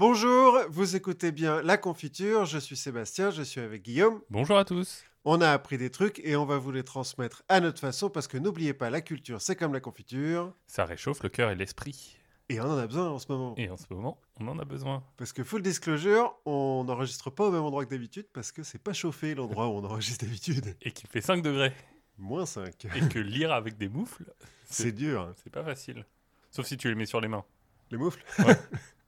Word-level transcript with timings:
Bonjour, 0.00 0.58
vous 0.70 0.96
écoutez 0.96 1.30
bien 1.30 1.60
La 1.60 1.76
Confiture, 1.76 2.46
je 2.46 2.56
suis 2.56 2.74
Sébastien, 2.74 3.30
je 3.30 3.42
suis 3.42 3.60
avec 3.60 3.82
Guillaume. 3.82 4.22
Bonjour 4.30 4.56
à 4.56 4.64
tous. 4.64 5.04
On 5.26 5.42
a 5.42 5.50
appris 5.50 5.76
des 5.76 5.90
trucs 5.90 6.22
et 6.24 6.36
on 6.36 6.46
va 6.46 6.56
vous 6.56 6.72
les 6.72 6.84
transmettre 6.84 7.42
à 7.50 7.60
notre 7.60 7.80
façon 7.80 8.08
parce 8.08 8.26
que 8.26 8.38
n'oubliez 8.38 8.72
pas, 8.72 8.88
la 8.88 9.02
culture 9.02 9.42
c'est 9.42 9.56
comme 9.56 9.74
la 9.74 9.80
confiture 9.80 10.54
Ça 10.68 10.86
réchauffe 10.86 11.22
le 11.22 11.28
cœur 11.28 11.50
et 11.50 11.54
l'esprit. 11.54 12.16
et 12.48 12.58
on 12.62 12.64
en 12.64 12.78
a 12.78 12.86
besoin 12.86 13.10
en 13.10 13.18
ce 13.18 13.30
moment. 13.30 13.52
Et 13.58 13.68
en 13.68 13.76
ce 13.76 13.84
moment, 13.90 14.18
on 14.40 14.48
en 14.48 14.58
a 14.58 14.64
besoin. 14.64 15.04
Parce 15.18 15.34
que 15.34 15.44
full 15.44 15.60
disclosure, 15.60 16.34
on 16.46 16.82
n'enregistre 16.84 17.28
pas 17.28 17.48
au 17.48 17.50
même 17.50 17.60
endroit 17.64 17.84
que 17.84 17.90
d'habitude 17.90 18.26
parce 18.32 18.52
que 18.52 18.62
c'est 18.62 18.82
pas 18.82 18.94
chauffé 18.94 19.34
l'endroit 19.34 19.68
où 19.68 19.72
on 19.72 19.84
enregistre 19.84 20.24
d'habitude. 20.24 20.76
Et 20.80 20.92
qu'il 20.92 21.10
fait 21.10 21.20
5 21.20 21.42
degrés. 21.42 21.74
Moins 22.16 22.46
5. 22.46 22.86
Et 22.96 23.06
que 23.10 23.18
lire 23.18 23.52
avec 23.52 23.76
des 23.76 23.90
moufles, 23.90 24.32
C'est 24.64 24.92
dur. 24.92 25.20
hein. 25.20 25.34
c'est 25.44 25.52
pas 25.52 25.62
facile. 25.62 26.06
Sauf 26.50 26.64
si 26.64 26.78
tu 26.78 26.88
les 26.88 26.94
mets 26.94 27.04
sur 27.04 27.20
les 27.20 27.28
mains. 27.28 27.44
Les 27.90 27.98
moufles 27.98 28.24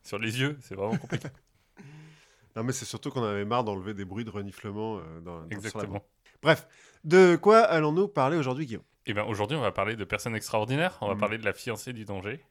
Sur 0.03 0.19
les 0.19 0.41
yeux, 0.41 0.57
c'est 0.61 0.75
vraiment 0.75 0.97
compliqué. 0.97 1.29
Non 2.55 2.65
mais 2.65 2.73
c'est 2.73 2.85
surtout 2.85 3.11
qu'on 3.11 3.23
avait 3.23 3.47
marre 3.47 3.65
d'enlever 3.65 3.95
des 3.95 4.05
bruits 4.05 4.27
de 4.27 4.31
reniflement 4.31 4.99
euh, 4.99 5.21
dans, 5.23 5.41
dans- 5.41 5.49
Exactement. 5.49 6.05
Bref, 6.43 6.69
de 7.03 7.35
quoi 7.37 7.61
allons-nous 7.61 8.09
parler 8.09 8.37
aujourd'hui 8.37 8.67
Guillaume? 8.67 8.83
Et 9.07 9.15
bien 9.15 9.25
aujourd'hui, 9.25 9.57
on 9.57 9.63
va 9.63 9.73
parler 9.73 9.97
de 9.97 10.05
personnes 10.05 10.37
extraordinaires. 10.37 10.99
On 11.01 11.09
va 11.09 11.15
Mhm. 11.15 11.21
parler 11.21 11.39
de 11.39 11.47
la 11.47 11.55
fiancée 11.55 11.95
du 11.95 12.05
danger. 12.05 12.45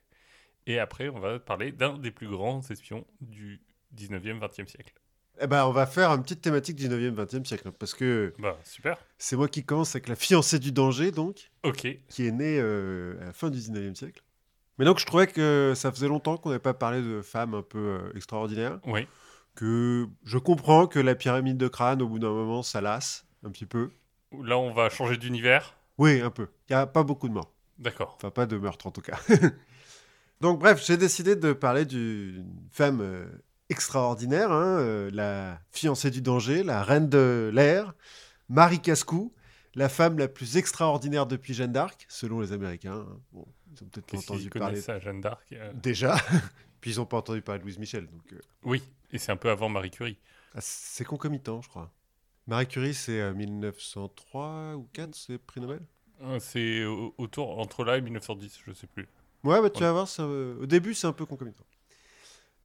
Et 0.66 0.80
après, 0.80 1.10
on 1.10 1.20
va 1.20 1.38
parler 1.40 1.72
d'un 1.72 2.00
des 2.00 2.10
plus 2.10 2.28
grands 2.28 2.62
espions 2.72 3.06
du 3.22 3.62
19e, 3.96 4.40
20e 4.40 4.68
siècle. 4.68 4.94
Eh 5.40 5.46
ben 5.46 5.66
on 5.66 5.72
va 5.72 5.86
faire 5.86 6.10
une 6.12 6.24
petite 6.24 6.42
thématique 6.42 6.78
du 6.78 6.88
9e, 6.90 7.14
20e 7.14 7.46
siècle 7.46 7.68
hein, 7.68 7.74
parce 7.78 7.94
que 7.94 8.34
Bah, 8.40 8.58
super. 8.64 8.98
c'est 9.20 9.36
moi 9.36 9.48
qui 9.48 9.64
commence 9.64 9.96
avec 9.96 10.08
la 10.08 10.16
fiancée 10.16 10.58
du 10.58 10.72
danger 10.72 11.12
donc. 11.12 11.52
Ok. 11.64 11.88
qui 12.10 12.26
est 12.26 12.32
né 12.32 12.58
euh, 12.60 13.22
à 13.22 13.26
la 13.26 13.34
fin 13.34 13.52
du 13.52 13.60
19e 13.60 13.94
siècle. 13.96 14.24
Mais 14.78 14.86
donc 14.86 15.00
je 15.00 15.06
trouvais 15.06 15.28
que 15.28 15.74
ça 15.76 15.92
faisait 15.92 16.08
longtemps 16.08 16.38
qu'on 16.38 16.50
n'avait 16.50 16.60
pas 16.60 16.74
parlé 16.74 17.02
de 17.02 17.22
femmes 17.22 17.54
un 17.54 17.62
peu 17.62 17.78
euh, 17.78 18.12
extraordinaires, 18.16 18.80
Oui. 18.88 19.08
que 19.56 20.08
je 20.24 20.38
comprends 20.38 20.88
que 20.88 21.00
la 21.00 21.14
pyramide 21.16 21.58
de 21.58 21.68
crâne, 21.68 22.02
au 22.02 22.08
bout 22.08 22.20
d'un 22.20 22.32
moment, 22.32 22.64
ça 22.64 22.82
lasse 22.82 23.26
un 23.46 23.52
petit 23.52 23.66
peu. 23.66 23.92
Là, 24.44 24.58
on 24.58 24.74
va 24.74 24.90
changer 24.90 25.18
d'univers. 25.18 25.76
Oui, 25.98 26.22
un 26.22 26.30
peu. 26.30 26.48
Il 26.70 26.74
n'y 26.74 26.82
a 26.82 26.88
pas 26.88 27.04
beaucoup 27.04 27.28
de 27.28 27.34
morts. 27.34 27.52
D'accord. 27.78 28.14
Enfin, 28.18 28.30
pas 28.32 28.46
de 28.46 28.58
meurtres 28.58 28.88
en 28.88 28.92
tout 28.92 29.02
cas. 29.02 29.20
donc 30.42 30.60
bref, 30.60 30.84
j'ai 30.86 30.98
décidé 30.98 31.36
de 31.36 31.54
parler 31.54 31.86
d'une 31.86 32.46
femme 32.72 33.02
euh, 33.02 33.26
extraordinaire, 33.70 34.52
hein, 34.52 34.78
euh, 34.80 35.10
la 35.14 35.60
fiancée 35.72 36.12
du 36.12 36.22
danger, 36.22 36.64
la 36.64 36.84
reine 36.84 37.10
de 37.10 37.52
l'air, 37.54 37.94
Marie 38.50 38.80
Cascou, 38.82 39.34
la 39.76 39.90
femme 39.90 40.18
la 40.18 40.28
plus 40.28 40.58
extraordinaire 40.58 41.26
depuis 41.26 41.54
Jeanne 41.54 41.72
d'Arc, 41.72 42.06
selon 42.10 42.40
les 42.42 42.52
Américains. 42.52 43.06
hein. 43.08 43.20
Bon, 43.32 43.46
ils 43.74 43.84
ont 43.84 43.88
peut-être 43.88 44.14
entendu 44.16 44.50
parler 44.50 44.74
connaissent 44.74 44.86
ça, 44.86 45.00
Jeanne 45.00 45.22
d'Arc 45.22 45.46
euh, 45.54 45.72
Déjà. 45.74 46.16
Puis 46.82 46.92
ils 46.92 46.98
n'ont 46.98 47.06
pas 47.06 47.18
entendu 47.18 47.42
parler 47.42 47.60
de 47.60 47.64
Louise 47.66 47.78
Michel. 47.80 48.08
Donc, 48.08 48.34
euh, 48.34 48.40
Oui. 48.64 48.82
Et 49.12 49.18
c'est 49.20 49.32
un 49.32 49.38
peu 49.38 49.50
avant 49.50 49.70
Marie 49.70 49.92
Curie. 49.92 50.18
ah, 50.56 50.60
c'est 50.62 51.06
concomitant, 51.06 51.62
je 51.62 51.70
crois. 51.70 51.92
Marie 52.48 52.68
Curie, 52.68 52.94
c'est 52.94 53.20
euh, 53.22 53.34
1903 53.34 54.76
ou 54.76 54.88
4, 54.94 55.14
c'est 55.16 55.38
prix 55.38 55.62
Nobel? 55.62 55.80
Euh, 56.24 56.40
C'est 56.40 56.84
au- 56.86 57.14
autour, 57.18 57.60
entre 57.60 57.84
là 57.84 57.98
et 57.98 58.02
1910, 58.02 58.60
je 58.66 58.74
sais 58.74 58.88
plus. 58.88 59.08
Ouais, 59.44 59.62
bah, 59.62 59.70
tu 59.70 59.78
Ouais. 59.80 59.86
vas 59.86 59.92
voir, 59.92 60.08
ça, 60.08 60.24
euh, 60.24 60.56
au 60.62 60.66
début, 60.66 60.94
c'est 60.94 61.08
un 61.08 61.14
peu 61.14 61.26
concomitant. 61.26 61.64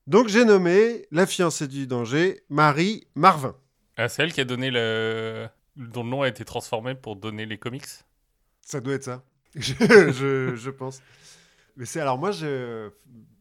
Donc 0.07 0.29
j'ai 0.29 0.45
nommé 0.45 1.07
la 1.11 1.27
fiancée 1.27 1.67
du 1.67 1.87
danger, 1.87 2.43
Marie 2.49 3.07
Marvin. 3.17 3.57
Ah, 3.97 4.09
c'est 4.09 4.23
elle 4.23 4.33
qui 4.33 4.41
a 4.41 4.45
donné 4.45 4.71
le. 4.71 5.49
Dont 5.77 6.03
le 6.05 6.11
nom 6.11 6.23
a 6.23 6.29
été 6.29 6.45
transformé 6.45 6.95
pour 6.95 7.17
donner 7.17 7.47
les 7.47 7.59
comics? 7.59 7.85
Ça 8.63 8.81
doit 8.81 8.95
être 8.95 9.05
ça. 9.05 9.23
je, 9.55 9.73
je- 10.13 10.55
je 10.57 10.71
pense. 10.71 11.01
Mais 11.77 11.85
c'est 11.87 12.01
alors 12.01 12.19
moi, 12.19 12.31
je 12.31 12.91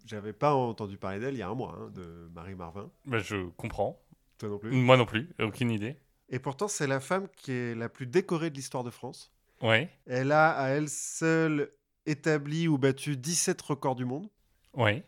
j'avais 0.06 0.34
pas 0.34 0.54
entendu 0.54 0.98
parler 0.98 1.20
d'elle 1.20 1.34
il 1.34 1.40
y 1.40 1.42
a 1.42 1.50
un 1.50 1.56
mois, 1.56 1.76
hein, 1.80 1.90
de 1.96 2.30
Marie 2.34 2.56
Marvin. 2.56 2.92
bah, 3.06 3.18
Je 3.20 3.48
comprends. 3.58 4.00
Toi 4.38 4.50
non 4.50 4.58
plus. 4.60 4.72
Moi 4.72 4.98
non 4.98 5.06
plus, 5.06 5.30
aucune 5.40 5.72
idée. 5.72 5.98
Et 6.30 6.40
pourtant, 6.40 6.68
c'est 6.68 6.88
la 6.88 7.00
femme 7.00 7.28
qui 7.36 7.52
est 7.52 7.76
la 7.76 7.88
plus 7.90 8.06
décorée 8.08 8.50
de 8.50 8.56
l'histoire 8.56 8.84
de 8.84 8.90
France. 8.92 9.32
Ouais, 9.62 9.90
Elle 10.06 10.32
a 10.32 10.52
à 10.52 10.68
elle 10.70 10.90
seule 10.90 11.72
établi 12.06 12.68
ou 12.68 12.78
battu 12.78 13.16
17 13.18 13.62
records 13.62 13.96
du 13.96 14.06
monde. 14.06 14.30
ouais. 14.74 15.04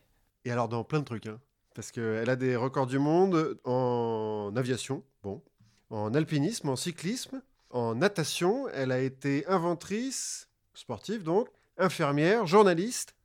Et 0.46 0.51
alors 0.51 0.69
dans 0.69 0.84
plein 0.85 1.00
de 1.00 1.03
trucs. 1.06 1.25
hein. 1.28 1.40
Parce 1.75 1.91
qu'elle 1.91 2.30
a 2.30 2.35
des 2.38 2.56
records 2.56 2.88
du 2.88 2.97
monde 3.00 3.59
en 3.66 4.51
aviation, 4.56 5.03
bon, 5.22 5.44
en 5.90 6.14
alpinisme, 6.14 6.70
en 6.70 6.75
cyclisme, 6.75 7.42
en 7.70 7.96
natation. 7.96 8.68
Elle 8.70 8.92
a 8.92 9.00
été 9.00 9.46
inventrice, 9.48 10.50
sportive 10.74 11.24
donc, 11.24 11.48
infirmière, 11.78 12.46
journaliste, 12.46 13.16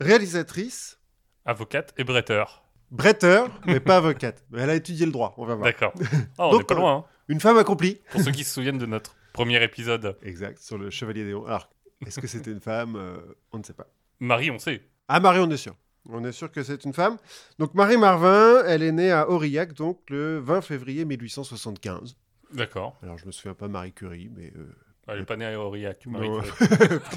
réalisatrice, 0.00 0.98
Avocate 1.46 1.94
et 1.96 2.04
bretteur. 2.04 2.62
bretteur, 2.90 3.48
mais 3.66 3.80
pas 3.80 3.96
avocate. 3.98 4.44
Mais 4.50 4.60
elle 4.60 4.70
a 4.70 4.74
étudié 4.74 5.06
le 5.06 5.12
droit, 5.12 5.34
on 5.38 5.46
va 5.46 5.54
voir. 5.54 5.64
D'accord. 5.64 5.92
Ah, 6.38 6.48
on 6.48 6.58
n'est 6.58 6.64
pas 6.64 6.74
euh, 6.74 6.78
loin, 6.78 6.96
hein. 6.96 7.04
Une 7.28 7.40
femme 7.40 7.56
accomplie. 7.58 8.00
Pour 8.10 8.20
ceux 8.20 8.32
qui 8.32 8.44
se 8.44 8.52
souviennent 8.52 8.78
de 8.78 8.86
notre 8.86 9.14
premier 9.32 9.62
épisode. 9.62 10.16
Exact, 10.22 10.58
sur 10.58 10.76
le 10.78 10.90
Chevalier 10.90 11.24
d'Éon. 11.24 11.46
Alors, 11.46 11.70
est-ce 12.06 12.18
que 12.20 12.26
c'était 12.26 12.50
une 12.50 12.60
femme 12.60 12.96
Euh, 12.96 13.18
On 13.52 13.58
ne 13.58 13.62
sait 13.62 13.72
pas. 13.72 13.86
Marie, 14.18 14.50
on 14.50 14.58
sait. 14.58 14.82
Ah, 15.08 15.20
Marie, 15.20 15.38
on 15.40 15.50
est 15.50 15.56
sûr. 15.56 15.74
On 16.08 16.24
est 16.24 16.32
sûr 16.32 16.50
que 16.50 16.62
c'est 16.62 16.84
une 16.84 16.92
femme. 16.94 17.18
Donc, 17.58 17.74
Marie 17.74 17.96
Marvin, 17.98 18.62
elle 18.66 18.82
est 18.82 18.92
née 18.92 19.10
à 19.12 19.28
Aurillac, 19.28 19.74
donc 19.74 20.00
le 20.08 20.38
20 20.38 20.60
février 20.62 21.04
1875. 21.04 22.16
D'accord. 22.52 22.98
Alors, 23.02 23.18
je 23.18 23.26
me 23.26 23.32
souviens 23.32 23.54
pas 23.54 23.68
Marie 23.68 23.92
Curie, 23.92 24.30
mais. 24.34 24.52
euh, 24.56 24.72
Elle 25.06 25.20
n'est 25.20 25.24
pas 25.24 25.36
née 25.36 25.46
à 25.46 25.60
Aurillac, 25.60 26.06
Marie 26.06 26.28
non, 26.30 26.40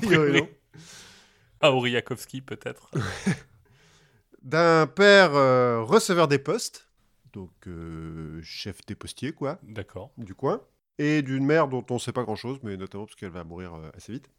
Curie. 0.01 0.41
non. 0.41 0.49
À 1.61 1.71
Aurillakovski, 1.71 2.41
peut-être. 2.41 2.91
D'un 4.41 4.87
père 4.87 5.33
euh, 5.35 5.81
receveur 5.81 6.27
des 6.27 6.37
postes, 6.39 6.89
donc 7.31 7.51
euh, 7.67 8.41
chef 8.43 8.85
des 8.85 8.95
postiers, 8.95 9.31
quoi, 9.31 9.57
D'accord. 9.63 10.11
du 10.17 10.35
coin, 10.35 10.61
et 10.97 11.21
d'une 11.21 11.45
mère 11.45 11.69
dont 11.69 11.85
on 11.89 11.93
ne 11.93 11.99
sait 11.99 12.11
pas 12.11 12.23
grand-chose, 12.23 12.59
mais 12.61 12.75
notamment 12.75 13.05
parce 13.05 13.15
qu'elle 13.15 13.29
va 13.31 13.45
mourir 13.45 13.71
assez 13.95 14.11
vite. 14.11 14.29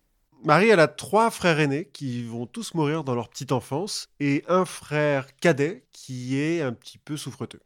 Marie, 0.44 0.68
elle 0.68 0.80
a 0.80 0.88
trois 0.88 1.30
frères 1.30 1.58
aînés 1.58 1.86
qui 1.92 2.24
vont 2.24 2.46
tous 2.46 2.74
mourir 2.74 3.02
dans 3.02 3.14
leur 3.14 3.28
petite 3.30 3.50
enfance, 3.52 4.08
et 4.20 4.44
un 4.46 4.64
frère 4.66 5.34
cadet 5.36 5.84
qui 5.92 6.38
est 6.38 6.60
un 6.60 6.72
petit 6.72 6.98
peu 6.98 7.16
souffreteux. 7.16 7.60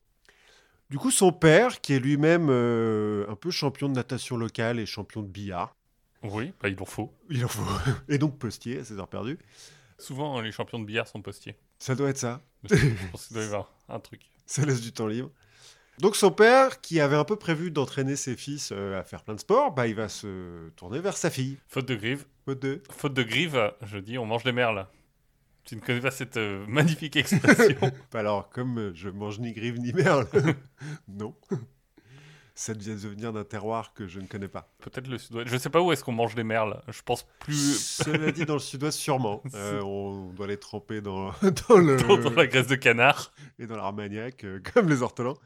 Du 0.89 0.97
coup, 0.97 1.11
son 1.11 1.33
père, 1.33 1.81
qui 1.81 1.93
est 1.95 1.99
lui-même 1.99 2.49
euh, 2.51 3.27
un 3.29 3.35
peu 3.35 3.51
champion 3.51 3.89
de 3.89 3.95
natation 3.95 4.37
locale 4.37 4.79
et 4.79 4.87
champion 4.87 5.23
de 5.23 5.27
billard, 5.29 5.75
Oui, 6.23 6.53
bah, 6.63 6.69
il 6.69 6.81
en 6.81 6.85
faut. 6.85 7.13
il 7.31 7.45
en 7.45 7.49
faut, 7.49 7.63
et 8.09 8.19
donc 8.19 8.39
postier 8.39 8.79
à 8.79 8.85
ses 8.85 8.99
heures 8.99 9.09
perdues, 9.09 9.39
Souvent, 10.01 10.41
les 10.41 10.53
champions 10.53 10.79
de 10.79 10.85
billard 10.85 11.09
sont 11.09 11.21
postiers. 11.21 11.57
ça 11.81 11.97
doit 11.97 12.11
être 12.11 12.19
ça. 12.19 12.41
Je 12.71 12.77
pense 13.11 13.27
qu'il 13.27 13.35
doit 13.35 13.43
y 13.43 13.47
avoir 13.49 13.73
un 13.89 13.99
truc. 13.99 14.21
ça 14.47 14.65
laisse 14.65 14.81
du 14.81 14.93
temps 14.93 15.09
libre. 15.09 15.31
Donc 16.01 16.15
son 16.15 16.31
père, 16.31 16.81
qui 16.81 17.01
avait 17.01 17.17
un 17.17 17.25
peu 17.25 17.37
prévu 17.37 17.71
d'entraîner 17.71 18.15
ses 18.15 18.37
fils 18.37 18.71
euh, 18.73 18.99
à 18.99 19.03
faire 19.03 19.23
plein 19.23 19.35
de 19.35 19.41
sports, 19.41 19.73
bah, 19.73 19.89
il 19.89 19.95
va 19.95 20.09
se 20.09 20.69
tourner 20.77 21.01
vers 21.01 21.17
sa 21.17 21.29
fille. 21.29 21.59
Faute 21.67 21.87
de 21.89 21.97
grive. 21.97 22.25
Faute 22.45 22.61
de... 22.61 22.83
Faute 22.91 23.15
de 23.15 23.23
grive, 23.23 23.73
je 23.83 23.99
dis, 23.99 24.17
on 24.17 24.25
mange 24.25 24.45
des 24.45 24.53
merles. 24.53 24.87
Tu 25.65 25.77
ne 25.77 25.81
connais 25.81 26.01
pas 26.01 26.13
cette 26.13 26.37
euh, 26.37 26.65
magnifique 26.69 27.17
expression 27.17 27.77
Bah 28.13 28.21
alors, 28.21 28.49
comme 28.49 28.79
euh, 28.79 28.93
je 28.95 29.09
mange 29.09 29.41
ni 29.41 29.53
grive 29.53 29.79
ni 29.81 29.93
merle, 29.93 30.27
non. 31.09 31.35
Ça 32.55 32.73
vient 32.73 32.95
de 32.95 32.99
venir 32.99 33.33
d'un 33.33 33.45
terroir 33.45 33.93
que 33.93 34.09
je 34.09 34.19
ne 34.19 34.27
connais 34.27 34.49
pas. 34.49 34.73
Peut-être 34.79 35.07
le 35.07 35.19
sud-ouest. 35.19 35.49
Je 35.49 35.57
sais 35.57 35.71
pas 35.71 35.81
où 35.81 35.93
est-ce 35.93 36.03
qu'on 36.03 36.13
mange 36.13 36.35
des 36.35 36.43
merles. 36.43 36.83
Je 36.89 37.03
pense 37.03 37.25
plus 37.39 37.79
Cela 37.79 38.33
dit, 38.33 38.47
dans 38.47 38.55
le 38.55 38.61
sud-ouest, 38.61 38.99
sûrement. 38.99 39.43
Euh, 39.55 39.81
on 39.83 40.33
doit 40.33 40.47
les 40.49 40.57
tremper 40.57 41.01
dans, 41.01 41.33
dans 41.69 41.77
le... 41.77 41.97
dans, 41.99 42.17
dans 42.17 42.31
la 42.35 42.47
graisse 42.47 42.67
de 42.67 42.75
canard. 42.75 43.33
et 43.61 43.67
dans 43.67 43.77
l'armagnac, 43.77 44.43
euh, 44.43 44.61
comme 44.73 44.89
les 44.89 45.03
ortolans. 45.03 45.37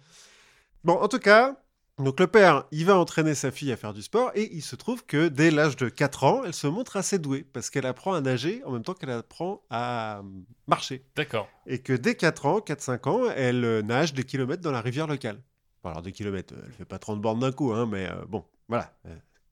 Bon, 0.84 0.94
en 0.94 1.08
tout 1.08 1.18
cas, 1.18 1.56
donc 1.98 2.18
le 2.18 2.26
père, 2.26 2.64
il 2.72 2.86
va 2.86 2.98
entraîner 2.98 3.34
sa 3.34 3.50
fille 3.50 3.70
à 3.70 3.76
faire 3.76 3.92
du 3.92 4.02
sport 4.02 4.32
et 4.34 4.52
il 4.52 4.62
se 4.62 4.74
trouve 4.74 5.04
que 5.04 5.28
dès 5.28 5.50
l'âge 5.50 5.76
de 5.76 5.88
4 5.88 6.24
ans, 6.24 6.42
elle 6.44 6.54
se 6.54 6.66
montre 6.66 6.96
assez 6.96 7.18
douée 7.18 7.46
parce 7.52 7.70
qu'elle 7.70 7.86
apprend 7.86 8.14
à 8.14 8.20
nager 8.20 8.62
en 8.64 8.72
même 8.72 8.82
temps 8.82 8.94
qu'elle 8.94 9.10
apprend 9.10 9.62
à 9.70 10.22
marcher. 10.66 11.04
D'accord. 11.14 11.48
Et 11.66 11.80
que 11.80 11.92
dès 11.92 12.16
4 12.16 12.46
ans, 12.46 12.58
4-5 12.58 13.08
ans, 13.08 13.30
elle 13.36 13.64
euh, 13.64 13.82
nage 13.82 14.14
des 14.14 14.24
kilomètres 14.24 14.62
dans 14.62 14.72
la 14.72 14.80
rivière 14.80 15.06
locale. 15.06 15.40
Bon, 15.84 15.90
alors 15.90 16.02
des 16.02 16.12
kilomètres, 16.12 16.54
euh, 16.54 16.62
elle 16.66 16.72
fait 16.72 16.84
pas 16.84 16.98
30 16.98 17.20
bornes 17.20 17.40
d'un 17.40 17.52
coup, 17.52 17.72
hein, 17.72 17.86
mais 17.86 18.08
euh, 18.08 18.24
bon, 18.26 18.44
voilà, 18.68 18.92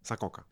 5 0.03 0.25
ans 0.25 0.31
quoi. 0.31 0.45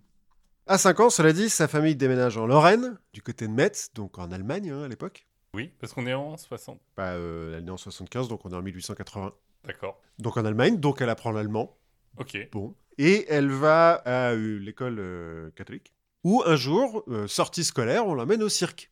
À 0.66 0.76
5 0.76 1.00
ans, 1.00 1.10
cela 1.10 1.32
dit, 1.32 1.48
sa 1.48 1.66
famille 1.66 1.96
déménage 1.96 2.36
en 2.36 2.46
Lorraine, 2.46 2.98
du 3.14 3.22
côté 3.22 3.48
de 3.48 3.52
Metz, 3.52 3.90
donc 3.94 4.18
en 4.18 4.30
Allemagne 4.30 4.70
hein, 4.70 4.82
à 4.82 4.88
l'époque. 4.88 5.26
Oui, 5.54 5.72
parce 5.80 5.92
qu'on 5.94 6.06
est 6.06 6.14
en 6.14 6.36
60. 6.36 6.78
Bah, 6.96 7.12
euh, 7.12 7.56
elle 7.56 7.66
est 7.66 7.70
en 7.70 7.76
75, 7.76 8.28
donc 8.28 8.44
on 8.44 8.50
est 8.50 8.54
en 8.54 8.62
1880. 8.62 9.32
D'accord. 9.68 10.00
Donc 10.18 10.38
en 10.38 10.44
Allemagne, 10.46 10.78
donc 10.78 11.02
elle 11.02 11.10
apprend 11.10 11.30
l'allemand. 11.30 11.76
Ok. 12.16 12.36
Bon. 12.52 12.74
Et 12.96 13.26
elle 13.28 13.50
va 13.50 13.92
à 14.04 14.32
euh, 14.32 14.58
l'école 14.58 14.96
euh, 14.98 15.50
catholique, 15.50 15.92
où 16.24 16.42
un 16.44 16.56
jour, 16.56 17.04
euh, 17.08 17.28
sortie 17.28 17.62
scolaire, 17.62 18.06
on 18.06 18.14
l'emmène 18.14 18.42
au 18.42 18.48
cirque. 18.48 18.90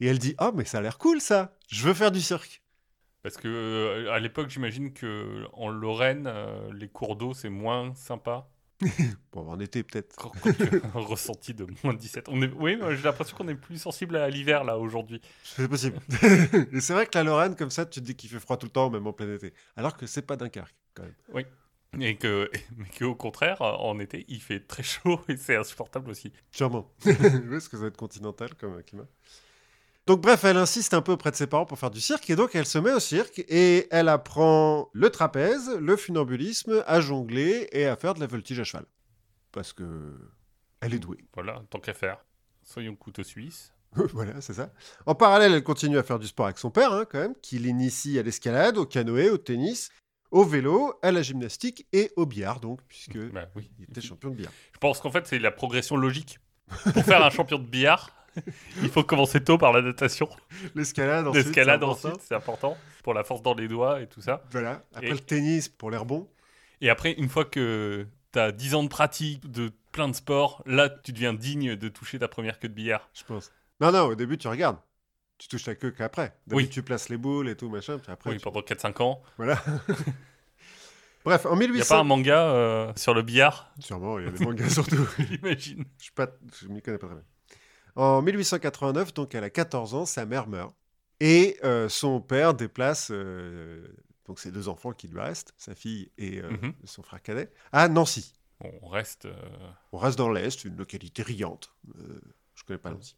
Et 0.00 0.06
elle 0.06 0.20
dit 0.20 0.34
Ah, 0.38 0.52
mais 0.54 0.64
ça 0.64 0.78
a 0.78 0.80
l'air 0.80 0.96
cool 0.96 1.20
ça 1.20 1.58
Je 1.68 1.82
veux 1.82 1.92
faire 1.92 2.12
du 2.12 2.20
cirque. 2.20 2.62
Parce 3.22 3.36
que 3.36 4.08
à 4.10 4.18
l'époque, 4.20 4.48
j'imagine 4.48 4.92
que 4.92 5.44
en 5.52 5.68
Lorraine, 5.68 6.32
les 6.72 6.88
cours 6.88 7.16
d'eau 7.16 7.34
c'est 7.34 7.50
moins 7.50 7.94
sympa. 7.94 8.48
Bon, 9.32 9.48
en 9.48 9.60
été 9.60 9.82
peut-être. 9.82 10.30
Un 10.94 11.00
ressenti 11.00 11.54
de 11.54 11.66
moins 11.82 11.94
17. 11.94 12.28
On 12.28 12.42
est... 12.42 12.50
Oui, 12.56 12.78
j'ai 12.90 13.02
l'impression 13.02 13.36
qu'on 13.36 13.48
est 13.48 13.54
plus 13.54 13.78
sensible 13.78 14.16
à 14.16 14.28
l'hiver 14.28 14.64
là 14.64 14.78
aujourd'hui. 14.78 15.20
C'est 15.42 15.68
possible. 15.68 15.98
Et 16.72 16.80
c'est 16.80 16.92
vrai 16.92 17.06
que 17.06 17.16
la 17.16 17.24
Lorraine, 17.24 17.56
comme 17.56 17.70
ça, 17.70 17.86
tu 17.86 18.00
te 18.00 18.04
dis 18.04 18.14
qu'il 18.14 18.30
fait 18.30 18.40
froid 18.40 18.56
tout 18.56 18.66
le 18.66 18.72
temps, 18.72 18.90
même 18.90 19.06
en 19.06 19.12
plein 19.12 19.32
été. 19.32 19.52
Alors 19.76 19.96
que 19.96 20.06
c'est 20.06 20.22
pas 20.22 20.36
Dunkerque, 20.36 20.74
quand 20.94 21.04
même. 21.04 21.44
Et 22.00 22.16
que, 22.16 22.50
mais 22.76 22.86
qu'au 22.98 23.14
contraire, 23.14 23.60
en 23.60 23.98
été, 24.00 24.24
il 24.28 24.40
fait 24.40 24.60
très 24.60 24.82
chaud 24.82 25.20
et 25.28 25.36
c'est 25.36 25.56
insupportable 25.56 26.10
aussi. 26.10 26.32
Sûrement. 26.50 26.90
oui, 27.06 27.14
parce 27.50 27.68
que 27.68 27.76
ça 27.76 27.82
va 27.82 27.88
être 27.88 27.96
continental 27.96 28.54
comme 28.54 28.82
climat. 28.82 29.06
Donc 30.06 30.20
bref, 30.20 30.44
elle 30.44 30.56
insiste 30.56 30.94
un 30.94 31.00
peu 31.02 31.12
auprès 31.12 31.30
de 31.30 31.36
ses 31.36 31.46
parents 31.46 31.64
pour 31.64 31.78
faire 31.78 31.90
du 31.90 32.00
cirque, 32.00 32.28
et 32.28 32.34
donc 32.36 32.54
elle 32.54 32.66
se 32.66 32.78
met 32.78 32.92
au 32.92 32.98
cirque, 33.00 33.38
et 33.48 33.86
elle 33.92 34.08
apprend 34.08 34.90
le 34.92 35.10
trapèze, 35.10 35.70
le 35.80 35.96
funambulisme, 35.96 36.82
à 36.86 37.00
jongler 37.00 37.68
et 37.72 37.86
à 37.86 37.94
faire 37.96 38.14
de 38.14 38.20
la 38.20 38.26
voltige 38.26 38.58
à 38.58 38.64
cheval. 38.64 38.84
Parce 39.52 39.72
que 39.72 40.18
elle 40.80 40.94
est 40.94 40.98
douée. 40.98 41.24
Voilà, 41.34 41.62
tant 41.70 41.78
qu'à 41.78 41.94
faire. 41.94 42.24
Soyons 42.64 42.96
couteau 42.96 43.22
suisse. 43.22 43.72
voilà, 44.12 44.40
c'est 44.40 44.54
ça. 44.54 44.72
En 45.06 45.14
parallèle, 45.14 45.52
elle 45.52 45.62
continue 45.62 45.98
à 45.98 46.02
faire 46.02 46.18
du 46.18 46.26
sport 46.26 46.46
avec 46.46 46.58
son 46.58 46.70
père, 46.70 46.92
hein, 46.92 47.04
quand 47.08 47.18
même, 47.20 47.34
qui 47.40 47.58
l'initie 47.58 48.18
à 48.18 48.22
l'escalade, 48.22 48.78
au 48.78 48.86
canoë, 48.86 49.30
au 49.30 49.38
tennis, 49.38 49.90
au 50.32 50.44
vélo, 50.44 50.94
à 51.02 51.12
la 51.12 51.22
gymnastique 51.22 51.86
et 51.92 52.10
au 52.16 52.26
billard, 52.26 52.58
donc, 52.58 52.80
puisque 52.88 53.18
Bah 53.32 53.46
oui. 53.54 53.70
il 53.78 53.84
était 53.84 54.00
champion 54.00 54.30
de 54.30 54.34
billard. 54.36 54.52
Je 54.72 54.78
pense 54.78 54.98
qu'en 54.98 55.12
fait, 55.12 55.26
c'est 55.26 55.38
la 55.38 55.50
progression 55.50 55.96
logique. 55.96 56.40
Pour 56.94 57.04
faire 57.04 57.22
un 57.22 57.30
champion 57.30 57.58
de 57.58 57.66
billard, 57.66 58.10
il 58.82 58.88
faut 58.88 59.04
commencer 59.04 59.42
tôt 59.42 59.58
par 59.58 59.72
la 59.72 59.82
natation. 59.82 60.28
L'escalade, 60.74 61.26
ensuite. 61.26 61.44
L'escalade 61.46 61.84
ensuite, 61.84 62.20
c'est 62.20 62.34
important. 62.34 62.76
Pour 63.02 63.14
la 63.14 63.24
force 63.24 63.42
dans 63.42 63.54
les 63.54 63.68
doigts 63.68 64.00
et 64.00 64.06
tout 64.06 64.20
ça. 64.20 64.44
Voilà. 64.50 64.82
Après 64.94 65.08
Et- 65.08 65.12
le 65.12 65.18
tennis 65.18 65.68
pour 65.68 65.90
l'air 65.90 66.04
bon. 66.04 66.28
Et 66.80 66.90
après, 66.90 67.12
une 67.12 67.28
fois 67.28 67.44
que 67.44 68.06
tu 68.32 68.38
as 68.38 68.52
10 68.52 68.74
ans 68.74 68.82
de 68.82 68.88
pratique, 68.88 69.50
de 69.50 69.70
plein 69.92 70.08
de 70.08 70.14
sports, 70.14 70.62
là, 70.66 70.88
tu 70.88 71.12
deviens 71.12 71.34
digne 71.34 71.76
de 71.76 71.88
toucher 71.88 72.18
ta 72.18 72.28
première 72.28 72.58
queue 72.58 72.68
de 72.68 72.74
billard. 72.74 73.08
je 73.14 73.24
pense. 73.24 73.52
Non, 73.80 73.92
non, 73.92 74.02
au 74.06 74.14
début, 74.14 74.38
tu 74.38 74.48
regardes. 74.48 74.78
Tu 75.38 75.48
touches 75.48 75.64
ta 75.64 75.74
queue 75.74 75.90
qu'après. 75.90 76.36
Oui. 76.52 76.68
tu 76.68 76.82
places 76.82 77.08
les 77.08 77.16
boules 77.16 77.48
et 77.48 77.56
tout, 77.56 77.68
machin, 77.68 77.98
puis 77.98 78.10
après. 78.12 78.30
oui, 78.30 78.36
tu- 78.36 78.42
pendant 78.44 78.60
4-5 78.62 79.00
ans. 79.02 79.22
Voilà. 79.36 79.60
Bref, 81.24 81.46
en 81.46 81.54
Il 81.54 81.58
n'y 81.58 81.64
a 81.64 81.68
1800. 81.68 81.94
pas 81.94 82.00
un 82.00 82.04
manga 82.04 82.48
euh, 82.48 82.92
sur 82.96 83.14
le 83.14 83.22
billard, 83.22 83.72
Sûrement, 83.78 84.18
il 84.18 84.24
y 84.24 84.28
a 84.28 84.32
des 84.32 84.44
mangas 84.44 84.70
surtout. 84.70 85.06
j'imagine. 85.18 85.84
Je 86.00 86.10
je 86.62 86.68
m'y 86.68 86.82
connais 86.82 86.98
pas 86.98 87.06
très 87.06 87.14
bien. 87.16 87.24
En 87.96 88.22
1889, 88.22 89.12
donc 89.14 89.34
elle 89.34 89.44
a 89.44 89.50
14 89.50 89.94
ans, 89.94 90.06
sa 90.06 90.24
mère 90.26 90.46
meurt. 90.48 90.74
Et 91.20 91.58
euh, 91.62 91.88
son 91.88 92.20
père 92.20 92.54
déplace 92.54 93.08
euh, 93.12 93.86
donc 94.26 94.40
ses 94.40 94.50
deux 94.50 94.68
enfants 94.68 94.92
qui 94.92 95.08
lui 95.08 95.20
restent, 95.20 95.52
sa 95.56 95.74
fille 95.74 96.10
et 96.18 96.40
euh, 96.40 96.50
Mhm. 96.50 96.74
son 96.84 97.02
frère 97.02 97.22
cadet, 97.22 97.50
à 97.70 97.88
Nancy. 97.88 98.34
On 98.60 98.88
reste. 98.88 99.26
On 99.92 99.98
reste 99.98 100.16
dans 100.18 100.30
l'Est, 100.30 100.64
une 100.64 100.76
localité 100.76 101.22
riante. 101.22 101.74
Je 102.54 102.62
connais 102.64 102.78
pas 102.78 102.90
Nancy. 102.90 103.16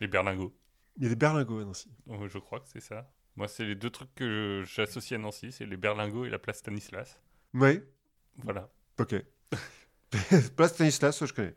les 0.00 0.08
berlingots. 0.08 0.52
Il 0.96 1.04
y 1.04 1.06
a 1.06 1.08
des 1.08 1.16
berlingots 1.16 1.60
à 1.60 1.64
Nancy. 1.64 1.90
Oh, 2.08 2.26
je 2.28 2.38
crois 2.38 2.60
que 2.60 2.66
c'est 2.72 2.80
ça. 2.80 3.10
Moi, 3.36 3.48
c'est 3.48 3.64
les 3.64 3.74
deux 3.76 3.90
trucs 3.90 4.14
que 4.14 4.62
j'associe 4.66 5.18
à 5.18 5.22
Nancy 5.22 5.50
c'est 5.52 5.66
les 5.66 5.76
berlingots 5.76 6.24
et 6.24 6.30
la 6.30 6.38
place 6.38 6.58
Stanislas. 6.58 7.20
Oui, 7.54 7.80
Voilà. 8.38 8.68
ok. 9.00 9.14
Place 10.56 10.74
Stanislas, 10.74 11.24
je 11.24 11.32
connais. 11.32 11.54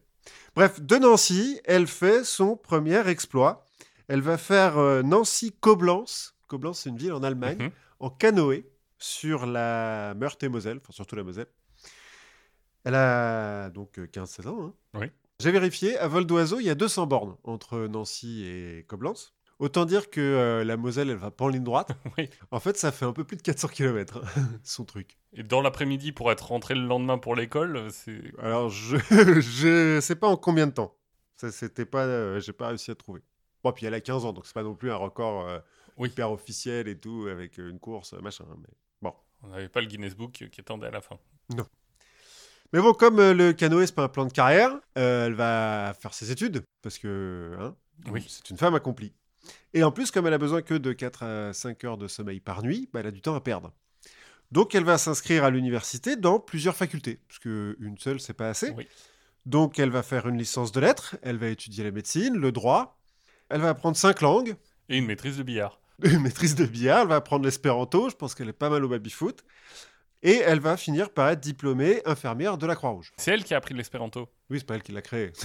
Bref, 0.55 0.81
de 0.81 0.95
Nancy, 0.97 1.59
elle 1.65 1.87
fait 1.87 2.23
son 2.23 2.55
premier 2.57 3.07
exploit. 3.07 3.65
Elle 4.07 4.21
va 4.21 4.37
faire 4.37 4.77
euh, 4.77 5.03
Nancy-Coblence. 5.03 6.35
Coblence, 6.47 6.79
c'est 6.81 6.89
une 6.89 6.97
ville 6.97 7.13
en 7.13 7.23
Allemagne. 7.23 7.57
Mhm. 7.59 7.71
en 7.99 8.09
canoë 8.09 8.65
sur 8.99 9.45
la 9.45 10.13
Meurthe 10.15 10.41
et 10.43 10.49
Moselle, 10.49 10.77
enfin 10.81 10.93
surtout 10.93 11.15
la 11.15 11.23
Moselle. 11.23 11.47
Elle 12.83 12.95
a 12.95 13.69
donc 13.69 13.99
euh, 13.99 14.07
15-16 14.07 14.47
ans. 14.47 14.63
hein. 14.67 14.73
Oui. 14.99 15.07
J'ai 15.39 15.51
vérifié, 15.51 15.97
à 15.99 16.07
vol 16.07 16.25
d'oiseau, 16.25 16.59
il 16.59 16.65
y 16.65 16.69
a 16.71 16.75
200 16.75 17.05
bornes 17.05 17.35
entre 17.43 17.79
Nancy 17.87 18.45
et 18.47 18.85
Coblence. 18.87 19.35
Autant 19.59 19.85
dire 19.85 20.09
que 20.11 20.21
euh, 20.21 20.63
la 20.63 20.77
Moselle, 20.77 21.09
elle 21.09 21.17
va 21.17 21.31
pas 21.31 21.45
en 21.45 21.47
ligne 21.47 21.63
droite. 21.63 21.89
Oui. 22.17 22.29
En 22.51 22.59
fait, 22.59 22.77
ça 22.77 22.91
fait 22.91 23.05
un 23.05 23.13
peu 23.13 23.23
plus 23.23 23.37
de 23.37 23.41
400 23.41 23.69
km, 23.69 24.21
son 24.63 24.85
truc. 24.85 25.17
Et 25.33 25.41
dans 25.43 25.61
l'après-midi, 25.61 26.11
pour 26.11 26.31
être 26.31 26.47
rentré 26.47 26.75
le 26.75 26.85
lendemain 26.85 27.17
pour 27.17 27.35
l'école, 27.35 27.87
c'est. 27.91 28.21
Alors, 28.39 28.69
je 28.69 28.97
je 29.41 29.99
sais 30.01 30.15
pas 30.15 30.27
en 30.27 30.37
combien 30.37 30.67
de 30.67 30.73
temps. 30.73 30.95
Ça, 31.37 31.51
c'était 31.51 31.85
pas, 31.85 32.05
euh, 32.05 32.39
j'ai 32.39 32.53
pas 32.53 32.67
réussi 32.69 32.91
à 32.91 32.95
trouver. 32.95 33.21
Bon, 33.63 33.71
puis 33.71 33.85
elle 33.85 33.93
a 33.95 34.01
15 34.01 34.25
ans, 34.25 34.33
donc 34.33 34.45
c'est 34.45 34.53
pas 34.53 34.63
non 34.63 34.75
plus 34.75 34.91
un 34.91 34.95
record 34.95 35.47
euh, 35.47 35.59
Oui. 35.97 36.09
hyper 36.09 36.31
officiel 36.31 36.87
et 36.87 36.97
tout, 36.99 37.27
avec 37.29 37.59
euh, 37.59 37.69
une 37.69 37.79
course, 37.79 38.13
machin. 38.13 38.45
Mais 38.59 38.69
bon. 39.01 39.13
On 39.43 39.47
n'avait 39.49 39.69
pas 39.69 39.81
le 39.81 39.87
Guinness 39.87 40.15
Book 40.15 40.31
qui 40.51 40.61
attendait 40.61 40.87
à 40.87 40.91
la 40.91 41.01
fin. 41.01 41.17
Mais 42.73 42.81
bon, 42.81 42.93
comme 42.93 43.19
euh, 43.19 43.33
le 43.33 43.53
canoë, 43.53 43.87
c'est 43.87 43.95
pas 43.95 44.03
un 44.03 44.09
plan 44.09 44.25
de 44.25 44.33
carrière, 44.33 44.71
euh, 44.97 45.27
elle 45.27 45.33
va 45.35 45.93
faire 45.99 46.13
ses 46.13 46.31
études, 46.31 46.63
parce 46.81 46.97
que 46.97 47.55
hein, 47.59 47.75
Oui. 48.11 48.25
c'est 48.27 48.49
une 48.49 48.57
femme 48.57 48.75
accomplie. 48.75 49.13
Et 49.77 49.83
en 49.83 49.91
plus, 49.91 50.09
comme 50.09 50.25
elle 50.25 50.33
a 50.33 50.39
besoin 50.39 50.63
que 50.63 50.73
de 50.73 50.91
4 50.91 51.23
à 51.23 51.53
5 51.53 51.83
heures 51.83 51.97
de 51.99 52.07
sommeil 52.07 52.39
par 52.39 52.63
nuit, 52.63 52.89
bah, 52.91 53.01
elle 53.01 53.05
a 53.05 53.11
du 53.11 53.21
temps 53.21 53.35
à 53.35 53.41
perdre. 53.41 53.71
Donc 54.51 54.73
elle 54.73 54.83
va 54.83 54.97
s'inscrire 54.97 55.43
à 55.43 55.51
l'université 55.51 56.15
dans 56.15 56.39
plusieurs 56.39 56.75
facultés, 56.75 57.19
parce 57.27 57.37
qu'une 57.37 57.95
seule, 57.99 58.19
c'est 58.19 58.33
pas 58.33 58.49
assez. 58.49 58.71
Oui. 58.71 58.87
Donc 59.45 59.77
elle 59.77 59.91
va 59.91 60.01
faire 60.01 60.27
une 60.27 60.37
licence 60.39 60.71
de 60.71 60.79
lettres, 60.79 61.15
elle 61.21 61.37
va 61.37 61.49
étudier 61.49 61.83
la 61.83 61.91
médecine, 61.91 62.37
le 62.37 62.51
droit, 62.51 62.97
elle 63.49 63.61
va 63.61 63.69
apprendre 63.69 63.95
cinq 63.95 64.21
langues, 64.21 64.55
Et 64.89 64.97
une 64.97 65.05
maîtrise 65.05 65.37
de 65.37 65.43
billard. 65.43 65.79
une 66.03 66.21
maîtrise 66.21 66.55
de 66.55 66.65
billard, 66.65 67.01
elle 67.01 67.09
va 67.09 67.17
apprendre 67.17 67.45
l'espéranto, 67.45 68.09
je 68.09 68.15
pense 68.15 68.33
qu'elle 68.33 68.49
est 68.49 68.53
pas 68.53 68.71
mal 68.71 68.83
au 68.83 68.89
baby-foot, 68.89 69.43
et 70.23 70.35
elle 70.37 70.59
va 70.59 70.77
finir 70.77 71.09
par 71.11 71.29
être 71.29 71.39
diplômée 71.39 72.01
infirmière 72.05 72.57
de 72.57 72.65
la 72.65 72.75
Croix-Rouge. 72.75 73.13
C'est 73.17 73.31
elle 73.31 73.43
qui 73.43 73.53
a 73.53 73.57
appris 73.57 73.73
l'espéranto. 73.73 74.29
Oui, 74.49 74.59
c'est 74.59 74.65
pas 74.65 74.75
elle 74.75 74.83
qui 74.83 74.91
l'a 74.91 75.01
créé. 75.01 75.31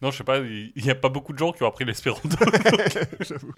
Non, 0.00 0.10
je 0.10 0.16
sais 0.16 0.24
pas, 0.24 0.38
il 0.38 0.72
n'y 0.76 0.90
a 0.90 0.94
pas 0.94 1.10
beaucoup 1.10 1.34
de 1.34 1.38
gens 1.38 1.52
qui 1.52 1.62
ont 1.62 1.66
appris 1.66 1.84
l'espéranto. 1.84 2.28
J'avoue. 3.20 3.52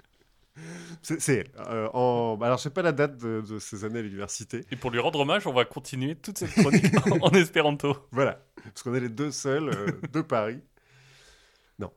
C'est 1.02 1.34
elle. 1.34 1.50
Euh, 1.68 1.88
en... 1.92 2.38
Alors, 2.42 2.58
je 2.58 2.64
sais 2.64 2.70
pas 2.70 2.82
la 2.82 2.92
date 2.92 3.16
de, 3.16 3.42
de 3.48 3.58
ces 3.58 3.84
années 3.84 4.00
à 4.00 4.02
l'université. 4.02 4.64
Et 4.72 4.76
pour 4.76 4.90
lui 4.90 4.98
rendre 4.98 5.20
hommage, 5.20 5.46
on 5.46 5.52
va 5.52 5.64
continuer 5.64 6.16
toute 6.16 6.38
cette 6.38 6.50
chronique 6.50 6.84
en 7.22 7.30
espéranto. 7.30 7.96
Voilà. 8.10 8.40
Parce 8.64 8.82
qu'on 8.82 8.94
est 8.94 9.00
les 9.00 9.08
deux 9.08 9.30
seuls 9.30 9.68
euh, 9.68 9.86
de 10.12 10.20
Paris. 10.20 10.58
Non. 11.78 11.92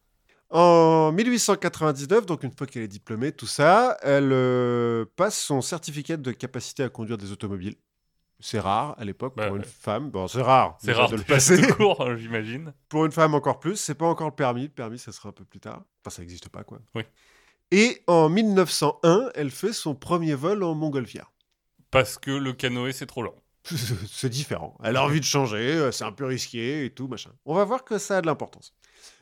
En 0.52 1.12
1899, 1.12 2.26
donc 2.28 2.44
une 2.44 2.52
fois 2.52 2.68
qu'elle 2.68 2.84
est 2.84 2.88
diplômée, 2.88 3.32
tout 3.32 3.48
ça, 3.48 3.98
elle 4.04 4.32
euh, 4.32 5.06
passe 5.16 5.40
son 5.40 5.62
certificat 5.62 6.18
de 6.18 6.32
capacité 6.32 6.84
à 6.84 6.90
conduire 6.90 7.18
des 7.18 7.32
automobiles. 7.32 7.76
C'est 8.40 8.60
rare 8.60 8.96
à 8.98 9.04
l'époque 9.06 9.34
Bah, 9.36 9.48
pour 9.48 9.56
une 9.58 9.64
ouais. 9.64 9.68
femme. 9.68 10.10
Bon, 10.12 10.28
c'est 10.28 10.42
rare. 10.42 10.78
C'est 10.82 10.94
rare 10.94 11.10
de 11.10 11.18
le 11.18 11.24
passer. 11.24 11.62
court, 11.78 12.02
hein, 12.02 12.16
j'imagine. 12.16 12.74
Pour 12.88 13.06
une 13.06 13.12
femme 13.12 13.34
encore 13.34 13.60
plus, 13.60 13.76
c'est 13.76 13.96
pas 13.96 14.06
encore 14.06 14.30
le 14.30 14.36
permis. 14.36 14.64
Le 14.64 14.70
permis, 14.70 14.98
ça 15.00 15.12
sera 15.12 15.30
un 15.30 15.34
peu 15.34 15.44
plus 15.46 15.60
tard. 15.60 15.84
Enfin, 16.02 16.16
ça 16.16 16.22
n'existe 16.22 16.50
pas, 16.50 16.64
quoi. 16.64 16.80
Oui. 16.96 17.04
Et 17.72 18.02
en 18.08 18.30
1901, 18.30 19.32
elle 19.36 19.52
fait 19.52 19.74
son 19.74 19.94
premier 19.94 20.36
vol 20.36 20.64
en 20.64 20.74
montgolfière. 20.74 21.32
Parce 21.92 22.18
que 22.18 22.32
le 22.32 22.54
canoë, 22.54 22.94
c'est 22.94 23.06
trop 23.06 23.24
lent. 23.24 23.36
c'est 24.08 24.30
différent. 24.30 24.78
Elle 24.84 24.96
a 24.96 25.04
envie 25.04 25.20
de 25.20 25.26
changer, 25.26 25.74
euh, 25.74 25.92
c'est 25.92 26.06
un 26.06 26.12
peu 26.12 26.26
risqué 26.26 26.86
et 26.86 26.94
tout, 26.94 27.08
machin. 27.08 27.32
On 27.46 27.54
va 27.54 27.66
voir 27.66 27.84
que 27.84 27.98
ça 27.98 28.18
a 28.18 28.22
de 28.22 28.26
l'importance. 28.28 28.74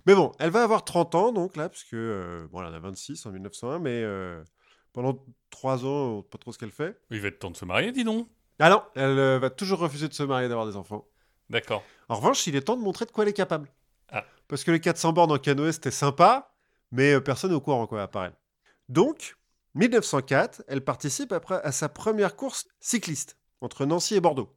Mais 0.05 0.15
bon, 0.15 0.31
elle 0.39 0.51
va 0.51 0.63
avoir 0.63 0.85
30 0.85 1.15
ans, 1.15 1.31
donc 1.33 1.55
là, 1.57 1.69
parce 1.69 1.83
que, 1.83 1.95
euh, 1.95 2.47
bon, 2.51 2.61
elle 2.61 2.67
en 2.67 2.73
a 2.73 2.79
26 2.79 3.25
en 3.25 3.31
1901, 3.31 3.79
mais 3.79 4.01
euh, 4.03 4.41
pendant 4.93 5.25
3 5.49 5.85
ans, 5.85 5.87
on 5.87 6.17
ne 6.17 6.21
sait 6.21 6.27
pas 6.29 6.37
trop 6.37 6.51
ce 6.53 6.57
qu'elle 6.57 6.71
fait. 6.71 6.97
Il 7.09 7.19
va 7.19 7.27
être 7.29 7.39
temps 7.39 7.51
de 7.51 7.57
se 7.57 7.65
marier, 7.65 7.91
dis 7.91 8.03
donc. 8.03 8.29
Ah 8.59 8.69
non, 8.69 8.81
elle 8.95 9.19
euh, 9.19 9.39
va 9.39 9.49
toujours 9.49 9.79
refuser 9.79 10.07
de 10.07 10.13
se 10.13 10.23
marier 10.23 10.45
et 10.47 10.49
d'avoir 10.49 10.67
des 10.67 10.75
enfants. 10.75 11.05
D'accord. 11.49 11.83
En 12.09 12.15
revanche, 12.15 12.45
il 12.47 12.55
est 12.55 12.61
temps 12.61 12.75
de 12.77 12.81
montrer 12.81 13.05
de 13.05 13.11
quoi 13.11 13.23
elle 13.23 13.29
est 13.29 13.33
capable. 13.33 13.69
Ah. 14.11 14.23
Parce 14.47 14.63
que 14.63 14.71
les 14.71 14.79
400 14.79 15.13
bornes 15.13 15.31
en 15.31 15.37
canoë, 15.37 15.71
c'était 15.73 15.91
sympa, 15.91 16.51
mais 16.91 17.13
euh, 17.13 17.21
personne 17.21 17.53
au 17.53 17.61
courant, 17.61 17.85
quoi, 17.87 18.01
à 18.01 18.07
part 18.07 18.25
elle. 18.25 18.33
Donc, 18.89 19.35
1904, 19.75 20.63
elle 20.67 20.81
participe 20.83 21.31
après 21.31 21.61
à 21.63 21.71
sa 21.71 21.89
première 21.89 22.35
course 22.35 22.67
cycliste 22.79 23.37
entre 23.61 23.85
Nancy 23.85 24.15
et 24.15 24.21
Bordeaux. 24.21 24.53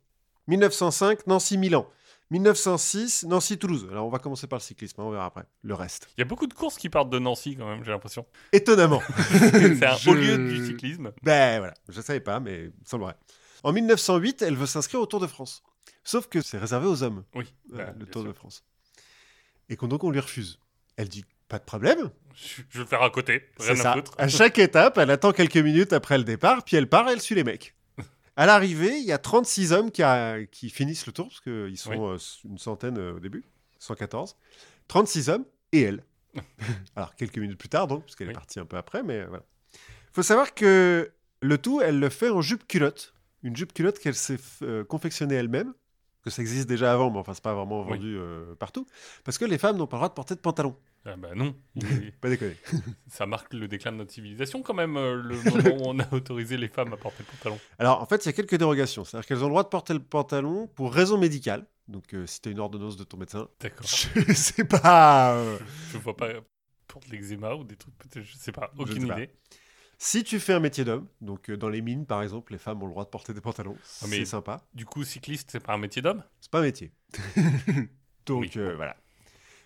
1905, 0.48 1.26
Nancy-Milan. 1.26 1.86
1906, 2.30 3.24
Nancy-Toulouse. 3.24 3.88
Alors, 3.90 4.06
on 4.06 4.10
va 4.10 4.18
commencer 4.20 4.46
par 4.46 4.58
le 4.58 4.62
cyclisme, 4.62 5.00
hein, 5.00 5.04
on 5.04 5.10
verra 5.10 5.26
après 5.26 5.44
le 5.62 5.74
reste. 5.74 6.08
Il 6.16 6.20
y 6.20 6.22
a 6.22 6.24
beaucoup 6.24 6.46
de 6.46 6.54
courses 6.54 6.76
qui 6.76 6.88
partent 6.88 7.10
de 7.10 7.18
Nancy, 7.18 7.56
quand 7.56 7.66
même, 7.66 7.84
j'ai 7.84 7.90
l'impression. 7.90 8.24
Étonnamment. 8.52 9.02
c'est 9.30 9.84
un 9.84 9.96
Je- 9.96 10.10
haut 10.10 10.14
lieu 10.14 10.38
du 10.38 10.66
cyclisme. 10.66 11.12
Ben 11.22 11.58
voilà, 11.58 11.74
je 11.88 12.00
savais 12.00 12.20
pas, 12.20 12.38
mais 12.40 12.58
il 12.58 12.66
me 12.66 12.72
semblerait. 12.84 13.16
En 13.62 13.72
1908, 13.72 14.42
elle 14.42 14.56
veut 14.56 14.66
s'inscrire 14.66 15.00
au 15.00 15.06
Tour 15.06 15.20
de 15.20 15.26
France. 15.26 15.62
Sauf 16.04 16.28
que 16.28 16.40
c'est 16.40 16.58
réservé 16.58 16.86
aux 16.86 17.02
hommes, 17.02 17.24
Oui, 17.34 17.52
euh, 17.74 17.76
bah, 17.78 17.94
le 17.98 18.06
Tour 18.06 18.22
sûr. 18.22 18.30
de 18.32 18.36
France. 18.36 18.64
Et 19.68 19.76
qu'on 19.76 19.86
donc 19.88 20.02
on 20.04 20.10
lui 20.10 20.20
refuse. 20.20 20.58
Elle 20.96 21.08
dit 21.08 21.24
pas 21.48 21.58
de 21.58 21.64
problème. 21.64 22.10
Je, 22.34 22.62
vais 22.62 22.78
le 22.80 22.86
faire 22.86 23.02
à 23.02 23.10
côté, 23.10 23.48
rien 23.58 23.74
C'est 23.74 23.86
à 23.86 23.92
foutre. 23.94 24.12
À 24.18 24.28
chaque 24.28 24.58
étape, 24.58 24.98
elle 24.98 25.10
attend 25.10 25.32
quelques 25.32 25.56
minutes 25.56 25.92
après 25.92 26.16
le 26.18 26.24
départ, 26.24 26.64
puis 26.64 26.76
elle 26.76 26.88
part, 26.88 27.08
elle 27.08 27.20
suit 27.20 27.34
les 27.34 27.44
mecs. 27.44 27.74
À 28.36 28.46
l'arrivée, 28.46 28.96
il 28.98 29.04
y 29.04 29.12
a 29.12 29.18
36 29.18 29.72
hommes 29.72 29.90
qui, 29.90 30.02
a- 30.02 30.44
qui 30.46 30.70
finissent 30.70 31.06
le 31.06 31.12
tour, 31.12 31.28
parce 31.28 31.40
qu'ils 31.40 31.76
sont 31.76 31.90
Oui. 31.90 31.98
euh, 32.14 32.18
une 32.48 32.58
centaine 32.58 32.96
euh, 32.98 33.14
au 33.16 33.20
début, 33.20 33.44
114. 33.80 34.36
36 34.88 35.28
hommes 35.28 35.44
et 35.72 35.82
elle. 35.82 36.04
Alors, 36.96 37.14
quelques 37.16 37.36
minutes 37.38 37.58
plus 37.58 37.68
tard, 37.68 37.86
donc, 37.88 38.04
parce 38.04 38.16
qu'elle 38.16 38.28
Oui. 38.28 38.32
est 38.32 38.34
partie 38.34 38.58
un 38.60 38.64
peu 38.64 38.76
après, 38.78 39.02
mais 39.02 39.24
voilà. 39.26 39.42
Il 39.74 40.14
faut 40.14 40.22
savoir 40.22 40.54
que 40.54 41.10
le 41.42 41.58
tout, 41.58 41.80
elle 41.82 41.98
le 41.98 42.08
fait 42.08 42.30
en 42.30 42.40
jupe 42.40 42.66
culotte. 42.66 43.12
Une 43.42 43.56
jupe 43.56 43.72
culotte 43.72 43.98
qu'elle 43.98 44.14
s'est 44.14 44.38
euh, 44.62 44.84
confectionnée 44.84 45.34
elle-même. 45.36 45.72
que 46.22 46.28
ça 46.30 46.42
existe 46.42 46.68
déjà 46.68 46.92
avant, 46.92 47.10
mais 47.10 47.18
enfin, 47.18 47.32
c'est 47.34 47.42
pas 47.42 47.54
vraiment 47.54 47.82
Oui. 47.82 47.88
vendu 47.90 48.16
euh, 48.18 48.54
partout. 48.56 48.86
Parce 49.24 49.38
que 49.38 49.44
les 49.46 49.56
femmes 49.58 49.76
n'ont 49.78 49.86
pas 49.86 49.96
le 49.96 50.00
droit 50.00 50.08
de 50.10 50.14
porter 50.14 50.34
de 50.34 50.40
pantalon. 50.40 50.76
Ah 51.06 51.16
bah 51.16 51.30
non. 51.34 51.56
Pas 52.20 52.28
déconner. 52.28 52.56
Ça 53.08 53.24
marque 53.24 53.54
le 53.54 53.66
déclin 53.68 53.90
de 53.92 53.96
notre 53.96 54.12
civilisation 54.12 54.60
quand 54.60 54.74
même, 54.74 54.98
euh, 54.98 55.14
le 55.14 55.36
moment 55.36 55.76
où 55.82 55.88
on 55.88 55.98
a 55.98 56.12
autorisé 56.12 56.58
les 56.58 56.68
femmes 56.68 56.92
à 56.92 56.98
porter 56.98 57.22
le 57.26 57.36
pantalon. 57.38 57.58
Alors, 57.78 58.02
en 58.02 58.04
fait, 58.06 58.22
il 58.22 58.26
y 58.26 58.28
a 58.28 58.32
quelques 58.34 58.56
dérogations. 58.56 59.04
C'est-à-dire 59.06 59.26
qu'elles 59.26 59.38
ont 59.42 59.46
le 59.46 59.52
droit 59.52 59.62
de 59.62 59.68
porter 59.70 59.94
le 59.94 60.00
pantalon 60.00 60.66
pour 60.74 60.92
raison 60.92 61.16
médicale. 61.16 61.64
Donc, 61.88 62.12
euh, 62.12 62.26
si 62.26 62.42
tu 62.42 62.50
as 62.50 62.52
une 62.52 62.60
ordonnance 62.60 62.98
de 62.98 63.04
ton 63.04 63.16
médecin, 63.16 63.48
D'accord. 63.60 63.86
je 63.86 64.32
sais 64.34 64.64
pas. 64.64 65.32
euh, 65.36 65.58
Je 65.90 65.96
vois 65.96 66.14
pas 66.14 66.28
pour 66.86 67.00
de 67.00 67.10
l'eczéma 67.12 67.54
ou 67.54 67.64
des 67.64 67.76
trucs, 67.76 67.94
je 68.14 68.36
sais 68.36 68.52
pas, 68.52 68.70
Je 68.76 68.82
aucune 68.82 69.08
pas. 69.08 69.16
Si 70.02 70.24
tu 70.24 70.40
fais 70.40 70.54
un 70.54 70.60
métier 70.60 70.82
d'homme, 70.84 71.06
donc 71.20 71.50
euh, 71.50 71.58
dans 71.58 71.68
les 71.68 71.82
mines 71.82 72.06
par 72.06 72.22
exemple, 72.22 72.52
les 72.52 72.58
femmes 72.58 72.82
ont 72.82 72.86
le 72.86 72.92
droit 72.92 73.04
de 73.04 73.10
porter 73.10 73.34
des 73.34 73.42
pantalons. 73.42 73.76
Ah, 73.78 74.06
C'est 74.08 74.24
sympa. 74.24 74.62
Du 74.74 74.86
coup, 74.86 75.04
cycliste, 75.04 75.50
c'est 75.52 75.60
pas 75.60 75.74
un 75.74 75.78
métier 75.78 76.00
d'homme? 76.00 76.24
C'est 76.40 76.50
pas 76.50 76.60
un 76.60 76.62
métier. 76.62 76.90
donc 78.26 78.40
Oui. 78.42 78.50
euh, 78.56 78.74
voilà. 78.76 78.96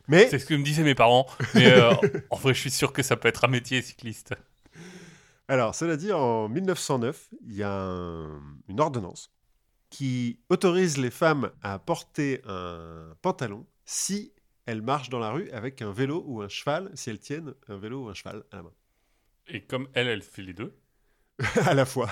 Mais 0.09 0.29
C'est 0.29 0.41
ce 0.41 0.47
que 0.47 0.55
me 0.55 0.64
disaient 0.64 0.83
mes 0.83 0.97
parents, 0.97 1.26
mais 1.55 1.71
euh, 1.71 1.95
en 2.31 2.37
vrai, 2.37 2.53
je 2.53 2.59
suis 2.59 2.71
sûr 2.73 2.93
que 2.93 3.03
ça 3.05 3.17
peut 3.17 3.29
être 3.29 3.45
un 3.45 3.49
métier 3.49 3.81
cycliste. 3.81 4.35
alors, 5.49 5.75
cela 5.75 5.97
dit, 5.97 6.12
en 6.12 6.49
1909, 6.49 7.29
il 7.47 7.55
y 7.55 7.62
a 7.62 7.73
un- 7.73 8.43
une 8.69 8.81
ordonnance 8.81 9.31
qui 9.91 10.41
autorise 10.50 10.99
les 10.99 11.11
femmes 11.12 11.53
à 11.62 11.79
porter 11.79 12.43
un 12.47 13.14
pantalon 13.23 13.67
si 13.85 14.33
elles 14.67 14.83
marchent 14.83 15.11
dans 15.11 15.21
la 15.21 15.31
rue 15.31 15.50
avec 15.50 15.81
un 15.83 15.93
vélo 15.93 16.25
ou 16.26 16.43
un 16.43 16.49
cheval, 16.49 16.91
si 16.95 17.11
elles 17.11 17.21
tiennent 17.21 17.55
un 17.69 17.76
vélo 17.76 18.07
ou 18.07 18.09
un 18.09 18.14
cheval 18.14 18.45
à 18.50 18.57
la 18.57 18.62
main. 18.64 18.73
Et 19.49 19.63
comme 19.63 19.89
elle, 19.95 20.09
elle 20.09 20.23
fait 20.23 20.43
les 20.43 20.53
deux. 20.55 20.75
à 21.67 21.75
la 21.75 21.85
fois. 21.85 22.09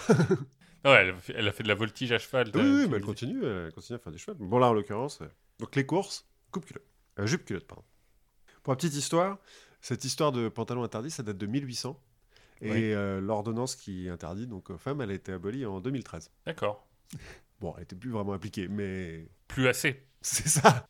Non, 0.84 0.94
elle, 0.94 1.10
a 1.10 1.14
fait- 1.16 1.34
elle 1.36 1.46
a 1.48 1.52
fait 1.52 1.62
de 1.62 1.68
la 1.68 1.74
voltige 1.76 2.10
à 2.12 2.18
cheval. 2.18 2.50
Oui, 2.54 2.60
oui, 2.60 2.86
mais 2.88 2.96
elle 2.96 3.04
continue, 3.04 3.44
elle 3.44 3.72
continue 3.72 3.96
à 3.96 4.00
faire 4.00 4.12
du 4.12 4.18
cheval. 4.18 4.36
Bon, 4.40 4.58
là, 4.58 4.68
en 4.68 4.72
l'occurrence, 4.72 5.20
euh, 5.22 5.28
donc 5.60 5.76
les 5.76 5.86
courses, 5.86 6.26
coupe 6.50 6.66
culotte. 6.66 6.84
Euh, 7.20 7.26
jupe 7.26 7.44
culotte, 7.44 7.66
pardon. 7.66 7.84
Pour 8.62 8.72
la 8.72 8.76
petite 8.76 8.94
histoire, 8.94 9.38
cette 9.80 10.04
histoire 10.04 10.32
de 10.32 10.48
pantalon 10.48 10.82
interdit, 10.82 11.10
ça 11.10 11.22
date 11.22 11.38
de 11.38 11.46
1800. 11.46 12.00
Et 12.62 12.70
Oui. 12.70 12.92
euh, 12.92 13.20
l'ordonnance 13.20 13.74
qui 13.76 14.08
interdit 14.08 14.46
donc 14.46 14.70
aux 14.70 14.78
femmes, 14.78 15.00
elle 15.00 15.10
a 15.10 15.14
été 15.14 15.32
abolie 15.32 15.66
en 15.66 15.80
2013. 15.80 16.30
D'accord. 16.46 16.86
Bon, 17.60 17.72
elle 17.76 17.80
n'était 17.82 17.96
plus 17.96 18.10
vraiment 18.10 18.32
appliquée, 18.32 18.66
mais 18.68 19.28
Plus 19.48 19.66
assez. 19.68 20.04
c'est 20.20 20.48
ça. 20.48 20.88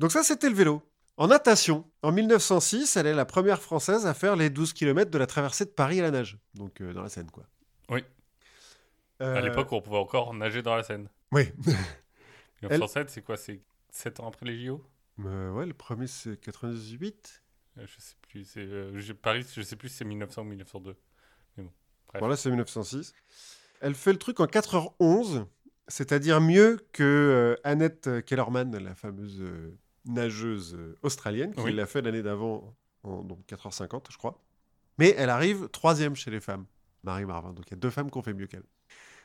Donc 0.00 0.10
ça, 0.12 0.22
c'était 0.22 0.48
le 0.48 0.54
vélo. 0.56 0.82
En 1.16 1.28
natation, 1.28 1.88
en 2.02 2.10
1906, 2.10 2.96
elle 2.96 3.06
est 3.06 3.14
la 3.14 3.24
première 3.24 3.62
française 3.62 4.04
à 4.06 4.14
faire 4.14 4.34
les 4.34 4.50
12 4.50 4.72
km 4.72 5.10
de 5.10 5.18
la 5.18 5.26
traversée 5.26 5.64
de 5.64 5.70
Paris 5.70 6.00
à 6.00 6.02
la 6.02 6.10
nage. 6.10 6.38
Donc 6.54 6.80
euh, 6.80 6.92
dans 6.92 7.02
la 7.02 7.08
Seine, 7.08 7.30
quoi. 7.30 7.44
Oui. 7.88 8.02
À 9.20 9.24
Euh, 9.24 9.40
l'époque, 9.40 9.70
on 9.72 9.80
pouvait 9.80 9.98
encore 9.98 10.34
nager 10.34 10.60
dans 10.62 10.74
la 10.74 10.82
Seine. 10.82 11.08
Oui. 11.30 11.44
1907, 12.62 13.10
c'est 13.10 13.22
quoi? 13.22 13.36
C'est 13.36 13.60
7 13.90 14.20
ans 14.20 14.28
après 14.28 14.46
les 14.46 14.64
JO 14.66 14.82
Euh, 15.24 15.50
ouais, 15.52 15.66
le 15.66 15.74
premier, 15.74 16.08
c'est 16.08 16.36
98. 16.40 17.42
Euh, 17.78 17.86
Je 17.86 18.00
sais 18.00 18.14
plus. 18.28 18.44
C'est 18.44 19.14
Paris, 19.14 19.46
je 19.54 19.62
sais 19.62 19.76
plus 19.76 19.88
si 19.90 19.96
c'est 19.98 20.04
1900 20.04 20.42
ou 20.42 20.44
1902. 20.46 20.96
Bref. 21.56 22.20
Bon, 22.20 22.26
là, 22.28 22.36
c'est 22.36 22.48
1906. 22.50 23.12
Elle 23.80 23.94
fait 23.94 24.12
le 24.12 24.18
truc 24.18 24.40
en 24.40 24.46
4h11, 24.46 25.46
c'est-à-dire 25.88 26.40
mieux 26.40 26.84
que 26.92 27.56
Annette 27.64 28.24
Kellerman, 28.24 28.76
la 28.78 28.94
fameuse 28.94 29.42
nageuse 30.06 30.74
euh, 30.74 30.96
australienne, 31.02 31.54
qui 31.54 31.60
Oui. 31.62 31.72
l'a 31.72 31.86
fait 31.86 32.02
l'année 32.02 32.22
d'avant 32.22 32.74
en 33.02 33.22
donc 33.22 33.40
4h50, 33.48 34.04
je 34.10 34.16
crois. 34.18 34.40
Mais 34.98 35.14
elle 35.18 35.30
arrive 35.30 35.68
troisième 35.68 36.14
chez 36.16 36.30
les 36.30 36.40
femmes, 36.40 36.66
Marie 37.02 37.24
Marvin. 37.24 37.52
Donc 37.52 37.64
il 37.68 37.70
y 37.72 37.74
a 37.74 37.78
deux 37.78 37.90
femmes 37.90 38.10
qui 38.10 38.18
ont 38.18 38.22
fait 38.22 38.34
mieux 38.34 38.46
qu'elle. 38.46 38.62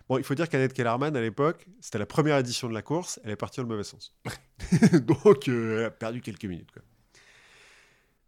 Bon, 0.07 0.17
il 0.17 0.23
faut 0.23 0.33
dire 0.33 0.49
qu'Annette 0.49 0.73
Kellerman, 0.73 1.15
à 1.15 1.21
l'époque, 1.21 1.67
c'était 1.81 1.99
la 1.99 2.07
première 2.07 2.37
édition 2.39 2.67
de 2.67 2.73
la 2.73 2.81
course, 2.81 3.19
elle 3.23 3.29
est 3.31 3.35
partie 3.35 3.57
dans 3.57 3.63
le 3.63 3.69
mauvais 3.69 3.83
sens. 3.83 4.15
donc 5.01 5.47
euh, 5.47 5.79
elle 5.79 5.85
a 5.85 5.91
perdu 5.91 6.21
quelques 6.21 6.45
minutes. 6.45 6.71
quoi. 6.71 6.81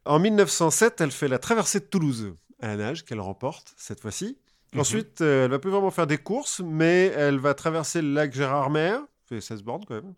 En 0.06 0.20
1907, 0.20 1.02
elle 1.02 1.12
fait 1.12 1.28
la 1.28 1.40
traversée 1.40 1.80
de 1.80 1.86
Toulouse 1.86 2.34
à 2.60 2.68
la 2.68 2.76
nage, 2.78 3.04
qu'elle 3.06 3.20
remporte 3.20 3.74
cette 3.78 4.00
fois-ci. 4.00 4.38
Mhm. 4.74 4.80
Ensuite, 4.80 5.22
euh, 5.22 5.46
elle 5.46 5.52
va 5.52 5.58
plus 5.60 5.72
vraiment 5.72 5.90
faire 5.92 6.06
des 6.08 6.18
courses, 6.20 6.60
mais 6.64 7.08
elle 7.16 7.40
va 7.40 7.54
traverser 7.56 8.02
le 8.02 8.14
lac 8.14 8.32
Gérardmer, 8.34 8.98
fait 9.26 9.42
16 9.42 9.64
bornes 9.64 9.84
quand 9.88 9.96
même. 9.96 10.14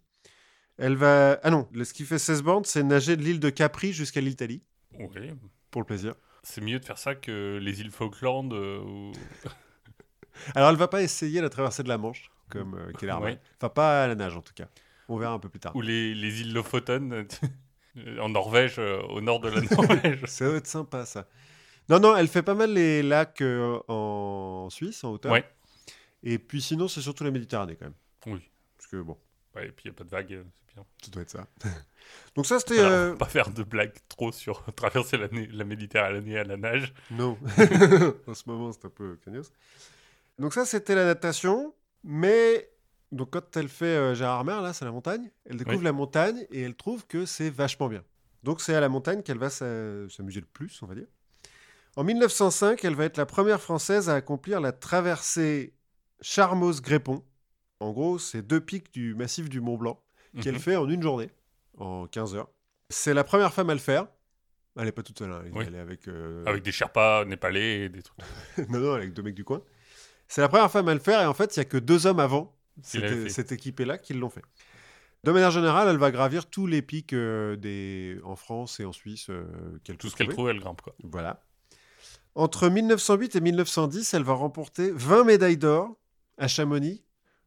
Elle 0.77 0.95
va... 0.95 1.39
Ah 1.43 1.49
non, 1.49 1.67
ce 1.83 1.93
qui 1.93 2.03
fait 2.03 2.17
16 2.19 2.41
bornes, 2.43 2.65
c'est 2.65 2.83
nager 2.83 3.15
de 3.15 3.21
l'île 3.21 3.39
de 3.39 3.49
Capri 3.49 3.93
jusqu'à 3.93 4.21
l'Italie, 4.21 4.63
Oui. 4.99 5.07
pour 5.71 5.81
le 5.81 5.85
plaisir. 5.85 6.15
C'est 6.43 6.61
mieux 6.61 6.79
de 6.79 6.85
faire 6.85 6.97
ça 6.97 7.15
que 7.15 7.59
les 7.61 7.79
îles 7.81 7.91
Falkland 7.91 8.51
euh, 8.53 8.79
ou... 8.79 9.11
Alors, 10.55 10.69
elle 10.71 10.75
va 10.75 10.87
pas 10.87 11.01
essayer 11.03 11.41
la 11.41 11.49
traversée 11.49 11.83
de 11.83 11.87
la 11.89 11.97
Manche, 11.97 12.31
comme 12.49 12.73
euh, 12.75 12.91
Kellerman. 12.93 13.33
Ouais. 13.33 13.39
Enfin, 13.57 13.69
pas 13.69 14.03
à 14.03 14.07
la 14.07 14.15
nage, 14.15 14.35
en 14.35 14.41
tout 14.41 14.53
cas. 14.53 14.67
On 15.09 15.17
verra 15.17 15.33
un 15.33 15.39
peu 15.39 15.49
plus 15.49 15.59
tard. 15.59 15.75
ou 15.75 15.81
les, 15.81 16.15
les 16.15 16.41
îles 16.41 16.53
Lofoten 16.53 17.13
euh, 17.97 18.17
en 18.19 18.29
Norvège, 18.29 18.75
euh, 18.79 19.01
au 19.03 19.21
nord 19.21 19.39
de 19.41 19.49
la 19.49 19.61
Norvège. 19.61 20.21
Ça 20.27 20.47
doit 20.47 20.55
être 20.57 20.67
sympa, 20.67 21.05
ça. 21.05 21.27
Non, 21.89 21.99
non, 21.99 22.15
elle 22.15 22.27
fait 22.29 22.41
pas 22.43 22.55
mal 22.55 22.73
les 22.73 23.03
lacs 23.03 23.41
euh, 23.41 23.77
en 23.89 24.69
Suisse, 24.71 25.03
en 25.03 25.11
hauteur. 25.11 25.33
Ouais. 25.33 25.45
Et 26.23 26.39
puis 26.39 26.61
sinon, 26.61 26.87
c'est 26.87 27.01
surtout 27.01 27.25
la 27.25 27.31
Méditerranée, 27.31 27.75
quand 27.75 27.85
même. 27.85 27.93
Oui. 28.25 28.41
Parce 28.77 28.87
que, 28.89 29.01
bon, 29.01 29.17
Ouais, 29.55 29.67
et 29.67 29.71
puis 29.71 29.85
il 29.85 29.91
n'y 29.91 29.95
a 29.95 29.97
pas 29.97 30.03
de 30.03 30.09
vagues, 30.09 30.33
euh, 30.33 30.43
c'est 30.55 30.73
bien. 30.75 30.85
ça 31.03 31.11
doit 31.11 31.21
être 31.21 31.29
ça. 31.29 31.47
Donc 32.35 32.45
ça, 32.47 32.59
c'était... 32.59 32.79
On 32.81 32.85
euh, 32.85 33.09
va 33.11 33.17
pas 33.17 33.25
faire 33.25 33.49
de 33.51 33.63
blagues 33.63 33.93
trop 34.09 34.31
sur 34.31 34.63
traverser 34.75 35.17
la, 35.17 35.27
la 35.31 35.63
Méditerranée 35.63 36.39
à 36.39 36.43
la 36.43 36.57
nage. 36.57 36.93
Non. 37.11 37.37
en 38.27 38.33
ce 38.33 38.43
moment, 38.47 38.71
c'est 38.71 38.85
un 38.85 38.89
peu 38.89 39.15
cagnos. 39.23 39.51
Donc 40.39 40.53
ça, 40.53 40.65
c'était 40.65 40.95
la 40.95 41.05
natation. 41.05 41.73
Mais 42.03 42.69
donc 43.11 43.29
quand 43.31 43.55
elle 43.55 43.69
fait 43.69 43.85
euh, 43.85 44.15
Gérardmer, 44.15 44.59
là, 44.61 44.73
c'est 44.73 44.85
la 44.85 44.91
montagne. 44.91 45.29
Elle 45.45 45.57
découvre 45.57 45.77
Oui. 45.77 45.83
la 45.83 45.91
montagne 45.93 46.45
et 46.51 46.61
elle 46.63 46.75
trouve 46.75 47.05
que 47.05 47.25
c'est 47.25 47.49
vachement 47.51 47.87
bien. 47.87 48.03
Donc 48.41 48.59
c'est 48.59 48.73
à 48.75 48.81
la 48.81 48.89
montagne 48.89 49.21
qu'elle 49.21 49.37
va 49.37 49.49
s'a- 49.51 50.09
s'amuser 50.09 50.39
le 50.41 50.47
plus, 50.47 50.81
on 50.81 50.87
va 50.87 50.95
dire. 50.95 51.07
En 51.95 52.03
1905, 52.03 52.83
elle 52.83 52.95
va 52.95 53.05
être 53.05 53.17
la 53.17 53.27
première 53.27 53.61
Française 53.61 54.09
à 54.09 54.15
accomplir 54.15 54.59
la 54.59 54.71
traversée 54.71 55.75
Charmoz-Grépon. 56.21 57.23
En 57.79 57.91
gros, 57.91 58.17
c'est 58.19 58.41
deux 58.41 58.61
pics 58.61 58.91
du 58.93 59.15
massif 59.15 59.49
du 59.49 59.59
Mont 59.61 59.77
Blanc 59.77 59.99
qu'elle 60.41 60.53
Mhm. 60.55 60.59
fait 60.59 60.75
en 60.75 60.87
une 60.89 61.01
journée, 61.01 61.29
en 61.77 62.07
15 62.07 62.35
heures. 62.35 62.49
C'est 62.89 63.13
la 63.13 63.23
première 63.23 63.53
femme 63.53 63.69
à 63.69 63.73
le 63.73 63.79
faire. 63.79 64.07
Elle 64.75 64.85
n'est 64.85 64.91
pas 64.91 65.03
toute 65.03 65.19
seule, 65.19 65.31
hein. 65.31 65.43
Oui. 65.53 65.65
elle 65.67 65.75
est 65.75 65.79
avec... 65.79 66.07
euh, 66.07 66.43
Avec 66.45 66.63
des 66.63 66.71
Sherpas 66.71 67.25
népalais 67.25 67.81
et 67.81 67.89
des 67.89 68.01
trucs. 68.01 68.17
non, 68.69 68.79
non, 68.79 68.93
avec 68.93 69.13
deux 69.13 69.21
mecs 69.21 69.35
du 69.35 69.43
coin. 69.43 69.61
C'est 70.27 70.41
la 70.41 70.49
première 70.49 70.71
femme 70.71 70.87
à 70.87 70.93
le 70.93 70.99
faire 70.99 71.21
et 71.21 71.25
en 71.25 71.33
fait, 71.33 71.55
il 71.55 71.59
y 71.59 71.61
a 71.61 71.65
que 71.65 71.77
deux 71.77 72.07
hommes 72.07 72.19
avant 72.19 72.55
cette, 72.81 73.29
cette 73.29 73.51
équipée-là 73.51 73.97
qui 73.99 74.13
l'ont 74.13 74.29
fait. 74.29 74.41
De 75.23 75.31
manière 75.31 75.51
générale, 75.51 75.87
elle 75.89 75.97
va 75.97 76.09
gravir 76.11 76.47
tous 76.49 76.65
les 76.65 76.81
pics 76.81 77.13
euh, 77.13 77.55
des... 77.55 78.19
en 78.23 78.35
France 78.35 78.79
et 78.79 78.85
en 78.85 78.91
Suisse 78.91 79.27
euh, 79.29 79.45
qu'elle 79.83 79.97
Tout 79.97 80.09
ce 80.09 80.15
qu'elle 80.15 80.27
trouve, 80.29 80.49
elle 80.49 80.59
grimpe, 80.59 80.81
quoi. 80.81 80.95
Voilà. 81.03 81.43
Entre 82.35 82.67
1908 82.67 83.35
et 83.35 83.41
1910, 83.41 84.13
elle 84.15 84.23
va 84.23 84.33
remporter 84.33 84.91
20 84.91 85.23
médailles 85.25 85.57
d'or 85.57 85.95
à 86.39 86.47
Chamonix 86.47 87.03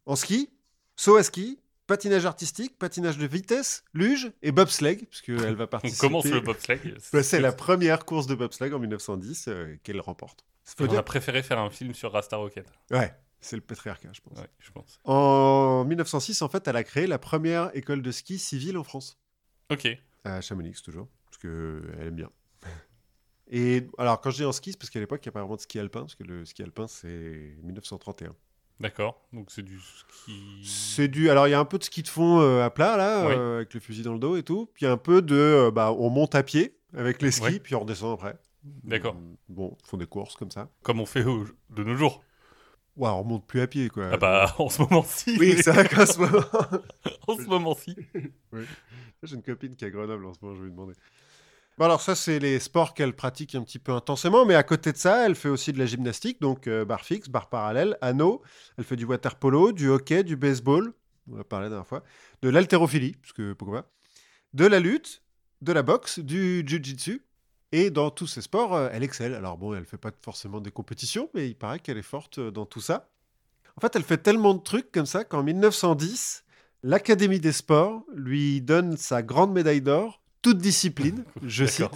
en 0.06 0.16
ski, 0.16 0.48
saut 0.96 1.16
à 1.16 1.22
ski, 1.22 1.58
patinage 1.86 2.26
artistique, 2.26 2.78
patinage 2.78 3.18
de 3.18 3.26
vitesse, 3.26 3.84
luge 3.94 4.32
et 4.42 4.50
bobsleigh, 4.52 5.04
puisqu'elle 5.06 5.54
va 5.54 5.64
On 5.64 5.66
participer. 5.68 6.00
commence 6.06 6.24
le 6.26 6.40
bobsleigh. 6.40 6.80
Bah, 7.12 7.22
c'est 7.22 7.40
la 7.40 7.52
première 7.52 8.04
course 8.04 8.26
de 8.26 8.34
bobsleigh 8.34 8.72
en 8.72 8.78
1910 8.78 9.44
euh, 9.48 9.76
qu'elle 9.82 10.00
remporte. 10.00 10.44
On 10.80 10.86
dire- 10.86 10.98
a 10.98 11.04
préféré 11.04 11.42
faire 11.42 11.58
un 11.60 11.70
film 11.70 11.94
sur 11.94 12.10
Rasta 12.12 12.36
Rocket. 12.36 12.66
Ouais, 12.90 13.14
c'est 13.40 13.54
le 13.56 13.62
patriarcat, 13.62 14.08
je 14.12 14.20
pense. 14.20 14.38
Ouais, 14.38 14.48
je 14.58 14.70
pense. 14.72 14.98
En 15.04 15.84
1906, 15.84 16.42
en 16.42 16.48
fait, 16.48 16.66
elle 16.66 16.74
a 16.76 16.82
créé 16.82 17.06
la 17.06 17.18
première 17.20 17.70
école 17.76 18.02
de 18.02 18.10
ski 18.10 18.38
civile 18.38 18.76
en 18.78 18.82
France. 18.84 19.16
Ok. 19.70 19.86
À 20.24 20.40
Chamonix, 20.40 20.82
toujours. 20.82 21.06
Parce 21.26 21.38
qu'elle 21.38 21.98
aime 22.08 22.16
bien. 22.16 22.30
Et 23.48 23.86
alors, 23.98 24.20
quand 24.20 24.30
je 24.30 24.38
dis 24.38 24.44
en 24.44 24.50
ski, 24.50 24.72
c'est 24.72 24.78
parce 24.78 24.90
qu'à 24.90 24.98
l'époque, 24.98 25.24
il 25.24 25.28
n'y 25.28 25.30
a 25.30 25.32
pas 25.34 25.40
vraiment 25.40 25.54
de 25.54 25.60
ski 25.60 25.78
alpin. 25.78 26.00
Parce 26.00 26.16
que 26.16 26.24
le 26.24 26.44
ski 26.44 26.64
alpin, 26.64 26.88
c'est 26.88 27.56
1931. 27.62 28.34
D'accord. 28.80 29.22
Donc 29.32 29.50
c'est 29.50 29.62
du 29.62 29.80
ski. 29.80 30.60
C'est 30.64 31.08
du. 31.08 31.30
Alors, 31.30 31.48
il 31.48 31.52
y 31.52 31.54
a 31.54 31.58
un 31.60 31.64
peu 31.64 31.78
de 31.78 31.84
ski 31.84 32.02
de 32.02 32.08
fond 32.08 32.40
euh, 32.40 32.62
à 32.62 32.70
plat, 32.70 32.96
là, 32.96 33.26
Oui. 33.26 33.34
euh, 33.36 33.56
avec 33.56 33.72
le 33.74 33.80
fusil 33.80 34.02
dans 34.02 34.12
le 34.12 34.18
dos 34.18 34.36
et 34.36 34.42
tout. 34.42 34.68
Puis 34.74 34.84
il 34.84 34.88
y 34.88 34.88
a 34.88 34.92
un 34.92 34.96
peu 34.98 35.22
de. 35.22 35.34
euh, 35.34 35.70
bah, 35.70 35.92
on 35.92 36.10
monte 36.10 36.34
à 36.34 36.42
pied 36.42 36.76
avec 36.94 37.22
les 37.22 37.30
skis, 37.30 37.42
Ouais. 37.44 37.58
puis 37.58 37.74
on 37.74 37.80
redescend 37.80 38.12
après. 38.12 38.36
D'accord. 38.84 39.16
Bon, 39.48 39.76
ils 39.82 39.86
font 39.88 39.96
des 39.96 40.06
courses 40.06 40.34
comme 40.36 40.50
ça. 40.50 40.68
Comme 40.82 41.00
on 41.00 41.06
fait 41.06 41.24
au- 41.24 41.46
de 41.70 41.84
nos 41.84 41.96
jours. 41.96 42.22
Ouais, 42.96 43.08
on 43.10 43.24
monte 43.24 43.46
plus 43.46 43.60
à 43.60 43.66
pied, 43.66 43.88
quoi. 43.88 44.08
Ah 44.12 44.16
bah, 44.16 44.54
en 44.58 44.68
ce 44.68 44.82
moment-ci. 44.82 45.36
Oui, 45.38 45.54
mais- 45.56 45.62
c'est 45.62 45.70
vrai 45.70 45.88
qu'en 45.88 46.04
ce 46.06 46.18
moment. 46.18 46.44
en 47.28 47.36
ce 47.36 47.42
moment-ci. 47.46 47.96
J'ai 49.22 49.34
une 49.36 49.42
copine 49.42 49.74
qui 49.76 49.84
est 49.84 49.88
à 49.88 49.90
Grenoble 49.90 50.26
en 50.26 50.34
ce 50.34 50.38
moment, 50.42 50.54
je 50.54 50.60
vais 50.60 50.66
lui 50.66 50.72
demander. 50.72 50.94
Bon, 51.78 51.84
alors 51.84 52.00
ça, 52.00 52.14
c'est 52.14 52.38
les 52.38 52.58
sports 52.58 52.94
qu'elle 52.94 53.14
pratique 53.14 53.54
un 53.54 53.62
petit 53.62 53.78
peu 53.78 53.92
intensément, 53.92 54.46
mais 54.46 54.54
à 54.54 54.62
côté 54.62 54.92
de 54.92 54.96
ça, 54.96 55.26
elle 55.26 55.34
fait 55.34 55.50
aussi 55.50 55.74
de 55.74 55.78
la 55.78 55.84
gymnastique, 55.84 56.40
donc 56.40 56.66
euh, 56.68 56.86
barre 56.86 57.04
fixe, 57.04 57.28
barre 57.28 57.50
parallèle, 57.50 57.98
anneau. 58.00 58.42
Elle 58.78 58.84
fait 58.84 58.96
du 58.96 59.04
water 59.04 59.36
polo, 59.36 59.72
du 59.72 59.90
hockey, 59.90 60.24
du 60.24 60.36
baseball, 60.36 60.94
on 61.30 61.38
a 61.38 61.44
parlé 61.44 61.66
la 61.66 61.70
dernière 61.70 61.86
fois, 61.86 62.02
de 62.40 62.48
l'haltérophilie, 62.48 63.12
parce 63.20 63.34
que 63.34 63.52
pourquoi 63.52 63.82
pas, 63.82 63.90
de 64.54 64.64
la 64.64 64.80
lutte, 64.80 65.22
de 65.60 65.72
la 65.72 65.82
boxe, 65.82 66.18
du 66.18 66.64
jiu-jitsu. 66.66 67.22
Et 67.72 67.90
dans 67.90 68.10
tous 68.10 68.26
ces 68.26 68.40
sports, 68.40 68.74
euh, 68.74 68.88
elle 68.92 69.02
excelle. 69.02 69.34
Alors 69.34 69.58
bon, 69.58 69.74
elle 69.74 69.84
fait 69.84 69.98
pas 69.98 70.12
forcément 70.22 70.60
des 70.60 70.70
compétitions, 70.70 71.28
mais 71.34 71.48
il 71.48 71.56
paraît 71.56 71.80
qu'elle 71.80 71.98
est 71.98 72.02
forte 72.02 72.38
euh, 72.38 72.50
dans 72.50 72.64
tout 72.64 72.80
ça. 72.80 73.10
En 73.76 73.80
fait, 73.82 73.94
elle 73.96 74.04
fait 74.04 74.18
tellement 74.18 74.54
de 74.54 74.62
trucs 74.62 74.90
comme 74.92 75.04
ça 75.04 75.24
qu'en 75.24 75.42
1910, 75.42 76.44
L'Académie 76.82 77.40
des 77.40 77.50
sports 77.50 78.04
lui 78.14 78.60
donne 78.60 78.96
sa 78.96 79.20
grande 79.20 79.52
médaille 79.52 79.80
d'or, 79.80 80.22
toute 80.50 80.58
discipline, 80.58 81.24
je 81.42 81.64
cite. 81.66 81.86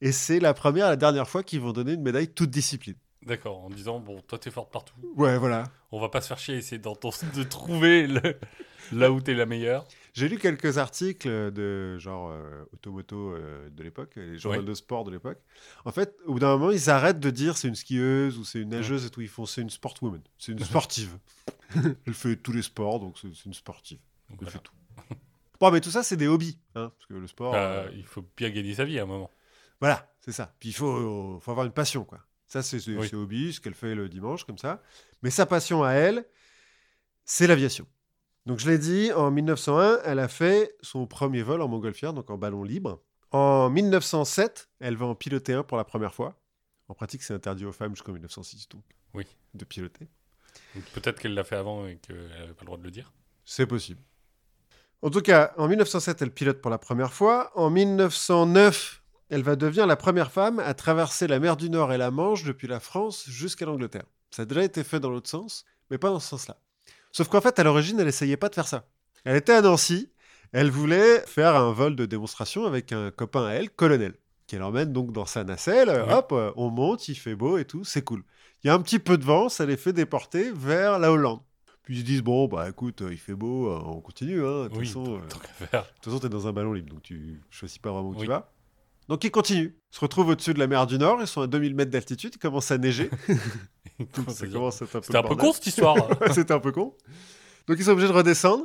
Et 0.00 0.10
c'est 0.12 0.40
la 0.40 0.52
première 0.54 0.86
et 0.86 0.90
la 0.90 0.96
dernière 0.96 1.28
fois 1.28 1.42
qu'ils 1.42 1.60
vont 1.60 1.72
donner 1.72 1.92
une 1.92 2.02
médaille 2.02 2.28
toute 2.28 2.50
discipline. 2.50 2.96
D'accord, 3.24 3.64
en 3.64 3.70
disant, 3.70 4.00
bon, 4.00 4.20
toi 4.26 4.38
t'es 4.38 4.50
forte 4.50 4.70
partout. 4.72 4.94
Ouais, 5.16 5.38
voilà. 5.38 5.64
On 5.92 6.00
va 6.00 6.08
pas 6.08 6.20
se 6.20 6.26
faire 6.28 6.38
chier 6.38 6.54
à 6.54 6.58
essayer 6.58 6.78
d'entendre- 6.78 7.14
de 7.34 7.42
trouver 7.44 8.06
le- 8.06 8.36
là 8.92 9.10
où 9.12 9.20
t'es 9.20 9.32
la 9.34 9.46
meilleure. 9.46 9.86
J'ai 10.12 10.28
lu 10.28 10.38
quelques 10.38 10.76
articles 10.78 11.26
de 11.52 11.98
genre 11.98 12.30
euh, 12.32 12.64
automoto 12.72 13.16
euh, 13.32 13.70
de 13.70 13.82
l'époque, 13.82 14.12
les 14.16 14.38
journaux 14.38 14.58
Ouais. 14.58 14.64
de 14.64 14.74
sport 14.74 15.04
de 15.04 15.10
l'époque. 15.12 15.38
En 15.84 15.90
fait, 15.92 16.14
au 16.26 16.34
bout 16.34 16.38
d'un 16.40 16.56
moment, 16.58 16.70
ils 16.70 16.90
arrêtent 16.90 17.20
de 17.20 17.30
dire 17.30 17.56
c'est 17.56 17.68
une 17.68 17.74
skieuse 17.76 18.36
ou 18.38 18.44
c'est 18.44 18.60
une 18.60 18.68
nageuse 18.70 19.06
et 19.06 19.10
tout. 19.10 19.22
Ils 19.22 19.28
font 19.28 19.46
c'est 19.46 19.62
une 19.62 19.70
sportwoman, 19.70 20.20
c'est 20.38 20.52
une 20.52 20.58
sportive. 20.64 21.16
Elle 22.06 22.14
fait 22.14 22.36
tous 22.36 22.52
les 22.52 22.62
sports, 22.62 23.00
donc 23.00 23.16
c'est 23.20 23.28
c'est 23.34 23.46
une 23.46 23.54
sportive. 23.54 23.98
Donc, 24.28 24.38
Elle 24.42 24.44
voilà. 24.46 24.50
fait 24.52 24.58
tout. 24.64 24.72
Bon, 25.60 25.70
mais 25.70 25.80
tout 25.80 25.90
ça, 25.90 26.02
c'est 26.02 26.16
des 26.16 26.26
hobbies, 26.28 26.58
hein, 26.74 26.90
parce 26.96 27.06
que 27.06 27.14
le 27.14 27.26
sport. 27.26 27.52
Bah, 27.52 27.58
euh, 27.72 27.90
il 27.94 28.04
faut 28.04 28.24
bien 28.36 28.50
gagner 28.50 28.74
sa 28.74 28.84
vie 28.84 28.98
à 28.98 29.02
un 29.02 29.06
moment. 29.06 29.30
Voilà, 29.80 30.12
c'est 30.20 30.32
ça. 30.32 30.54
Puis 30.58 30.70
il 30.70 30.72
faut, 30.74 31.38
faut 31.40 31.50
avoir 31.50 31.66
une 31.66 31.72
passion, 31.72 32.04
quoi. 32.04 32.20
Ça, 32.46 32.62
c'est 32.62 32.76
Oui. 32.88 33.08
c'est 33.08 33.16
hobby, 33.16 33.52
ce 33.52 33.60
qu'elle 33.60 33.74
fait 33.74 33.94
le 33.94 34.08
dimanche, 34.08 34.44
comme 34.44 34.58
ça. 34.58 34.82
Mais 35.22 35.30
sa 35.30 35.46
passion 35.46 35.82
à 35.82 35.92
elle, 35.92 36.26
c'est 37.24 37.46
l'aviation. 37.46 37.86
Donc, 38.46 38.58
je 38.58 38.68
l'ai 38.68 38.78
dit, 38.78 39.10
en 39.12 39.30
1901, 39.30 40.00
elle 40.04 40.18
a 40.18 40.28
fait 40.28 40.76
son 40.82 41.06
premier 41.06 41.42
vol 41.42 41.62
en 41.62 41.68
montgolfière, 41.68 42.12
donc 42.12 42.28
en 42.30 42.36
ballon 42.36 42.62
libre. 42.62 43.02
En 43.30 43.70
1907, 43.70 44.68
elle 44.80 44.96
va 44.96 45.06
en 45.06 45.14
piloter 45.14 45.54
un 45.54 45.62
pour 45.62 45.76
la 45.78 45.84
première 45.84 46.14
fois. 46.14 46.40
En 46.88 46.94
pratique, 46.94 47.22
c'est 47.22 47.32
interdit 47.34 47.64
aux 47.64 47.72
femmes 47.72 47.94
jusqu'en 47.94 48.12
1906, 48.12 48.68
donc, 48.68 48.84
Oui. 49.14 49.24
de 49.54 49.64
piloter. 49.64 50.08
Peut-être 50.92 51.18
qu'elle 51.20 51.34
l'a 51.34 51.42
fait 51.44 51.56
avant 51.56 51.86
et 51.86 51.96
qu'elle 51.96 52.28
n'avait 52.28 52.52
pas 52.52 52.60
le 52.60 52.66
droit 52.66 52.78
de 52.78 52.84
le 52.84 52.90
dire. 52.90 53.12
C'est 53.44 53.66
possible. 53.66 54.00
En 55.02 55.10
tout 55.10 55.20
cas, 55.20 55.52
en 55.58 55.68
1907, 55.68 56.22
elle 56.22 56.30
pilote 56.30 56.60
pour 56.60 56.70
la 56.70 56.78
première 56.78 57.12
fois. 57.12 57.50
En 57.54 57.70
1909, 57.70 59.02
elle 59.28 59.42
va 59.42 59.56
devenir 59.56 59.86
la 59.86 59.96
première 59.96 60.30
femme 60.30 60.58
à 60.60 60.74
traverser 60.74 61.26
la 61.26 61.38
mer 61.38 61.56
du 61.56 61.70
Nord 61.70 61.92
et 61.92 61.98
la 61.98 62.10
Manche 62.10 62.44
depuis 62.44 62.68
la 62.68 62.80
France 62.80 63.24
jusqu'à 63.28 63.66
l'Angleterre. 63.66 64.04
Ça 64.30 64.42
a 64.42 64.44
déjà 64.44 64.64
été 64.64 64.82
fait 64.84 65.00
dans 65.00 65.10
l'autre 65.10 65.28
sens, 65.28 65.64
mais 65.90 65.98
pas 65.98 66.10
dans 66.10 66.20
ce 66.20 66.28
sens-là. 66.28 66.56
Sauf 67.12 67.28
qu'en 67.28 67.40
fait, 67.40 67.58
à 67.58 67.64
l'origine, 67.64 68.00
elle 68.00 68.08
essayait 68.08 68.36
pas 68.36 68.48
de 68.48 68.54
faire 68.54 68.66
ça. 68.66 68.86
Elle 69.24 69.36
était 69.36 69.52
à 69.52 69.62
Nancy. 69.62 70.10
Elle 70.52 70.70
voulait 70.70 71.20
faire 71.26 71.56
un 71.56 71.72
vol 71.72 71.96
de 71.96 72.06
démonstration 72.06 72.64
avec 72.64 72.92
un 72.92 73.10
copain 73.10 73.46
à 73.46 73.52
elle, 73.52 73.70
colonel, 73.70 74.14
qui 74.46 74.56
l'emmène 74.56 74.92
donc 74.92 75.12
dans 75.12 75.26
sa 75.26 75.44
nacelle. 75.44 75.90
Hop, 76.10 76.32
euh, 76.32 76.52
on 76.56 76.70
monte, 76.70 77.08
il 77.08 77.16
fait 77.16 77.34
beau 77.34 77.58
et 77.58 77.64
tout, 77.64 77.84
c'est 77.84 78.02
cool. 78.02 78.22
Il 78.62 78.68
y 78.68 78.70
a 78.70 78.74
un 78.74 78.80
petit 78.80 78.98
peu 78.98 79.18
de 79.18 79.24
vent, 79.24 79.48
ça 79.48 79.66
les 79.66 79.76
fait 79.76 79.92
déporter 79.92 80.52
vers 80.52 80.98
la 80.98 81.12
Hollande. 81.12 81.40
Puis 81.84 81.96
ils 81.96 82.00
se 82.00 82.04
disent 82.04 82.22
bon 82.22 82.48
bah 82.48 82.68
écoute 82.68 83.02
euh, 83.02 83.12
il 83.12 83.18
fait 83.18 83.34
beau 83.34 83.68
euh, 83.68 83.78
on 83.84 84.00
continue 84.00 84.44
hein. 84.44 84.64
de 84.64 84.68
toute 84.68 84.78
Oui, 84.78 84.86
façon 84.86 85.20
euh, 85.20 85.78
façon 86.02 86.18
t'es 86.18 86.28
dans 86.30 86.48
un 86.48 86.52
ballon 86.52 86.72
libre 86.72 86.90
donc 86.90 87.02
tu 87.02 87.40
choisis 87.50 87.78
pas 87.78 87.90
vraiment 87.92 88.08
où 88.08 88.14
Oui. 88.14 88.20
tu 88.22 88.26
vas. 88.26 88.50
Donc 89.08 89.22
ils 89.24 89.30
continuent. 89.30 89.74
Ils 89.92 89.94
se 89.94 90.00
retrouvent 90.00 90.28
au-dessus 90.28 90.54
de 90.54 90.58
la 90.58 90.66
mer 90.66 90.86
du 90.86 90.98
Nord 90.98 91.18
ils 91.20 91.26
sont 91.26 91.42
à 91.42 91.46
2000 91.46 91.74
mètres 91.74 91.90
d'altitude 91.90 92.32
il 92.34 92.38
commence 92.38 92.70
à 92.70 92.78
neiger 92.78 93.10
un 94.00 94.06
C'était 94.70 95.16
un 95.16 95.22
peu 95.22 95.36
con 95.36 95.52
cette 95.52 95.66
histoire. 95.66 95.96
c'était 96.32 96.54
un 96.54 96.60
peu 96.60 96.72
con. 96.72 96.94
Donc 97.68 97.76
ils 97.78 97.84
sont 97.84 97.90
obligés 97.92 98.08
de 98.08 98.12
redescendre. 98.14 98.64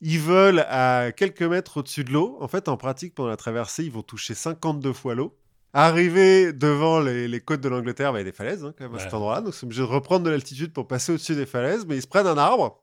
Ils 0.00 0.20
volent 0.20 0.62
à 0.68 1.12
quelques 1.12 1.42
mètres 1.42 1.78
au-dessus 1.78 2.04
de 2.04 2.12
l'eau. 2.12 2.38
En 2.40 2.48
fait 2.48 2.68
en 2.68 2.76
pratique 2.76 3.14
pendant 3.14 3.28
la 3.30 3.36
traversée 3.36 3.84
ils 3.84 3.90
vont 3.92 4.02
toucher 4.02 4.34
52 4.34 4.92
fois 4.92 5.14
l'eau 5.16 5.36
Arrivés 5.72 6.52
devant 6.52 6.98
les, 7.00 7.28
les 7.28 7.40
côtes 7.40 7.60
de 7.60 7.68
l'Angleterre, 7.68 8.12
bah, 8.12 8.18
il 8.18 8.22
y 8.22 8.26
a 8.26 8.30
des 8.30 8.36
falaises 8.36 8.64
hein, 8.64 8.74
quand 8.76 8.84
même 8.84 8.92
à 8.94 8.96
Ouais. 8.96 9.02
cet 9.04 9.14
endroit-là, 9.14 9.40
donc 9.40 9.54
ils 9.54 9.56
sont 9.56 9.66
obligés 9.66 9.82
de 9.82 9.86
reprendre 9.86 10.24
de 10.24 10.30
l'altitude 10.30 10.72
pour 10.72 10.88
passer 10.88 11.12
au-dessus 11.12 11.36
des 11.36 11.46
falaises, 11.46 11.86
mais 11.86 11.96
ils 11.96 12.02
se 12.02 12.08
prennent 12.08 12.26
un 12.26 12.38
arbre. 12.38 12.82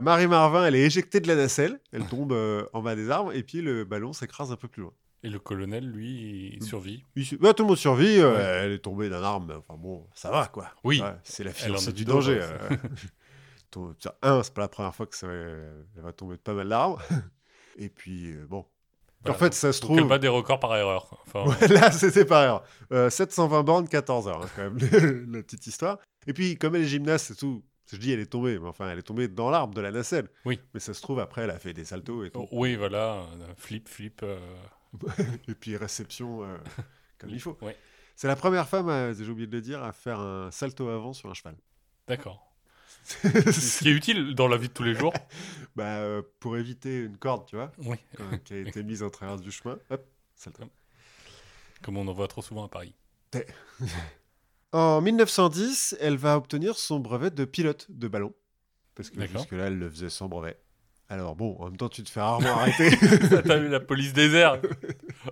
Marie 0.00 0.26
Marvin, 0.26 0.66
elle 0.66 0.74
est 0.74 0.82
éjectée 0.84 1.20
de 1.20 1.28
la 1.28 1.36
nacelle, 1.36 1.80
elle 1.92 2.04
tombe 2.06 2.32
euh, 2.32 2.64
en 2.72 2.82
bas 2.82 2.96
des 2.96 3.10
arbres, 3.10 3.32
et 3.32 3.42
puis 3.42 3.62
le 3.62 3.84
ballon 3.84 4.12
s'écrase 4.12 4.50
un 4.52 4.56
peu 4.56 4.68
plus 4.68 4.82
loin. 4.82 4.92
Et 5.22 5.30
le 5.30 5.38
colonel, 5.38 5.88
lui, 5.88 6.52
il 6.56 6.62
survit. 6.62 7.04
Il- 7.16 7.38
bah, 7.38 7.54
tout 7.54 7.62
le 7.62 7.68
monde 7.68 7.78
survit, 7.78 8.18
euh, 8.18 8.34
Ouais. 8.34 8.42
elle 8.66 8.72
est 8.72 8.78
tombée 8.80 9.08
d'un 9.08 9.22
arbre, 9.22 9.46
mais 9.48 9.54
enfin 9.54 9.74
bon, 9.80 10.06
ça 10.14 10.30
va 10.30 10.46
quoi. 10.48 10.68
Oui. 10.84 11.00
Ouais, 11.00 11.14
c'est 11.22 11.44
la 11.44 11.52
fiancée 11.52 11.92
du 11.92 12.04
danger. 12.04 12.40
danger, 12.40 12.54
euh. 12.72 12.76
Un, 14.22 14.42
c'est 14.42 14.54
pas 14.54 14.62
la 14.62 14.68
première 14.68 14.94
fois 14.94 15.06
que 15.06 15.14
ça 15.16 15.26
va, 15.26 15.32
elle 15.34 15.84
va 16.02 16.12
tomber 16.12 16.36
de 16.36 16.40
pas 16.40 16.54
mal 16.54 16.68
d'arbres. 16.68 17.02
Et 17.78 17.88
puis, 17.90 18.32
euh, 18.32 18.46
bon. 18.48 18.64
Voilà. 19.22 19.36
En 19.36 19.38
fait, 19.38 19.54
ça 19.54 19.72
se 19.72 19.80
Donc 19.80 19.90
elle 19.92 19.96
trouve. 19.98 20.08
bat 20.08 20.18
des 20.18 20.28
records 20.28 20.60
par 20.60 20.76
erreur. 20.76 21.08
Enfin, 21.26 21.44
Ouais, 21.44 21.68
là, 21.74 21.90
c'était 21.90 22.24
pas 22.24 22.44
erreur. 22.44 22.62
Euh, 22.92 23.10
720 23.10 23.62
bornes, 23.64 23.88
14 23.88 24.28
heures, 24.28 24.42
hein, 24.42 24.48
quand 24.54 24.62
même, 24.62 24.78
la 25.32 25.42
petite 25.42 25.66
histoire. 25.66 25.98
Et 26.26 26.32
puis, 26.32 26.56
comme 26.56 26.76
elle 26.76 26.82
est 26.82 26.86
gymnaste 26.86 27.32
et 27.32 27.34
tout, 27.34 27.62
je 27.90 27.96
dis 27.96 28.12
elle 28.12 28.20
est 28.20 28.26
tombée, 28.26 28.58
mais 28.58 28.68
enfin, 28.68 28.88
elle 28.90 28.98
est 28.98 29.02
tombée 29.02 29.28
dans 29.28 29.50
l'arbre 29.50 29.74
de 29.74 29.80
la 29.80 29.90
nacelle. 29.90 30.28
Oui. 30.44 30.60
Mais 30.74 30.80
ça 30.80 30.92
se 30.94 31.00
trouve, 31.02 31.18
après, 31.20 31.42
elle 31.42 31.50
a 31.50 31.58
fait 31.58 31.72
des 31.72 31.84
saltos 31.84 32.24
et 32.24 32.30
tout. 32.30 32.40
oh, 32.42 32.48
oui, 32.52 32.76
voilà, 32.76 33.14
euh, 33.14 33.54
flip, 33.56 33.88
flip. 33.88 34.22
euh, 34.22 34.38
Et 35.48 35.54
puis, 35.54 35.76
réception 35.76 36.42
euh, 36.44 36.56
comme 37.18 37.30
il 37.30 37.40
faut. 37.40 37.56
Ouais, 37.62 37.76
C'est 38.14 38.28
la 38.28 38.36
première 38.36 38.68
femme, 38.68 39.14
j'ai 39.14 39.28
oublié 39.28 39.46
de 39.46 39.54
le 39.56 39.60
dire, 39.62 39.82
à 39.82 39.92
faire 39.92 40.20
un 40.20 40.50
salto 40.50 40.88
avant 40.88 41.12
sur 41.12 41.28
un 41.30 41.34
cheval. 41.34 41.56
d'accord. 42.08 42.45
Ce 43.06 43.78
qui 43.78 43.88
est 43.88 43.92
utile 43.92 44.34
dans 44.34 44.48
la 44.48 44.56
vie 44.56 44.68
de 44.68 44.72
tous 44.72 44.82
les 44.82 44.94
jours. 44.94 45.12
bah, 45.76 45.98
euh, 45.98 46.22
pour 46.40 46.56
éviter 46.56 47.00
une 47.02 47.16
corde, 47.16 47.46
tu 47.46 47.56
vois, 47.56 47.72
Oui, 47.78 47.96
euh, 48.20 48.36
qui 48.38 48.54
a 48.54 48.58
été 48.58 48.82
mise 48.82 49.02
en 49.02 49.10
travers 49.10 49.36
du 49.36 49.50
chemin. 49.52 49.78
Hop, 49.90 50.04
salto. 50.34 50.64
comme 51.82 51.96
on 51.96 52.06
en 52.08 52.12
voit 52.12 52.28
trop 52.28 52.42
souvent 52.42 52.64
à 52.64 52.68
Paris. 52.68 52.94
En 54.72 55.00
1910, 55.00 55.96
elle 56.00 56.16
va 56.16 56.36
obtenir 56.36 56.76
son 56.76 56.98
brevet 56.98 57.30
de 57.30 57.46
pilote 57.46 57.86
de 57.88 58.08
ballon. 58.08 58.34
Parce 58.94 59.08
que 59.08 59.24
jusque-là, 59.26 59.68
elle 59.68 59.78
le 59.78 59.88
faisait 59.88 60.10
sans 60.10 60.28
brevet. 60.28 60.58
Alors 61.08 61.36
bon, 61.36 61.56
en 61.60 61.66
même 61.66 61.76
temps, 61.76 61.88
tu 61.88 62.02
te 62.02 62.10
fais 62.10 62.20
rarement 62.20 62.48
arrêter. 62.58 62.90
T'as 63.42 63.58
vu 63.58 63.68
la 63.68 63.80
police 63.80 64.12
airs 64.18 64.60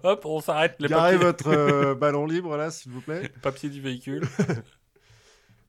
Hop, 0.02 0.24
on 0.24 0.40
s'arrête. 0.40 0.76
Garez 0.80 1.18
papiers, 1.18 1.26
votre 1.26 1.48
euh, 1.48 1.94
ballon 1.94 2.26
libre 2.26 2.56
là, 2.56 2.70
s'il 2.70 2.92
vous 2.92 3.00
plaît. 3.00 3.28
papier 3.42 3.68
du 3.68 3.80
véhicule. 3.80 4.26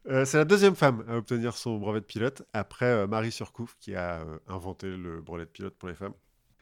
Euh, 0.08 0.24
c'est 0.24 0.38
la 0.38 0.46
deuxième 0.46 0.76
femme 0.76 1.04
à 1.08 1.18
obtenir 1.18 1.58
son 1.58 1.78
brevet 1.78 2.00
de 2.00 2.06
pilote, 2.06 2.44
après 2.54 2.86
euh, 2.86 3.08
Marie 3.08 3.32
Surcouf, 3.32 3.76
qui 3.80 3.96
a 3.96 4.22
euh, 4.22 4.38
inventé 4.48 4.88
le 4.96 5.22
brevet 5.22 5.46
de 5.46 5.50
pilote 5.50 5.76
pour 5.76 5.90
les 5.90 5.96
femmes. 5.96 6.14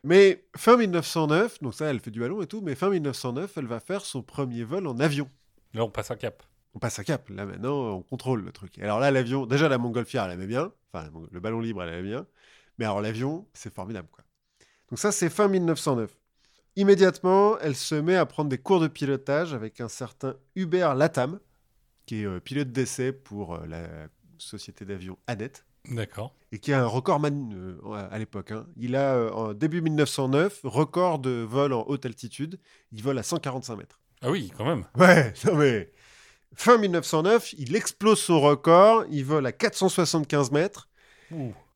Mais 0.05 0.45
fin 0.55 0.77
1909, 0.77 1.61
donc 1.61 1.73
ça, 1.73 1.85
elle 1.89 1.99
fait 1.99 2.11
du 2.11 2.19
ballon 2.19 2.41
et 2.41 2.47
tout, 2.47 2.61
mais 2.61 2.75
fin 2.75 2.89
1909, 2.89 3.57
elle 3.57 3.65
va 3.65 3.79
faire 3.79 4.05
son 4.05 4.21
premier 4.21 4.63
vol 4.63 4.87
en 4.87 4.99
avion. 4.99 5.29
Là, 5.73 5.83
on 5.83 5.89
passe 5.89 6.11
un 6.11 6.15
cap. 6.15 6.43
On 6.73 6.79
passe 6.79 6.99
à 6.99 7.03
cap. 7.03 7.29
Là, 7.29 7.45
maintenant, 7.45 7.97
on 7.97 8.01
contrôle 8.01 8.43
le 8.43 8.51
truc. 8.51 8.79
Alors 8.79 8.99
là, 8.99 9.11
l'avion, 9.11 9.45
déjà, 9.45 9.69
la 9.69 9.77
montgolfière, 9.77 10.25
elle 10.25 10.31
aimait 10.31 10.47
bien. 10.47 10.71
Enfin, 10.93 11.09
le 11.31 11.39
ballon 11.39 11.59
libre, 11.59 11.83
elle 11.83 11.93
aimait 11.93 12.09
bien. 12.09 12.27
Mais 12.77 12.85
alors, 12.85 13.01
l'avion, 13.01 13.47
c'est 13.53 13.73
formidable, 13.73 14.07
quoi. 14.11 14.23
Donc 14.89 14.99
ça, 14.99 15.11
c'est 15.11 15.29
fin 15.29 15.47
1909. 15.47 16.15
Immédiatement, 16.75 17.57
elle 17.59 17.75
se 17.75 17.95
met 17.95 18.15
à 18.15 18.25
prendre 18.25 18.49
des 18.49 18.57
cours 18.57 18.79
de 18.79 18.87
pilotage 18.87 19.53
avec 19.53 19.79
un 19.79 19.89
certain 19.89 20.35
Hubert 20.55 20.95
Latam, 20.95 21.39
qui 22.05 22.21
est 22.21 22.25
euh, 22.25 22.39
pilote 22.39 22.71
d'essai 22.71 23.11
pour 23.11 23.55
euh, 23.55 23.65
la 23.67 23.87
société 24.37 24.83
d'avion 24.85 25.17
ADET, 25.27 25.53
D'accord. 25.89 26.33
et 26.51 26.59
qui 26.59 26.73
a 26.73 26.81
un 26.81 26.85
record 26.85 27.19
man- 27.19 27.53
euh, 27.85 28.07
à 28.11 28.17
l'époque. 28.19 28.51
hein. 28.51 28.65
Il 28.77 28.95
a, 28.95 29.31
en 29.33 29.53
début 29.53 29.81
1909, 29.81 30.61
record 30.63 31.19
de 31.19 31.31
vol 31.47 31.71
en 31.73 31.83
haute 31.87 32.05
altitude. 32.05 32.59
Il 32.91 33.01
vole 33.03 33.17
à 33.19 33.23
145 33.23 33.75
mètres. 33.77 33.99
Ah 34.21 34.31
oui, 34.31 34.51
quand 34.57 34.65
même. 34.65 34.85
Ouais, 34.97 35.33
non 35.45 35.55
mais. 35.55 35.91
Fin 36.55 36.77
1909, 36.77 37.53
il 37.57 37.75
explose 37.75 38.19
son 38.21 38.39
record, 38.39 39.05
il 39.09 39.25
vole 39.25 39.45
à 39.47 39.51
475 39.51 40.51
mètres, 40.51 40.87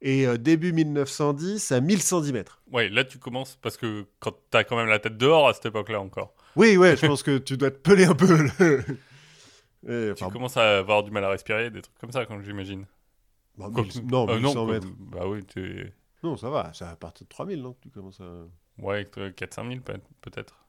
et 0.01 0.27
euh, 0.27 0.37
début 0.37 0.71
1910 0.71 1.71
à 1.71 1.81
1110 1.81 2.31
mètres. 2.31 2.61
Ouais, 2.71 2.87
là, 2.89 3.03
tu 3.03 3.17
commences 3.17 3.57
parce 3.59 3.75
que 3.75 4.05
quand 4.19 4.33
t'as 4.51 4.63
quand 4.63 4.77
même 4.77 4.85
la 4.87 4.99
tête 4.99 5.17
dehors 5.17 5.47
à 5.47 5.53
cette 5.55 5.65
époque-là 5.65 5.99
encore, 5.99 6.35
Oui, 6.55 6.77
ouais, 6.77 6.95
je 6.95 7.07
pense 7.07 7.23
que 7.23 7.39
tu 7.39 7.57
dois 7.57 7.71
te 7.71 7.77
peler 7.77 8.05
un 8.05 8.13
peu. 8.13 8.27
le- 8.59 8.83
Et, 9.87 10.11
tu 10.15 10.25
commences 10.29 10.57
à 10.57 10.79
avoir 10.79 11.03
du 11.03 11.11
mal 11.11 11.23
à 11.23 11.29
respirer, 11.29 11.69
des 11.69 11.81
trucs 11.81 11.97
comme 11.99 12.11
ça, 12.11 12.25
quand 12.25 12.41
j'imagine. 12.41 12.85
bah, 13.57 13.69
Quoi- 13.73 13.83
1000 13.83 14.07
non, 14.07 14.27
Euh, 14.29 14.39
1100 14.39 14.65
quoi- 14.65 14.73
mètres. 14.73 14.87
Bah 14.99 15.27
oui, 15.27 15.43
t'es. 15.43 15.93
Non, 16.23 16.35
ça 16.37 16.49
va, 16.49 16.71
c'est 16.73 16.85
à 16.85 16.95
partir 16.95 17.25
de 17.25 17.29
3000 17.29 17.61
non, 17.61 17.73
que 17.73 17.79
tu 17.83 17.89
commences 17.89 18.19
à... 18.21 18.45
Ouais, 18.79 19.05
4-5 19.35 19.67
000 19.69 19.81
peut- 19.81 19.99
peut-être. 20.21 20.65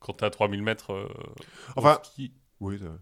Quand 0.00 0.12
t'es 0.14 0.24
à 0.26 0.30
3000 0.30 0.62
mètres. 0.62 0.92
euh, 0.92 1.08
Enfin, 1.76 1.98
ski. 2.02 2.32
Oui, 2.60 2.78
ça 2.78 2.86
va. 2.86 2.98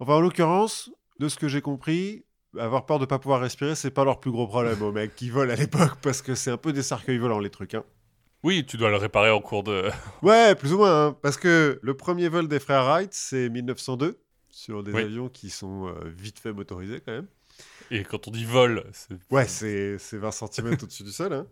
Enfin, 0.00 0.14
en 0.14 0.20
l'occurrence, 0.20 0.90
de 1.18 1.28
ce 1.28 1.36
que 1.36 1.48
j'ai 1.48 1.60
compris, 1.62 2.24
avoir 2.58 2.84
peur 2.86 2.98
de 2.98 3.06
pas 3.06 3.18
pouvoir 3.18 3.40
respirer, 3.40 3.74
c'est 3.74 3.90
pas 3.90 4.04
leur 4.04 4.20
plus 4.20 4.30
gros 4.30 4.46
problème 4.46 4.82
aux 4.82 4.92
mecs 4.92 5.14
qui 5.14 5.30
volent 5.30 5.52
à 5.52 5.56
l'époque, 5.56 5.96
parce 6.02 6.20
que 6.22 6.34
c'est 6.34 6.50
un 6.50 6.56
peu 6.58 6.72
des 6.72 6.82
cercueils 6.82 7.18
volants, 7.18 7.38
les 7.38 7.48
trucs. 7.50 7.74
Hein. 7.74 7.84
Oui, 8.42 8.66
tu 8.66 8.76
dois 8.76 8.90
le 8.90 8.96
réparer 8.96 9.30
en 9.30 9.40
cours 9.40 9.62
de. 9.62 9.88
Ouais, 10.22 10.54
plus 10.54 10.72
ou 10.74 10.78
moins, 10.78 11.06
hein, 11.08 11.16
parce 11.22 11.36
que 11.36 11.78
le 11.82 11.96
premier 11.96 12.28
vol 12.28 12.48
des 12.48 12.58
frères 12.60 12.84
Wright, 12.84 13.12
c'est 13.14 13.48
1902, 13.48 14.18
sur 14.52 14.84
des 14.84 14.92
Oui. 14.92 15.02
avions 15.02 15.28
qui 15.28 15.50
sont 15.50 15.88
euh, 15.88 16.08
vite 16.08 16.38
fait 16.38 16.52
motorisés 16.52 17.00
quand 17.00 17.10
même. 17.12 17.26
Et 17.90 18.04
quand 18.04 18.28
on 18.28 18.30
dit 18.30 18.44
vol, 18.44 18.84
c'est. 18.92 19.16
Ouais, 19.30 19.46
c'est 19.48 19.98
c'est 19.98 20.16
20 20.18 20.30
cm 20.30 20.66
au-dessus 20.82 21.02
du 21.02 21.10
sol. 21.12 21.32
hein. 21.32 21.46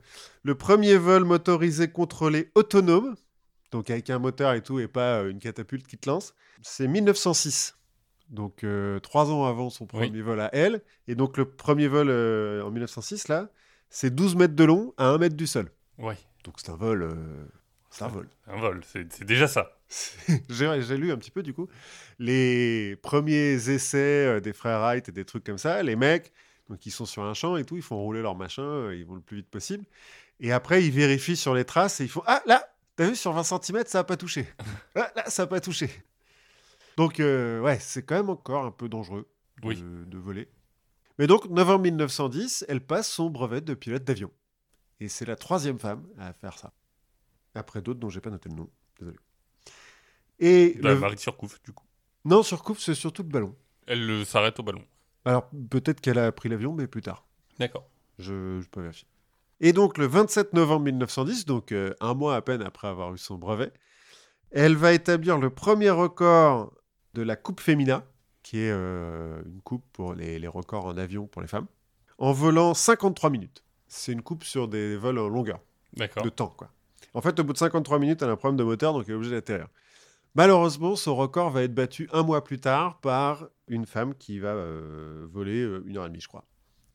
Le 0.44 0.54
premier 0.54 0.96
vol 0.96 1.24
motorisé 1.24 1.88
contrôlé 1.90 2.50
autonome, 2.54 3.16
donc 3.72 3.90
avec 3.90 4.08
un 4.10 4.18
moteur 4.18 4.52
et 4.54 4.62
tout, 4.62 4.78
et 4.80 4.86
pas 4.88 5.20
euh, 5.22 5.30
une 5.30 5.38
catapulte 5.40 5.86
qui 5.86 5.98
te 5.98 6.08
lance, 6.08 6.34
c'est 6.62 6.86
1906. 6.88 7.76
Donc 8.28 8.62
euh, 8.64 9.00
trois 9.00 9.30
ans 9.30 9.44
avant 9.46 9.70
son 9.70 9.86
premier 9.86 10.08
Oui. 10.10 10.20
vol 10.22 10.40
à 10.40 10.54
elle. 10.54 10.82
Et 11.08 11.14
donc 11.16 11.36
le 11.36 11.44
premier 11.50 11.88
vol 11.88 12.08
euh, 12.10 12.62
en 12.62 12.70
1906, 12.70 13.26
là, 13.28 13.50
c'est 13.88 14.14
12 14.14 14.36
mètres 14.36 14.54
de 14.54 14.64
long 14.64 14.94
à 14.96 15.08
1 15.08 15.18
mètre 15.18 15.36
du 15.36 15.46
sol. 15.48 15.70
Ouais, 15.98 16.16
Donc 16.44 16.54
c'est 16.58 16.70
un 16.70 16.76
vol. 16.76 17.02
euh, 17.02 17.44
c'est 17.90 18.04
un 18.04 18.08
vol. 18.08 18.28
un 18.46 18.56
vol, 18.60 18.82
c'est 18.86 19.12
c'est 19.12 19.24
déjà 19.24 19.48
ça. 19.48 19.79
J'ai 20.48 20.96
lu 20.96 21.10
un 21.12 21.16
petit 21.16 21.30
peu 21.30 21.42
du 21.42 21.52
coup 21.52 21.68
les 22.18 22.96
premiers 23.02 23.68
essais 23.70 24.26
euh, 24.26 24.40
des 24.40 24.52
frères 24.52 24.78
Wright 24.80 25.08
et 25.08 25.12
des 25.12 25.24
trucs 25.24 25.44
comme 25.44 25.58
ça. 25.58 25.82
Les 25.82 25.96
mecs, 25.96 26.32
donc 26.68 26.84
ils 26.86 26.90
sont 26.90 27.06
sur 27.06 27.22
un 27.24 27.34
champ 27.34 27.56
et 27.56 27.64
tout, 27.64 27.76
ils 27.76 27.82
font 27.82 27.96
rouler 27.98 28.22
leur 28.22 28.36
machin, 28.36 28.62
euh, 28.62 28.94
ils 28.96 29.04
vont 29.04 29.14
le 29.14 29.20
plus 29.20 29.38
vite 29.38 29.48
possible. 29.50 29.84
Et 30.38 30.52
après, 30.52 30.84
ils 30.84 30.90
vérifient 30.92 31.36
sur 31.36 31.54
les 31.54 31.64
traces 31.64 32.00
et 32.00 32.04
ils 32.04 32.10
font 32.10 32.22
Ah 32.26 32.42
là, 32.46 32.62
t'as 32.96 33.08
vu 33.08 33.16
sur 33.16 33.32
20 33.32 33.42
cm, 33.42 33.82
ça 33.86 34.00
a 34.00 34.04
pas 34.04 34.16
touché. 34.16 34.46
Ah, 34.94 35.10
là, 35.16 35.28
ça 35.28 35.42
a 35.42 35.46
pas 35.46 35.60
touché. 35.60 35.90
Donc 36.96 37.18
euh, 37.20 37.60
ouais, 37.60 37.78
c'est 37.80 38.02
quand 38.02 38.16
même 38.16 38.30
encore 38.30 38.64
un 38.64 38.70
peu 38.70 38.88
dangereux 38.88 39.28
de, 39.62 39.68
Oui. 39.68 39.82
de 39.82 40.18
voler. 40.18 40.48
Mais 41.18 41.26
donc, 41.26 41.46
novembre 41.50 41.82
1910, 41.82 42.64
elle 42.68 42.80
passe 42.80 43.10
son 43.10 43.28
brevet 43.30 43.60
de 43.60 43.74
pilote 43.74 44.04
d'avion. 44.04 44.30
Et 45.00 45.08
c'est 45.08 45.26
la 45.26 45.36
troisième 45.36 45.78
femme 45.78 46.06
à 46.18 46.32
faire 46.32 46.58
ça. 46.58 46.72
Après 47.54 47.82
d'autres 47.82 48.00
dont 48.00 48.08
j'ai 48.10 48.20
pas 48.20 48.30
noté 48.30 48.48
le 48.48 48.54
nom. 48.54 48.70
Désolé. 48.98 49.16
Et 50.40 50.76
La 50.80 50.94
le- 50.94 51.00
Marie 51.00 51.18
Surcouf, 51.18 51.60
du 51.62 51.72
coup. 51.72 51.84
non, 52.24 52.42
sur 52.42 52.62
Coupe, 52.62 52.78
c'est 52.78 52.94
surtout 52.94 53.22
le 53.22 53.28
ballon. 53.28 53.54
Elle 53.86 54.08
euh, 54.10 54.24
s'arrête 54.24 54.58
au 54.58 54.62
ballon. 54.62 54.82
Alors, 55.24 55.48
peut-être 55.70 56.00
qu'elle 56.00 56.18
a 56.18 56.32
pris 56.32 56.48
l'avion, 56.48 56.72
mais 56.72 56.86
plus 56.86 57.02
tard. 57.02 57.26
D'accord. 57.58 57.86
Je, 58.18 58.60
je 58.62 58.68
peux 58.68 58.80
vérifier. 58.80 59.06
Et 59.60 59.72
donc, 59.74 59.98
le 59.98 60.06
27 60.06 60.54
novembre 60.54 60.84
1910, 60.86 61.44
donc 61.44 61.72
euh, 61.72 61.92
un 62.00 62.14
mois 62.14 62.34
à 62.36 62.40
peine 62.42 62.62
après 62.62 62.88
avoir 62.88 63.12
eu 63.14 63.18
son 63.18 63.36
brevet, 63.36 63.70
elle 64.50 64.76
va 64.76 64.92
établir 64.92 65.36
le 65.38 65.50
premier 65.50 65.90
record 65.90 66.72
de 67.14 67.22
la 67.22 67.36
Coupe 67.36 67.60
Femina, 67.60 68.04
qui 68.42 68.58
est 68.60 68.70
euh, 68.72 69.42
une 69.44 69.60
coupe 69.60 69.84
pour 69.92 70.14
les, 70.14 70.38
les 70.38 70.48
records 70.48 70.86
en 70.86 70.96
avion 70.96 71.26
pour 71.26 71.42
les 71.42 71.48
femmes, 71.48 71.66
en 72.18 72.32
volant 72.32 72.72
53 72.72 73.28
minutes. 73.28 73.62
C'est 73.88 74.12
une 74.12 74.22
coupe 74.22 74.44
sur 74.44 74.66
des 74.68 74.96
vols 74.96 75.18
en 75.18 75.28
longueur. 75.28 75.60
D'accord. 75.94 76.22
de 76.22 76.28
temps. 76.30 76.54
Quoi. 76.56 76.70
En 77.14 77.20
fait, 77.20 77.38
au 77.40 77.44
bout 77.44 77.52
de 77.52 77.58
53 77.58 77.98
minutes, 77.98 78.22
elle 78.22 78.28
a 78.28 78.32
un 78.32 78.36
problème 78.36 78.56
de 78.56 78.62
moteur, 78.64 78.92
donc 78.94 79.04
elle 79.06 79.12
est 79.12 79.16
obligée 79.16 79.32
d'atterrir. 79.32 79.66
Malheureusement, 80.34 80.94
son 80.96 81.16
record 81.16 81.50
va 81.50 81.62
être 81.62 81.74
battu 81.74 82.08
un 82.12 82.22
mois 82.22 82.44
plus 82.44 82.60
tard 82.60 83.00
par 83.00 83.48
une 83.66 83.86
femme 83.86 84.14
qui 84.14 84.38
va 84.38 84.50
euh, 84.50 85.26
voler 85.30 85.60
euh, 85.60 85.82
une 85.86 85.96
heure 85.96 86.06
et 86.06 86.08
demie, 86.08 86.20
je 86.20 86.28
crois. 86.28 86.44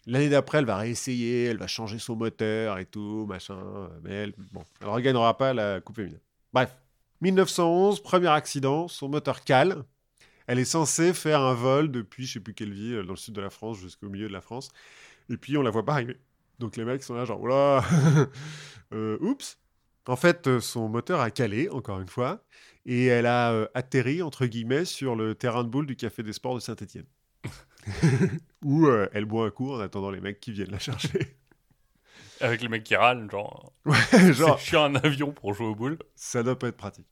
L'année 0.08 0.30
d'après, 0.30 0.60
elle 0.60 0.65
va 0.65 0.78
réessayer, 0.78 1.45
elle 1.45 1.58
va 1.58 1.67
changer 1.67 2.00
son 2.00 2.15
moteur 2.15 2.78
et 2.78 2.86
tout, 2.86 3.26
machin. 3.28 3.58
euh, 3.58 3.88
Mais 4.04 4.13
elle, 4.13 4.34
bon, 4.54 4.63
elle 4.80 4.88
ne 4.88 4.91
regagnera 4.93 5.38
pas 5.38 5.54
la 5.54 5.82
Coupe 5.82 5.95
féminine. 5.98 6.19
Bref, 6.54 6.78
1911, 7.21 8.02
premier 8.02 8.28
accident, 8.28 8.88
son 8.88 9.10
moteur 9.10 9.43
cale. 9.43 9.84
Elle 10.48 10.60
est 10.60 10.65
censée 10.65 11.13
faire 11.13 11.41
un 11.41 11.56
vol 11.56 11.89
depuis 11.91 12.26
je 12.26 12.34
sais 12.34 12.39
plus 12.39 12.54
quelle 12.54 12.71
ville, 12.71 13.02
dans 13.04 13.13
le 13.13 13.15
sud 13.15 13.34
de 13.34 13.41
la 13.41 13.50
France 13.50 13.80
jusqu'au 13.80 14.10
milieu 14.10 14.28
de 14.28 14.34
la 14.34 14.41
France. 14.41 14.69
Et 15.30 15.38
puis, 15.38 15.58
on 15.58 15.62
la 15.63 15.71
voit 15.71 15.84
pas 15.84 15.93
arriver. 15.93 16.17
Donc 16.60 16.78
les 16.78 16.86
mecs 16.86 17.04
sont 17.04 17.15
là 17.15 17.26
genre, 17.26 17.41
oula, 17.41 17.84
oups. 19.19 19.58
En 20.08 20.15
fait, 20.15 20.60
son 20.60 20.88
moteur 20.88 21.19
a 21.19 21.32
calé, 21.32 21.67
encore 21.69 22.00
une 22.00 22.08
fois, 22.08 22.43
et 22.86 23.06
elle 23.06 23.26
a 23.26 23.52
euh, 23.52 23.67
atterri, 23.74 24.21
entre 24.21 24.45
guillemets, 24.45 24.86
sur 24.86 25.15
le 25.15 25.36
terrain 25.36 25.63
de 25.63 25.69
boule 25.69 25.86
du 25.86 25.95
Café 25.95 26.24
des 26.24 26.34
Sports 26.34 26.56
de 26.56 26.60
Saint-Etienne. 26.60 27.06
Où 28.63 28.88
euh, 28.88 29.08
elle 29.13 29.26
boit 29.26 29.45
un 29.48 29.52
coup 29.52 29.71
en 29.74 29.80
attendant 29.80 30.12
les 30.12 30.21
mecs 30.21 30.39
qui 30.39 30.52
viennent 30.52 30.71
la 30.71 30.80
chercher. 30.80 31.38
Avec 32.41 32.62
les 32.62 32.67
mecs 32.67 32.84
qui 32.84 32.95
râlent, 32.95 33.30
genre. 33.30 33.74
Ouais, 33.86 34.34
genre, 34.34 34.60
C'est 34.60 34.65
chiant 34.67 34.84
un 34.86 34.95
avion 34.95 35.32
pour 35.32 35.54
jouer 35.54 35.67
aux 35.67 35.76
boules. 35.76 35.98
ça 36.15 36.43
doit 36.43 36.58
pas 36.58 36.67
être 36.67 36.78
pratique. 36.78 37.08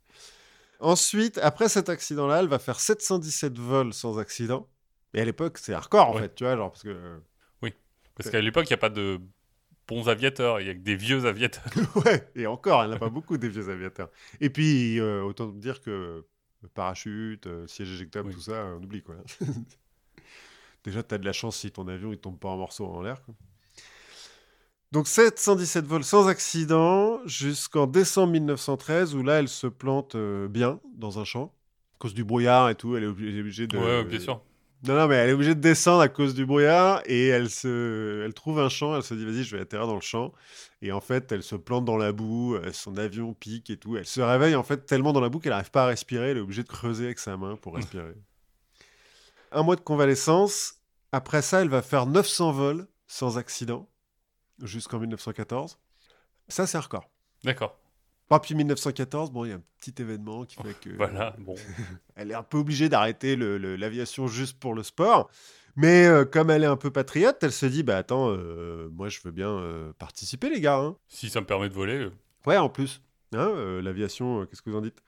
Ensuite, 0.79 1.37
après 1.37 1.69
cet 1.69 1.87
accident-là, 1.89 2.39
elle 2.41 2.47
va 2.47 2.59
faire 2.59 2.79
717 2.79 3.57
vols 3.57 3.93
sans 3.93 4.17
accident. 4.19 4.67
Et 5.13 5.21
à 5.21 5.25
l'époque, 5.25 5.57
c'est 5.59 5.73
hardcore, 5.73 6.09
en 6.09 6.15
Ouais. 6.15 6.21
fait, 6.23 6.35
tu 6.35 6.43
vois, 6.43 6.55
genre, 6.57 6.71
parce 6.71 6.83
que... 6.83 6.89
euh, 6.89 7.19
Parce 8.15 8.29
qu'à 8.29 8.41
l'époque, 8.41 8.65
il 8.69 8.73
n'y 8.73 8.75
a 8.75 8.77
pas 8.77 8.89
de 8.89 9.19
bons 9.87 10.07
aviateurs, 10.09 10.61
il 10.61 10.67
y 10.67 10.69
a 10.69 10.73
que 10.73 10.79
des 10.79 10.95
vieux 10.95 11.25
aviateurs. 11.25 11.63
Ouais, 12.05 12.27
et 12.35 12.47
encore, 12.47 12.83
elle 12.83 12.89
n'a 12.91 12.97
pas 12.99 13.09
beaucoup 13.09 13.37
des 13.37 13.49
vieux 13.49 13.69
aviateurs. 13.69 14.09
Et 14.41 14.49
puis, 14.49 14.99
euh, 14.99 15.21
autant 15.23 15.47
dire 15.47 15.81
que 15.81 16.25
le 16.61 16.67
parachute, 16.69 17.47
euh, 17.47 17.67
siège 17.67 17.91
éjectable, 17.91 18.29
Oui. 18.29 18.33
tout 18.35 18.41
ça, 18.41 18.65
on 18.79 18.83
oublie 18.83 19.01
quoi. 19.03 19.15
Déjà, 20.83 21.01
tu 21.03 21.15
as 21.15 21.17
de 21.17 21.25
la 21.25 21.33
chance 21.33 21.57
si 21.57 21.71
ton 21.71 21.87
avion 21.87 22.11
il 22.11 22.17
tombe 22.17 22.37
pas 22.37 22.49
en 22.49 22.57
morceaux 22.57 22.85
en 22.87 23.01
l'air. 23.01 23.21
Donc 24.91 25.07
717 25.07 25.85
vols 25.85 26.03
sans 26.03 26.27
accident 26.27 27.19
jusqu'en 27.25 27.87
décembre 27.87 28.33
1913 28.33 29.15
où 29.15 29.23
là 29.23 29.39
elle 29.39 29.47
se 29.47 29.65
plante 29.67 30.13
euh, 30.15 30.47
bien 30.47 30.79
dans 30.95 31.17
un 31.19 31.23
champ 31.23 31.51
à 31.95 31.97
cause 31.99 32.13
du 32.13 32.23
brouillard 32.23 32.69
et 32.69 32.75
tout. 32.75 32.95
Elle 32.95 33.03
est 33.03 33.07
obli- 33.07 33.27
elle 33.29 33.37
est 33.37 33.41
obligée 33.41 33.65
de. 33.67 33.77
Ouais, 33.77 34.03
bien 34.03 34.19
sûr. 34.19 34.41
Non, 34.83 34.95
non, 34.95 35.07
mais 35.07 35.15
elle 35.15 35.29
est 35.29 35.33
obligée 35.33 35.55
de 35.55 35.61
descendre 35.61 36.01
à 36.01 36.09
cause 36.09 36.33
du 36.33 36.45
brouillard 36.45 37.01
et 37.05 37.27
elle, 37.27 37.49
se... 37.49 38.23
elle 38.25 38.33
trouve 38.33 38.59
un 38.59 38.67
champ, 38.67 38.95
elle 38.95 39.03
se 39.03 39.13
dit 39.13 39.25
vas-y, 39.25 39.43
je 39.43 39.55
vais 39.55 39.61
atterrir 39.61 39.87
dans 39.87 39.95
le 39.95 40.01
champ. 40.01 40.33
Et 40.81 40.91
en 40.91 40.99
fait, 40.99 41.31
elle 41.31 41.41
se 41.41 41.55
plante 41.55 41.85
dans 41.85 41.95
la 41.95 42.11
boue, 42.11 42.55
euh, 42.55 42.73
son 42.73 42.97
avion 42.97 43.33
pique 43.33 43.69
et 43.69 43.77
tout. 43.77 43.95
Elle 43.95 44.05
se 44.05 44.19
réveille 44.19 44.55
en 44.55 44.63
fait 44.63 44.85
tellement 44.85 45.13
dans 45.13 45.21
la 45.21 45.29
boue 45.29 45.39
qu'elle 45.39 45.53
n'arrive 45.53 45.71
pas 45.71 45.85
à 45.85 45.87
respirer, 45.87 46.31
elle 46.31 46.37
est 46.37 46.41
obligée 46.41 46.63
de 46.63 46.67
creuser 46.67 47.05
avec 47.05 47.19
sa 47.19 47.37
main 47.37 47.55
pour 47.55 47.75
respirer. 47.75 48.13
un 49.53 49.63
mois 49.63 49.77
de 49.77 49.81
convalescence. 49.81 50.75
Après 51.13 51.41
ça, 51.41 51.61
elle 51.61 51.69
va 51.69 51.81
faire 51.81 52.05
900 52.05 52.51
vols 52.51 52.87
sans 53.07 53.37
accident 53.37 53.87
jusqu'en 54.61 54.99
1914. 54.99 55.77
Ça, 56.49 56.67
c'est 56.67 56.77
un 56.77 56.81
record. 56.81 57.09
D'accord. 57.43 57.77
Pas 58.33 58.39
puis 58.39 58.55
1914, 58.55 59.29
bon, 59.29 59.45
il 59.45 59.49
y 59.49 59.51
a 59.51 59.57
un 59.57 59.61
petit 59.79 59.93
événement 60.01 60.43
qui 60.43 60.55
fait 60.55 60.73
que 60.79 60.89
Voilà, 60.97 61.35
bon. 61.37 61.53
elle 62.15 62.31
est 62.31 62.33
un 62.33 62.41
peu 62.41 62.57
obligée 62.57 62.89
d'arrêter 62.89 63.35
l'aviation 63.35 64.25
juste 64.25 64.59
pour 64.59 64.73
le 64.73 64.81
sport. 64.81 65.29
Mais 65.75 66.07
euh, 66.07 66.25
comme 66.25 66.49
elle 66.49 66.63
est 66.63 66.67
un 66.67 66.75
peu 66.75 66.89
patriote, 66.89 67.37
elle 67.43 67.51
se 67.51 67.67
dit 67.67 67.83
bah 67.83 67.97
attends, 67.97 68.31
euh, 68.31 68.89
moi 68.91 69.09
je 69.09 69.19
veux 69.23 69.29
bien 69.29 69.49
euh, 69.49 69.93
participer 69.99 70.49
les 70.49 70.61
gars. 70.61 70.79
hein. 70.79 70.97
Si 71.07 71.29
ça 71.29 71.41
me 71.41 71.45
permet 71.45 71.69
de 71.69 71.75
voler, 71.75 72.09
Ouais, 72.47 72.57
en 72.57 72.69
plus, 72.69 73.01
Hein, 73.35 73.81
l'aviation, 73.81 74.45
qu'est-ce 74.47 74.61
que 74.63 74.69
vous 74.71 74.77
en 74.77 74.81
dites? 74.81 75.01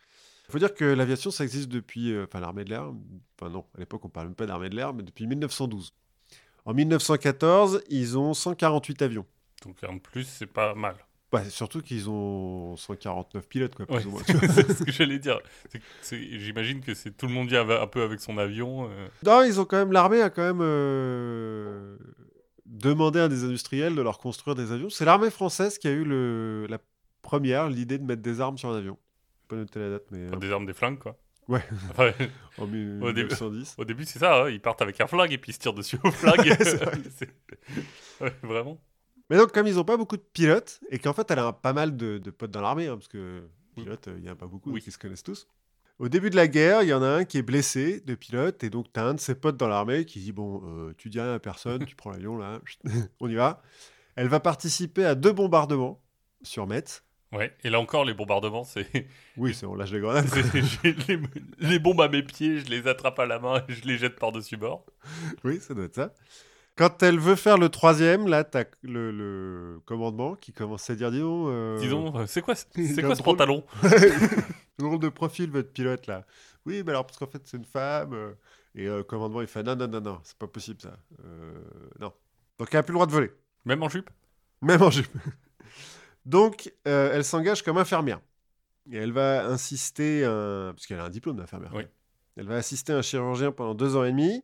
Il 0.48 0.52
faut 0.52 0.60
dire 0.60 0.74
que 0.76 0.86
l'aviation 0.86 1.32
ça 1.32 1.44
existe 1.44 1.70
depuis, 1.70 2.16
enfin 2.24 2.40
l'armée 2.40 2.64
de 2.64 2.70
l'air. 2.70 2.92
Enfin 3.40 3.52
non, 3.52 3.66
à 3.76 3.80
l'époque 3.80 4.06
on 4.06 4.10
parle 4.10 4.28
même 4.28 4.36
pas 4.36 4.46
d'armée 4.46 4.70
de 4.70 4.76
l'air, 4.76 4.94
mais 4.94 5.02
depuis 5.02 5.26
1912. 5.26 5.94
En 6.66 6.74
1914, 6.76 7.82
ils 7.90 8.18
ont 8.20 8.36
148 8.36 9.02
avions. 9.02 9.26
donc 9.64 9.78
en 9.88 9.98
plus, 9.98 10.26
c'est 10.26 10.46
pas 10.46 10.76
mal. 10.76 10.96
Ouais, 11.34 11.50
surtout 11.50 11.82
qu'ils 11.82 12.10
ont 12.10 12.78
149 12.78 13.48
pilotes 13.48 13.76
quoi, 13.76 13.86
plus 13.86 13.96
Ouais, 13.96 14.06
ou 14.06 14.12
moins. 14.12 14.22
c'est 14.26 14.72
ce 14.74 14.84
que 14.84 14.92
j'allais 14.92 15.20
dire. 15.20 15.40
J'imagine 16.12 16.82
que 16.82 16.94
c'est 16.94 17.12
tout 17.18 17.28
le 17.28 17.34
monde 17.34 17.48
vient 17.50 17.64
ava- 17.66 17.82
un 17.82 17.88
peu 17.88 18.04
avec 18.04 18.20
son 18.22 18.38
avion. 18.38 18.88
euh. 18.90 19.08
Non, 19.26 19.42
ils 19.44 19.60
ont 19.60 19.66
quand 19.66 19.78
même 19.78 19.92
l'armée 19.92 20.22
a 20.22 20.30
quand 20.30 20.44
même 20.44 20.62
euh, 20.62 21.98
demandé 22.66 23.20
à 23.20 23.28
des 23.28 23.44
industriels 23.44 23.96
de 23.96 24.02
leur 24.02 24.18
construire 24.20 24.56
des 24.56 24.72
avions. 24.72 24.90
C'est 24.90 25.04
l'armée 25.06 25.30
française 25.32 25.78
qui 25.78 25.88
a 25.88 25.92
eu 25.92 26.04
le, 26.06 26.68
la 26.70 26.78
première 27.22 27.70
l'idée 27.70 27.98
de 27.98 28.04
mettre 28.06 28.22
des 28.22 28.40
armes 28.40 28.58
sur 28.58 28.70
un 28.70 28.78
avion. 28.78 28.98
Pas 29.48 29.56
noté 29.58 29.80
la 29.80 29.90
date, 29.90 30.04
mais 30.12 30.28
Enfin, 30.28 30.38
euh, 30.38 30.40
des 30.40 30.52
armes, 30.52 30.66
des 30.66 30.74
flingues, 30.74 31.00
quoi. 31.00 31.18
Ouais. 31.48 31.64
Enfin, 31.92 32.12
en 32.58 32.64
au 32.64 32.68
début. 33.12 33.24
1910. 33.30 33.76
au 33.78 33.84
début, 33.86 34.06
c'est 34.06 34.20
ça, 34.20 34.44
hein, 34.44 34.50
ils 34.50 34.62
partent 34.62 34.82
avec 34.82 35.02
un 35.02 35.08
flingue 35.08 35.32
et 35.34 35.38
puis 35.38 35.52
ils 35.52 35.56
se 35.56 35.60
tirent 35.60 35.74
dessus 35.74 35.98
au 36.04 36.12
flingue. 36.12 36.58
Vrai. 36.58 37.02
Ouais, 38.22 38.34
vraiment. 38.44 38.80
Mais 39.30 39.38
donc, 39.38 39.52
comme 39.52 39.66
ils 39.68 39.76
n'ont 39.76 39.84
pas 39.84 39.98
beaucoup 39.98 40.18
de 40.18 40.22
pilotes, 40.34 40.80
et 40.90 41.00
qu'en 41.00 41.14
fait, 41.14 41.30
elle 41.32 41.40
a 41.40 41.48
un- 41.48 41.54
pas 41.54 41.74
mal 41.74 41.96
de, 41.98 42.18
de 42.20 42.32
potes 42.32 42.52
dans 42.52 42.62
l'armée, 42.62 42.88
hein, 42.88 42.96
parce 42.96 43.08
que 43.08 43.44
pilotes, 43.76 44.08
euh, 44.08 44.16
il 44.20 44.26
y 44.26 44.30
en 44.30 44.34
a 44.34 44.36
pas 44.36 44.46
beaucoup, 44.48 44.72
Oui. 44.72 44.84
ils 44.86 44.92
se 44.92 44.98
connaissent 44.98 45.24
tous. 45.24 45.48
Au 45.98 46.10
début 46.10 46.30
de 46.30 46.36
la 46.36 46.48
guerre, 46.48 46.84
il 46.84 46.90
y 46.90 46.94
en 46.94 47.02
a 47.02 47.08
un 47.08 47.24
qui 47.26 47.38
est 47.38 47.42
blessé 47.42 48.02
de 48.02 48.16
pilote, 48.16 48.64
et 48.64 48.70
donc 48.70 48.92
tu 48.94 49.00
as 49.00 49.06
un 49.06 49.14
de 49.14 49.20
ses 49.20 49.34
potes 49.34 49.56
dans 49.58 49.68
l'armée 49.70 50.06
qui 50.06 50.20
dit 50.20 50.32
Bon, 50.34 50.62
euh, 50.66 50.94
tu 50.98 51.10
dis 51.10 51.20
rien 51.20 51.34
à 51.34 51.40
personne, 51.40 51.86
tu 51.86 51.96
prends 51.96 52.12
l'avion 52.12 52.38
là, 52.38 52.60
on 53.22 53.30
y 53.30 53.36
va. 53.36 53.62
Elle 54.18 54.28
va 54.28 54.40
participer 54.40 55.06
à 55.06 55.16
deux 55.16 55.32
bombardements 55.32 56.02
sur 56.42 56.68
Metz. 56.68 57.04
Ouais. 57.32 57.54
Et 57.64 57.70
là 57.70 57.80
encore, 57.80 58.06
les 58.06 58.14
bombardements, 58.14 58.64
c'est. 58.66 58.88
Oui, 59.38 59.54
c'est 59.54 59.66
on 59.66 59.74
lâche 59.76 59.92
des 59.92 60.00
grenades. 60.00 60.28
les, 61.08 61.20
les 61.60 61.80
bombes 61.80 62.02
à 62.02 62.08
mes 62.10 62.24
pieds, 62.24 62.60
je 62.60 62.68
les 62.68 62.88
attrape 62.88 63.18
à 63.20 63.26
la 63.26 63.40
main 63.40 63.64
et 63.68 63.74
je 63.74 63.86
les 63.86 63.98
jette 63.98 64.18
par-dessus 64.20 64.58
bord. 64.58 64.86
oui, 65.44 65.60
ça 65.60 65.74
doit 65.74 65.86
être 65.86 65.96
ça. 65.96 66.14
Quand 66.78 67.02
elle 67.04 67.20
veut 67.20 67.36
faire 67.38 67.58
le 67.58 67.70
troisième, 67.70 68.28
là, 68.28 68.44
tu 68.44 68.58
as 68.58 68.66
le, 68.82 69.12
le 69.12 69.80
commandement 69.86 70.36
qui 70.36 70.52
commence 70.52 70.90
à 70.90 70.96
dire 70.96 71.10
Dis 71.12 71.20
donc, 71.22 71.48
euh, 71.50 71.78
Disons, 71.80 72.18
euh, 72.20 72.26
c'est 72.28 72.42
quoi, 72.42 72.54
ce- 72.56 72.66
il 72.76 72.94
c'est 72.96 73.04
a 73.04 73.06
quoi 73.08 73.16
ce 73.16 73.22
drôle- 73.22 73.38
pantalon 73.38 73.64
drôle 74.78 75.00
de 75.00 75.10
profil, 75.22 75.50
votre 75.52 75.72
pilote, 75.72 76.06
là. 76.08 76.26
Oui, 76.66 76.84
mais 76.84 76.90
alors, 76.92 77.06
parce 77.06 77.18
qu'en 77.18 77.28
fait, 77.28 77.42
c'est 77.46 77.58
une 77.58 77.66
femme. 77.66 78.14
euh, 78.14 78.34
et 78.76 78.88
euh, 78.88 78.98
le 78.98 79.04
commandement, 79.04 79.40
il 79.42 79.48
fait 79.48 79.64
Non, 79.64 79.76
non, 79.76 79.88
non, 79.88 80.02
non, 80.02 80.20
c'est 80.24 80.38
pas 80.38 80.48
possible, 80.48 80.82
ça. 80.82 80.98
Euh, 81.24 81.54
non. 82.00 82.12
Donc, 82.60 82.68
elle 82.72 82.80
n'a 82.80 82.84
plus 82.84 82.92
le 82.92 82.96
droit 82.96 83.08
de 83.08 83.12
voler, 83.14 83.32
Même 83.64 83.82
en 83.84 83.88
jupe? 83.90 84.10
Même 84.62 84.82
en 84.82 84.90
jupe. 84.90 85.08
Donc, 86.26 86.74
euh, 86.88 87.12
elle 87.14 87.24
s'engage 87.24 87.62
comme 87.64 87.78
infirmière. 87.78 88.20
Et 88.92 88.98
elle 88.98 89.12
va 89.14 89.46
insister, 89.48 90.26
un... 90.26 90.74
parce 90.76 90.86
qu'elle 90.88 91.00
a 91.00 91.06
un 91.06 91.10
diplôme 91.10 91.38
d'infirmière. 91.38 91.72
Oui. 91.74 91.84
Elle 92.36 92.48
va 92.48 92.56
assister 92.56 92.92
un 92.94 93.02
chirurgien 93.02 93.52
pendant 93.52 93.76
deux 93.76 93.96
ans 93.96 94.04
et 94.04 94.12
demi, 94.12 94.44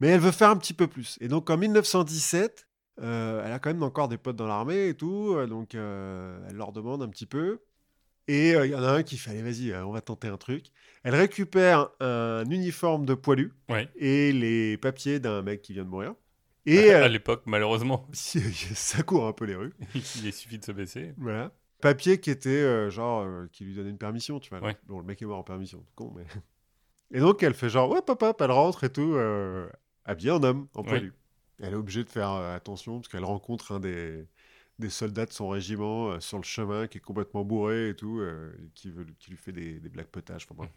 mais 0.00 0.08
elle 0.08 0.20
veut 0.20 0.32
faire 0.32 0.50
un 0.50 0.56
petit 0.56 0.74
peu 0.74 0.86
plus. 0.86 1.16
Et 1.20 1.28
donc, 1.28 1.50
en 1.50 1.56
1917, 1.56 2.66
euh, 3.00 3.42
elle 3.44 3.52
a 3.52 3.58
quand 3.58 3.70
même 3.70 3.82
encore 3.82 4.08
des 4.08 4.18
potes 4.18 4.36
dans 4.36 4.46
l'armée 4.46 4.88
et 4.88 4.94
tout, 4.94 5.34
euh, 5.34 5.46
donc 5.46 5.74
euh, 5.74 6.38
elle 6.48 6.56
leur 6.56 6.72
demande 6.72 7.02
un 7.02 7.08
petit 7.08 7.26
peu. 7.26 7.60
Et 8.26 8.54
euh, 8.54 8.66
il 8.66 8.72
y 8.72 8.74
en 8.74 8.82
a 8.82 8.90
un 8.92 9.02
qui 9.02 9.18
fait, 9.18 9.30
allez, 9.30 9.42
vas-y, 9.42 9.74
on 9.74 9.90
va 9.92 10.00
tenter 10.00 10.28
un 10.28 10.36
truc. 10.36 10.66
Elle 11.02 11.14
récupère 11.14 11.90
un 12.00 12.44
uniforme 12.48 13.04
de 13.04 13.14
poilu 13.14 13.52
Ouais. 13.68 13.88
et 13.96 14.32
les 14.32 14.78
papiers 14.78 15.20
d'un 15.20 15.42
mec 15.42 15.60
qui 15.60 15.72
vient 15.74 15.84
de 15.84 15.88
mourir. 15.90 16.14
Et 16.66 16.92
à 16.94 17.04
euh, 17.04 17.08
l'époque, 17.08 17.42
malheureusement, 17.44 18.08
ça 18.14 19.02
court 19.02 19.26
un 19.26 19.32
peu 19.34 19.44
les 19.44 19.54
rues. 19.54 19.74
il 19.94 20.32
suffit 20.32 20.58
de 20.58 20.64
se 20.64 20.72
baisser. 20.72 21.12
Voilà. 21.18 21.52
papier 21.82 22.18
qui 22.18 22.30
était 22.30 22.90
genre 22.90 23.26
qui 23.52 23.64
lui 23.64 23.74
donnait 23.74 23.90
une 23.90 23.98
permission, 23.98 24.40
tu 24.40 24.48
vois. 24.48 24.60
Ouais. 24.62 24.76
Bon, 24.86 24.98
le 25.00 25.04
mec 25.04 25.20
est 25.20 25.26
mort 25.26 25.38
en 25.38 25.42
permission, 25.44 25.84
con, 25.94 26.14
mais. 26.16 26.24
Et 27.12 27.20
donc 27.20 27.42
elle 27.42 27.54
fait 27.54 27.68
genre 27.68 27.90
ouais 27.90 28.00
papa, 28.00 28.34
elle 28.40 28.50
rentre 28.50 28.84
et 28.84 28.88
tout, 28.90 29.12
euh, 29.14 29.68
habillée 30.04 30.30
en 30.32 30.42
homme, 30.42 30.68
en 30.74 30.82
Ouais. 30.82 30.88
poilu. 30.88 31.12
Elle 31.60 31.72
est 31.72 31.76
obligée 31.76 32.04
de 32.04 32.10
faire 32.10 32.30
euh, 32.30 32.56
attention 32.56 32.98
parce 33.00 33.08
qu'elle 33.08 33.24
rencontre 33.24 33.72
un 33.72 33.80
des 33.80 34.26
des 34.80 34.90
soldats 34.90 35.24
de 35.24 35.32
son 35.32 35.48
régiment 35.50 36.10
euh, 36.10 36.20
sur 36.20 36.36
le 36.36 36.42
chemin 36.42 36.88
qui 36.88 36.98
est 36.98 37.00
complètement 37.00 37.44
bourré 37.44 37.90
et 37.90 37.94
tout, 37.94 38.18
euh, 38.18 38.52
qui, 38.74 38.90
veut, 38.90 39.06
qui 39.20 39.30
lui 39.30 39.36
fait 39.36 39.52
des, 39.52 39.78
des 39.78 39.88
blagues 39.88 40.08
potages. 40.08 40.46
Enfin, 40.46 40.56
bref. 40.56 40.70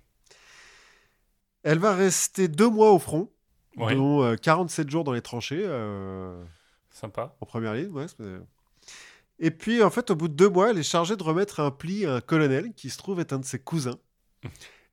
Elle 1.63 1.79
va 1.79 1.95
rester 1.95 2.47
deux 2.47 2.69
mois 2.69 2.91
au 2.91 2.99
front, 2.99 3.31
Ouais, 3.75 3.95
dont 3.95 4.21
euh, 4.23 4.35
47 4.35 4.89
jours 4.89 5.03
dans 5.03 5.13
les 5.13 5.21
tranchées. 5.23 5.63
sympa. 6.91 7.35
en 7.41 7.45
première 7.47 7.73
ligne, 7.73 7.89
ouais. 7.89 8.05
Et 9.39 9.49
puis, 9.51 9.81
en 9.83 9.89
fait, 9.89 10.09
au 10.11 10.15
bout 10.15 10.27
de 10.27 10.33
deux 10.35 10.49
mois, 10.49 10.69
elle 10.69 10.77
est 10.77 10.83
chargée 10.83 11.15
de 11.15 11.23
remettre 11.23 11.59
un 11.59 11.71
pli 11.71 12.05
à 12.05 12.13
un 12.15 12.21
colonel 12.21 12.73
qui 12.73 12.89
se 12.91 12.97
trouve 12.99 13.19
être 13.19 13.33
un 13.33 13.39
de 13.39 13.45
ses 13.45 13.59
cousins. 13.59 13.99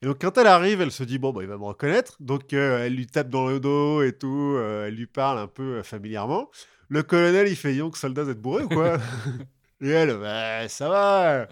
Et 0.05 0.07
donc, 0.07 0.21
quand 0.21 0.37
elle 0.37 0.47
arrive, 0.49 0.83
elle 0.83 0.93
se 0.93 1.03
dit, 1.03 1.19
bon, 1.19 1.33
bah, 1.33 1.41
il 1.43 1.49
va 1.49 1.57
me 1.57 1.65
reconnaître. 1.65 2.19
Donc, 2.21 2.53
euh, 2.53 2.85
elle 2.85 2.95
lui 2.95 3.07
tape 3.07 3.31
dans 3.31 3.47
le 3.47 3.59
dos 3.59 4.03
et 4.03 4.13
tout. 4.13 4.53
euh, 4.59 4.87
elle 4.87 4.97
lui 4.97 5.07
parle 5.07 5.39
un 5.39 5.47
peu 5.47 5.77
euh, 5.79 5.83
familièrement. 5.83 6.51
Le 6.91 7.03
colonel, 7.03 7.49
il 7.49 7.57
fait, 7.57 7.75
donc, 7.75 7.97
soldat, 7.97 8.25
vous 8.25 8.29
êtes 8.31 8.41
bourré 8.43 8.65
ou 8.65 8.69
quoi 8.69 8.99
Et 9.81 9.89
elle, 9.89 10.15
bah, 10.19 10.69
ça 10.69 10.91
va. 10.91 11.49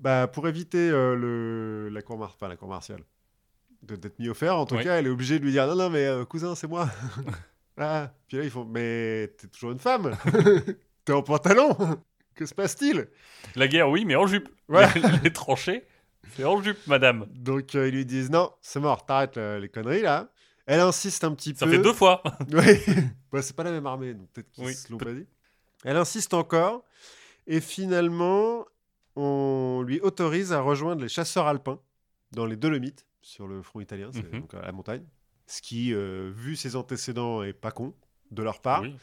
bah, 0.00 0.26
pour 0.26 0.48
éviter 0.48 0.88
le... 0.88 1.90
la, 1.92 2.00
cour 2.00 2.16
mar- 2.16 2.32
enfin, 2.34 2.48
la 2.48 2.56
cour 2.56 2.68
martiale 2.68 3.00
de- 3.82 3.96
d'être 3.96 4.18
mis 4.18 4.30
au 4.30 4.34
fer, 4.34 4.56
en 4.56 4.64
tout 4.64 4.78
cas, 4.78 4.96
elle 4.98 5.06
est 5.06 5.10
obligée 5.10 5.38
de 5.38 5.44
lui 5.44 5.52
dire, 5.52 5.66
non, 5.66 5.76
non, 5.76 5.90
mais 5.90 6.08
cousin, 6.30 6.54
c'est 6.54 6.68
moi. 6.68 6.88
Ah, 7.78 8.12
puis 8.28 8.36
là, 8.36 8.44
ils 8.44 8.50
font 8.50 8.66
Mais 8.66 9.32
t'es 9.38 9.46
toujours 9.48 9.72
une 9.72 9.78
femme 9.78 10.14
T'es 11.06 11.12
en 11.14 11.22
pantalon 11.22 11.74
Que 12.34 12.44
se 12.44 12.54
passe-t-il? 12.54 13.08
La 13.56 13.66
guerre, 13.66 13.88
oui, 13.88 14.04
mais 14.04 14.14
en 14.14 14.26
jupe. 14.26 14.48
Ouais. 14.68 14.86
Les, 14.94 15.18
les 15.24 15.32
tranchées, 15.32 15.82
c'est 16.36 16.44
en 16.44 16.62
jupe, 16.62 16.86
madame. 16.86 17.26
Donc, 17.34 17.74
euh, 17.74 17.88
ils 17.88 17.94
lui 17.94 18.06
disent 18.06 18.30
Non, 18.30 18.52
c'est 18.60 18.80
mort, 18.80 19.04
t'arrêtes 19.06 19.36
euh, 19.36 19.58
les 19.58 19.68
conneries 19.68 20.02
là. 20.02 20.30
Elle 20.66 20.80
insiste 20.80 21.24
un 21.24 21.34
petit 21.34 21.54
Ça 21.56 21.66
peu. 21.66 21.72
fait 21.72 21.78
deux 21.78 21.92
fois. 21.92 22.22
Ouais. 22.52 22.80
Bah, 23.32 23.42
c'est 23.42 23.56
pas 23.56 23.64
la 23.64 23.72
même 23.72 23.86
armée, 23.86 24.14
donc 24.14 24.28
peut-être 24.32 24.50
qu'ils 24.52 24.64
Oui, 24.64 24.74
se 24.74 24.90
l'ont 24.92 24.98
pas 24.98 25.12
dit. 25.12 25.26
Elle 25.84 25.96
insiste 25.96 26.34
encore. 26.34 26.84
Et 27.46 27.60
finalement, 27.60 28.64
on 29.16 29.82
lui 29.86 30.00
autorise 30.00 30.52
à 30.52 30.60
rejoindre 30.60 31.02
les 31.02 31.08
chasseurs 31.08 31.46
alpins 31.46 31.80
dans 32.30 32.46
les 32.46 32.56
Dolomites, 32.56 33.06
sur 33.20 33.46
le 33.48 33.62
front 33.62 33.80
italien, 33.80 34.10
c'est 34.12 34.22
Mhm. 34.32 34.40
donc 34.40 34.54
à 34.54 34.62
la 34.62 34.72
montagne. 34.72 35.04
Ce 35.46 35.60
qui, 35.60 35.92
euh, 35.92 36.30
vu 36.34 36.56
ses 36.56 36.76
antécédents, 36.76 37.42
est 37.42 37.52
pas 37.52 37.70
con 37.72 37.94
de 38.30 38.42
leur 38.42 38.60
part. 38.60 38.82
Oui. 38.82 38.94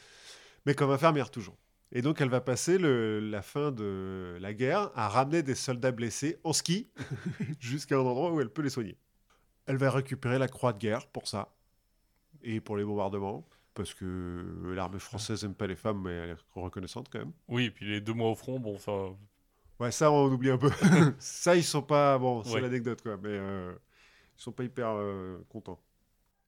mais 0.66 0.74
comme 0.74 0.90
infirmière 0.90 1.30
toujours. 1.30 1.56
Et 1.92 2.02
donc 2.02 2.20
elle 2.20 2.28
va 2.28 2.40
passer 2.40 2.78
le- 2.78 3.18
la 3.20 3.42
fin 3.42 3.72
de 3.72 4.36
la 4.40 4.54
guerre 4.54 4.90
à 4.94 5.08
ramener 5.08 5.42
des 5.42 5.54
soldats 5.56 5.90
blessés 5.92 6.38
en 6.44 6.52
ski 6.52 6.88
jusqu'à 7.60 7.96
un 7.96 8.00
endroit 8.00 8.32
où 8.32 8.40
elle 8.40 8.50
peut 8.50 8.62
les 8.62 8.70
soigner. 8.70 8.96
Elle 9.66 9.76
va 9.76 9.90
récupérer 9.90 10.38
la 10.38 10.48
croix 10.48 10.72
de 10.72 10.78
guerre 10.78 11.06
pour 11.08 11.26
ça 11.28 11.54
et 12.42 12.60
pour 12.60 12.76
les 12.76 12.84
bombardements 12.84 13.46
parce 13.74 13.92
que 13.94 14.72
l'armée 14.74 14.98
française 14.98 15.42
n'aime 15.42 15.54
pas 15.54 15.66
les 15.66 15.76
femmes 15.76 16.02
mais 16.02 16.12
elle 16.12 16.30
est 16.30 16.36
reconnaissante 16.54 17.08
quand 17.10 17.18
même. 17.20 17.32
Oui, 17.48 17.64
et 17.66 17.70
puis 17.70 17.86
les 17.88 18.00
deux 18.00 18.12
mois 18.14 18.30
au 18.30 18.34
front, 18.34 18.58
bon, 18.60 18.78
ça. 18.78 18.92
Ouais, 19.80 19.90
ça 19.90 20.10
on 20.12 20.26
oublie 20.30 20.50
un 20.50 20.58
peu. 20.58 20.70
ça 21.18 21.56
ils 21.56 21.64
sont 21.64 21.82
pas 21.82 22.18
bon, 22.18 22.44
c'est 22.44 22.54
Ouais. 22.54 22.60
l'anecdote 22.60 23.02
quoi, 23.02 23.16
mais 23.16 23.30
euh, 23.30 23.72
ils 24.38 24.42
sont 24.42 24.52
pas 24.52 24.62
hyper 24.64 24.90
euh, 24.90 25.38
contents. 25.48 25.80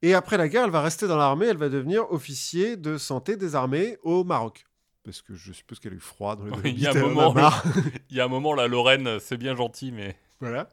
Et 0.02 0.14
après 0.14 0.37
la 0.37 0.48
guerre, 0.48 0.64
elle 0.64 0.70
va 0.70 0.83
rester 0.83 1.07
dans 1.09 1.16
l'armée, 1.16 1.46
elle 1.46 1.57
va 1.57 1.68
devenir 1.68 2.11
officier 2.12 2.76
de 2.76 2.96
santé 2.98 3.37
des 3.37 3.55
armées 3.55 3.98
au 4.02 4.24
Maroc. 4.24 4.64
Parce 5.05 5.21
que 5.23 5.35
je 5.35 5.53
suppose 5.53 5.81
qu'elle 5.81 5.93
a 5.93 5.97
eu 5.97 6.01
froid 6.01 6.37
dans 6.37 6.45
les 6.45 6.51
Oui, 6.65 6.75
Dolomites, 6.75 6.79
il 6.79 6.83
y 6.83 6.87
a 6.87 6.91
un 6.93 7.09
moment. 7.09 7.35
Il 8.11 8.17
y 8.17 8.21
a 8.21 8.25
un 8.25 8.29
moment, 8.29 8.55
la 8.55 8.69
Lorraine, 8.69 9.19
c'est 9.21 9.37
bien 9.37 9.57
gentil, 9.57 9.91
mais. 9.93 10.17
Voilà. 10.41 10.69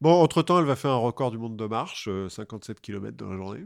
Bon, 0.00 0.12
entre-temps, 0.22 0.58
elle 0.58 0.64
va 0.66 0.76
faire 0.76 0.90
un 0.90 0.98
record 0.98 1.30
du 1.30 1.38
monde 1.38 1.56
de 1.56 1.66
marche, 1.66 2.08
euh, 2.08 2.28
57 2.28 2.80
km 2.80 3.16
dans 3.16 3.30
la 3.30 3.36
journée. 3.36 3.64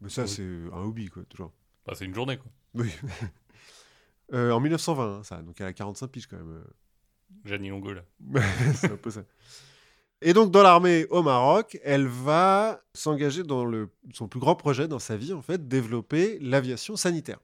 Mais 0.00 0.08
ça, 0.08 0.22
Oui. 0.22 0.28
c'est 0.28 0.42
un 0.72 0.82
hobby, 0.82 1.08
quoi, 1.08 1.22
toujours. 1.24 1.52
Bah, 1.86 1.94
c'est 1.96 2.04
une 2.04 2.14
journée, 2.14 2.36
quoi. 2.36 2.50
Oui. 2.74 2.90
Euh, 4.32 4.50
en 4.52 4.60
1920, 4.60 5.18
hein, 5.18 5.22
ça. 5.24 5.42
Donc, 5.42 5.60
elle 5.60 5.66
a 5.66 5.72
45 5.74 6.06
piges, 6.08 6.26
quand 6.26 6.38
même. 6.38 6.64
Jeannie 7.44 7.68
Longo, 7.68 7.92
là. 7.92 8.02
c'est 8.76 8.90
un 8.90 8.96
peu 8.96 9.10
ça. 9.10 9.24
Et 10.22 10.32
donc, 10.32 10.50
dans 10.50 10.62
l'armée 10.62 11.04
au 11.10 11.22
Maroc, 11.22 11.78
elle 11.82 12.06
va 12.06 12.80
s'engager 12.94 13.42
dans 13.42 13.66
le, 13.66 13.90
son 14.14 14.28
plus 14.28 14.40
grand 14.40 14.54
projet 14.54 14.88
dans 14.88 15.00
sa 15.00 15.18
vie, 15.18 15.34
en 15.34 15.42
fait, 15.42 15.68
développer 15.68 16.38
l'aviation 16.40 16.96
sanitaire. 16.96 17.40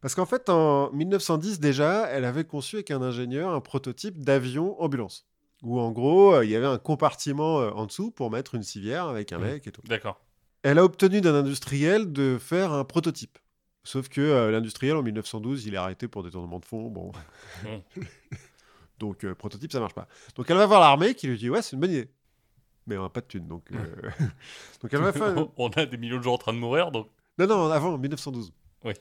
Parce 0.00 0.14
qu'en 0.14 0.26
fait, 0.26 0.48
en 0.48 0.92
1910 0.92 1.58
déjà, 1.60 2.06
elle 2.08 2.24
avait 2.24 2.44
conçu 2.44 2.76
avec 2.76 2.90
un 2.90 3.02
ingénieur 3.02 3.50
un 3.52 3.60
prototype 3.60 4.18
d'avion 4.20 4.80
ambulance. 4.80 5.26
Où 5.62 5.80
en 5.80 5.90
gros, 5.90 6.34
euh, 6.34 6.44
il 6.44 6.50
y 6.50 6.56
avait 6.56 6.66
un 6.66 6.78
compartiment 6.78 7.60
euh, 7.60 7.70
en 7.70 7.86
dessous 7.86 8.10
pour 8.12 8.30
mettre 8.30 8.54
une 8.54 8.62
civière 8.62 9.06
avec 9.08 9.32
un 9.32 9.38
Mhm. 9.38 9.44
mec 9.44 9.66
et 9.66 9.72
tout. 9.72 9.82
D'accord. 9.88 10.20
Elle 10.62 10.78
a 10.78 10.84
obtenu 10.84 11.20
d'un 11.20 11.34
industriel 11.34 12.12
de 12.12 12.38
faire 12.40 12.72
un 12.72 12.84
prototype. 12.84 13.38
Sauf 13.84 14.08
que 14.08 14.20
euh, 14.20 14.50
l'industriel, 14.52 14.96
en 14.96 15.02
1912, 15.02 15.66
il 15.66 15.74
est 15.74 15.78
arrêté 15.78 16.06
pour 16.08 16.22
détournement 16.22 16.58
de 16.60 16.64
fonds. 16.64 16.88
Bon. 16.90 17.10
Donc, 18.98 19.24
euh, 19.24 19.34
prototype, 19.34 19.72
ça 19.72 19.80
marche 19.80 19.94
pas. 19.94 20.08
Donc, 20.36 20.50
elle 20.50 20.56
va 20.56 20.66
voir 20.66 20.80
l'armée 20.80 21.14
qui 21.14 21.26
lui 21.28 21.38
dit 21.38 21.50
Ouais, 21.50 21.62
c'est 21.62 21.74
une 21.74 21.80
bonne 21.80 21.90
idée. 21.92 22.10
Mais 22.86 22.96
on 22.96 23.02
n'a 23.02 23.08
pas 23.10 23.20
de 23.20 23.26
thunes. 23.26 23.46
Donc, 23.46 23.70
euh, 23.72 23.76
donc 24.82 24.92
elle 24.92 25.00
va 25.00 25.12
faire. 25.12 25.34
On 25.58 25.68
a 25.68 25.86
des 25.86 25.96
millions 25.98 26.16
de 26.18 26.22
gens 26.22 26.34
en 26.34 26.38
train 26.38 26.52
de 26.54 26.58
mourir, 26.58 26.90
donc. 26.90 27.08
Non, 27.38 27.46
non, 27.46 27.70
avant, 27.70 27.96
1912. 27.98 28.52
Oui. 28.84 28.92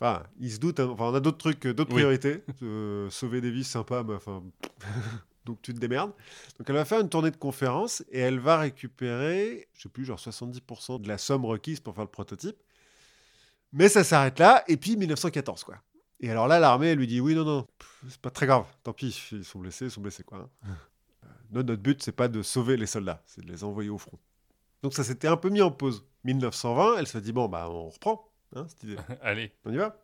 Enfin, 0.00 0.22
il 0.38 0.52
se 0.52 0.58
doute. 0.58 0.78
hein. 0.80 0.88
Enfin, 0.92 1.04
on 1.06 1.14
a 1.14 1.20
d'autres 1.20 1.38
trucs, 1.38 1.66
d'autres 1.66 1.90
Oui. 1.90 1.96
priorités. 2.02 2.42
Euh, 2.62 3.10
sauver 3.10 3.40
des 3.40 3.50
vies, 3.50 3.64
sympa, 3.64 4.02
mais 4.06 4.14
enfin. 4.14 4.42
Donc, 5.44 5.62
tu 5.62 5.72
te 5.72 5.78
démerdes. 5.80 6.12
Donc, 6.58 6.68
elle 6.68 6.74
va 6.76 6.84
faire 6.84 7.00
une 7.00 7.08
tournée 7.08 7.30
de 7.30 7.36
conférences 7.36 8.04
et 8.10 8.18
elle 8.20 8.38
va 8.38 8.58
récupérer, 8.58 9.66
je 9.72 9.82
sais 9.82 9.88
plus, 9.88 10.04
genre 10.04 10.18
70% 10.18 11.00
de 11.00 11.08
la 11.08 11.16
somme 11.16 11.44
requise 11.46 11.80
pour 11.80 11.94
faire 11.94 12.04
le 12.04 12.10
prototype. 12.10 12.56
Mais 13.72 13.88
ça 13.88 14.04
s'arrête 14.04 14.38
là. 14.38 14.62
Et 14.68 14.76
puis, 14.76 14.96
1914, 14.96 15.64
quoi. 15.64 15.76
Et 16.20 16.30
alors 16.30 16.48
là, 16.48 16.58
l'armée, 16.58 16.88
elle 16.88 16.98
lui 16.98 17.06
dit 17.06 17.20
Oui, 17.20 17.34
non, 17.34 17.44
non, 17.44 17.66
c'est 18.08 18.20
pas 18.20 18.30
très 18.30 18.46
grave. 18.46 18.66
Tant 18.82 18.92
pis, 18.92 19.28
ils 19.32 19.44
sont 19.44 19.58
blessés, 19.58 19.86
ils 19.86 19.90
sont 19.90 20.00
blessés, 20.00 20.22
quoi. 20.24 20.38
hein. 20.64 20.68
Euh, 21.24 21.28
nous, 21.50 21.62
notre 21.62 21.82
but, 21.82 22.02
c'est 22.02 22.12
pas 22.12 22.28
de 22.28 22.42
sauver 22.42 22.76
les 22.76 22.86
soldats, 22.86 23.22
c'est 23.26 23.42
de 23.44 23.50
les 23.50 23.64
envoyer 23.64 23.88
au 23.90 23.98
front. 23.98 24.18
Donc, 24.82 24.94
ça 24.94 25.02
s'était 25.04 25.28
un 25.28 25.36
peu 25.36 25.48
mis 25.48 25.62
en 25.62 25.70
pause. 25.70 26.04
1920, 26.24 26.96
elle 26.98 27.06
se 27.06 27.18
dit 27.18 27.32
Bon, 27.32 27.48
bah, 27.48 27.68
on 27.70 27.88
reprend, 27.88 28.27
hein, 28.54 28.66
cette 28.68 28.82
idée. 28.84 28.96
Allez. 29.22 29.52
On 29.64 29.72
y 29.72 29.76
va? 29.76 29.96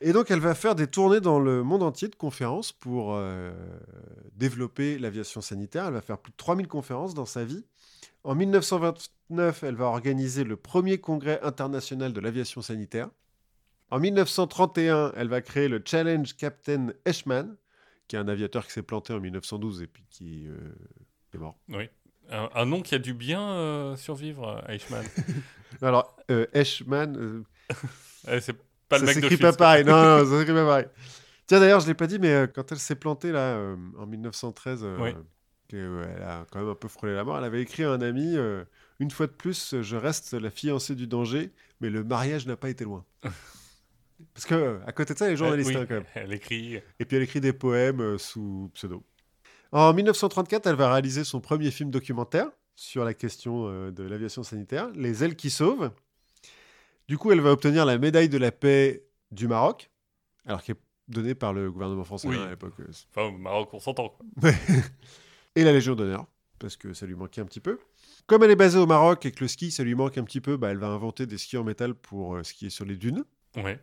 Et 0.00 0.12
donc, 0.12 0.30
elle 0.30 0.40
va 0.40 0.54
faire 0.54 0.74
des 0.74 0.86
tournées 0.86 1.20
dans 1.20 1.38
le 1.38 1.62
monde 1.62 1.82
entier 1.82 2.08
de 2.08 2.16
conférences 2.16 2.72
pour 2.72 3.14
euh, 3.14 3.52
développer 4.34 4.98
l'aviation 4.98 5.40
sanitaire. 5.40 5.86
Elle 5.86 5.94
va 5.94 6.02
faire 6.02 6.18
plus 6.18 6.32
de 6.32 6.36
3000 6.36 6.68
conférences 6.68 7.14
dans 7.14 7.26
sa 7.26 7.44
vie. 7.44 7.64
En 8.24 8.34
1929, 8.34 9.62
elle 9.62 9.76
va 9.76 9.86
organiser 9.86 10.44
le 10.44 10.56
premier 10.56 10.98
congrès 10.98 11.40
international 11.42 12.12
de 12.12 12.20
l'aviation 12.20 12.60
sanitaire. 12.62 13.08
En 13.90 14.00
1931, 14.00 15.12
elle 15.16 15.28
va 15.28 15.40
créer 15.40 15.68
le 15.68 15.82
Challenge 15.84 16.36
Captain 16.36 16.88
Eschman, 17.04 17.56
qui 18.08 18.16
est 18.16 18.18
un 18.18 18.28
aviateur 18.28 18.66
qui 18.66 18.72
s'est 18.72 18.82
planté 18.82 19.12
en 19.12 19.20
1912 19.20 19.82
et 19.82 19.86
puis 19.86 20.04
qui 20.10 20.48
euh, 20.48 20.56
est 21.32 21.38
mort. 21.38 21.56
Oui. 21.68 21.88
Un, 22.30 22.48
un 22.54 22.66
nom 22.66 22.80
qui 22.82 22.94
a 22.94 22.98
dû 22.98 23.12
bien 23.14 23.40
euh, 23.42 23.96
survivre 23.96 24.62
à 24.66 24.72
Eichmann. 24.74 25.04
Alors, 25.82 26.16
euh, 26.30 26.46
Eschman, 26.52 27.16
euh, 27.16 27.42
Eh, 28.28 28.40
c'est 28.40 28.56
pas 28.88 28.98
le 28.98 29.06
ça 29.06 29.14
mec 29.14 29.22
de 29.24 29.28
Fils, 29.28 29.40
pas 29.40 29.52
pareil. 29.52 29.84
Non, 29.84 29.92
non, 30.20 30.24
ça 30.24 30.38
s'écrit 30.38 30.54
pas 30.54 30.64
pareil. 30.66 30.86
Tiens, 31.46 31.60
d'ailleurs, 31.60 31.80
je 31.80 31.86
l'ai 31.86 31.94
pas 31.94 32.06
dit, 32.06 32.18
mais 32.18 32.32
euh, 32.32 32.46
quand 32.46 32.70
elle 32.72 32.78
s'est 32.78 32.94
plantée 32.94 33.32
là 33.32 33.56
euh, 33.56 33.76
en 33.98 34.06
1913, 34.06 34.80
euh, 34.84 34.96
Oui. 35.00 35.10
euh, 35.74 36.04
elle 36.16 36.22
a 36.22 36.46
quand 36.50 36.60
même 36.60 36.68
un 36.70 36.74
peu 36.74 36.88
frôlé 36.88 37.14
la 37.14 37.24
mort. 37.24 37.36
Elle 37.36 37.44
avait 37.44 37.60
écrit 37.60 37.84
à 37.84 37.90
un 37.90 38.00
ami 38.00 38.36
euh, 38.36 38.64
une 39.00 39.10
fois 39.10 39.26
de 39.26 39.32
plus, 39.32 39.82
je 39.82 39.96
reste 39.96 40.32
la 40.32 40.50
fiancée 40.50 40.94
du 40.94 41.06
danger, 41.06 41.50
mais 41.80 41.90
le 41.90 42.02
mariage 42.04 42.46
n'a 42.46 42.56
pas 42.56 42.70
été 42.70 42.84
loin. 42.84 43.04
Parce 44.32 44.46
que 44.46 44.54
euh, 44.54 44.78
à 44.86 44.92
côté 44.92 45.12
de 45.12 45.18
ça, 45.18 45.26
elle 45.26 45.32
est 45.32 45.36
journaliste 45.36 45.70
Euh, 45.70 45.74
oui, 45.74 45.82
hein, 45.82 45.86
quand 45.88 45.94
même. 45.96 46.04
Elle 46.14 46.32
écrit. 46.32 46.76
Et 46.98 47.04
puis 47.04 47.16
elle 47.16 47.24
écrit 47.24 47.40
des 47.40 47.52
poèmes 47.52 48.00
euh, 48.00 48.16
sous 48.18 48.70
pseudo. 48.74 49.02
En 49.74 49.92
1934, 49.92 50.66
elle 50.68 50.76
va 50.76 50.92
réaliser 50.92 51.24
son 51.24 51.40
premier 51.40 51.70
film 51.72 51.90
documentaire 51.90 52.46
sur 52.76 53.04
la 53.04 53.12
question 53.12 53.66
euh, 53.68 53.90
de 53.90 54.04
l'aviation 54.04 54.42
sanitaire, 54.44 54.88
Les 54.94 55.24
ailes 55.24 55.34
qui 55.36 55.50
sauvent. 55.50 55.90
Du 57.08 57.18
coup, 57.18 57.32
elle 57.32 57.40
va 57.40 57.50
obtenir 57.50 57.84
la 57.84 57.98
médaille 57.98 58.28
de 58.28 58.38
la 58.38 58.52
paix 58.52 59.04
du 59.32 59.48
Maroc, 59.48 59.90
alors 60.46 60.62
qui 60.62 60.70
est 60.70 60.76
donnée 61.08 61.34
par 61.34 61.52
le 61.52 61.70
gouvernement 61.72 62.04
français 62.04 62.28
Oui. 62.28 62.36
hein, 62.38 62.44
à 62.46 62.50
l'époque. 62.50 62.74
euh, 62.80 62.86
Enfin, 63.10 63.26
au 63.28 63.32
Maroc, 63.36 63.68
on 63.74 63.80
s'entend. 63.80 64.16
Et 65.56 65.64
la 65.64 65.72
Légion 65.72 65.94
d'honneur, 65.96 66.26
parce 66.60 66.76
que 66.76 66.94
ça 66.94 67.04
lui 67.06 67.14
manquait 67.16 67.40
un 67.40 67.44
petit 67.44 67.60
peu. 67.60 67.78
Comme 68.26 68.42
elle 68.44 68.52
est 68.52 68.56
basée 68.56 68.78
au 68.78 68.86
Maroc 68.86 69.26
et 69.26 69.32
que 69.32 69.40
le 69.40 69.48
ski, 69.48 69.70
ça 69.72 69.82
lui 69.82 69.94
manque 69.96 70.16
un 70.18 70.24
petit 70.24 70.40
peu, 70.40 70.56
bah, 70.56 70.70
elle 70.70 70.78
va 70.78 70.86
inventer 70.86 71.26
des 71.26 71.36
skis 71.36 71.56
en 71.58 71.64
métal 71.64 71.94
pour 71.94 72.36
euh, 72.36 72.42
skier 72.44 72.70
sur 72.70 72.84
les 72.84 72.96
dunes. 72.96 73.24
Ouais. 73.56 73.78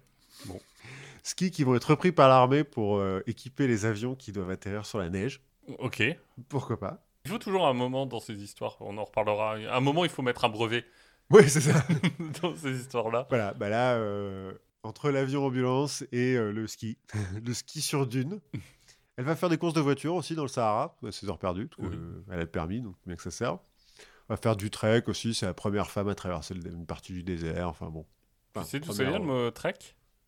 Skis 1.24 1.52
qui 1.52 1.64
vont 1.64 1.76
être 1.76 1.92
repris 1.92 2.12
par 2.12 2.28
l'armée 2.30 2.64
pour 2.64 2.98
euh, 2.98 3.22
équiper 3.28 3.68
les 3.68 3.86
avions 3.86 4.16
qui 4.16 4.32
doivent 4.32 4.50
atterrir 4.50 4.86
sur 4.86 4.98
la 4.98 5.10
neige. 5.10 5.42
Ok. 5.80 6.00
Il 6.00 6.18
Pourquoi 6.50 6.80
pas 6.80 7.04
faut 7.28 7.38
toujours 7.38 7.68
un 7.68 7.74
moment 7.74 8.08
dans 8.08 8.20
ces 8.20 8.42
histoires, 8.44 8.78
on 8.80 8.98
en 8.98 9.06
reparlera. 9.06 9.54
Un 9.54 9.80
moment, 9.80 10.04
il 10.06 10.10
faut 10.10 10.24
mettre 10.24 10.44
un 10.44 10.50
brevet 10.50 10.84
Oui, 11.30 11.48
c'est 11.48 11.62
ça. 11.62 11.86
dans 12.42 12.56
ces 12.56 12.80
histoires-là. 12.80 13.28
Voilà, 13.30 13.54
bah 13.54 13.70
là, 13.70 13.94
euh, 13.96 14.54
entre 14.82 15.12
l'avion 15.12 15.46
ambulance 15.46 16.04
et 16.12 16.34
euh, 16.36 16.52
le 16.52 16.66
ski, 16.66 16.98
le 17.46 17.54
ski 17.54 17.82
sur 17.82 18.08
dune, 18.08 18.40
Elle 19.18 19.26
va 19.26 19.36
faire 19.36 19.50
des 19.50 19.58
courses 19.60 19.74
de 19.76 19.82
voiture 19.82 20.16
aussi 20.16 20.34
dans 20.36 20.42
le 20.42 20.48
Sahara, 20.48 20.98
à 21.06 21.12
ses 21.12 21.30
heures 21.30 21.38
perdues, 21.38 21.68
parce 21.68 21.90
Oui. 21.90 21.96
qu'elle 22.28 22.34
a 22.40 22.42
le 22.42 22.48
permis, 22.48 22.82
donc 22.82 22.96
bien 23.06 23.16
que 23.16 23.22
ça 23.22 23.30
serve. 23.30 23.60
Elle 24.00 24.36
va 24.36 24.38
faire 24.38 24.56
du 24.56 24.72
trek 24.72 25.04
aussi, 25.08 25.36
c'est 25.36 25.46
la 25.46 25.54
première 25.54 25.92
femme 25.92 26.08
à 26.08 26.16
traverser 26.16 26.56
une 26.56 26.88
partie 26.88 27.12
du 27.14 27.22
désert, 27.22 27.68
enfin 27.68 27.90
bon. 27.90 28.08
Enfin, 28.56 28.64
tu 28.66 28.72
sais 28.72 28.80
d'où 28.80 28.92
ça 28.92 29.04
vient 29.04 29.20
le 29.20 29.26
mot 29.26 29.52
trek? 29.52 29.76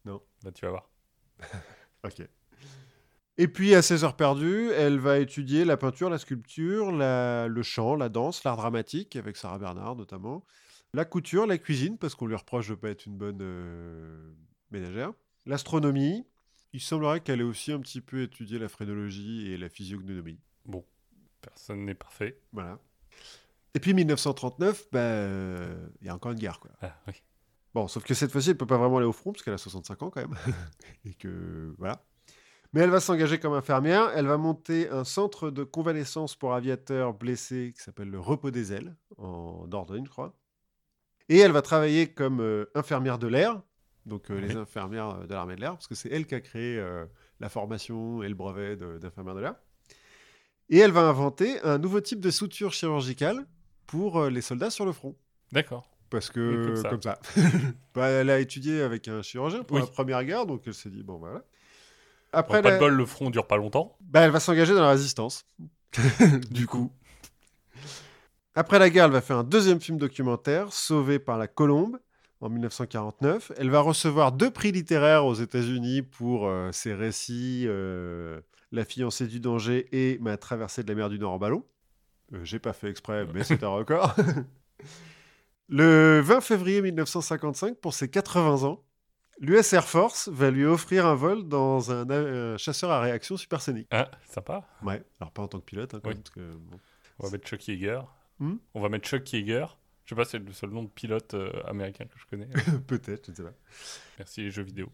Non. 0.06 0.22
Bah, 0.44 0.52
tu 0.52 0.64
vas 0.66 0.72
voir. 0.72 0.90
Ok. 2.04 2.22
Et 3.38 3.48
puis, 3.48 3.74
à 3.74 3.82
ses 3.82 4.04
heures 4.04 4.16
perdues, 4.16 4.70
elle 4.72 5.00
va 5.00 5.18
étudier 5.20 5.66
la 5.66 5.76
peinture, 5.76 6.10
la 6.10 6.20
sculpture, 6.20 6.92
la- 6.92 7.48
le 7.48 7.64
chant, 7.64 7.96
la 7.96 8.10
danse, 8.10 8.44
l'art 8.44 8.58
dramatique, 8.58 9.16
avec 9.16 9.38
Sarah 9.38 9.58
Bernard 9.58 9.96
notamment, 9.96 10.46
la 10.94 11.06
couture, 11.06 11.48
la 11.48 11.58
cuisine, 11.58 11.98
parce 11.98 12.14
qu'on 12.14 12.28
lui 12.28 12.36
reproche 12.36 12.68
de 12.68 12.74
ne 12.74 12.78
pas 12.78 12.90
être 12.90 13.08
une 13.08 13.18
bonne 13.18 13.40
euh, 13.42 14.32
ménagère, 14.70 15.14
l'astronomie. 15.48 16.28
Il 16.74 16.82
semblerait 16.82 17.22
qu'elle 17.22 17.40
ait 17.42 17.44
aussi 17.44 17.72
un 17.72 17.80
petit 17.80 18.02
peu 18.02 18.22
étudié 18.22 18.60
la 18.60 18.70
phrénologie 18.70 19.52
et 19.52 19.58
la 19.58 19.70
physiognomie. 19.70 20.40
Bon, 20.66 20.84
personne 21.42 21.86
n'est 21.86 21.94
parfait. 21.96 22.40
Voilà. 22.52 22.80
Et 23.76 23.80
puis 23.80 23.96
1939, 23.96 24.88
bah, 24.92 25.00
euh, 25.00 25.88
il 26.02 26.08
y 26.08 26.10
a 26.10 26.16
encore 26.16 26.32
une 26.32 26.40
guerre. 26.40 26.60
Quoi. 26.60 26.70
Ah, 26.82 26.96
oui. 27.08 27.14
Bon, 27.74 27.88
sauf 27.88 28.04
que 28.04 28.14
cette 28.14 28.32
fois-ci, 28.32 28.52
elle 28.52 28.58
peut 28.58 28.68
pas 28.68 28.78
vraiment 28.78 28.98
aller 28.98 29.08
au 29.08 29.12
front, 29.14 29.32
parce 29.34 29.44
qu'elle 29.44 29.54
a 29.56 29.58
65 29.58 30.04
ans 30.04 30.10
quand 30.12 30.22
même. 30.22 30.36
et 31.06 31.16
que, 31.16 31.74
voilà. 31.80 32.04
Mais 32.74 32.82
elle 32.82 32.90
va 32.90 33.00
s'engager 33.00 33.40
comme 33.40 33.54
infirmière. 33.54 34.12
Elle 34.16 34.26
va 34.26 34.38
monter 34.38 34.90
un 34.90 35.04
centre 35.04 35.52
de 35.52 35.64
convalescence 35.64 36.36
pour 36.36 36.54
aviateurs 36.56 37.14
blessés 37.14 37.74
qui 37.78 37.84
s'appelle 37.84 38.10
le 38.10 38.20
Repos 38.20 38.50
des 38.52 38.74
ailes, 38.74 38.96
en 39.18 39.68
Dordogne, 39.68 40.06
je 40.06 40.10
crois. 40.10 40.36
Et 41.30 41.38
elle 41.38 41.52
va 41.52 41.62
travailler 41.62 42.08
comme 42.12 42.42
euh, 42.42 42.66
infirmière 42.76 43.18
de 43.20 43.28
l'air, 43.28 43.62
donc 44.06 44.30
euh, 44.30 44.40
les 44.42 44.56
infirmières 44.56 45.10
euh, 45.22 45.26
de 45.28 45.34
l'armée 45.34 45.56
de 45.56 45.62
l'air, 45.62 45.74
parce 45.74 45.88
que 45.88 45.96
c'est 45.96 46.10
elle 46.12 46.26
qui 46.26 46.36
a 46.36 46.42
créé 46.42 46.78
euh, 46.80 47.06
la 47.40 47.48
formation 47.48 48.24
et 48.24 48.28
le 48.28 48.36
brevet 48.36 48.76
d'infirmière 48.76 49.36
de 49.36 49.40
l'air. 49.42 49.56
Et 50.70 50.78
elle 50.80 50.92
va 50.92 51.02
inventer 51.08 51.62
un 51.62 51.78
nouveau 51.78 52.02
type 52.02 52.20
de 52.20 52.32
suture 52.32 52.74
chirurgicale 52.74 53.46
pour 53.86 54.26
les 54.26 54.42
soldats 54.42 54.70
sur 54.72 54.86
le 54.86 54.92
front. 54.94 55.16
D'accord. 55.52 55.88
Parce 56.10 56.30
que, 56.30 56.40
Oui, 56.40 56.66
comme 56.66 56.76
ça. 56.76 56.90
comme 56.90 57.02
ça. 57.02 57.20
Bah, 57.94 58.08
elle 58.08 58.30
a 58.30 58.40
étudié 58.40 58.82
avec 58.82 59.08
un 59.08 59.22
chirurgien 59.22 59.64
pour 59.64 59.76
Oui. 59.76 59.82
la 59.82 59.88
première 59.88 60.24
guerre, 60.26 60.46
donc 60.46 60.64
elle 60.66 60.74
s'est 60.74 60.90
dit, 60.90 61.04
bon, 61.04 61.18
voilà. 61.18 61.44
Bon, 62.34 62.40
Après, 62.40 62.62
pas 62.62 62.70
la- 62.72 62.76
de 62.76 62.80
bol, 62.80 62.94
le 62.94 63.06
front 63.06 63.30
dure 63.30 63.48
pas 63.48 63.58
longtemps. 63.58 63.96
bah, 64.02 64.22
elle 64.22 64.32
va 64.32 64.40
s'engager 64.40 64.74
dans 64.74 64.82
la 64.82 64.90
résistance. 64.90 65.46
du 66.52 66.66
coup. 66.68 66.92
Après 68.56 68.78
la 68.80 68.90
guerre, 68.90 69.06
elle 69.06 69.12
va 69.12 69.22
faire 69.22 69.38
un 69.38 69.44
deuxième 69.44 69.80
film 69.82 69.98
documentaire, 69.98 70.72
Sauvé 70.74 71.18
par 71.20 71.38
la 71.38 71.48
Colombe, 71.48 71.98
en 72.42 72.50
1949. 72.50 73.52
Elle 73.58 73.70
va 73.70 73.80
recevoir 73.82 74.32
deux 74.32 74.52
prix 74.52 74.72
littéraires 74.72 75.26
aux 75.26 75.34
États-Unis 75.34 76.02
pour 76.04 76.48
euh, 76.48 76.72
ses 76.72 76.94
récits 76.94 77.66
euh, 77.68 78.42
La 78.72 78.86
fiancée 78.86 79.28
du 79.28 79.40
danger 79.40 79.88
et 79.92 80.18
Ma 80.20 80.38
traversée 80.38 80.84
de 80.84 80.90
la 80.90 80.96
mer 80.96 81.10
du 81.10 81.18
Nord 81.20 81.34
en 81.34 81.40
ballon. 81.40 81.64
Euh, 82.34 82.40
J'ai 82.44 82.60
pas 82.60 82.74
fait 82.74 82.90
exprès, 82.90 83.26
mais 83.34 83.44
c'est 83.44 83.64
un 83.64 83.70
record. 83.70 84.16
Le 85.70 86.20
20 86.24 86.42
février 86.42 86.82
1955, 86.82 87.78
pour 87.78 87.94
ses 87.94 88.10
80 88.10 88.64
ans, 88.68 88.84
l'US 89.40 89.74
Air 89.74 89.88
Force 89.88 90.30
va 90.30 90.52
lui 90.52 90.66
offrir 90.66 91.06
un 91.06 91.16
vol 91.16 91.48
dans 91.48 91.92
un, 91.92 92.10
un 92.10 92.58
chasseur 92.58 92.92
à 92.92 93.00
réaction 93.02 93.38
supersonique. 93.38 93.88
Ah, 93.92 94.10
sympa. 94.30 94.68
Ouais, 94.84 95.04
alors 95.20 95.32
pas 95.32 95.42
en 95.44 95.48
tant 95.48 95.60
que 95.60 95.66
pilote, 95.66 95.94
hein, 95.94 96.00
quand 96.04 96.10
Oui. 96.10 96.16
même, 96.16 96.24
parce 96.24 96.36
que, 96.36 96.54
bon. 96.56 96.80
On 97.20 97.26
va 97.26 97.32
mettre 97.32 97.48
Chuck 97.48 97.68
Yeager. 97.68 98.00
Hmm? 98.40 98.56
On 98.74 98.82
va 98.82 98.90
mettre 98.90 99.08
Chuck 99.08 99.32
Yeager. 99.34 99.66
Je 100.06 100.10
sais 100.10 100.16
pas, 100.16 100.26
c'est 100.26 100.40
le 100.40 100.52
seul 100.52 100.72
nom 100.72 100.84
de 100.84 100.90
pilote 100.90 101.34
euh, 101.34 101.52
américain 101.68 102.06
que 102.06 102.18
je 102.20 102.26
connais. 102.26 102.48
peut-être, 102.88 103.28
je 103.28 103.32
ne 103.32 103.36
sais 103.38 103.44
pas. 103.44 103.54
Merci 104.20 104.42
les 104.42 104.52
jeux 104.52 104.64
vidéo. 104.64 104.90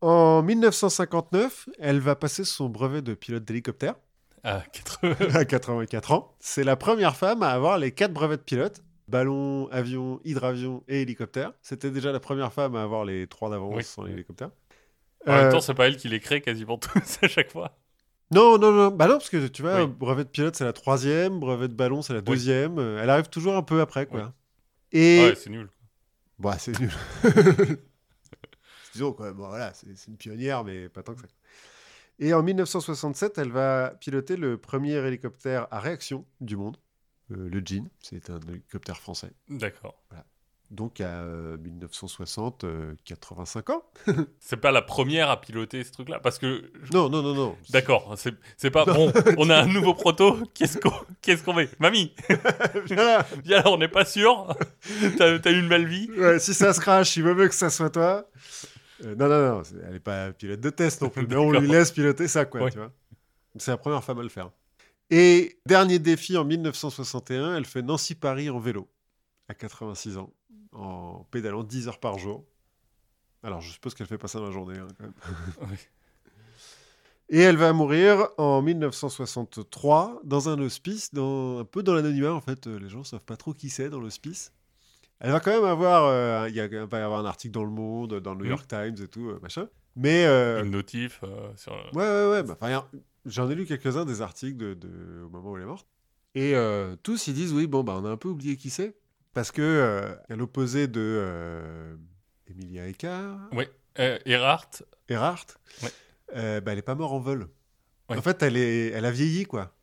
En 0.00 0.42
1959, 0.42 1.68
elle 1.78 2.00
va 2.00 2.16
passer 2.16 2.44
son 2.44 2.68
brevet 2.68 3.02
de 3.02 3.12
pilote 3.14 3.44
d'hélicoptère 3.44 3.96
Ah, 4.44 4.62
80. 4.72 5.34
à 5.34 5.44
84 5.44 6.10
ans. 6.12 6.36
C'est 6.40 6.64
la 6.64 6.76
première 6.76 7.16
femme 7.16 7.42
à 7.42 7.50
avoir 7.50 7.76
les 7.78 7.92
quatre 7.92 8.12
brevets 8.12 8.38
de 8.38 8.42
pilote 8.44 8.82
ballon, 9.10 9.68
avion, 9.70 10.20
hydravion 10.24 10.82
et 10.88 11.02
hélicoptère. 11.02 11.52
C'était 11.62 11.90
déjà 11.90 12.12
la 12.12 12.20
première 12.20 12.52
femme 12.52 12.76
à 12.76 12.82
avoir 12.82 13.04
les 13.04 13.26
trois 13.26 13.50
d'avance 13.50 13.74
Oui. 13.76 13.84
sans 13.84 14.02
l'hélicoptère. 14.04 14.50
En 15.26 15.32
même 15.32 15.46
Euh, 15.46 15.50
temps, 15.52 15.60
c'est 15.60 15.74
pas 15.74 15.86
elle 15.88 15.96
qui 15.96 16.08
les 16.08 16.20
crée 16.20 16.40
quasiment 16.40 16.78
tous 16.78 17.18
à 17.22 17.28
chaque 17.28 17.50
fois. 17.50 17.76
Non, 18.32 18.58
non, 18.58 18.70
non. 18.72 18.90
Bah 18.90 19.06
non, 19.08 19.14
parce 19.14 19.28
que 19.28 19.46
tu 19.48 19.62
vois, 19.62 19.84
Oui. 19.84 19.88
brevet 19.90 20.24
de 20.24 20.28
pilote, 20.30 20.54
c'est 20.56 20.64
la 20.64 20.72
troisième, 20.72 21.40
brevet 21.40 21.68
de 21.68 21.74
ballon, 21.74 22.00
c'est 22.00 22.14
la 22.14 22.20
deuxième. 22.20 22.78
Euh, 22.78 23.00
Elle 23.02 23.10
arrive 23.10 23.28
toujours 23.28 23.56
un 23.56 23.62
peu 23.62 23.80
après, 23.80 24.06
quoi. 24.06 24.32
Et... 24.92 25.20
Ouais, 25.28 25.34
c'est 25.34 25.50
nul. 25.50 25.68
Bah, 26.38 26.56
c'est 26.58 26.78
nul. 26.78 26.90
Disons, 28.92 29.12
quoi, 29.12 29.32
bon, 29.32 29.48
voilà, 29.48 29.72
c'est 29.74 29.86
une 30.08 30.16
pionnière, 30.16 30.64
mais 30.64 30.88
pas 30.88 31.02
tant 31.02 31.14
que 31.14 31.20
ça. 31.20 31.26
Et 32.18 32.34
en 32.34 32.42
1967, 32.42 33.38
elle 33.38 33.50
va 33.52 33.94
piloter 34.00 34.36
le 34.36 34.56
premier 34.58 34.92
hélicoptère 34.94 35.66
à 35.70 35.80
réaction 35.80 36.26
du 36.40 36.56
monde, 36.56 36.76
euh, 36.76 36.80
le 37.30 37.62
Jean. 37.64 37.88
C'est 38.00 38.30
un 38.30 38.38
hélicoptère 38.48 38.98
français. 38.98 39.30
D'accord. 39.48 40.02
Donc 40.70 41.00
à 41.00 41.22
euh, 41.22 41.56
1960, 41.58 42.62
euh, 42.62 42.94
85 43.04 43.70
ans. 43.70 43.82
C'est 44.38 44.56
pas 44.56 44.70
la 44.70 44.82
première 44.82 45.28
à 45.28 45.40
piloter 45.40 45.82
ce 45.82 45.90
truc-là? 45.90 46.20
Parce 46.20 46.38
que. 46.38 46.70
je- 46.84 46.92
Non, 46.92 47.08
non, 47.08 47.22
non, 47.22 47.34
non. 47.34 47.56
D'accord, 47.70 48.14
c'est 48.16 48.34
c'est 48.56 48.70
pas. 48.70 48.84
Bon, 48.84 49.12
on 49.38 49.50
a 49.50 49.56
un 49.62 49.66
nouveau 49.66 49.94
proto. 49.94 50.38
Qu'est-ce 50.54 50.78
qu'on 50.78 50.92
qu'est-ce 51.22 51.42
qu'on 51.42 51.54
met 51.54 51.68
Mamie, 51.80 52.14
viens 52.84 52.96
là, 52.96 53.62
on 53.66 53.78
n'est 53.78 53.88
pas 53.88 54.04
sûr. 54.04 54.54
T'as 55.18 55.50
eu 55.50 55.58
une 55.58 55.68
belle 55.68 55.88
vie. 55.88 56.08
Ouais, 56.16 56.38
si 56.38 56.54
ça 56.54 56.72
se 56.72 56.78
crache, 56.80 57.16
il 57.16 57.24
vaut 57.24 57.34
mieux 57.34 57.48
que 57.48 57.54
ça 57.56 57.68
soit 57.68 57.90
toi. 57.90 58.30
Euh, 59.04 59.16
non, 59.16 59.28
non, 59.28 59.56
non, 59.56 59.62
elle 59.86 59.94
n'est 59.94 59.98
pas 60.00 60.30
pilote 60.32 60.60
de 60.60 60.70
test 60.70 61.02
non 61.02 61.08
plus, 61.08 61.26
mais 61.26 61.34
on 61.34 61.50
lui 61.50 61.66
laisse 61.66 61.90
piloter 61.90 62.28
ça, 62.28 62.44
quoi, 62.44 62.62
Ouais. 62.62 62.70
tu 62.70 62.78
vois. 62.78 62.92
C'est 63.56 63.72
la 63.72 63.76
première 63.76 64.04
femme 64.04 64.20
à 64.20 64.22
le 64.22 64.28
faire. 64.28 64.50
Et 65.10 65.58
dernier 65.66 65.98
défi, 65.98 66.36
en 66.36 66.44
1961, 66.44 67.56
elle 67.56 67.64
fait 67.66 67.82
Nancy-Paris 67.82 68.48
en 68.50 68.58
vélo, 68.60 68.88
à 69.48 69.54
86 69.54 70.16
ans, 70.18 70.32
en 70.72 71.26
pédalant 71.30 71.64
10 71.64 71.88
heures 71.88 71.98
par 72.00 72.18
jour. 72.18 72.44
Alors, 73.42 73.60
je 73.60 73.72
suppose 73.72 73.94
qu'elle 73.94 74.06
fait 74.06 74.18
pas 74.18 74.28
ça 74.28 74.38
dans 74.38 74.46
la 74.46 74.52
journée, 74.52 74.78
hein, 74.78 74.86
quand 74.98 75.04
même. 75.04 75.14
Oui. 75.70 75.76
Et 77.32 77.38
elle 77.38 77.56
va 77.56 77.72
mourir 77.72 78.26
en 78.38 78.60
1963 78.60 80.20
dans 80.24 80.48
un 80.48 80.58
hospice, 80.60 81.14
dans, 81.14 81.60
un 81.60 81.64
peu 81.64 81.82
dans 81.84 81.94
l'anonymat 81.94 82.32
en 82.32 82.40
fait. 82.40 82.66
euh, 82.66 82.76
Les 82.80 82.88
gens 82.88 83.04
savent 83.04 83.20
pas 83.24 83.36
trop 83.36 83.54
qui 83.54 83.70
c'est 83.70 83.88
dans 83.88 84.00
l'hospice. 84.00 84.52
Elle 85.20 85.30
va 85.30 85.38
quand 85.38 85.52
même 85.52 85.64
avoir, 85.64 86.06
euh, 86.06 86.48
il 86.48 86.56
y 86.56 86.60
a- 86.60 86.64
il 86.64 86.76
va 86.76 86.98
y 86.98 87.02
avoir 87.02 87.20
un 87.20 87.24
article 87.26 87.52
dans 87.54 87.62
Le 87.62 87.70
Monde, 87.70 88.18
dans 88.18 88.32
le 88.32 88.38
New 88.38 88.44
Mhm. 88.46 88.50
York 88.50 88.66
Times 88.66 88.96
et 89.00 89.06
tout, 89.06 89.28
euh, 89.28 89.38
machin. 89.42 89.68
Mais 89.94 90.24
euh, 90.26 90.64
Une 90.64 90.70
notif 90.72 91.20
sur. 91.56 91.72
le- 91.76 91.96
ouais, 91.96 92.26
ouais, 92.26 92.30
ouais. 92.32 92.42
bah, 92.42 92.56
J'en 93.26 93.50
ai 93.50 93.54
lu 93.54 93.66
quelques-uns 93.66 94.04
des 94.04 94.22
articles 94.22 94.56
de, 94.56 94.74
de- 94.74 95.22
au 95.24 95.28
moment 95.28 95.50
où 95.52 95.56
elle 95.56 95.62
est 95.64 95.66
morte. 95.66 95.86
Et 96.34 96.54
euh, 96.54 96.96
tous 97.02 97.26
ils 97.26 97.34
disent 97.34 97.52
oui, 97.52 97.66
bon, 97.66 97.82
bah, 97.84 97.94
on 98.00 98.04
a 98.04 98.10
un 98.10 98.16
peu 98.16 98.28
oublié 98.28 98.56
qui 98.56 98.70
c'est. 98.70 98.96
Parce 99.32 99.50
que 99.52 99.62
euh, 99.62 100.14
à 100.28 100.36
l'opposé 100.36 100.88
de 100.88 101.00
euh, 101.00 101.96
Emilia 102.48 102.86
Eckart, 102.88 103.38
Ouais. 103.52 103.70
Euh, 103.98 104.18
Earhart, 104.26 104.70
Earhart, 105.08 105.46
Ouais. 105.82 105.88
euh, 106.36 106.60
bah, 106.60 106.72
elle 106.72 106.78
est 106.78 106.82
pas 106.82 106.94
morte 106.94 107.12
en 107.12 107.18
vol. 107.20 107.48
Ouais. 108.08 108.16
En 108.16 108.22
fait, 108.22 108.42
elle, 108.42 108.56
est, 108.56 108.88
elle 108.88 109.04
a 109.04 109.10
vieilli, 109.10 109.44
quoi. 109.44 109.74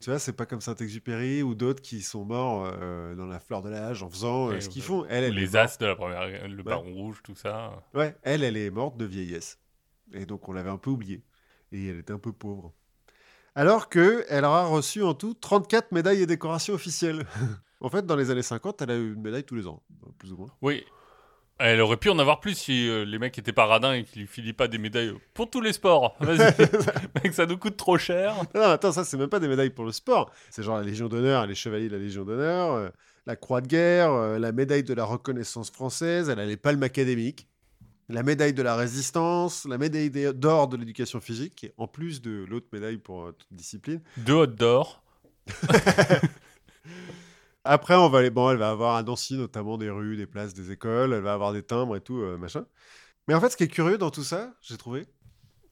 Tu 0.00 0.10
vois, 0.10 0.18
c'est 0.18 0.32
pas 0.34 0.44
comme 0.46 0.60
Saint-Exupéry 0.60 1.42
ou 1.42 1.54
d'autres 1.54 1.80
qui 1.82 2.02
sont 2.02 2.24
morts 2.24 2.70
dans 3.16 3.26
la 3.26 3.40
fleur 3.40 3.62
de 3.62 3.70
l'âge 3.70 4.02
en 4.02 4.10
faisant 4.10 4.60
ce 4.60 4.68
qu'ils 4.68 4.82
font. 4.82 5.06
Elle, 5.08 5.24
elle 5.24 5.34
les 5.34 5.56
As 5.56 5.78
de 5.78 5.86
la 5.86 5.96
première. 5.96 6.26
Le 6.48 6.62
Baron 6.62 6.92
Rouge, 6.92 7.20
tout 7.24 7.34
ça. 7.34 7.82
Ouais, 7.94 8.14
elle, 8.22 8.44
elle 8.44 8.56
est 8.58 8.70
morte 8.70 8.96
de 8.98 9.04
vieillesse. 9.06 9.58
Et 10.12 10.26
donc, 10.26 10.48
on 10.48 10.52
l'avait 10.52 10.68
un 10.70 10.76
peu 10.76 10.90
oubliée. 10.90 11.22
Et 11.72 11.86
elle 11.88 11.98
était 12.00 12.12
un 12.12 12.18
peu 12.18 12.32
pauvre. 12.32 12.72
Alors 13.56 13.88
que 13.88 14.26
elle 14.28 14.44
aura 14.44 14.66
reçu 14.66 15.02
en 15.02 15.14
tout 15.14 15.32
34 15.32 15.90
médailles 15.92 16.20
et 16.20 16.26
décorations 16.26 16.74
officielles. 16.74 17.24
en 17.80 17.88
fait, 17.88 18.04
dans 18.04 18.14
les 18.14 18.30
années 18.30 18.42
50, 18.42 18.82
elle 18.82 18.90
a 18.90 18.96
eu 18.96 19.14
une 19.14 19.22
médaille 19.22 19.44
tous 19.44 19.54
les 19.54 19.66
ans, 19.66 19.82
plus 20.18 20.30
ou 20.32 20.36
moins. 20.36 20.50
Oui. 20.60 20.84
Elle 21.58 21.80
aurait 21.80 21.96
pu 21.96 22.10
en 22.10 22.18
avoir 22.18 22.40
plus 22.40 22.54
si 22.54 22.86
euh, 22.86 23.06
les 23.06 23.18
mecs 23.18 23.38
étaient 23.38 23.54
pas 23.54 23.64
radins 23.64 23.94
et 23.94 24.04
qu'ils 24.04 24.20
lui 24.20 24.28
filaient 24.28 24.52
pas 24.52 24.68
des 24.68 24.76
médailles 24.76 25.14
pour 25.32 25.48
tous 25.48 25.62
les 25.62 25.72
sports. 25.72 26.14
Vas-y, 26.20 26.54
mec, 27.24 27.32
ça 27.32 27.46
nous 27.46 27.56
coûte 27.56 27.78
trop 27.78 27.96
cher. 27.96 28.34
Non, 28.54 28.60
non, 28.60 28.68
attends, 28.68 28.92
ça, 28.92 29.04
c'est 29.04 29.16
même 29.16 29.30
pas 29.30 29.40
des 29.40 29.48
médailles 29.48 29.70
pour 29.70 29.86
le 29.86 29.92
sport. 29.92 30.30
C'est 30.50 30.62
genre 30.62 30.76
la 30.76 30.84
Légion 30.84 31.08
d'honneur, 31.08 31.46
les 31.46 31.54
chevaliers 31.54 31.88
de 31.88 31.96
la 31.96 32.02
Légion 32.02 32.24
d'honneur, 32.24 32.72
euh, 32.72 32.90
la 33.24 33.36
Croix 33.36 33.62
de 33.62 33.68
guerre, 33.68 34.12
euh, 34.12 34.38
la 34.38 34.52
médaille 34.52 34.84
de 34.84 34.92
la 34.92 35.04
reconnaissance 35.04 35.70
française, 35.70 36.28
elle 36.28 36.40
a 36.40 36.44
les 36.44 36.58
palmes 36.58 36.82
académiques, 36.82 37.48
la 38.08 38.22
médaille 38.22 38.54
de 38.54 38.62
la 38.62 38.76
résistance, 38.76 39.64
la 39.64 39.78
médaille 39.78 40.10
d'or 40.34 40.68
de 40.68 40.76
l'éducation 40.76 41.20
physique, 41.20 41.66
en 41.76 41.88
plus 41.88 42.22
de 42.22 42.44
l'autre 42.48 42.68
médaille 42.72 42.98
pour 42.98 43.26
euh, 43.26 43.32
toute 43.32 43.52
discipline. 43.52 44.00
Deux 44.18 44.34
hot 44.34 44.46
d'or. 44.46 45.02
Après, 47.64 47.96
on 47.96 48.08
va 48.08 48.18
aller, 48.20 48.30
bon, 48.30 48.50
elle 48.50 48.58
va 48.58 48.70
avoir 48.70 48.94
à 48.94 49.02
Nancy 49.02 49.36
notamment 49.36 49.76
des 49.76 49.90
rues, 49.90 50.16
des 50.16 50.26
places, 50.26 50.54
des 50.54 50.70
écoles, 50.70 51.12
elle 51.12 51.22
va 51.22 51.32
avoir 51.32 51.52
des 51.52 51.64
timbres 51.64 51.96
et 51.96 52.00
tout, 52.00 52.20
euh, 52.20 52.36
machin. 52.38 52.64
Mais 53.26 53.34
en 53.34 53.40
fait, 53.40 53.50
ce 53.50 53.56
qui 53.56 53.64
est 53.64 53.68
curieux 53.68 53.98
dans 53.98 54.10
tout 54.10 54.22
ça, 54.22 54.54
j'ai 54.62 54.76
trouvé, 54.76 55.06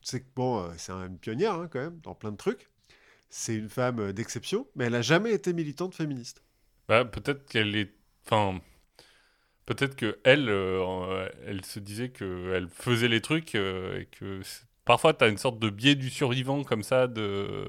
c'est 0.02 0.20
que 0.20 0.26
bon, 0.34 0.64
euh, 0.64 0.72
c'est 0.76 0.90
une 0.92 1.18
pionnière 1.18 1.54
hein, 1.54 1.68
quand 1.70 1.78
même, 1.80 2.00
dans 2.00 2.16
plein 2.16 2.32
de 2.32 2.36
trucs. 2.36 2.68
C'est 3.30 3.54
une 3.54 3.68
femme 3.68 4.12
d'exception, 4.12 4.66
mais 4.74 4.86
elle 4.86 4.92
n'a 4.92 5.02
jamais 5.02 5.32
été 5.32 5.52
militante 5.52 5.94
féministe. 5.94 6.42
Bah, 6.88 7.04
peut-être 7.04 7.46
qu'elle 7.46 7.74
est. 7.76 7.92
Enfin. 8.26 8.60
Peut-être 9.66 9.96
que 9.96 10.18
elle, 10.24 10.48
euh, 10.48 11.28
elle 11.46 11.64
se 11.64 11.78
disait 11.80 12.10
qu'elle 12.10 12.68
faisait 12.68 13.08
les 13.08 13.20
trucs 13.20 13.54
euh, 13.54 14.00
et 14.00 14.06
que 14.06 14.40
parfois, 14.84 15.14
tu 15.14 15.24
as 15.24 15.28
une 15.28 15.38
sorte 15.38 15.58
de 15.58 15.70
biais 15.70 15.94
du 15.94 16.10
survivant 16.10 16.64
comme 16.64 16.82
ça 16.82 17.06
de. 17.06 17.66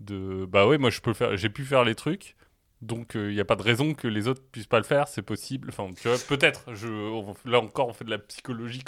de 0.00 0.46
bah 0.46 0.66
ouais, 0.66 0.78
moi, 0.78 0.90
je 0.90 1.00
peux 1.00 1.12
faire, 1.14 1.36
j'ai 1.36 1.50
pu 1.50 1.64
faire 1.64 1.84
les 1.84 1.94
trucs. 1.94 2.36
Donc, 2.82 3.12
il 3.14 3.30
n'y 3.30 3.40
a 3.40 3.44
pas 3.44 3.56
de 3.56 3.62
raison 3.62 3.94
que 3.94 4.06
les 4.06 4.28
autres 4.28 4.42
puissent 4.52 4.66
pas 4.66 4.76
le 4.78 4.84
faire, 4.84 5.08
c'est 5.08 5.22
possible. 5.22 5.70
Enfin, 5.70 5.88
tu 5.98 6.08
vois, 6.08 6.18
peut-être. 6.28 6.74
Je... 6.74 6.88
on- 6.88 7.34
Là 7.46 7.58
encore, 7.60 7.88
on 7.88 7.94
fait 7.94 8.04
de 8.04 8.10
la 8.10 8.18
psychologie. 8.18 8.84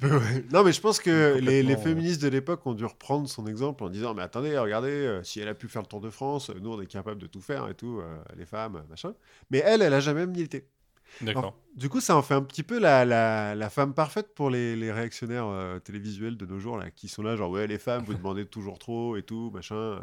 peu, 0.00 0.16
ouais. 0.18 0.44
Non, 0.52 0.62
mais 0.62 0.72
je 0.72 0.80
pense 0.82 1.00
que 1.00 1.38
les, 1.40 1.76
féministes 1.76 2.22
de 2.22 2.28
l'époque 2.28 2.66
ont 2.66 2.74
dû 2.74 2.84
reprendre 2.84 3.28
son 3.28 3.46
exemple 3.46 3.84
en 3.84 3.88
disant 3.88 4.12
Mais 4.12 4.22
attendez, 4.22 4.58
regardez, 4.58 4.90
euh, 4.90 5.22
si 5.22 5.40
elle 5.40 5.48
a 5.48 5.54
pu 5.54 5.68
faire 5.68 5.80
le 5.82 5.88
Tour 5.88 6.02
de 6.02 6.10
France, 6.10 6.50
euh, 6.50 6.54
nous 6.60 6.72
on 6.72 6.80
est 6.80 6.86
capable 6.86 7.20
de 7.20 7.26
tout 7.26 7.40
faire 7.40 7.68
et 7.68 7.74
tout, 7.74 8.00
euh, 8.00 8.22
les 8.36 8.44
femmes, 8.46 8.76
euh, 8.76 8.88
machin. 8.90 9.14
Mais 9.50 9.62
elle, 9.64 9.80
elle 9.80 9.94
a 9.94 10.00
jamais 10.00 10.26
milité. 10.26 10.68
D'accord. 11.20 11.54
Du 11.76 11.88
coup, 11.88 12.00
ça 12.00 12.16
en 12.16 12.22
fait 12.22 12.34
un 12.34 12.42
petit 12.42 12.62
peu 12.62 12.78
la, 12.78 13.04
la, 13.04 13.54
la 13.54 13.70
femme 13.70 13.94
parfaite 13.94 14.34
pour 14.34 14.50
les, 14.50 14.76
les 14.76 14.90
réactionnaires 14.92 15.46
euh, 15.46 15.78
télévisuels 15.78 16.36
de 16.36 16.46
nos 16.46 16.58
jours, 16.58 16.76
là, 16.76 16.90
qui 16.90 17.08
sont 17.08 17.22
là, 17.22 17.36
genre, 17.36 17.50
ouais, 17.50 17.66
les 17.66 17.78
femmes, 17.78 18.04
vous 18.04 18.14
demandez 18.14 18.44
toujours 18.46 18.78
trop 18.78 19.16
et 19.16 19.22
tout, 19.22 19.50
machin. 19.54 19.74
euh. 19.76 20.00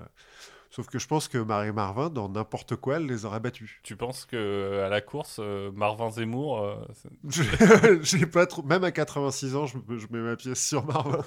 Sauf 0.71 0.87
que 0.87 0.99
je 0.99 1.07
pense 1.07 1.27
que 1.27 1.39
Marie 1.39 1.71
Marvin, 1.71 2.09
dans 2.11 2.29
n'importe 2.29 2.75
quoi, 2.75 2.97
elle 2.97 3.07
les 3.07 3.25
aurait 3.25 3.39
battus. 3.39 3.79
Tu 3.81 3.95
penses 3.95 4.25
que 4.25 4.81
à 4.85 4.89
la 4.89 5.01
course, 5.01 5.37
euh, 5.39 5.71
Marvin 5.71 6.11
Zemmour, 6.11 6.63
euh, 6.63 6.75
J'ai 8.03 8.25
pas 8.27 8.45
trop. 8.45 8.61
Même 8.63 8.83
à 8.83 8.91
86 8.91 9.55
ans, 9.55 9.65
je, 9.65 9.77
me- 9.77 9.97
je 9.97 10.07
mets 10.11 10.19
ma 10.21 10.35
pièce 10.35 10.63
sur 10.65 10.85
Marvin. 10.85 11.25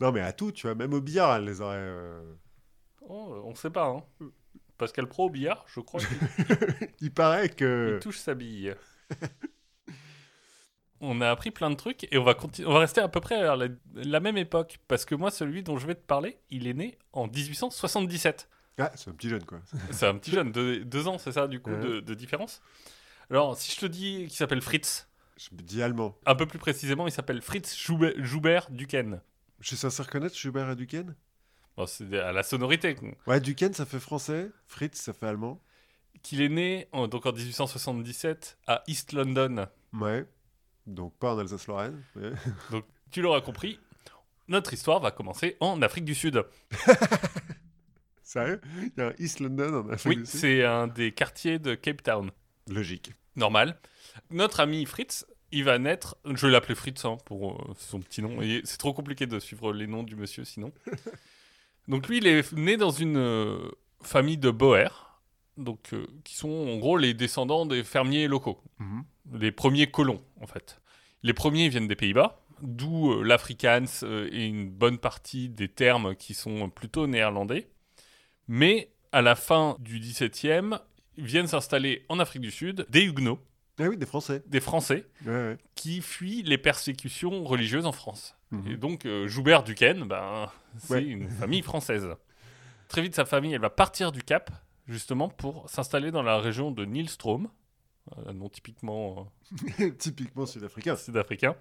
Non, 0.00 0.12
mais 0.12 0.20
à 0.20 0.32
tout, 0.32 0.52
tu 0.52 0.66
vois, 0.66 0.74
même 0.74 0.92
au 0.94 1.00
billard, 1.00 1.36
elle 1.36 1.44
les 1.44 1.60
aurait. 1.60 1.76
euh, 1.78 2.20
oh, 3.08 3.42
on 3.44 3.54
sait 3.54 3.70
pas. 3.70 3.86
Hein. 3.88 4.26
Pascal 4.78 5.06
Pro 5.08 5.26
au 5.26 5.30
billard, 5.30 5.64
je 5.74 5.80
crois 5.80 6.00
qu'il 6.00 6.88
Il 7.00 7.12
paraît 7.12 7.48
que. 7.48 7.96
il 7.96 8.00
touche 8.02 8.18
sa 8.18 8.34
bille. 8.34 8.74
on 11.00 11.20
a 11.20 11.30
appris 11.30 11.50
plein 11.50 11.70
de 11.70 11.76
trucs 11.76 12.12
et 12.12 12.18
on 12.18 12.24
va, 12.24 12.36
on 12.66 12.72
va 12.72 12.78
rester 12.80 13.00
à 13.00 13.08
peu 13.08 13.20
près 13.20 13.36
à 13.36 13.54
la, 13.56 13.68
la 13.94 14.20
même 14.20 14.36
époque. 14.36 14.78
Parce 14.88 15.04
que 15.04 15.14
moi, 15.14 15.30
celui 15.30 15.62
dont 15.62 15.76
je 15.78 15.86
vais 15.86 15.94
te 15.94 16.04
parler, 16.04 16.38
il 16.50 16.66
est 16.66 16.74
né 16.74 16.98
en 17.12 17.26
1877. 17.28 18.48
Ah, 18.80 18.92
c'est 18.94 19.10
un 19.10 19.12
petit 19.14 19.28
jeune, 19.28 19.44
quoi. 19.44 19.60
C'est 19.90 20.06
un 20.06 20.14
petit 20.16 20.30
jeune, 20.30 20.52
de, 20.52 20.76
deux 20.84 21.08
ans, 21.08 21.18
c'est 21.18 21.32
ça, 21.32 21.48
du 21.48 21.58
coup, 21.60 21.70
Ouais. 21.70 21.80
de, 21.80 21.98
de 22.00 22.14
différence. 22.14 22.62
Alors, 23.28 23.56
si 23.58 23.72
je 23.74 23.80
te 23.80 23.86
dis 23.86 24.18
qu'il 24.28 24.36
s'appelle 24.36 24.62
Fritz, 24.62 25.08
Je 25.36 25.48
me 25.52 25.60
dis 25.62 25.82
allemand. 25.82 26.16
un 26.26 26.36
peu 26.36 26.46
plus 26.46 26.60
précisément, 26.60 27.06
il 27.08 27.10
s'appelle 27.12 27.42
Fritz 27.42 27.76
Joubert, 27.76 28.12
Joubert 28.18 28.70
Duquesne. 28.70 29.20
Je 29.60 29.66
suis 29.68 29.76
censé 29.76 30.00
reconnaître 30.00 30.36
Schubert 30.36 30.70
et 30.70 30.76
Duquesne? 30.76 31.16
Bon, 31.78 31.86
c'est 31.86 32.18
à 32.18 32.32
la 32.32 32.42
sonorité. 32.42 32.96
Ouais, 33.28 33.40
Duquesne, 33.40 33.72
ça 33.72 33.86
fait 33.86 34.00
français. 34.00 34.50
Fritz, 34.66 35.00
ça 35.00 35.12
fait 35.12 35.26
allemand. 35.26 35.62
Qu'il 36.24 36.42
est 36.42 36.48
né 36.48 36.88
en, 36.90 37.06
donc 37.06 37.24
en 37.24 37.32
1877 37.32 38.58
à 38.66 38.82
East 38.88 39.12
London. 39.12 39.68
Ouais. 39.92 40.26
Donc 40.88 41.16
pas 41.18 41.34
en 41.34 41.38
Alsace-Lorraine. 41.38 42.02
Donc, 42.72 42.84
tu 43.12 43.22
l'auras 43.22 43.42
compris, 43.42 43.78
notre 44.48 44.74
histoire 44.74 44.98
va 44.98 45.12
commencer 45.12 45.56
en 45.60 45.80
Afrique 45.80 46.04
du 46.04 46.16
Sud. 46.16 46.44
Sérieux? 48.24 48.60
Il 48.82 48.92
y 48.96 49.00
a 49.00 49.06
un 49.08 49.14
East 49.20 49.38
London 49.38 49.84
en 49.86 49.88
Afrique 49.90 50.08
Oui, 50.08 50.24
du 50.24 50.26
Sud? 50.26 50.40
c'est 50.40 50.64
un 50.64 50.88
des 50.88 51.12
quartiers 51.12 51.60
de 51.60 51.76
Cape 51.76 52.02
Town. 52.02 52.32
Logique. 52.68 53.12
Normal. 53.36 53.78
Notre 54.30 54.58
ami 54.58 54.84
Fritz, 54.84 55.26
il 55.52 55.62
va 55.62 55.78
naître. 55.78 56.16
Je 56.24 56.46
vais 56.46 56.52
l'appeler 56.52 56.74
Fritz 56.74 57.04
hein, 57.04 57.18
pour 57.24 57.52
euh, 57.52 57.74
son 57.78 58.00
petit 58.00 58.20
nom. 58.20 58.36
C'est 58.64 58.78
trop 58.78 58.92
compliqué 58.92 59.26
de 59.26 59.38
suivre 59.38 59.72
les 59.72 59.86
noms 59.86 60.02
du 60.02 60.16
monsieur 60.16 60.44
sinon. 60.44 60.72
donc 61.88 62.08
lui, 62.08 62.18
il 62.18 62.26
est 62.26 62.52
né 62.52 62.76
dans 62.76 62.90
une 62.90 63.16
euh, 63.16 63.70
famille 64.02 64.38
de 64.38 64.50
Boers, 64.50 65.20
donc 65.56 65.92
euh, 65.92 66.06
qui 66.24 66.34
sont 66.36 66.48
en 66.50 66.76
gros 66.76 66.96
les 66.96 67.14
descendants 67.14 67.66
des 67.66 67.82
fermiers 67.84 68.28
locaux, 68.28 68.60
Mhm. 68.78 69.04
les 69.40 69.50
premiers 69.52 69.90
colons 69.90 70.22
en 70.40 70.46
fait. 70.46 70.80
Les 71.24 71.32
premiers 71.32 71.68
viennent 71.68 71.88
des 71.88 71.96
Pays-Bas, 71.96 72.40
d'où 72.62 73.12
euh, 73.12 73.22
l'Afrikaans 73.24 73.84
euh, 74.04 74.28
et 74.32 74.46
une 74.46 74.70
bonne 74.70 74.98
partie 74.98 75.48
des 75.48 75.68
termes 75.68 76.14
qui 76.14 76.34
sont 76.34 76.70
plutôt 76.70 77.06
néerlandais. 77.08 77.68
Mais 78.46 78.92
à 79.12 79.20
la 79.22 79.34
fin 79.34 79.76
du 79.80 79.98
XVIIe, 79.98 80.76
viennent 81.16 81.48
s'installer 81.48 82.04
en 82.08 82.18
Afrique 82.20 82.42
du 82.42 82.50
Sud 82.52 82.86
des 82.88 83.02
Huguenots, 83.02 83.40
Ah 83.80 83.88
oui, 83.88 83.96
des 83.96 84.06
Français. 84.06 84.42
des 84.46 84.60
Français, 84.60 85.04
Ouais, 85.26 85.32
ouais. 85.32 85.56
qui 85.74 86.00
fuient 86.00 86.42
les 86.44 86.58
persécutions 86.58 87.42
religieuses 87.44 87.86
en 87.86 87.92
France. 87.92 88.36
Mhm. 88.50 88.70
Et 88.70 88.76
donc, 88.76 89.04
euh, 89.06 89.26
Joubert 89.28 89.62
Duquesne, 89.62 90.04
ben, 90.04 90.50
c'est 90.78 90.94
Ouais. 90.94 91.04
une 91.04 91.28
famille 91.30 91.62
française. 91.62 92.08
Très 92.88 93.02
vite, 93.02 93.14
sa 93.14 93.24
famille, 93.26 93.52
elle 93.52 93.60
va 93.60 93.70
partir 93.70 94.12
du 94.12 94.22
Cap, 94.22 94.50
justement, 94.86 95.28
pour 95.28 95.68
s'installer 95.68 96.10
dans 96.10 96.22
la 96.22 96.38
région 96.38 96.70
de 96.70 96.84
Nilstrom, 96.86 97.48
un 98.26 98.32
nom 98.32 98.48
typiquement 98.48 99.30
Typiquement 99.98 100.46
sud-africain. 100.46 100.92
euh, 100.94 100.96
sud-africain, 100.96 101.54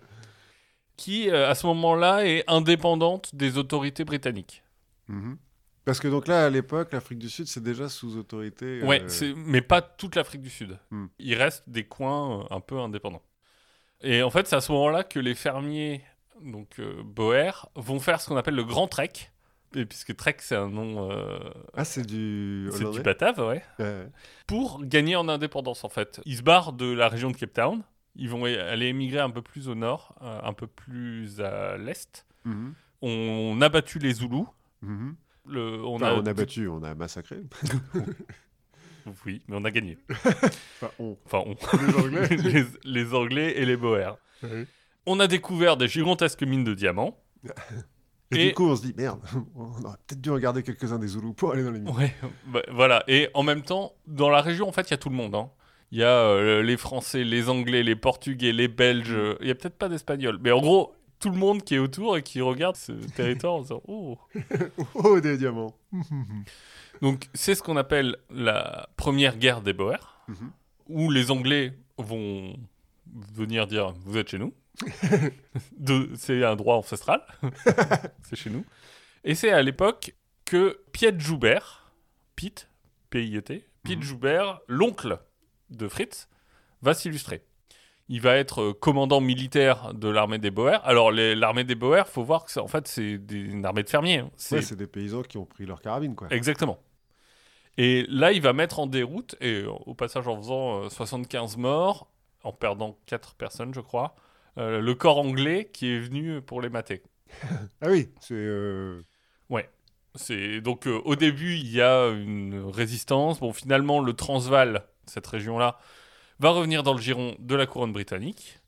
qui, 0.96 1.30
euh, 1.30 1.50
à 1.50 1.56
ce 1.56 1.68
moment-là, 1.68 2.26
est 2.26 2.44
indépendante 2.48 3.36
des 3.36 3.58
autorités 3.58 4.06
britanniques. 4.06 4.64
Mhm. 5.10 5.38
Parce 5.86 6.00
que 6.02 6.08
donc 6.10 6.28
là, 6.28 6.46
à 6.46 6.50
l'époque, 6.50 6.92
l'Afrique 6.92 7.20
du 7.20 7.30
Sud, 7.30 7.48
c'est 7.48 7.64
déjà 7.64 7.88
sous 7.88 8.18
autorité. 8.18 8.82
Ouais, 8.84 9.02
euh, 9.04 9.08
c'est- 9.08 9.34
mais 9.36 9.62
pas 9.62 9.82
toute 9.82 10.16
l'Afrique 10.16 10.42
du 10.42 10.50
Sud. 10.50 10.78
Hmm. 10.92 11.06
Il 11.18 11.36
reste 11.36 11.64
des 11.70 11.86
coins 11.86 12.42
euh, 12.42 12.44
un 12.50 12.60
peu 12.60 12.78
indépendants. 12.80 13.22
Et 14.02 14.22
en 14.22 14.30
fait, 14.30 14.48
c'est 14.48 14.58
à 14.58 14.62
ce 14.62 14.70
moment-là 14.74 15.06
que 15.06 15.18
les 15.20 15.34
fermiers, 15.34 16.04
donc 16.44 16.80
euh, 16.80 17.02
Boer, 17.04 17.70
vont 17.76 18.00
faire 18.00 18.22
ce 18.22 18.28
qu'on 18.30 18.38
appelle 18.38 18.56
le 18.56 18.64
Grand 18.64 18.88
Trek. 18.88 19.12
Et 19.76 19.86
puisque 19.86 20.16
Trek, 20.16 20.38
c'est 20.40 20.56
un 20.56 20.70
nom, 20.70 21.12
euh, 21.12 21.38
Ah, 21.76 21.84
c'est 21.84 22.06
du. 22.06 22.70
c'est 22.72 22.90
du 22.90 23.02
batave, 23.02 23.40
ouais. 23.40 23.62
Ouais. 23.80 24.08
Pour 24.48 24.84
gagner 24.86 25.16
en 25.16 25.28
indépendance, 25.28 25.84
en 25.84 25.90
fait. 25.90 26.22
Ils 26.26 26.38
se 26.38 26.42
barrent 26.42 26.72
de 26.74 26.92
la 26.92 27.10
région 27.10 27.30
de 27.32 27.36
Cape 27.38 27.54
Town. 27.54 27.84
Ils 28.16 28.30
vont 28.30 28.46
aller 28.46 28.88
émigrer 28.88 29.20
un 29.20 29.30
peu 29.30 29.42
plus 29.42 29.68
au 29.70 29.76
nord, 29.76 30.16
euh, 30.24 30.40
un 30.42 30.54
peu 30.54 30.68
plus 30.68 31.42
à 31.42 31.78
l'est. 31.78 32.26
Mhm. 32.46 32.74
On 33.02 33.60
a 33.62 33.70
battu 33.70 34.00
les 34.00 34.14
Zoulous. 34.14 34.48
Mhm. 34.82 35.16
Le, 35.50 35.84
on, 35.86 35.96
Enfin, 35.96 36.08
a, 36.08 36.14
on 36.16 36.26
a 36.26 36.34
battu, 36.34 36.68
on 36.68 36.82
a 36.84 36.96
massacré. 36.96 37.42
Oui, 39.26 39.42
mais 39.48 39.56
on 39.58 39.64
a 39.64 39.72
gagné. 39.72 39.98
Enfin, 40.10 40.90
on. 41.00 41.18
Enfin, 41.26 41.42
on. 41.46 41.56
Les 41.88 41.96
Anglais. 41.96 42.28
les, 42.36 42.66
les 42.84 43.14
Anglais 43.14 43.54
et 43.58 43.66
les 43.66 43.78
Boers. 43.78 44.18
On 45.08 45.20
a 45.20 45.28
découvert 45.28 45.78
des 45.78 45.88
gigantesques 45.88 46.44
mines 46.44 46.64
de 46.64 46.74
diamants. 46.76 47.18
Et, 48.32 48.36
Et- 48.36 48.48
du 48.50 48.54
coup, 48.54 48.68
on 48.68 48.76
se 48.76 48.82
dit, 48.82 48.94
merde, 48.96 49.20
on 49.56 49.84
aurait 49.86 49.98
peut-être 50.06 50.22
dû 50.22 50.30
regarder 50.30 50.62
quelques-uns 50.62 51.00
des 51.00 51.08
Zoulous 51.08 51.34
pour 51.34 51.54
aller 51.54 51.64
dans 51.64 51.72
les 51.72 51.80
mines. 51.80 51.96
Ouais, 51.96 52.14
bah, 52.48 52.62
voilà. 52.72 53.04
Et 53.08 53.30
en 53.34 53.42
même 53.44 53.62
temps, 53.62 53.94
dans 54.06 54.30
la 54.30 54.42
région, 54.42 54.68
en 54.68 54.72
fait, 54.72 54.82
il 54.90 54.92
y 54.92 54.94
a 54.94 54.98
tout 54.98 55.10
le 55.10 55.16
monde. 55.16 55.34
hein. 55.34 55.50
Il 55.92 56.00
y 56.00 56.04
a 56.04 56.10
euh, 56.10 56.62
les 56.62 56.76
Français, 56.76 57.24
les 57.24 57.48
Anglais, 57.50 57.82
les 57.84 57.96
Portugais, 57.96 58.52
les 58.52 58.68
Belges. 58.68 59.14
euh, 59.14 59.38
Il 59.40 59.48
y 59.48 59.52
a 59.52 59.56
peut-être 59.56 59.78
pas 59.78 59.88
d'Espagnols. 59.88 60.38
Mais 60.42 60.52
en 60.52 60.60
gros, 60.60 60.94
tout 61.20 61.30
le 61.30 61.38
monde 61.38 61.64
qui 61.64 61.76
est 61.76 61.80
autour 61.80 62.18
et 62.18 62.22
qui 62.24 62.42
regarde 62.42 62.76
ce 62.76 62.92
territoire 63.16 63.54
en 63.56 63.62
disant 63.62 63.82
Oh 63.88 64.18
Oh, 64.96 65.20
des 65.22 65.38
diamants. 65.38 65.74
Donc, 67.02 67.30
c'est 67.34 67.56
ce 67.56 67.64
qu'on 67.64 67.78
appelle 67.78 68.18
la 68.30 68.90
première 68.98 69.38
guerre 69.38 69.62
des 69.62 69.72
Boers, 69.74 70.16
Mhm. 70.28 70.52
où 70.90 71.10
les 71.10 71.32
Anglais 71.32 71.72
vont 71.98 72.58
venir 73.34 73.66
dire 73.68 73.94
Vous 74.06 74.18
êtes 74.18 74.28
chez 74.30 74.40
nous. 74.40 74.54
C'est 76.16 76.44
un 76.44 76.56
droit 76.56 76.76
ancestral. 76.76 77.22
c'est 78.24 78.36
chez 78.36 78.50
nous. 78.50 78.66
Et 79.24 79.36
c'est 79.36 79.52
à 79.52 79.62
l'époque 79.62 80.16
que 80.46 80.82
Piet 80.92 81.14
Joubert, 81.20 81.92
Piet, 82.36 82.54
P-I-E-T, 83.10 83.68
Piet 83.84 83.96
Mhm. 83.96 84.02
Joubert, 84.02 84.60
l'oncle 84.68 85.20
de 85.70 85.88
Fritz, 85.88 86.28
va 86.82 86.94
s'illustrer. 86.94 87.44
Il 88.10 88.22
va 88.22 88.36
être 88.38 88.62
euh, 88.62 88.74
commandant 88.74 89.20
militaire 89.20 89.94
de 89.94 90.08
l'armée 90.08 90.38
des 90.38 90.52
Boers. 90.52 90.80
Alors, 90.86 91.12
l'armée 91.12 91.66
des 91.66 91.76
Boers, 91.76 92.08
faut 92.08 92.24
voir 92.24 92.46
que 92.46 92.52
c'est- 92.52 92.60
en 92.62 92.68
fait, 92.68 92.88
c'est 92.88 93.20
une 93.32 93.66
armée 93.66 93.84
de 93.84 93.90
fermiers. 93.90 94.20
hein. 94.20 94.32
C'est 94.38 94.56
Ouais, 94.58 94.62
c'est 94.62 94.78
des 94.78 94.88
paysans 94.88 95.24
qui 95.24 95.38
ont 95.38 95.46
pris 95.46 95.66
leur 95.66 95.82
carabine, 95.82 96.16
quoi. 96.16 96.28
Exactement. 96.32 96.80
Et 97.78 98.06
là, 98.10 98.32
il 98.32 98.42
va 98.42 98.54
mettre 98.54 98.80
en 98.80 98.88
déroute, 98.88 99.36
et 99.42 99.62
euh, 99.64 99.70
au 99.70 99.94
passage 99.94 100.28
en 100.28 100.38
faisant 100.38 100.84
euh, 100.86 100.90
75 100.90 101.58
morts, 101.58 102.10
en 102.44 102.54
perdant 102.54 102.98
4 103.08 103.36
personnes, 103.36 103.74
je 103.74 103.82
crois, 103.82 104.16
euh, 104.58 104.82
le 104.82 104.96
corps 104.96 105.20
anglais 105.20 105.70
qui 105.72 105.88
est 105.92 106.00
venu 106.00 106.42
pour 106.42 106.62
les 106.62 106.70
mater. 106.70 107.02
Ah 107.82 107.90
oui, 107.90 108.10
c'est. 108.22 108.34
euh, 108.34 109.02
C'est 110.16 110.62
donc 110.62 110.88
euh, 110.88 111.00
au 111.06 111.16
début 111.16 111.54
il 111.58 111.70
y 111.70 111.80
a 111.82 112.08
une 112.08 112.64
résistance. 112.74 113.40
Bon, 113.40 113.54
finalement 113.54 114.00
le 114.02 114.14
Transvaal, 114.14 114.88
cette 115.06 115.28
région-là, 115.28 115.78
va 116.40 116.50
revenir 116.50 116.82
dans 116.82 116.94
le 116.94 117.00
giron 117.02 117.36
de 117.38 117.56
la 117.56 117.68
couronne 117.68 117.94
britannique, 117.94 118.60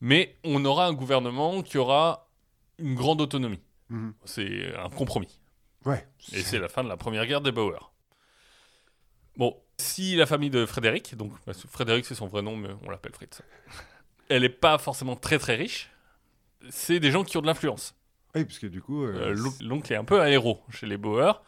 mais 0.00 0.36
on 0.42 0.64
aura 0.64 0.86
un 0.86 0.94
gouvernement 0.94 1.62
qui 1.62 1.76
aura 1.76 2.30
une 2.78 2.94
grande 2.94 3.20
autonomie. 3.20 3.60
mhm. 3.90 4.14
C'est 4.24 4.74
un 4.76 4.88
compromis. 4.88 5.38
Ouais. 5.84 6.06
Et 6.32 6.42
c'est 6.42 6.58
la 6.58 6.68
fin 6.68 6.82
de 6.82 6.88
la 6.88 6.96
première 6.96 7.26
guerre 7.26 7.42
des 7.42 7.52
Boers. 7.52 7.92
Bon, 9.36 9.54
si 9.76 10.16
la 10.16 10.24
famille 10.24 10.50
de 10.50 10.64
Frédéric, 10.64 11.14
donc 11.14 11.32
Frédéric 11.68 12.06
c'est 12.06 12.14
son 12.14 12.26
vrai 12.26 12.40
nom, 12.40 12.56
mais 12.56 12.70
on 12.86 12.90
l'appelle 12.90 13.12
Fritz, 13.12 13.42
elle 14.30 14.42
n'est 14.42 14.48
pas 14.48 14.78
forcément 14.78 15.16
très 15.16 15.38
très 15.38 15.56
riche, 15.56 15.90
c'est 16.70 17.00
des 17.00 17.10
gens 17.10 17.24
qui 17.24 17.36
ont 17.36 17.42
de 17.42 17.46
l'influence. 17.46 17.94
Oui, 18.34 18.44
parce 18.44 18.58
que 18.58 18.66
du 18.66 18.80
coup. 18.80 19.04
euh, 19.04 19.30
Euh, 19.30 19.34
l'on- 19.34 19.52
L'oncle 19.60 19.92
est 19.92 19.96
un 19.96 20.04
peu 20.04 20.20
un 20.20 20.26
héros 20.26 20.60
chez 20.70 20.86
les 20.86 20.96
Boers, 20.96 21.42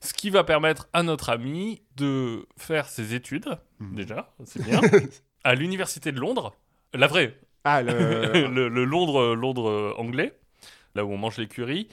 ce 0.00 0.12
qui 0.12 0.30
va 0.30 0.44
permettre 0.44 0.88
à 0.92 1.02
notre 1.02 1.30
ami 1.30 1.82
de 1.96 2.46
faire 2.56 2.88
ses 2.88 3.14
études, 3.14 3.56
Mhm. 3.80 3.94
déjà, 3.94 4.32
c'est 4.44 4.62
bien, 4.62 4.80
à 5.44 5.54
l'université 5.54 6.12
de 6.12 6.20
Londres, 6.20 6.54
la 6.92 7.06
vraie, 7.06 7.38
Ah, 7.64 7.82
le. 7.82 7.92
le, 8.48 8.68
le 8.68 8.84
Londres, 8.84 9.34
Londres 9.34 9.94
anglais, 9.96 10.36
là 10.96 11.04
où 11.04 11.12
on 11.12 11.16
mange 11.16 11.38
les 11.38 11.46
curries. 11.48 11.88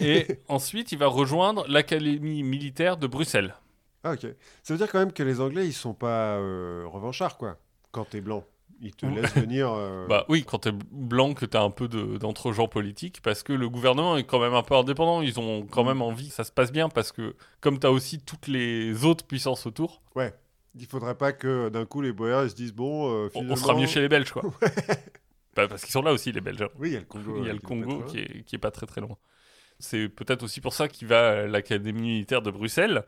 Et 0.00 0.26
ensuite, 0.48 0.90
il 0.92 0.98
va 0.98 1.06
rejoindre 1.06 1.64
l'Académie 1.68 2.42
militaire 2.42 2.96
de 2.96 3.06
Bruxelles. 3.06 3.54
Ah, 4.02 4.12
ok. 4.14 4.26
Ça 4.62 4.72
veut 4.74 4.78
dire 4.78 4.90
quand 4.90 4.98
même 4.98 5.12
que 5.12 5.22
les 5.22 5.40
Anglais, 5.42 5.66
ils 5.66 5.74
sont 5.74 5.92
pas 5.92 6.38
euh, 6.38 6.84
revanchards, 6.86 7.36
quoi. 7.36 7.58
Quand 7.92 8.06
t'es 8.06 8.22
blanc, 8.22 8.44
ils 8.80 8.94
te 8.94 9.06
laissent 9.06 9.34
venir. 9.34 9.70
euh, 9.72 10.06
Bah 10.08 10.24
oui, 10.28 10.44
quand 10.44 10.58
t'es 10.60 10.72
blanc, 10.90 11.34
que 11.34 11.46
t'as 11.46 11.62
un 11.62 11.70
peu 11.70 11.88
de- 11.88 12.16
d'entre-gens 12.18 12.68
politiques, 12.68 13.20
parce 13.22 13.42
que 13.42 13.52
le 13.52 13.68
gouvernement 13.68 14.16
est 14.16 14.24
quand 14.24 14.40
même 14.40 14.54
un 14.54 14.62
peu 14.62 14.74
indépendant. 14.74 15.20
Ils 15.22 15.38
ont 15.38 15.66
quand 15.66 15.84
même 15.84 16.02
envie 16.02 16.28
que 16.28 16.34
ça 16.34 16.44
se 16.44 16.52
passe 16.52 16.72
bien, 16.72 16.88
parce 16.88 17.12
que 17.12 17.34
comme 17.60 17.78
t'as 17.78 17.90
aussi 17.90 18.20
toutes 18.20 18.48
les 18.48 19.04
autres 19.04 19.26
puissances 19.26 19.66
autour, 19.66 20.02
Ouais. 20.14 20.34
Il 20.76 20.86
faudrait 20.86 21.16
pas 21.16 21.32
que 21.32 21.68
d'un 21.68 21.84
coup 21.84 22.00
les 22.00 22.12
boyards 22.12 22.44
ils 22.44 22.50
se 22.50 22.54
disent 22.54 22.72
bon. 22.72 23.08
euh, 23.10 23.12
on, 23.12 23.26
on 23.26 23.30
finalement... 23.40 23.56
sera 23.56 23.74
mieux 23.74 23.86
chez 23.88 24.00
les 24.00 24.08
Belges, 24.08 24.30
quoi. 24.30 24.42
Bah, 25.56 25.66
parce 25.66 25.82
qu'ils 25.82 25.90
sont 25.90 26.02
là 26.02 26.12
aussi, 26.12 26.30
les 26.30 26.40
Belges. 26.40 26.62
hein. 26.62 26.68
Oui, 26.78 26.90
il 26.90 26.94
y 26.94 26.96
a 26.96 27.00
le 27.00 27.06
Congo. 27.06 27.38
Il 27.38 27.42
y 27.44 27.46
a 27.46 27.50
euh, 27.50 27.54
le 27.54 27.58
qui 27.58 27.66
Congo 27.66 28.02
qui 28.04 28.18
est, 28.20 28.44
qui 28.44 28.54
est 28.54 28.58
pas 28.60 28.70
très 28.70 28.86
très 28.86 29.00
loin. 29.00 29.16
C'est 29.80 30.08
peut-être 30.08 30.44
aussi 30.44 30.60
pour 30.60 30.72
ça 30.72 30.86
qu'il 30.86 31.08
va 31.08 31.30
à 31.30 31.46
l'Académie 31.48 32.02
militaire 32.02 32.40
de 32.40 32.50
Bruxelles. 32.52 33.02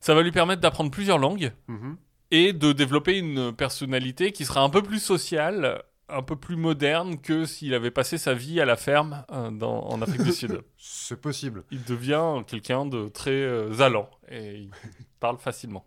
Ça 0.00 0.14
va 0.14 0.22
lui 0.22 0.32
permettre 0.32 0.60
d'apprendre 0.60 0.90
plusieurs 0.90 1.16
langues 1.18 1.52
Mhm. 1.68 1.96
Et 2.32 2.52
de 2.52 2.72
développer 2.72 3.18
une 3.18 3.52
personnalité 3.54 4.32
qui 4.32 4.44
sera 4.46 4.62
un 4.62 4.70
peu 4.70 4.82
plus 4.82 4.98
sociale, 5.00 5.82
un 6.08 6.22
peu 6.22 6.34
plus 6.34 6.56
moderne 6.56 7.20
que 7.20 7.44
s'il 7.44 7.74
avait 7.74 7.90
passé 7.90 8.16
sa 8.18 8.32
vie 8.34 8.58
à 8.60 8.64
la 8.64 8.76
ferme 8.76 9.24
euh, 9.30 9.50
dans- 9.50 9.82
en 9.86 10.00
Afrique 10.02 10.22
du 10.24 10.32
Sud. 10.32 10.62
C'est 10.78 11.20
possible. 11.20 11.62
Il 11.70 11.84
devient 11.84 12.42
quelqu'un 12.46 12.86
de 12.86 13.08
très 13.08 13.30
euh, 13.30 13.78
allant 13.80 14.08
et 14.30 14.54
il 14.56 14.70
parle 15.20 15.38
facilement. 15.38 15.86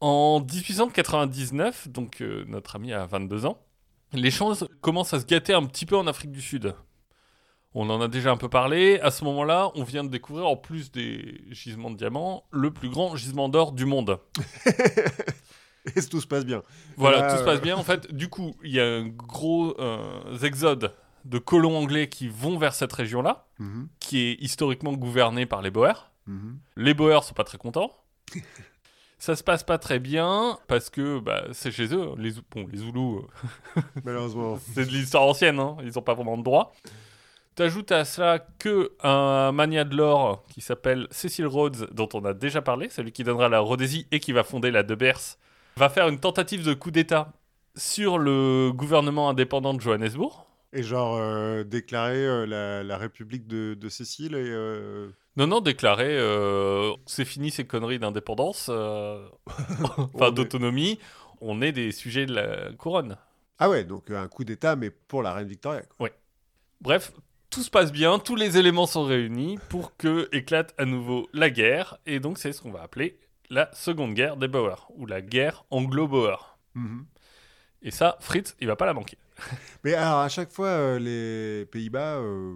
En 0.00 0.40
1899, 0.40 1.88
donc 1.88 2.20
euh, 2.22 2.44
notre 2.48 2.76
ami 2.76 2.92
a 2.92 3.06
22 3.06 3.46
ans, 3.46 3.58
les 4.12 4.30
choses 4.30 4.66
commencent 4.80 5.14
à 5.14 5.20
se 5.20 5.26
gâter 5.26 5.52
un 5.54 5.64
petit 5.66 5.86
peu 5.86 5.96
en 5.96 6.06
Afrique 6.06 6.32
du 6.32 6.40
Sud. 6.40 6.74
On 7.74 7.88
en 7.90 8.00
a 8.00 8.08
déjà 8.08 8.32
un 8.32 8.36
peu 8.36 8.48
parlé. 8.48 8.98
À 9.00 9.10
ce 9.12 9.24
moment-là, 9.24 9.70
on 9.76 9.84
vient 9.84 10.02
de 10.02 10.08
découvrir, 10.08 10.46
en 10.46 10.56
plus 10.56 10.90
des 10.90 11.40
gisements 11.50 11.90
de 11.90 11.96
diamants, 11.96 12.44
le 12.50 12.72
plus 12.72 12.88
grand 12.88 13.14
gisement 13.16 13.48
d'or 13.48 13.72
du 13.72 13.84
monde. 13.84 14.18
Et 15.96 16.02
tout 16.02 16.20
se 16.20 16.26
passe 16.26 16.44
bien. 16.44 16.62
Voilà, 16.96 17.20
Là, 17.22 17.30
tout 17.30 17.36
se 17.38 17.42
euh, 17.42 17.44
passe 17.46 17.60
bien. 17.62 17.76
En 17.76 17.82
fait, 17.84 18.12
du 18.14 18.28
coup, 18.28 18.54
il 18.62 18.72
y 18.72 18.80
a 18.80 18.84
un 18.84 19.06
gros 19.06 19.74
euh, 19.80 20.38
exode 20.42 20.92
de 21.24 21.38
colons 21.38 21.76
anglais 21.76 22.08
qui 22.08 22.28
vont 22.28 22.58
vers 22.58 22.74
cette 22.74 22.92
région-là, 22.92 23.46
Mhm. 23.58 23.88
qui 23.98 24.18
est 24.20 24.36
historiquement 24.40 24.92
gouvernée 24.92 25.46
par 25.46 25.62
les 25.62 25.70
Boers. 25.70 26.10
Mhm. 26.26 26.58
Les 26.76 26.92
Boers 26.94 27.24
sont 27.24 27.34
pas 27.34 27.44
très 27.44 27.58
contents. 27.58 27.92
Ça 29.18 29.36
se 29.36 29.44
passe 29.44 29.62
pas 29.64 29.76
très 29.76 29.98
bien 29.98 30.58
parce 30.66 30.88
que 30.88 31.18
bah, 31.18 31.44
c'est 31.52 31.70
chez 31.70 31.94
eux. 31.94 32.12
Les, 32.16 32.32
bon, 32.50 32.66
les 32.72 32.78
Zoulous, 32.78 33.28
euh, 33.76 33.80
Malheureusement. 34.04 34.58
c'est 34.74 34.86
de 34.86 34.90
l'histoire 34.90 35.24
ancienne, 35.24 35.58
hein, 35.60 35.76
ils 35.84 35.98
ont 35.98 36.02
pas 36.02 36.14
vraiment 36.14 36.38
de 36.38 36.42
droit. 36.42 36.72
T'ajoutes 37.56 37.92
à 37.92 38.04
cela 38.04 38.38
que 38.58 38.92
un 39.02 39.52
mania 39.52 39.84
de 39.84 39.94
l'or 39.96 40.44
qui 40.48 40.60
s'appelle 40.60 41.06
Cecil 41.10 41.46
Rhodes, 41.46 41.88
dont 41.92 42.08
on 42.14 42.24
a 42.24 42.32
déjà 42.32 42.62
parlé, 42.62 42.88
celui 42.88 43.12
qui 43.12 43.24
donnera 43.24 43.48
la 43.48 43.60
Rhodésie 43.60 44.06
et 44.12 44.20
qui 44.20 44.32
va 44.32 44.44
fonder 44.44 44.70
la 44.70 44.82
De 44.82 44.94
Beers, 44.94 45.36
va 45.76 45.88
faire 45.88 46.08
une 46.08 46.20
tentative 46.20 46.64
de 46.64 46.72
coup 46.74 46.90
d'État 46.90 47.32
sur 47.76 48.18
le 48.18 48.70
gouvernement 48.72 49.28
indépendant 49.28 49.74
de 49.74 49.80
Johannesburg. 49.80 50.46
Et 50.72 50.82
genre 50.84 51.16
euh, 51.18 51.64
déclarer 51.64 52.24
euh, 52.24 52.46
la, 52.46 52.82
la 52.84 52.96
République 52.96 53.46
de, 53.48 53.74
de 53.74 53.88
Cécile 53.88 54.34
et. 54.36 54.44
euh, 54.50 55.08
Non, 55.36 55.46
non, 55.48 55.60
déclaré, 55.60 56.06
euh, 56.16 56.92
c'est 57.06 57.24
fini 57.24 57.50
ces 57.50 57.66
conneries 57.66 57.98
d'indépendance, 57.98 58.68
enfin 60.14 60.30
d'autonomie, 60.30 60.98
on 61.40 61.60
est 61.60 61.72
des 61.72 61.90
sujets 61.92 62.26
de 62.26 62.34
la 62.34 62.72
couronne. 62.78 63.16
Ah 63.58 63.68
ouais, 63.68 63.84
donc 63.84 64.10
un 64.10 64.28
coup 64.28 64.44
d'État, 64.44 64.76
mais 64.76 64.90
pour 64.90 65.22
la 65.22 65.34
reine 65.34 65.48
Victoria. 65.48 65.82
quoi. 65.98 66.08
Bref, 66.80 67.12
tout 67.50 67.62
se 67.62 67.70
passe 67.70 67.90
bien, 67.90 68.18
tous 68.18 68.36
les 68.36 68.58
éléments 68.58 68.86
sont 68.86 69.04
réunis 69.04 69.58
pour 69.68 69.96
que 69.96 70.28
éclate 70.32 70.72
à 70.78 70.84
nouveau 70.84 71.28
la 71.32 71.50
guerre, 71.50 71.98
et 72.06 72.20
donc 72.20 72.38
c'est 72.38 72.52
ce 72.52 72.62
qu'on 72.62 72.70
va 72.70 72.82
appeler 72.82 73.18
la 73.50 73.68
seconde 73.74 74.14
guerre 74.14 74.36
des 74.36 74.46
Boers, 74.46 74.88
ou 74.94 75.04
la 75.06 75.20
guerre 75.20 75.64
anglo-boer. 75.70 76.56
Mhm. 76.74 77.04
Et 77.82 77.90
ça, 77.90 78.16
Fritz, 78.20 78.54
il 78.60 78.68
va 78.68 78.76
pas 78.76 78.86
la 78.86 78.94
manquer. 78.94 79.18
Mais 79.84 79.94
alors, 79.94 80.20
à 80.20 80.28
chaque 80.28 80.52
fois, 80.52 80.68
euh, 80.68 80.98
les 80.98 81.66
Pays-Bas, 81.66 82.18
euh, 82.18 82.54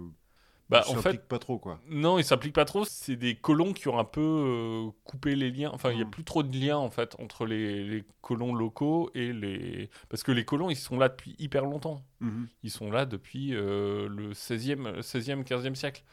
Bah, 0.69 0.83
ils 0.89 0.97
en 0.97 1.01
fait, 1.01 1.27
pas 1.27 1.37
trop, 1.37 1.59
quoi. 1.59 1.79
non, 1.87 2.17
ils 2.17 2.23
s'impliquent 2.23 2.55
pas 2.55 2.65
trop, 2.65 2.85
c'est 2.85 3.15
des 3.15 3.35
colons 3.35 3.71
qui 3.71 3.87
ont 3.87 3.99
un 3.99 4.03
peu 4.03 4.21
euh, 4.21 4.89
coupé 5.03 5.35
les 5.35 5.51
liens, 5.51 5.69
enfin, 5.73 5.91
il 5.91 5.99
y 5.99 6.01
a 6.01 6.05
Mm. 6.05 6.09
plus 6.09 6.23
trop 6.23 6.41
de 6.41 6.57
liens, 6.57 6.77
en 6.77 6.89
fait, 6.89 7.15
entre 7.19 7.45
les, 7.45 7.83
les 7.83 8.03
colons 8.21 8.53
locaux 8.55 9.11
et 9.13 9.31
les... 9.31 9.91
Parce 10.09 10.23
que 10.23 10.31
les 10.31 10.43
colons, 10.43 10.71
ils 10.71 10.75
sont 10.75 10.97
là 10.97 11.09
depuis 11.09 11.35
hyper 11.37 11.65
longtemps. 11.65 12.03
Mhm. 12.19 12.47
Ils 12.63 12.71
sont 12.71 12.89
là 12.89 13.05
depuis 13.05 13.53
euh, 13.53 14.07
le 14.09 14.31
16e, 14.33 15.01
16e, 15.01 15.43
15e 15.43 15.75
siècle. 15.75 16.03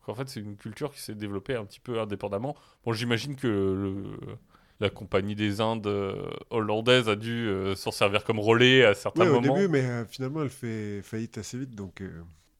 Donc, 0.00 0.10
en 0.10 0.14
fait, 0.14 0.28
c'est 0.28 0.38
une 0.40 0.56
culture 0.56 0.92
qui 0.94 1.00
s'est 1.00 1.16
développée 1.16 1.56
un 1.56 1.64
petit 1.64 1.80
peu 1.80 1.98
indépendamment. 2.00 2.54
Bon, 2.84 2.92
j'imagine 2.92 3.34
que 3.34 3.48
le- 3.48 4.18
la 4.78 4.88
Compagnie 4.90 5.34
des 5.34 5.60
Indes 5.60 5.86
euh, 5.88 6.30
hollandaise 6.50 7.08
a 7.08 7.16
dû 7.16 7.50
s'en 7.74 7.90
servir 7.90 8.22
comme 8.22 8.38
relais 8.38 8.84
à 8.84 8.94
certains 8.94 9.22
Ouais, 9.22 9.30
au 9.30 9.40
moments. 9.40 9.54
début, 9.56 9.66
mais 9.68 10.04
finalement, 10.04 10.42
elle 10.42 10.50
fait 10.50 11.02
faillite 11.02 11.38
assez 11.38 11.58
vite, 11.58 11.74
donc. 11.74 12.02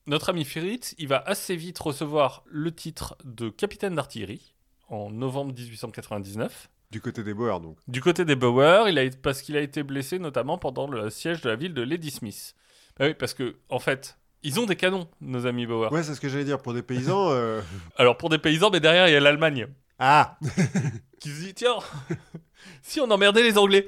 Notre 0.07 0.31
ami 0.31 0.45
Fritz, 0.45 0.95
il 0.99 1.09
va 1.09 1.19
assez 1.27 1.57
vite 1.57 1.79
recevoir 1.79 2.45
le 2.47 2.73
titre 2.73 3.17
de 3.25 3.49
capitaine 3.49 3.95
d'artillerie 3.97 4.55
en 4.89 5.11
novembre 5.11 5.53
1899. 5.53 6.69
du 6.93 7.01
côté 7.01 7.25
des 7.25 7.35
Boers, 7.35 7.61
donc. 7.61 7.77
Du 7.89 8.01
côté 8.01 8.25
des 8.25 8.37
Boers, 8.37 8.89
il 8.89 8.99
a, 9.01 9.03
parce 9.23 9.43
qu'il 9.43 9.57
a 9.57 9.61
été 9.61 9.83
blessé 9.83 10.19
notamment 10.21 10.59
pendant 10.59 10.87
le 10.89 11.11
siège 11.11 11.41
de 11.41 11.49
la 11.49 11.57
ville 11.57 11.75
de 11.75 11.83
Ladysmith. 11.83 12.55
Bah 12.99 13.07
oui, 13.07 13.15
parce 13.15 13.35
que, 13.35 13.57
en 13.69 13.81
fait, 13.81 14.17
ils 14.45 14.61
ont 14.61 14.67
des 14.67 14.77
canons, 14.77 15.09
nos 15.21 15.45
amis 15.47 15.67
Boers. 15.67 15.93
Ouais, 15.93 16.05
c'est 16.05 16.15
ce 16.15 16.21
que 16.21 16.29
j'allais 16.29 16.45
dire. 16.45 16.63
Pour 16.63 16.73
des 16.73 16.83
paysans. 16.83 17.31
euh, 17.33 17.61
Alors 17.97 18.17
pour 18.17 18.29
des 18.29 18.39
paysans, 18.39 18.71
mais 18.71 18.79
derrière 18.81 19.09
il 19.09 19.13
y 19.13 19.17
a 19.17 19.21
l'Allemagne 19.21 19.67
Ah 19.99 20.39
qui 21.21 21.31
se 21.31 21.41
dit 21.43 21.55
tiens, 21.55 21.75
si 22.83 23.01
on 23.01 23.11
emmerdait 23.11 23.43
les 23.43 23.59
Anglais. 23.59 23.85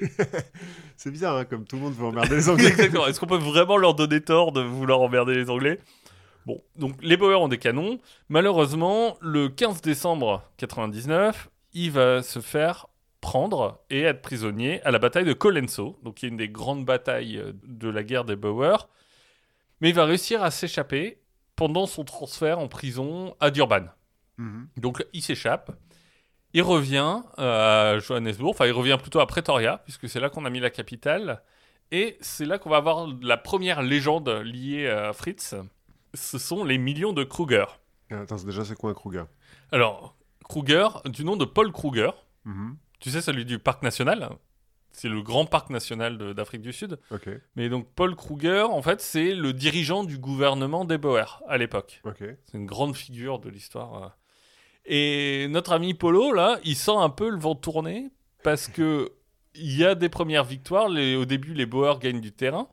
C'est 0.97 1.13
bizarre, 1.13 1.37
hein, 1.37 1.45
comme 1.45 1.65
tout 1.65 1.77
le 1.77 1.83
monde 1.83 1.95
veut 1.95 2.07
emmerder 2.07 2.35
les 2.35 2.49
Anglais. 2.49 2.67
Exactement. 2.69 3.07
Est-ce 3.07 3.21
qu'on 3.21 3.27
peut 3.27 3.37
vraiment 3.37 3.77
leur 3.77 3.95
donner 3.95 4.21
tort 4.21 4.51
de 4.51 4.61
vouloir 4.61 5.01
emmerder 5.01 5.35
les 5.37 5.49
Anglais? 5.49 5.79
Bon, 6.49 6.65
donc 6.77 6.95
les 7.03 7.19
Boers 7.19 7.43
ont 7.43 7.49
des 7.49 7.59
canons. 7.59 7.99
Malheureusement, 8.31 9.19
le 9.21 9.51
15 9.51 9.83
décembre 9.83 10.43
99, 10.57 11.51
il 11.75 11.91
va 11.91 12.23
se 12.23 12.41
faire 12.41 12.87
prendre 13.21 13.83
et 13.91 14.01
être 14.01 14.23
prisonnier 14.23 14.81
à 14.85 14.91
la 14.91 14.99
bataille 14.99 15.27
de 15.27 15.35
Colenso, 15.35 15.99
donc 16.03 16.15
qui 16.15 16.25
est 16.25 16.31
une 16.31 16.39
des 16.39 16.49
grandes 16.49 16.87
batailles 16.87 17.37
euh, 17.37 17.53
de 17.65 17.91
la 17.91 18.03
guerre 18.03 18.25
des 18.25 18.35
Boers. 18.35 18.89
Mais 19.83 19.91
il 19.91 19.95
va 19.95 20.07
réussir 20.07 20.43
à 20.43 20.51
s'échapper 20.51 21.21
pendant 21.55 21.85
son 21.85 22.03
transfert 22.03 22.59
en 22.59 22.69
prison 22.69 23.37
à 23.41 23.51
Durban. 23.51 23.85
Mhm. 24.39 24.69
Donc 24.79 25.05
il 25.13 25.21
s'échappe. 25.21 25.77
Il 26.55 26.63
revient 26.63 27.25
à 27.37 27.99
Johannesburg, 27.99 28.49
enfin 28.49 28.65
il 28.65 28.73
revient 28.73 28.97
plutôt 28.99 29.21
à 29.21 29.27
Pretoria, 29.27 29.83
puisque 29.85 30.09
c'est 30.09 30.19
là 30.19 30.31
qu'on 30.31 30.47
a 30.47 30.51
mis 30.51 30.61
la 30.61 30.71
capitale. 30.71 31.43
Et 31.91 32.17
c'est 32.23 32.47
là 32.47 32.59
qu'on 32.59 32.71
va 32.71 32.79
avoir 32.79 33.07
la 33.21 33.37
première 33.37 33.83
légende 33.83 34.31
liée 34.31 34.89
à 34.89 35.13
Fritz. 35.13 35.55
Ce 36.15 36.39
sont 36.39 36.65
les 36.65 36.79
millions 36.79 37.13
de 37.13 37.25
Kruger. 37.25 37.65
Attends, 38.11 38.39
c'est- 38.39 38.47
déjà, 38.47 38.65
c'est 38.65 38.75
quoi 38.77 38.91
un 38.91 38.95
Kruger? 38.95 39.25
Alors, 39.73 40.17
Kruger, 40.49 40.89
du 41.07 41.25
nom 41.25 41.37
de 41.37 41.45
Paul 41.45 41.71
Kruger, 41.73 42.11
Mhm. 42.45 42.77
tu 43.01 43.11
sais, 43.11 43.21
celui 43.21 43.45
du 43.45 43.59
parc 43.59 43.83
national. 43.83 44.31
C'est 44.91 45.09
le 45.11 45.21
grand 45.23 45.45
parc 45.45 45.69
national 45.71 46.17
de- 46.19 46.33
d'Afrique 46.33 46.63
du 46.63 46.73
Sud. 46.73 46.99
Mais 47.55 47.69
donc 47.69 47.87
Paul 47.95 48.17
Kruger, 48.17 48.63
en 48.63 48.81
fait, 48.83 49.01
c'est 49.01 49.35
le 49.35 49.53
dirigeant 49.53 50.03
du 50.03 50.19
gouvernement 50.19 50.85
des 50.87 50.97
Boers 50.99 51.43
à 51.47 51.59
l'époque. 51.59 52.01
C'est 52.47 52.57
une 52.59 52.67
grande 52.67 52.97
figure 52.97 53.39
de 53.39 53.49
l'histoire. 53.51 54.03
euh. 54.05 54.09
Et 54.87 55.47
notre 55.51 55.73
ami 55.73 55.93
Polo, 55.95 56.33
là, 56.33 56.59
il 56.65 56.75
sent 56.75 56.97
un 56.97 57.11
peu 57.11 57.29
le 57.29 57.39
vent 57.39 57.55
tourner 57.55 58.11
parce 58.43 58.67
que 58.69 59.13
il 59.55 59.77
y 59.77 59.85
a 59.85 59.95
des 59.95 60.09
premières 60.09 60.45
victoires. 60.45 60.89
Les- 60.89 61.15
au 61.17 61.27
début, 61.27 61.53
les 61.53 61.67
Boers 61.67 61.99
gagnent 61.99 62.21
du 62.23 62.33
terrain. 62.33 62.69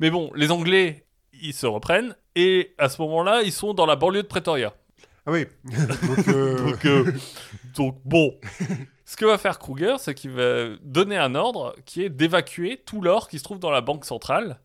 Mais 0.00 0.10
bon, 0.10 0.32
les 0.34 0.50
Anglais, 0.50 1.06
ils 1.32 1.54
se 1.54 1.66
reprennent. 1.66 2.16
Et 2.36 2.74
à 2.78 2.88
ce 2.88 3.00
moment-là, 3.02 3.42
ils 3.42 3.50
sont 3.52 3.74
dans 3.74 3.86
la 3.86 3.96
banlieue 3.96 4.22
de 4.22 4.28
Pretoria. 4.28 4.74
Ah 5.26 5.32
oui. 5.32 5.46
donc, 5.64 6.28
euh, 6.28 6.58
Donc, 6.70 6.84
euh, 6.84 7.12
donc 7.74 8.00
bon. 8.04 8.38
Ce 9.04 9.16
que 9.16 9.24
va 9.24 9.38
faire 9.38 9.58
Kruger, 9.58 9.96
c'est 9.98 10.14
qu'il 10.14 10.30
va 10.30 10.76
donner 10.82 11.16
un 11.16 11.34
ordre 11.34 11.74
qui 11.84 12.02
est 12.04 12.10
d'évacuer 12.10 12.82
tout 12.86 13.00
l'or 13.00 13.28
qui 13.28 13.38
se 13.38 13.44
trouve 13.44 13.58
dans 13.58 13.70
la 13.70 13.80
banque 13.80 14.04
centrale, 14.04 14.60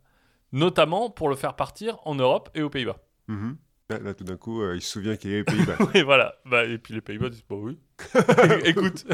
notamment 0.52 1.10
pour 1.10 1.30
le 1.30 1.36
faire 1.36 1.56
partir 1.56 1.98
en 2.06 2.14
Europe 2.16 2.50
et 2.54 2.62
aux 2.62 2.70
Pays-Bas. 2.70 2.98
mhm. 3.28 3.58
Là, 3.90 4.00
là, 4.00 4.14
tout 4.14 4.24
d'un 4.24 4.38
coup, 4.38 4.62
euh, 4.62 4.76
il 4.78 4.82
se 4.82 4.90
souvient 4.92 5.18
qu'il 5.18 5.32
y 5.32 5.34
a 5.34 5.38
les 5.38 5.44
Pays-Bas. 5.44 5.76
Et 5.96 6.04
voilà. 6.04 6.36
Bah, 6.46 6.64
et 6.64 6.78
puis 6.78 6.94
les 6.94 7.02
Pays-Bas 7.02 7.28
disent 7.30 7.44
bah 7.50 7.58
oui. 7.60 7.78
Écoute, 8.64 9.06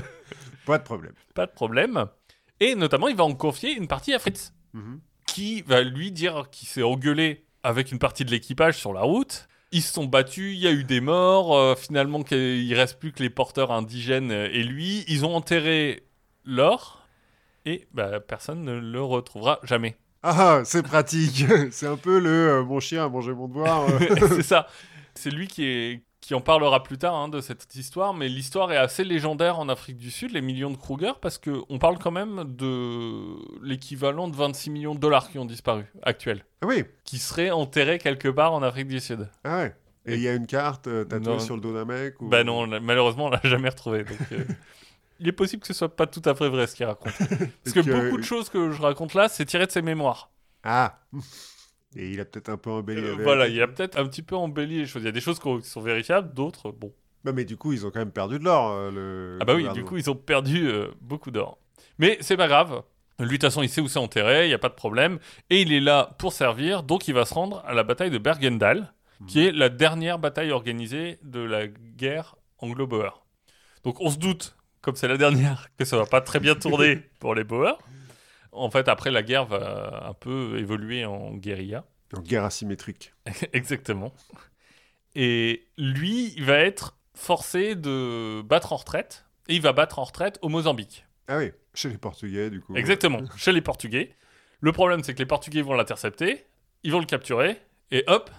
pas 0.68 0.78
de 0.78 0.84
problème. 0.84 1.14
pas 1.34 1.48
de 1.48 1.52
problème. 1.52 2.06
Et 2.60 2.76
notamment, 2.76 3.08
il 3.08 3.16
va 3.16 3.24
en 3.24 3.34
confier 3.34 3.72
une 3.76 3.88
partie 3.88 4.14
à 4.14 4.20
Fritz, 4.20 4.54
Mhm. 4.74 5.00
qui 5.26 5.62
va 5.64 5.82
lui 5.82 6.12
dire 6.12 6.50
qu'il 6.52 6.68
s'est 6.68 6.84
engueulé 6.84 7.47
avec 7.64 7.92
une 7.92 8.00
partie 8.00 8.26
de 8.26 8.32
l'équipage 8.32 8.78
sur 8.78 8.94
la 8.94 9.02
route. 9.02 9.48
Ils 9.72 9.82
se 9.82 9.94
sont 9.94 10.06
battus, 10.06 10.56
il 10.56 10.60
y 10.60 10.68
a 10.68 10.72
eu 10.72 10.84
des 10.84 11.02
morts. 11.02 11.56
euh, 11.56 11.76
finalement, 11.76 12.24
qu'il 12.24 12.74
reste 12.74 13.00
plus 13.00 13.12
que 13.12 13.22
les 13.22 13.30
porteurs 13.30 13.72
indigènes 13.72 14.32
et 14.32 14.64
lui. 14.64 15.04
Ils 15.08 15.26
ont 15.26 15.36
enterré 15.36 16.04
l'or 16.46 17.06
et 17.66 17.88
bah, 17.94 18.22
personne 18.22 18.64
ne 18.64 18.80
le 18.80 19.02
retrouvera 19.04 19.60
jamais. 19.64 19.98
Ah, 20.24 20.62
c'est 20.64 20.84
pratique. 20.84 21.46
c'est 21.72 21.88
un 21.88 21.98
peu 21.98 22.20
le 22.20 22.30
euh, 22.30 22.64
mon 22.64 22.80
chien 22.80 23.06
a 23.06 23.10
mangé 23.10 23.34
mon 23.34 23.48
devoir. 23.48 23.90
euh. 23.90 24.28
c'est 24.30 24.44
ça. 24.44 24.68
C'est 25.14 25.32
lui 25.32 25.48
qui, 25.48 25.66
est, 25.66 26.04
qui 26.28 26.36
en 26.36 26.42
parlera 26.42 26.84
plus 26.84 26.98
tard 26.98 27.16
hein, 27.16 27.30
de 27.30 27.40
cette 27.40 27.74
histoire, 27.76 28.14
mais 28.14 28.28
l'histoire 28.28 28.74
est 28.74 28.78
assez 28.78 29.06
légendaire 29.06 29.60
en 29.60 29.70
Afrique 29.70 29.96
du 29.96 30.12
Sud, 30.12 30.34
les 30.34 30.42
millions 30.42 30.70
de 30.70 30.76
Kruger, 30.76 31.14
parce 31.22 31.38
qu'on 31.38 31.80
parle 31.80 32.00
quand 32.00 32.12
même 32.12 32.44
de 32.44 33.38
l'équivalent 33.64 34.28
de 34.28 34.36
26 34.36 34.70
millions 34.72 34.94
de 34.94 35.00
dollars 35.00 35.30
qui 35.30 35.40
ont 35.40 35.46
disparu, 35.46 35.86
actuels, 36.04 36.44
ah 36.62 36.66
oui. 36.68 36.84
qui 37.06 37.18
seraient 37.18 37.52
enterrés 37.52 37.98
quelque 37.98 38.28
part 38.28 38.52
en 38.52 38.62
Afrique 38.62 38.90
du 38.90 39.00
Sud. 39.00 39.30
Ah 39.46 39.60
ouais. 39.60 39.76
Et 40.06 40.16
il 40.16 40.20
y 40.22 40.28
a 40.28 40.34
une 40.34 40.48
carte 40.48 40.88
euh, 40.88 41.06
tatouée 41.06 41.32
Non. 41.32 41.40
sur 41.40 41.56
le 41.56 41.62
dos 41.62 41.74
d'un 41.74 41.86
mec 41.86 42.22
ou... 42.22 42.28
Bah 42.28 42.44
non, 42.44 42.64
on 42.64 42.82
malheureusement, 42.82 43.28
on 43.28 43.30
l'a 43.30 43.40
jamais 43.46 43.70
retrouvé. 43.70 44.04
Donc, 44.04 44.20
euh, 44.34 44.44
il 45.22 45.30
est 45.30 45.32
possible 45.32 45.62
que 45.62 45.68
ce 45.68 45.74
soit 45.74 45.96
pas 45.96 46.08
tout 46.08 46.22
à 46.26 46.36
fait 46.36 46.50
vrai 46.50 46.68
ce 46.68 46.76
qu'il 46.76 46.86
raconte. 46.86 47.14
Parce 47.64 47.74
que- 47.74 47.80
beaucoup 47.80 48.18
de 48.18 48.24
choses 48.26 48.50
que 48.50 48.72
je 48.72 48.82
raconte 48.82 49.14
là, 49.14 49.30
c'est 49.30 49.46
tiré 49.46 49.66
de 49.66 49.72
ses 49.72 49.82
mémoires. 49.82 50.30
Ah. 50.66 51.00
Et 51.96 52.12
il 52.12 52.20
a 52.20 52.26
peut-être 52.26 52.50
un 52.50 52.58
peu 52.58 52.70
embelli. 52.70 53.02
Euh, 53.02 53.16
voilà, 53.24 53.48
il 53.48 53.62
a 53.62 53.68
peut-être 53.68 53.98
un 53.98 54.06
petit 54.06 54.22
peu 54.22 54.36
embelli 54.36 54.80
les 54.80 54.86
choses. 54.86 55.02
Il 55.04 55.06
y 55.06 55.10
a 55.10 55.14
des 55.14 55.22
choses 55.22 55.40
qui 55.40 55.62
sont 55.64 55.82
vérifiables, 55.82 56.34
d'autres, 56.34 56.72
bon. 56.72 56.94
Bah, 57.24 57.32
mais 57.34 57.46
du 57.46 57.58
coup, 57.58 57.74
ils 57.74 57.86
ont 57.86 57.92
quand 57.92 58.00
même 58.00 58.12
perdu 58.12 58.40
de 58.40 58.44
l'or. 58.44 58.72
euh, 58.72 58.92
le 58.92 59.38
Ah 59.42 59.46
bah 59.46 59.56
oui, 59.56 59.68
du 59.74 59.84
coup, 59.84 59.98
ils 59.98 60.10
ont 60.10 60.16
perdu 60.16 60.68
euh, 60.68 60.88
beaucoup 61.02 61.32
d'or. 61.32 61.58
Mais 61.98 62.18
c'est 62.22 62.38
pas 62.38 62.48
grave. 62.48 62.84
Lui, 63.20 63.26
de 63.26 63.32
toute 63.32 63.42
façon, 63.44 63.64
il 63.64 63.70
sait 63.70 63.82
où 63.82 63.88
c'est 63.88 63.98
enterré, 64.00 64.46
il 64.46 64.50
n'y 64.50 64.54
a 64.54 64.60
pas 64.60 64.70
de 64.70 64.76
problème. 64.76 65.18
Et 65.50 65.62
il 65.62 65.74
est 65.74 65.80
là 65.80 66.16
pour 66.20 66.34
servir, 66.34 66.84
donc 66.84 67.08
il 67.08 67.14
va 67.16 67.26
se 67.26 67.34
rendre 67.34 67.64
à 67.66 67.74
la 67.74 67.84
bataille 67.84 68.12
de 68.12 68.20
Bergendal, 68.20 68.94
qui 69.26 69.44
est 69.48 69.52
la 69.52 69.70
dernière 69.70 70.20
bataille 70.20 70.52
organisée 70.52 71.18
de 71.24 71.40
la 71.40 71.66
guerre 71.68 72.36
anglo-boer. 72.60 73.24
Donc 73.84 74.00
on 74.02 74.12
se 74.12 74.18
doute, 74.20 74.56
comme 74.82 74.96
c'est 74.96 75.08
la 75.08 75.18
dernière, 75.18 75.70
que 75.78 75.86
ça 75.86 75.98
va 75.98 76.06
pas 76.06 76.22
très 76.22 76.40
bien 76.40 76.54
tourner 76.54 76.98
pour 77.20 77.34
les 77.34 77.44
Boers. 77.44 77.80
En 78.58 78.70
fait, 78.70 78.88
après, 78.88 79.12
la 79.12 79.24
guerre 79.24 79.46
va 79.46 80.06
un 80.08 80.14
peu 80.14 80.58
évoluer 80.60 81.06
en 81.06 81.34
guérilla. 81.36 81.86
En 82.16 82.22
guerre 82.22 82.44
asymétrique. 82.44 83.14
Exactement. 83.54 84.14
Et 85.16 85.68
lui, 85.78 86.34
il 86.36 86.46
va 86.46 86.60
être 86.60 86.98
forcé 87.16 87.76
de 87.76 88.42
battre 88.42 88.74
en 88.74 88.78
retraite. 88.78 89.26
Et 89.48 89.56
il 89.56 89.62
va 89.62 89.74
battre 89.74 90.00
en 90.00 90.04
retraite 90.04 90.40
au 90.42 90.50
Mozambique. 90.50 91.06
Ah 91.28 91.38
oui, 91.38 91.52
chez 91.74 91.90
les 91.90 91.98
Portugais, 91.98 92.50
du 92.50 92.62
coup. 92.62 92.76
Exactement, 92.76 93.22
chez 93.38 93.52
les 93.52 93.62
Portugais. 93.62 94.14
Le 94.60 94.72
problème, 94.72 95.04
c'est 95.04 95.14
que 95.14 95.20
les 95.20 95.26
Portugais 95.26 95.62
vont 95.62 95.74
l'intercepter, 95.74 96.46
ils 96.84 96.92
vont 96.92 97.00
le 97.00 97.06
capturer, 97.06 97.62
et 97.92 98.04
hop, 98.08 98.30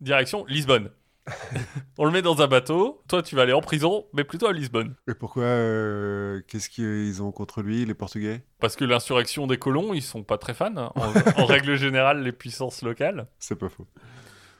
direction 0.00 0.44
Lisbonne. 0.46 0.90
On 1.98 2.04
le 2.04 2.10
met 2.10 2.22
dans 2.22 2.40
un 2.42 2.46
bateau, 2.46 3.02
toi 3.08 3.22
tu 3.22 3.36
vas 3.36 3.42
aller 3.42 3.52
en 3.52 3.60
prison, 3.60 4.06
mais 4.12 4.24
plutôt 4.24 4.46
à 4.46 4.52
Lisbonne. 4.52 4.94
Et 5.08 5.14
pourquoi 5.14 5.44
euh, 5.44 6.40
Qu'est-ce 6.48 6.68
qu'ils 6.68 7.22
ont 7.22 7.32
contre 7.32 7.62
lui, 7.62 7.84
les 7.84 7.94
Portugais? 7.94 8.42
Parce 8.60 8.76
que 8.76 8.84
l'insurrection 8.84 9.46
des 9.46 9.58
colons, 9.58 9.94
ils 9.94 10.02
sont 10.02 10.22
pas 10.22 10.38
très 10.38 10.54
fans, 10.54 10.76
hein, 10.76 10.92
en, 10.94 11.42
en 11.42 11.46
règle 11.46 11.76
générale, 11.76 12.22
les 12.22 12.32
puissances 12.32 12.82
locales. 12.82 13.26
C'est 13.38 13.58
pas 13.58 13.68
faux. 13.68 13.86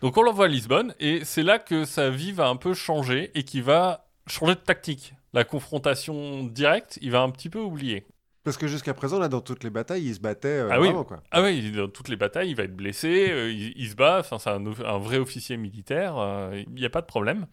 Donc 0.00 0.16
on 0.16 0.22
l'envoie 0.22 0.46
à 0.46 0.48
Lisbonne, 0.48 0.94
et 1.00 1.24
c'est 1.24 1.42
là 1.42 1.58
que 1.58 1.84
sa 1.84 2.10
vie 2.10 2.32
va 2.32 2.48
un 2.48 2.56
peu 2.56 2.74
changer, 2.74 3.30
et 3.34 3.44
qu'il 3.44 3.62
va 3.62 4.08
changer 4.26 4.54
de 4.54 4.60
tactique. 4.60 5.14
La 5.32 5.44
confrontation 5.44 6.44
directe, 6.44 6.98
il 7.02 7.10
va 7.10 7.20
un 7.20 7.30
petit 7.30 7.50
peu 7.50 7.60
oublier. 7.60 8.06
Parce 8.48 8.56
que 8.56 8.66
jusqu'à 8.66 8.94
présent, 8.94 9.18
là, 9.18 9.28
dans 9.28 9.42
toutes 9.42 9.62
les 9.62 9.68
batailles, 9.68 10.06
ils 10.06 10.14
se 10.14 10.20
battaient 10.20 10.48
euh, 10.48 10.68
Ah 10.70 10.80
oui. 10.80 10.86
vraiment, 10.86 11.04
quoi. 11.04 11.22
Ah 11.30 11.42
oui, 11.42 11.70
dans 11.70 11.86
toutes 11.86 12.08
les 12.08 12.16
batailles, 12.16 12.48
il 12.48 12.56
va 12.56 12.62
être 12.62 12.74
blessé, 12.74 13.28
euh, 13.30 13.52
il, 13.52 13.74
il 13.76 13.90
se 13.90 13.94
bat, 13.94 14.20
enfin, 14.20 14.38
c'est 14.38 14.48
un, 14.48 14.98
vrai 14.98 15.18
officier 15.18 15.58
militaire, 15.58 16.16
euh, 16.16 16.62
il 16.66 16.72
n'y 16.72 16.86
a 16.86 16.88
pas 16.88 17.02
de 17.02 17.06
problème. 17.06 17.46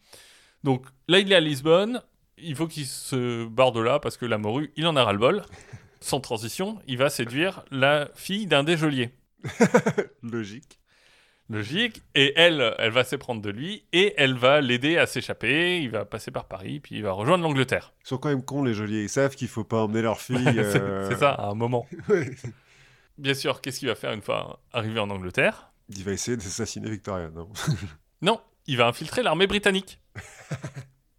Donc 0.63 0.85
là, 1.09 1.19
il 1.19 1.29
est 1.29 1.35
à 1.35 1.41
Lisbonne, 1.41 2.01
il 2.37 2.55
faut 2.55 2.67
qu'il 2.67 2.85
se 2.85 3.43
barre 3.45 3.73
de 3.73 3.81
là 3.81 3.99
parce 3.99 4.15
que 4.15 4.25
la 4.25 4.37
morue, 4.37 4.71
il 4.77 4.87
en 4.87 4.95
a 4.95 5.03
ras-le-bol. 5.03 5.43
Sans 5.99 6.21
transition, 6.21 6.79
il 6.87 6.97
va 6.97 7.09
séduire 7.09 7.65
la 7.71 8.07
fille 8.15 8.47
d'un 8.47 8.63
des 8.63 8.77
geôliers. 8.77 9.09
Logique. 10.23 10.79
Logique. 11.49 12.01
Et 12.15 12.33
elle, 12.35 12.75
elle 12.79 12.91
va 12.91 13.03
s'éprendre 13.03 13.41
de 13.41 13.49
lui 13.49 13.83
et 13.93 14.13
elle 14.17 14.33
va 14.35 14.61
l'aider 14.61 14.97
à 14.97 15.05
s'échapper. 15.05 15.79
Il 15.81 15.91
va 15.91 16.05
passer 16.05 16.31
par 16.31 16.45
Paris, 16.45 16.79
puis 16.79 16.95
il 16.95 17.03
va 17.03 17.11
rejoindre 17.11 17.43
l'Angleterre. 17.43 17.93
Ils 18.03 18.07
sont 18.07 18.17
quand 18.17 18.29
même 18.29 18.43
cons, 18.43 18.63
les 18.63 18.73
geôliers. 18.73 19.03
Ils 19.03 19.09
savent 19.09 19.35
qu'il 19.35 19.47
faut 19.47 19.63
pas 19.63 19.83
emmener 19.83 20.01
leur 20.01 20.19
fille. 20.21 20.37
C'est 20.43 20.81
euh, 20.81 21.09
c'est 21.09 21.17
ça, 21.17 21.31
à 21.31 21.47
un 21.47 21.53
moment. 21.53 21.87
ouais. 22.09 22.31
Bien 23.17 23.33
sûr, 23.33 23.61
qu'est-ce 23.61 23.79
qu'il 23.79 23.87
va 23.87 23.95
faire 23.95 24.11
une 24.11 24.21
fois 24.21 24.59
arrivé 24.73 24.99
en 24.99 25.09
Angleterre? 25.09 25.69
Il 25.89 26.03
va 26.03 26.11
essayer 26.11 26.35
d'assassiner 26.35 26.89
Victoria, 26.89 27.29
non? 27.29 27.49
Non, 28.21 28.41
il 28.65 28.77
va 28.77 28.87
infiltrer 28.87 29.21
l'armée 29.21 29.45
britannique. 29.45 29.99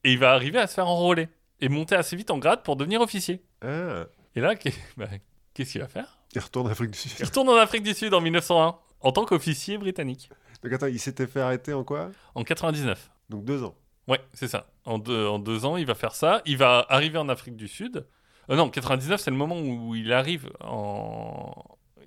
et 0.03 0.12
il 0.12 0.18
va 0.18 0.33
arriver 0.33 0.59
à 0.59 0.66
se 0.66 0.74
faire 0.74 0.89
enrôler 0.89 1.29
et 1.61 1.68
monter 1.68 1.95
assez 1.95 2.16
vite 2.16 2.31
en 2.31 2.39
grade 2.39 2.62
pour 2.64 2.74
devenir 2.77 3.01
officier. 3.01 3.43
Ah. 3.62 4.07
Et 4.35 4.41
là, 4.41 4.55
bah, 4.97 5.07
qu'est-ce 5.55 5.72
qu'il 5.72 5.81
va 5.81 5.89
faire? 5.89 6.18
Il 6.35 6.41
retourne 6.41 6.66
en 6.66 6.70
Afrique 6.70 6.91
du 6.91 6.99
Il 7.05 7.11
Sud. 7.11 7.24
retourne 7.27 7.49
en 7.49 7.57
Afrique 7.57 7.83
du 7.83 7.95
Sud 7.95 8.12
en 8.12 8.20
1901 8.20 8.77
en 9.01 9.13
tant 9.13 9.25
qu'officier 9.25 9.79
britannique. 9.79 10.31
Donc 10.63 10.73
attends, 10.73 10.87
il 10.87 10.99
s'était 11.01 11.27
fait 11.27 11.41
arrêter 11.41 11.73
en 11.73 11.85
quoi? 11.85 12.11
En 12.35 12.43
99. 12.45 13.11
Donc 13.29 13.45
deux 13.45 13.63
ans. 13.63 13.75
Ouais, 14.09 14.21
c'est 14.33 14.49
ça. 14.49 14.69
En 14.85 14.99
deux, 14.99 15.27
en 15.27 15.39
deux 15.39 15.65
ans, 15.65 15.77
il 15.77 15.87
va 15.87 15.95
faire 15.95 16.15
ça. 16.15 16.41
Il 16.47 16.57
va 16.59 16.87
arriver 16.89 17.19
en 17.19 17.29
Afrique 17.29 17.57
du 17.57 17.67
Sud. 17.69 18.07
Euh, 18.51 18.57
non, 18.57 18.71
99, 18.71 19.21
c'est 19.21 19.31
le 19.31 19.37
moment 19.37 19.61
où 19.61 19.95
il 19.97 20.13
arrive 20.13 20.51
en... 20.61 21.53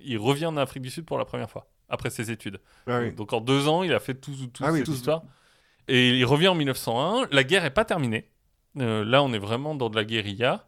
Il 0.02 0.16
revient 0.18 0.46
en 0.46 0.56
Afrique 0.56 0.82
du 0.82 0.88
Sud 0.90 1.04
pour 1.04 1.18
la 1.18 1.26
première 1.26 1.50
fois, 1.50 1.68
après 1.90 2.08
ses 2.08 2.30
études. 2.30 2.58
Ah 2.86 3.00
oui. 3.00 3.12
Donc 3.12 3.34
en 3.34 3.42
deux 3.42 3.68
ans, 3.68 3.82
il 3.82 3.92
a 3.92 4.00
fait 4.00 4.14
tout, 4.14 4.32
tout 4.52 4.64
Ah 4.64 4.72
oui, 4.72 4.78
cette 4.78 4.86
tout- 4.86 4.92
histoire. 4.92 5.22
Et 5.88 6.10
il 6.18 6.24
revient 6.24 6.48
en 6.48 6.54
1901. 6.54 7.28
La 7.32 7.44
guerre 7.44 7.66
est 7.66 7.70
pas 7.74 7.84
terminée. 7.84 8.30
Euh, 8.78 9.04
là, 9.04 9.22
on 9.22 9.32
est 9.34 9.38
vraiment 9.38 9.74
dans 9.74 9.90
de 9.90 9.96
la 9.96 10.04
guérilla. 10.04 10.66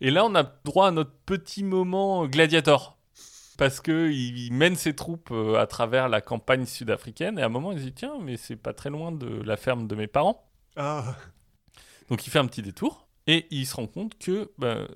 Et 0.00 0.10
là, 0.10 0.24
on 0.24 0.34
a 0.34 0.42
droit 0.42 0.88
à 0.88 0.90
notre 0.90 1.12
petit 1.24 1.62
moment 1.62 2.26
gladiator. 2.26 2.98
Parce 3.56 3.80
que 3.80 4.10
il 4.10 4.52
mène 4.52 4.74
ses 4.76 4.94
troupes 4.96 5.30
euh, 5.30 5.58
à 5.60 5.66
travers 5.66 6.08
la 6.08 6.20
campagne 6.20 6.66
sud-africaine. 6.66 7.38
Et 7.38 7.42
à 7.42 7.46
un 7.46 7.50
moment, 7.50 7.72
il 7.72 7.78
se 7.78 7.84
dit 7.84 7.92
Tiens, 7.92 8.14
mais 8.20 8.36
c'est 8.36 8.56
pas 8.56 8.72
très 8.72 8.90
loin 8.90 9.12
de 9.12 9.26
la 9.42 9.56
ferme 9.56 9.86
de 9.86 9.94
mes 9.94 10.06
parents. 10.08 10.44
Ah. 10.76 11.16
Donc 12.08 12.26
il 12.26 12.30
fait 12.30 12.38
un 12.38 12.46
petit 12.46 12.62
détour. 12.62 13.06
Et 13.26 13.46
il 13.50 13.66
se 13.66 13.76
rend 13.76 13.86
compte 13.86 14.18
que. 14.18 14.50
ben, 14.58 14.86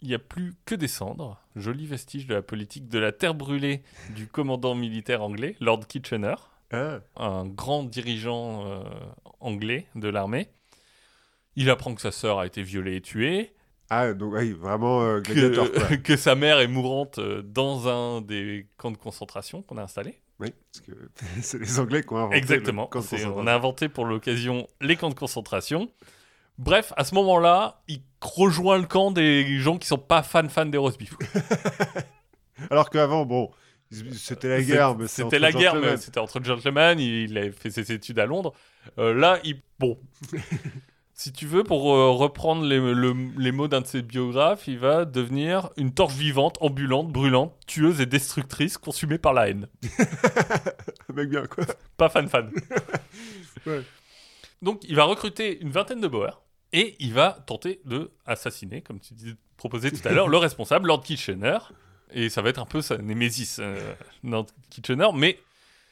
il 0.00 0.08
n'y 0.08 0.14
a 0.14 0.18
plus 0.18 0.52
que 0.66 0.74
des 0.74 0.86
cendres, 0.86 1.40
joli 1.56 1.86
vestige 1.86 2.26
de 2.26 2.34
la 2.34 2.42
politique 2.42 2.90
de 2.90 2.98
la 2.98 3.10
terre 3.10 3.34
brûlée 3.34 3.82
du 4.10 4.26
commandant 4.26 4.74
militaire 4.74 5.22
anglais, 5.22 5.56
Lord 5.60 5.86
Kitchener 5.86 6.34
Ah. 6.72 7.00
un 7.16 7.46
grand 7.46 7.84
dirigeant 7.84 8.66
euh, 8.66 8.82
anglais 9.40 9.86
de 9.94 10.08
l'armée. 10.08 10.50
Il 11.56 11.70
apprend 11.70 11.94
que 11.94 12.02
sa 12.02 12.12
sœur 12.12 12.38
a 12.38 12.44
été 12.44 12.62
violée 12.62 12.96
et 12.96 13.00
tuée, 13.00 13.53
Ah, 13.90 14.12
donc 14.14 14.32
oui, 14.34 14.52
vraiment 14.52 15.02
euh, 15.02 15.20
quoi. 15.22 15.34
que, 15.34 15.94
que 16.02 16.16
sa 16.16 16.34
mère 16.34 16.58
est 16.60 16.66
mourante 16.68 17.18
euh, 17.18 17.42
dans 17.42 17.88
un 17.88 18.20
des 18.22 18.66
camps 18.78 18.90
de 18.90 18.96
concentration 18.96 19.62
qu'on 19.62 19.76
a 19.78 19.82
installés. 19.82 20.18
Oui, 20.40 20.52
parce 20.72 20.86
que 20.86 20.92
c'est 21.42 21.58
les 21.58 21.78
Anglais 21.78 22.02
qui 22.02 22.12
ont 22.12 22.16
inventé 22.16 22.36
Exactement. 22.38 22.82
le 22.82 22.88
camp 22.88 23.00
de 23.00 23.04
C'est- 23.04 23.16
concentration. 23.16 23.42
on 23.42 23.46
a 23.46 23.54
inventé 23.54 23.88
pour 23.88 24.04
l'occasion 24.06 24.66
les 24.80 24.96
camps 24.96 25.10
de 25.10 25.14
concentration. 25.14 25.88
Bref, 26.58 26.92
à 26.96 27.04
ce 27.04 27.14
moment-là, 27.16 27.82
il 27.88 28.00
rejoint 28.20 28.78
le 28.78 28.86
camp 28.86 29.10
des 29.10 29.58
gens 29.58 29.76
qui 29.76 29.86
sont 29.88 29.98
pas 29.98 30.22
fans 30.22 30.48
fans 30.48 30.66
des 30.66 30.78
roast 30.78 30.98
beef. 30.98 31.14
Alors 32.70 32.90
qu'avant, 32.90 33.26
bon, 33.26 33.50
c'était 34.12 34.48
la 34.48 34.62
guerre, 34.62 34.96
mais 34.96 35.06
C'était 35.08 35.38
la 35.40 35.50
guerre, 35.52 35.72
gentlemen. 35.74 35.90
mais 35.90 35.96
c'était 35.96 36.20
entre 36.20 36.42
gentlemen. 36.42 36.98
Il, 37.00 37.30
il 37.30 37.38
a 37.38 37.50
fait 37.52 37.70
ses 37.70 37.90
études 37.92 38.18
à 38.20 38.26
Londres. 38.26 38.52
Euh, 38.98 39.12
là, 39.12 39.38
il 39.44 39.60
bon. 39.78 39.98
Si 41.16 41.32
tu 41.32 41.46
veux, 41.46 41.62
pour 41.62 41.94
euh, 41.94 42.10
reprendre 42.10 42.64
les, 42.64 42.78
le- 42.78 43.14
les 43.38 43.52
mots 43.52 43.68
d'un 43.68 43.80
de 43.82 43.86
ses 43.86 44.02
biographes, 44.02 44.66
il 44.66 44.78
va 44.78 45.04
devenir 45.04 45.70
une 45.76 45.94
torche 45.94 46.14
vivante, 46.14 46.58
ambulante, 46.60 47.08
brûlante, 47.12 47.54
tueuse 47.66 48.00
et 48.00 48.06
destructrice, 48.06 48.78
consumée 48.78 49.18
par 49.18 49.32
la 49.32 49.48
haine. 49.48 49.68
Mec 51.14 51.28
bien, 51.30 51.46
quoi. 51.46 51.64
Pas 51.96 52.08
fan 52.08 52.28
fan. 52.28 52.50
Ouais. 53.66 53.80
Donc, 54.60 54.82
il 54.86 54.94
va 54.94 55.04
recruter 55.04 55.58
une 55.62 55.70
vingtaine 55.70 56.00
de 56.02 56.08
boers 56.08 56.42
et 56.74 56.96
il 56.98 57.14
va 57.14 57.30
tenter 57.46 57.80
de 57.86 58.10
assassiner, 58.26 58.82
comme 58.82 59.00
tu 59.00 59.14
dis, 59.14 59.34
proposais 59.56 59.90
tout 59.90 60.06
à 60.06 60.12
l'heure, 60.12 60.28
le 60.28 60.36
responsable, 60.36 60.88
Lord 60.88 61.02
Kitchener. 61.02 61.56
Et 62.12 62.28
ça 62.28 62.42
va 62.42 62.50
être 62.50 62.58
un 62.60 62.66
peu 62.66 62.82
sa 62.82 62.98
némésis, 62.98 63.58
euh, 63.60 63.94
Lord 64.22 64.46
Kitchener. 64.68 65.06
Mais 65.14 65.38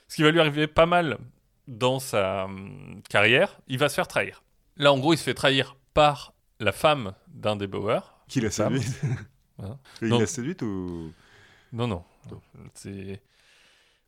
ce 0.09 0.17
qui 0.17 0.23
va 0.23 0.31
lui 0.33 0.41
arriver 0.41 0.67
pas 0.67 0.85
mal 0.85 1.17
dans 1.67 1.99
sa 1.99 2.45
hum, 2.45 3.01
carrière, 3.09 3.57
il 3.69 3.79
va 3.79 3.89
se 3.89 3.95
faire 3.95 4.09
trahir. 4.09 4.43
Là, 4.77 4.93
en 4.93 4.99
gros, 4.99 5.13
il 5.13 5.19
se 5.19 5.23
fait 5.25 5.35
trahir 5.35 5.77
par 5.95 6.35
la 6.61 6.73
femme 6.73 7.15
d'un 7.29 7.57
des 7.57 7.67
boers. 7.67 8.19
Qui 8.29 8.41
l'a 8.41 8.51
séduite 8.51 9.01
Voilà. 9.59 9.79
Il 10.01 10.09
Donc- 10.09 10.21
l'a 10.21 10.27
séduite 10.27 10.63
ou 10.63 11.13
Non, 11.73 11.87
non. 11.87 12.05
C'est. 12.75 13.21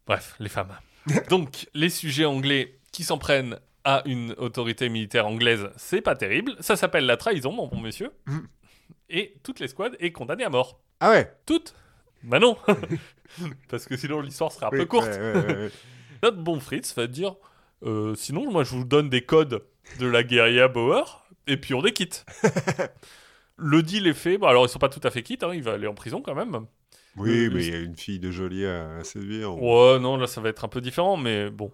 Bref, 0.07 0.35
les 0.39 0.49
femmes. 0.49 0.77
Donc, 1.31 1.69
les 1.75 1.91
sujets 1.91 2.25
anglais 2.25 2.79
qui 2.93 3.05
s'en 3.05 3.19
prennent 3.19 3.59
à 3.85 4.03
une 4.07 4.33
autorité 4.39 4.89
militaire 4.89 5.27
anglaise, 5.27 5.69
c'est 5.77 6.01
pas 6.01 6.15
terrible. 6.17 6.57
Ça 6.61 6.77
s'appelle 6.77 7.05
la 7.07 7.17
trahison, 7.19 7.53
mon 7.53 7.67
bon 7.69 7.81
monsieur. 7.81 8.11
Mhm. 8.27 8.49
Et 9.11 9.35
toute 9.43 9.61
l'escouade 9.61 9.97
est 10.01 10.13
condamnée 10.13 10.45
à 10.45 10.49
mort. 10.51 10.81
Ah 11.01 11.11
ouais? 11.11 11.37
Toutes? 11.45 11.75
Bah 12.23 12.39
non 12.39 12.57
Parce 13.69 13.85
que 13.87 13.97
sinon 13.99 14.21
l'histoire 14.23 14.51
serait 14.53 14.67
un 14.67 14.71
Oui, 14.73 14.79
peu 14.79 14.87
courte. 14.87 15.07
ouais, 15.09 15.19
ouais, 15.19 15.47
ouais, 15.47 15.57
ouais. 15.65 15.71
Notre 16.23 16.39
bon 16.39 16.59
Fritz 16.61 16.95
va 16.95 17.07
dire 17.07 17.35
euh, 17.83 18.15
Sinon, 18.15 18.51
moi 18.51 18.65
je 18.65 18.71
vous 18.75 18.85
donne 18.85 19.11
des 19.11 19.23
codes 19.23 19.63
de 19.99 20.07
la 20.07 20.23
guérilla 20.23 20.69
Bauer, 20.69 21.27
et 21.47 21.57
puis 21.57 21.75
on 21.75 21.85
est 21.85 21.93
quitte. 21.93 22.25
Le 23.57 23.83
deal 23.83 24.07
est 24.07 24.15
fait. 24.15 24.37
Bon, 24.39 24.49
alors 24.49 24.67
ils 24.67 24.69
sont 24.69 24.79
pas 24.79 24.89
tout 24.89 25.01
à 25.05 25.11
fait 25.11 25.23
quittes, 25.23 25.45
hein, 25.45 25.53
il 25.55 25.63
va 25.63 25.73
aller 25.75 25.87
en 25.87 25.95
prison 25.95 26.21
quand 26.21 26.35
même. 26.35 26.67
Oui, 27.17 27.47
Le- 27.47 27.51
mais 27.55 27.65
il 27.67 27.73
y 27.73 27.77
a 27.77 27.81
une 27.81 27.97
fille 27.97 28.19
de 28.19 28.31
Jolie 28.31 28.67
à, 28.67 28.97
à 28.97 29.05
séduire. 29.05 29.57
Ouais, 29.57 29.99
non, 30.01 30.17
là 30.17 30.27
ça 30.27 30.41
va 30.41 30.49
être 30.49 30.65
un 30.65 30.69
peu 30.69 30.81
différent, 30.81 31.17
mais 31.17 31.51
bon. 31.51 31.71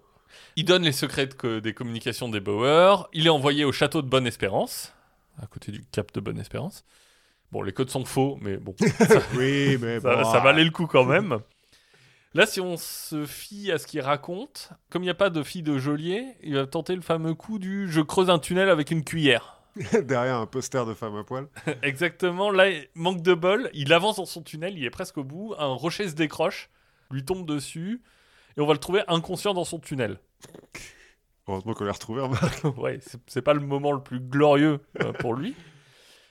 Il 0.55 0.65
donne 0.65 0.83
les 0.83 0.91
secrets 0.91 1.27
de 1.27 1.59
des 1.59 1.73
communications 1.73 2.29
des 2.29 2.39
Bauer. 2.39 3.09
Il 3.13 3.25
est 3.25 3.29
envoyé 3.31 3.65
au 3.65 3.71
château 3.71 4.01
de 4.01 4.07
Bonne-Espérance, 4.07 4.93
à 5.41 5.47
côté 5.47 5.71
du 5.71 5.83
cap 5.91 6.11
de 6.13 6.19
Bonne-Espérance. 6.19 6.85
Bon, 7.51 7.63
les 7.63 7.73
codes 7.73 7.89
sont 7.89 8.05
faux, 8.05 8.37
mais 8.41 8.57
bon, 8.57 8.75
Oui, 9.35 9.77
mais 9.81 9.99
ça, 9.99 10.15
bon, 10.15 10.23
ça 10.23 10.37
ah. 10.37 10.39
valait 10.39 10.63
le 10.63 10.71
coup 10.71 10.87
quand 10.87 11.03
même. 11.03 11.39
Là, 12.33 12.45
si 12.45 12.61
on 12.61 12.77
se 12.77 13.25
fie 13.25 13.71
à 13.71 13.77
ce 13.77 13.85
qu'il 13.87 13.99
raconte, 14.01 14.69
comme 14.89 15.03
il 15.03 15.07
n'y 15.07 15.11
a 15.11 15.15
pas 15.15 15.29
de 15.29 15.43
fille 15.43 15.63
de 15.63 15.77
geôlier, 15.77 16.25
il 16.43 16.55
va 16.55 16.65
tenter 16.65 16.95
le 16.95 17.01
fameux 17.01 17.33
coup 17.33 17.59
du 17.59 17.91
je 17.91 17.99
creuse 18.01 18.29
un 18.29 18.39
tunnel 18.39 18.69
avec 18.69 18.91
une 18.91 19.03
cuillère. 19.03 19.57
derrière 20.03 20.37
un 20.37 20.45
poster 20.47 20.85
de 20.85 20.93
femme 20.93 21.15
à 21.15 21.23
poil. 21.23 21.47
Exactement, 21.83 22.49
là, 22.51 22.69
manque 22.95 23.21
de 23.21 23.33
bol, 23.33 23.69
il 23.73 23.91
avance 23.93 24.17
dans 24.17 24.25
son 24.25 24.41
tunnel, 24.41 24.77
il 24.77 24.83
est 24.85 24.89
presque 24.89 25.17
au 25.17 25.23
bout, 25.23 25.53
un 25.57 25.67
rocher 25.73 26.07
se 26.09 26.15
décroche, 26.15 26.69
lui 27.09 27.23
tombe 27.25 27.45
dessus, 27.45 28.01
et 28.57 28.61
on 28.61 28.65
va 28.65 28.73
le 28.73 28.79
trouver 28.79 29.01
inconscient 29.07 29.53
dans 29.53 29.65
son 29.65 29.79
tunnel. 29.79 30.17
Heureusement 31.47 31.73
qu'on 31.73 31.83
l'a 31.85 31.91
retrouvé, 31.93 32.21
remarque. 32.21 32.63
ouais, 32.77 32.99
c'est- 33.01 33.19
c'est 33.27 33.41
pas 33.41 33.53
le 33.53 33.59
moment 33.61 33.91
le 33.91 34.01
plus 34.01 34.19
glorieux 34.19 34.79
euh, 35.01 35.11
pour 35.13 35.33
lui. 35.35 35.55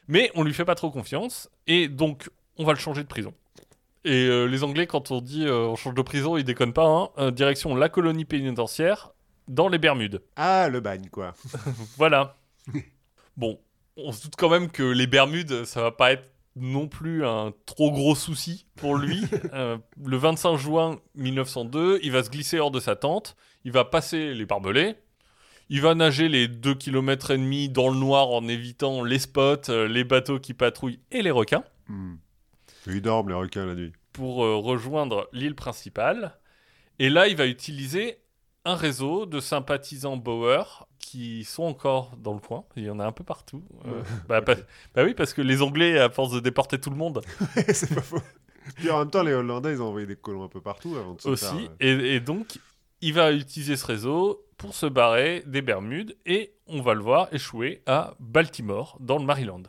Mais 0.09 0.31
on 0.35 0.43
lui 0.45 0.55
fait 0.55 0.65
pas 0.65 0.75
trop 0.75 0.91
confiance. 0.91 1.51
Et 1.67 1.89
donc, 1.89 2.31
on 2.57 2.65
va 2.65 2.73
le 2.73 2.79
changer 2.79 3.03
de 3.03 3.09
prison. 3.09 3.33
Et 4.05 4.27
euh, 4.27 4.47
les 4.47 4.65
Anglais, 4.65 4.87
quand 4.87 5.11
on 5.11 5.21
dit 5.21 5.47
euh, 5.47 5.67
on 5.69 5.77
change 5.77 5.95
de 5.95 6.03
prison, 6.03 6.37
ils 6.37 6.45
déconnent 6.45 6.73
pas. 6.73 6.87
hein. 6.87 7.09
Euh, 7.19 7.31
direction 7.31 7.75
la 7.75 7.89
colonie 7.89 8.25
pénitentiaire 8.25 9.11
dans 9.49 9.69
les 9.69 9.79
Bermudes. 9.79 10.23
Ah, 10.37 10.69
le 10.69 10.81
bagne, 10.81 11.09
quoi. 11.11 11.35
Voilà. 11.99 12.37
bon, 13.37 13.59
on 13.97 14.13
se 14.13 14.23
doute 14.25 14.35
quand 14.39 14.49
même 14.49 14.71
que 14.71 14.83
les 14.83 15.07
Bermudes, 15.07 15.65
ça 15.65 15.83
va 15.83 15.91
pas 15.91 16.13
être 16.13 16.31
non 16.57 16.89
plus 16.89 17.25
un 17.27 17.53
trop 17.67 17.91
gros 17.93 18.15
souci 18.15 18.67
pour 18.77 18.97
lui. 18.97 19.23
Euh, 19.53 19.77
le 20.05 20.17
25 20.17 20.57
juin 20.57 21.01
1902, 21.17 21.99
il 22.03 22.13
va 22.13 22.23
se 22.23 22.31
glisser 22.31 22.59
hors 22.61 22.71
de 22.71 22.79
sa 22.81 22.95
tente, 22.97 23.37
il 23.65 23.73
va 23.73 23.85
passer 23.85 24.33
les 24.33 24.47
barbelés, 24.47 24.95
il 25.69 25.81
va 25.81 25.95
nager 25.95 26.29
les 26.29 26.47
2 26.49 26.75
km 26.75 27.33
et 27.33 27.37
demi 27.39 27.69
dans 27.69 27.89
le 27.91 27.97
noir 27.97 28.29
en 28.31 28.47
évitant 28.49 29.03
les 29.03 29.19
spots, 29.19 29.69
euh, 29.69 29.89
les 29.89 30.05
bateaux 30.05 30.39
qui 30.39 30.55
patrouillent 30.55 31.01
et 31.11 31.23
les 31.23 31.31
requins 31.33 31.65
Hmm. 31.89 32.15
Ils 32.87 33.03
dorment, 33.03 33.29
les 33.29 33.35
requins, 33.35 33.67
la 33.67 33.75
nuit. 33.75 33.93
pour 34.13 34.45
euh, 34.45 34.57
rejoindre 34.57 35.29
l'île 35.33 35.55
principale. 35.55 36.39
Et 36.99 37.09
là, 37.09 37.29
il 37.29 37.37
va 37.37 37.47
utiliser 37.47 38.19
un 38.65 38.75
réseau 38.75 39.25
de 39.27 39.41
sympathisants 39.41 40.17
Bauer 40.17 40.87
qui 40.99 41.45
sont 41.45 41.63
encore 41.63 42.17
dans 42.19 42.35
le 42.35 42.41
coin. 42.41 42.65
Il 42.77 42.85
y 42.85 42.91
en 42.91 42.99
a 43.01 43.07
un 43.07 43.13
peu 43.13 43.25
partout. 43.25 43.63
Euh, 43.87 44.03
bah, 44.29 44.41
bah- 44.43 44.55
bah 44.95 45.05
oui, 45.05 45.15
parce 45.15 45.33
que 45.33 45.41
les 45.43 45.63
Anglais, 45.63 45.99
à 45.99 46.11
force 46.11 46.33
de 46.33 46.41
déporter 46.41 46.79
tout 46.79 46.91
le 46.91 46.97
monde 46.97 47.23
c'est 47.73 47.95
pas 47.95 48.03
faux. 48.03 48.21
Puis 48.77 48.91
en 48.91 48.99
même 49.01 49.11
temps, 49.11 49.23
les 49.23 49.33
Hollandais, 49.33 49.73
ils 49.73 49.83
ont 49.83 49.89
envoyé 49.89 50.07
des 50.07 50.17
colons 50.17 50.45
un 50.45 50.49
peu 50.49 50.61
partout 50.61 50.95
avant 50.97 51.15
de 51.15 51.21
se 51.21 51.29
aussi, 51.29 51.45
faire, 51.47 51.55
euh, 51.55 52.03
et, 52.05 52.15
et 52.17 52.21
donc 52.21 52.59
il 53.01 53.15
va 53.15 53.33
utiliser 53.33 53.77
ce 53.77 53.87
réseau 53.87 54.45
pour 54.59 54.75
se 54.75 54.85
barrer 54.85 55.43
des 55.47 55.63
Bermudes 55.63 56.17
et 56.27 56.53
on 56.67 56.83
va 56.83 56.93
le 56.93 57.01
voir 57.01 57.33
échouer 57.33 57.83
à 57.87 58.15
Baltimore, 58.21 58.99
dans 59.01 59.19
le 59.19 59.25
Maryland. 59.25 59.63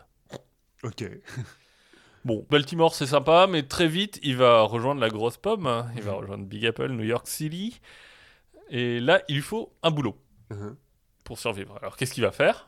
Ok. 0.83 1.05
Bon, 2.23 2.45
Baltimore 2.49 2.93
c'est 2.93 3.07
sympa, 3.07 3.47
mais 3.49 3.63
très 3.63 3.87
vite 3.87 4.19
il 4.23 4.37
va 4.37 4.61
rejoindre 4.61 5.01
la 5.01 5.09
grosse 5.09 5.37
pomme, 5.37 5.65
hein. 5.67 5.87
il 5.95 6.03
va 6.03 6.13
rejoindre 6.13 6.45
Big 6.45 6.65
Apple, 6.65 6.89
New 6.91 7.03
York 7.03 7.27
City, 7.27 7.79
et 8.69 8.99
là 8.99 9.21
il 9.27 9.35
lui 9.35 9.41
faut 9.41 9.73
un 9.83 9.91
boulot 9.91 10.15
Mhm. 10.51 10.75
pour 11.23 11.39
survivre. 11.39 11.77
Alors 11.81 11.95
qu'est-ce 11.97 12.13
qu'il 12.13 12.23
va 12.23 12.31
faire? 12.31 12.67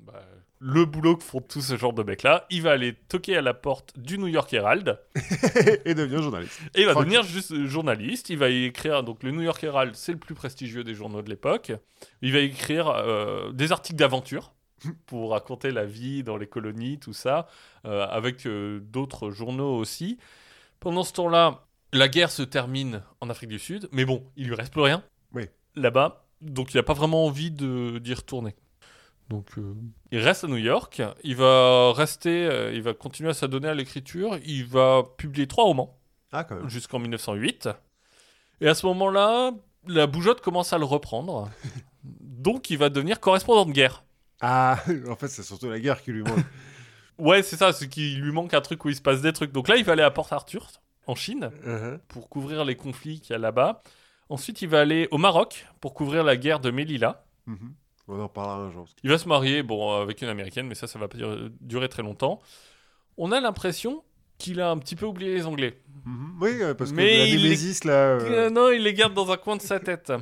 Bah, 0.00 0.22
Le 0.60 0.84
boulot 0.86 1.16
que 1.16 1.22
font 1.24 1.40
tous 1.40 1.60
ce 1.60 1.76
genre 1.76 1.92
de 1.92 2.02
mecs-là, 2.02 2.46
il 2.48 2.62
va 2.62 2.70
aller 2.70 2.94
toquer 2.94 3.36
à 3.36 3.42
la 3.42 3.52
porte 3.52 3.98
du 3.98 4.16
New 4.18 4.28
York 4.28 4.50
Herald, 4.54 4.98
Et 5.84 5.94
devient 5.94 6.22
journaliste. 6.22 6.58
et 6.74 6.80
il 6.80 6.86
va 6.86 6.92
Tranquille. 6.92 7.10
devenir 7.12 7.22
juste 7.28 7.52
euh, 7.52 7.66
journaliste, 7.66 8.30
il 8.30 8.38
va 8.38 8.48
y 8.48 8.64
écrire, 8.64 9.02
donc 9.02 9.22
le 9.22 9.32
New 9.32 9.42
York 9.42 9.62
Herald 9.64 9.94
c'est 9.96 10.12
le 10.12 10.18
plus 10.18 10.34
prestigieux 10.34 10.82
des 10.84 10.94
journaux 10.94 11.20
de 11.22 11.28
l'époque, 11.28 11.72
il 12.22 12.32
va 12.32 12.38
écrire 12.38 12.88
euh, 12.88 13.52
des 13.52 13.72
articles 13.72 13.96
d'aventure 13.98 14.54
pour 15.06 15.30
raconter 15.30 15.70
la 15.70 15.84
vie 15.84 16.22
dans 16.22 16.36
les 16.36 16.46
colonies, 16.46 16.98
tout 16.98 17.12
ça, 17.12 17.46
euh, 17.84 18.06
avec 18.08 18.46
euh, 18.46 18.80
d'autres 18.80 19.30
journaux 19.30 19.76
aussi. 19.76 20.18
Pendant 20.80 21.02
ce 21.04 21.12
temps-là, 21.14 21.64
la 21.92 22.08
guerre 22.08 22.30
se 22.30 22.42
termine 22.42 23.02
en 23.20 23.30
Afrique 23.30 23.50
du 23.50 23.58
Sud, 23.58 23.88
mais 23.92 24.04
bon, 24.04 24.24
il 24.36 24.48
lui 24.48 24.54
reste 24.54 24.72
plus 24.72 24.82
rien 24.82 25.02
Oui. 25.32 25.44
là-bas, 25.76 26.26
donc 26.40 26.74
il 26.74 26.76
n'a 26.76 26.82
pas 26.82 26.92
vraiment 26.94 27.24
envie 27.26 27.50
de- 27.50 27.98
d'y 27.98 28.14
retourner. 28.14 28.54
Donc 29.30 29.56
euh, 29.56 29.74
il 30.10 30.18
reste 30.18 30.44
à 30.44 30.48
New 30.48 30.56
York, 30.58 31.00
il 31.22 31.36
va 31.36 31.92
rester, 31.94 32.70
il 32.74 32.82
va 32.82 32.92
continuer 32.92 33.30
à 33.30 33.34
s'adonner 33.34 33.68
à 33.68 33.74
l'écriture, 33.74 34.38
il 34.44 34.64
va 34.66 35.02
publier 35.16 35.46
trois 35.46 35.64
romans 35.64 35.98
Ah, 36.32 36.46
jusqu'en 36.66 36.98
1908. 36.98 37.68
Et 38.60 38.68
à 38.68 38.74
ce 38.74 38.84
moment-là, 38.86 39.52
la 39.86 40.06
bougeotte 40.06 40.40
commence 40.42 40.72
à 40.74 40.78
le 40.78 40.84
reprendre. 40.84 41.48
Donc 42.02 42.68
il 42.68 42.76
va 42.76 42.90
devenir 42.90 43.18
correspondant 43.20 43.64
de 43.64 43.72
guerre. 43.72 44.04
Ah, 44.46 44.78
en 45.08 45.16
fait, 45.16 45.28
c'est 45.28 45.42
surtout 45.42 45.70
la 45.70 45.80
guerre 45.80 46.02
qui 46.02 46.12
lui 46.12 46.22
manque. 46.22 46.38
Ouais, 47.16 47.44
c'est 47.44 47.56
ça, 47.56 47.72
c'est 47.72 47.88
qu'il 47.88 48.20
lui 48.20 48.32
manque 48.32 48.54
un 48.54 48.60
truc 48.60 48.84
où 48.84 48.88
il 48.88 48.96
se 48.96 49.00
passe 49.00 49.20
des 49.22 49.32
trucs. 49.32 49.52
Donc 49.52 49.68
là, 49.68 49.76
il 49.76 49.84
va 49.84 49.92
aller 49.92 50.02
à 50.02 50.10
Port 50.10 50.32
Arthur, 50.32 50.66
en 51.06 51.14
Chine, 51.14 51.50
Mhm. 51.64 52.00
pour 52.08 52.28
couvrir 52.28 52.64
les 52.64 52.74
conflits 52.74 53.20
qu'il 53.20 53.34
y 53.34 53.36
a 53.36 53.38
là-bas. 53.38 53.82
Ensuite, 54.28 54.62
il 54.62 54.68
va 54.68 54.80
aller 54.80 55.06
au 55.12 55.18
Maroc 55.18 55.64
pour 55.80 55.94
couvrir 55.94 56.24
la 56.24 56.36
guerre 56.36 56.58
de 56.58 56.72
Melilla. 56.72 57.24
Mhm. 57.46 57.72
On 58.08 58.20
en 58.20 58.28
parlera 58.28 58.56
un 58.66 58.70
jour. 58.72 58.86
Il 59.04 59.10
va 59.10 59.18
se 59.18 59.28
marier, 59.28 59.62
bon, 59.62 59.92
avec 60.02 60.22
une 60.22 60.28
américaine, 60.28 60.66
mais 60.66 60.74
ça, 60.74 60.88
ça 60.88 60.98
va 60.98 61.06
pas 61.06 61.16
durer, 61.60 61.88
très 61.88 62.02
longtemps. 62.02 62.40
On 63.16 63.30
a 63.30 63.38
l'impression 63.40 64.02
qu'il 64.38 64.60
a 64.60 64.68
un 64.70 64.78
petit 64.78 64.96
peu 64.96 65.06
oublié 65.06 65.34
les 65.34 65.46
Anglais. 65.46 65.80
Mhm. 66.04 66.38
Oui, 66.40 66.50
euh, 66.62 66.74
parce 66.74 66.90
que 66.90 66.96
Mais 66.96 67.18
la 67.18 67.36
Némésis, 67.36 67.84
là... 67.84 67.92
euh, 67.92 68.46
Euh, 68.46 68.50
non, 68.50 68.70
il 68.72 68.82
les 68.82 68.92
garde 68.92 69.14
dans 69.14 69.30
un 69.30 69.36
coin 69.36 69.54
de 69.56 69.62
sa 69.62 69.78
tête. 69.78 70.12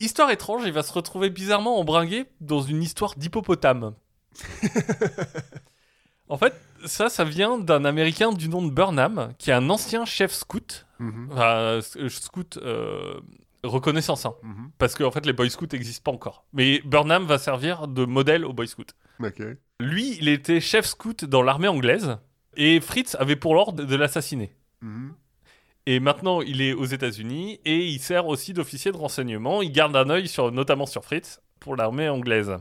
Histoire 0.00 0.30
étrange, 0.30 0.62
il 0.64 0.72
va 0.72 0.82
se 0.82 0.92
retrouver 0.92 1.28
bizarrement 1.30 1.78
embringué 1.78 2.26
dans 2.40 2.60
une 2.62 2.82
histoire 2.82 3.14
d'hippopotame. 3.16 3.94
en 6.28 6.36
fait, 6.36 6.54
ça, 6.84 7.08
ça 7.08 7.24
vient 7.24 7.58
d'un 7.58 7.84
Américain 7.84 8.32
du 8.32 8.48
nom 8.48 8.62
de 8.64 8.70
Burnham, 8.70 9.32
qui 9.38 9.50
est 9.50 9.54
un 9.54 9.68
ancien 9.70 10.04
chef 10.04 10.32
scout, 10.32 10.86
mhm. 10.98 11.28
enfin, 11.32 11.80
euh, 11.96 12.08
scout 12.08 12.58
euh, 12.62 13.14
reconnaissance, 13.64 14.24
hein, 14.26 14.34
Mhm. 14.42 14.70
parce 14.78 14.94
qu'en 14.94 15.10
fait, 15.10 15.26
les 15.26 15.32
Boy 15.32 15.50
Scouts 15.50 15.66
n'existent 15.72 16.10
pas 16.10 16.14
encore. 16.14 16.44
Mais 16.52 16.80
Burnham 16.84 17.24
va 17.26 17.38
servir 17.38 17.88
de 17.88 18.04
modèle 18.04 18.44
aux 18.44 18.52
Boy 18.52 18.68
Scouts. 18.68 18.94
Lui, 19.80 20.16
il 20.20 20.28
était 20.28 20.60
chef 20.60 20.86
scout 20.86 21.24
dans 21.24 21.42
l'armée 21.42 21.68
anglaise, 21.68 22.18
et 22.56 22.80
Fritz 22.80 23.16
avait 23.18 23.36
pour 23.36 23.54
l'ordre 23.54 23.84
de 23.84 23.96
l'assassiner. 23.96 24.54
Mhm. 24.80 25.12
Et 25.90 26.00
maintenant, 26.00 26.42
il 26.42 26.60
est 26.60 26.74
aux 26.74 26.84
États-Unis 26.84 27.60
et 27.64 27.86
il 27.86 27.98
sert 27.98 28.26
aussi 28.26 28.52
d'officier 28.52 28.92
de 28.92 28.98
renseignement. 28.98 29.62
Il 29.62 29.72
garde 29.72 29.96
un 29.96 30.10
œil 30.10 30.30
notamment 30.52 30.84
sur 30.84 31.02
Fritz 31.02 31.40
pour 31.60 31.76
l'armée 31.76 32.10
anglaise. 32.10 32.58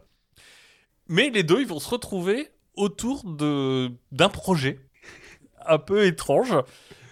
Mais 1.10 1.30
les 1.30 1.44
deux, 1.44 1.60
ils 1.60 1.68
vont 1.68 1.82
se 1.82 1.90
retrouver 1.90 2.48
autour 2.76 3.26
d'un 3.26 4.30
projet 4.30 4.80
un 5.66 5.78
peu 5.78 6.06
étrange, 6.06 6.56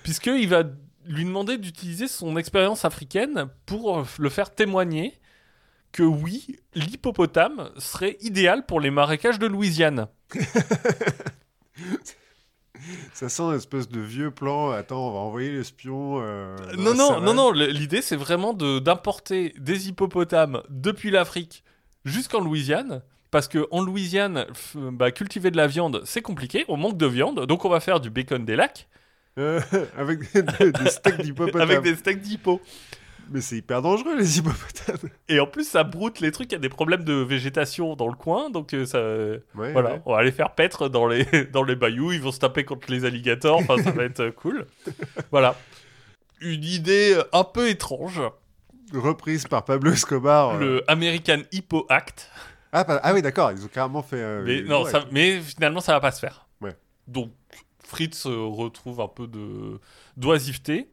puisqu'il 0.04 0.48
va 0.48 0.64
lui 1.04 1.26
demander 1.26 1.58
d'utiliser 1.58 2.08
son 2.08 2.38
expérience 2.38 2.86
africaine 2.86 3.50
pour 3.66 4.06
le 4.18 4.30
faire 4.30 4.56
témoigner 4.56 5.20
que 5.92 6.04
oui, 6.04 6.56
l'hippopotame 6.76 7.72
serait 7.78 8.16
idéal 8.22 8.66
pour 8.66 8.80
les 8.80 8.90
marécages 8.90 9.38
de 9.38 9.48
Louisiane. 9.48 10.08
Ça 13.14 13.30
sent 13.30 13.44
une 13.44 13.56
espèce 13.56 13.90
de 13.90 14.00
vieux 14.00 14.32
plan. 14.32 14.72
Attends, 14.72 15.10
on 15.10 15.14
va 15.14 15.20
envoyer 15.20 15.52
l'espion. 15.52 16.20
euh, 16.22 16.56
Non, 16.78 16.94
non, 16.94 17.22
non, 17.22 17.34
non, 17.34 17.52
l'idée 17.52 18.02
c'est 18.02 18.16
vraiment 18.16 18.54
de- 18.54 18.80
d'importer 18.80 19.54
des 19.58 19.88
hippopotames 19.90 20.62
depuis 20.70 21.12
l'Afrique 21.12 21.64
jusqu'en 22.06 22.40
Louisiane. 22.42 23.02
Parce 23.32 23.48
que 23.50 23.68
en 23.72 23.82
Louisiane, 23.84 24.46
bah, 24.76 25.12
cultiver 25.12 25.52
de 25.52 25.58
la 25.58 25.68
viande, 25.68 26.02
c'est 26.06 26.22
compliqué, 26.22 26.64
on 26.70 26.78
manque 26.78 26.96
de 26.98 27.06
viande, 27.06 27.46
donc 27.48 27.66
on 27.66 27.70
va 27.70 27.80
faire 27.82 28.00
du 28.00 28.10
bacon 28.10 28.46
des 28.46 28.56
lacs 28.56 28.88
Euh, 29.38 29.60
avec 29.98 30.20
des, 30.34 30.72
des- 30.72 30.90
steaks 30.90 31.18
d'hippopotame. 31.22 31.62
avec 31.62 31.82
des 31.82 31.96
steaks 31.96 32.22
d'hippo. 32.22 32.62
Mais 33.32 33.42
c'est 33.42 33.58
hyper 33.58 33.82
dangereux, 33.82 34.18
les 34.18 34.38
hippopotames. 34.40 35.10
Et 35.30 35.40
en 35.40 35.48
plus, 35.48 35.68
ça 35.68 35.84
broute 35.84 36.20
les 36.20 36.32
trucs, 36.32 36.52
il 36.52 36.54
y 36.54 36.58
a 36.58 36.60
des 36.60 36.70
problèmes 36.70 37.04
de 37.04 37.14
végétation 37.14 37.96
dans 37.96 38.08
le 38.08 38.16
coin, 38.16 38.50
donc 38.50 38.74
euh, 38.74 38.86
ça. 38.86 39.00
Ouais, 39.60 39.72
Voilà, 39.74 39.94
ouais. 39.94 40.02
on 40.06 40.14
va 40.16 40.24
les 40.24 40.32
faire 40.32 40.52
paître 40.54 40.88
dans 40.90 41.08
les, 41.08 41.26
dans 41.52 41.64
les 41.64 41.76
bayous, 41.76 42.12
ils 42.12 42.22
vont 42.22 42.32
se 42.32 42.40
taper 42.40 42.64
contre 42.66 42.92
les 42.92 43.04
alligators, 43.06 43.58
enfin 43.60 43.78
ça 43.82 43.92
va 43.92 44.04
être 44.04 44.20
euh, 44.22 44.32
cool. 44.32 44.66
Voilà. 45.32 45.56
Une 46.42 46.64
idée 46.64 47.14
euh, 47.16 47.24
un 47.34 47.44
peu 47.44 47.70
étrange, 47.70 48.22
Reprise 48.94 49.48
par 49.48 49.66
Pablo 49.66 49.92
Escobar. 49.92 50.56
euh. 50.56 50.60
le 50.60 50.84
American 50.92 51.40
Hippo 51.52 51.86
Act. 51.90 52.30
Ah, 52.72 52.86
pas- 52.86 53.00
ah 53.04 53.14
oui, 53.14 53.22
d'accord, 53.24 53.52
ils 53.52 53.64
ont 53.66 53.70
carrément 53.70 54.04
fait. 54.04 54.18
euh, 54.18 54.44
Mais, 54.46 54.62
non, 54.62 54.84
ouais. 54.84 54.92
ça- 54.92 55.06
mais 55.12 55.40
finalement, 55.42 55.80
ça 55.80 55.94
va 55.94 56.00
pas 56.00 56.12
se 56.12 56.20
faire. 56.20 56.48
Ouais. 56.62 56.76
Donc, 57.08 57.32
Fritz 57.84 58.26
retrouve 58.28 59.02
un 59.02 59.08
peu 59.08 59.28
de 59.28 59.80
d'oisiveté. 60.18 60.90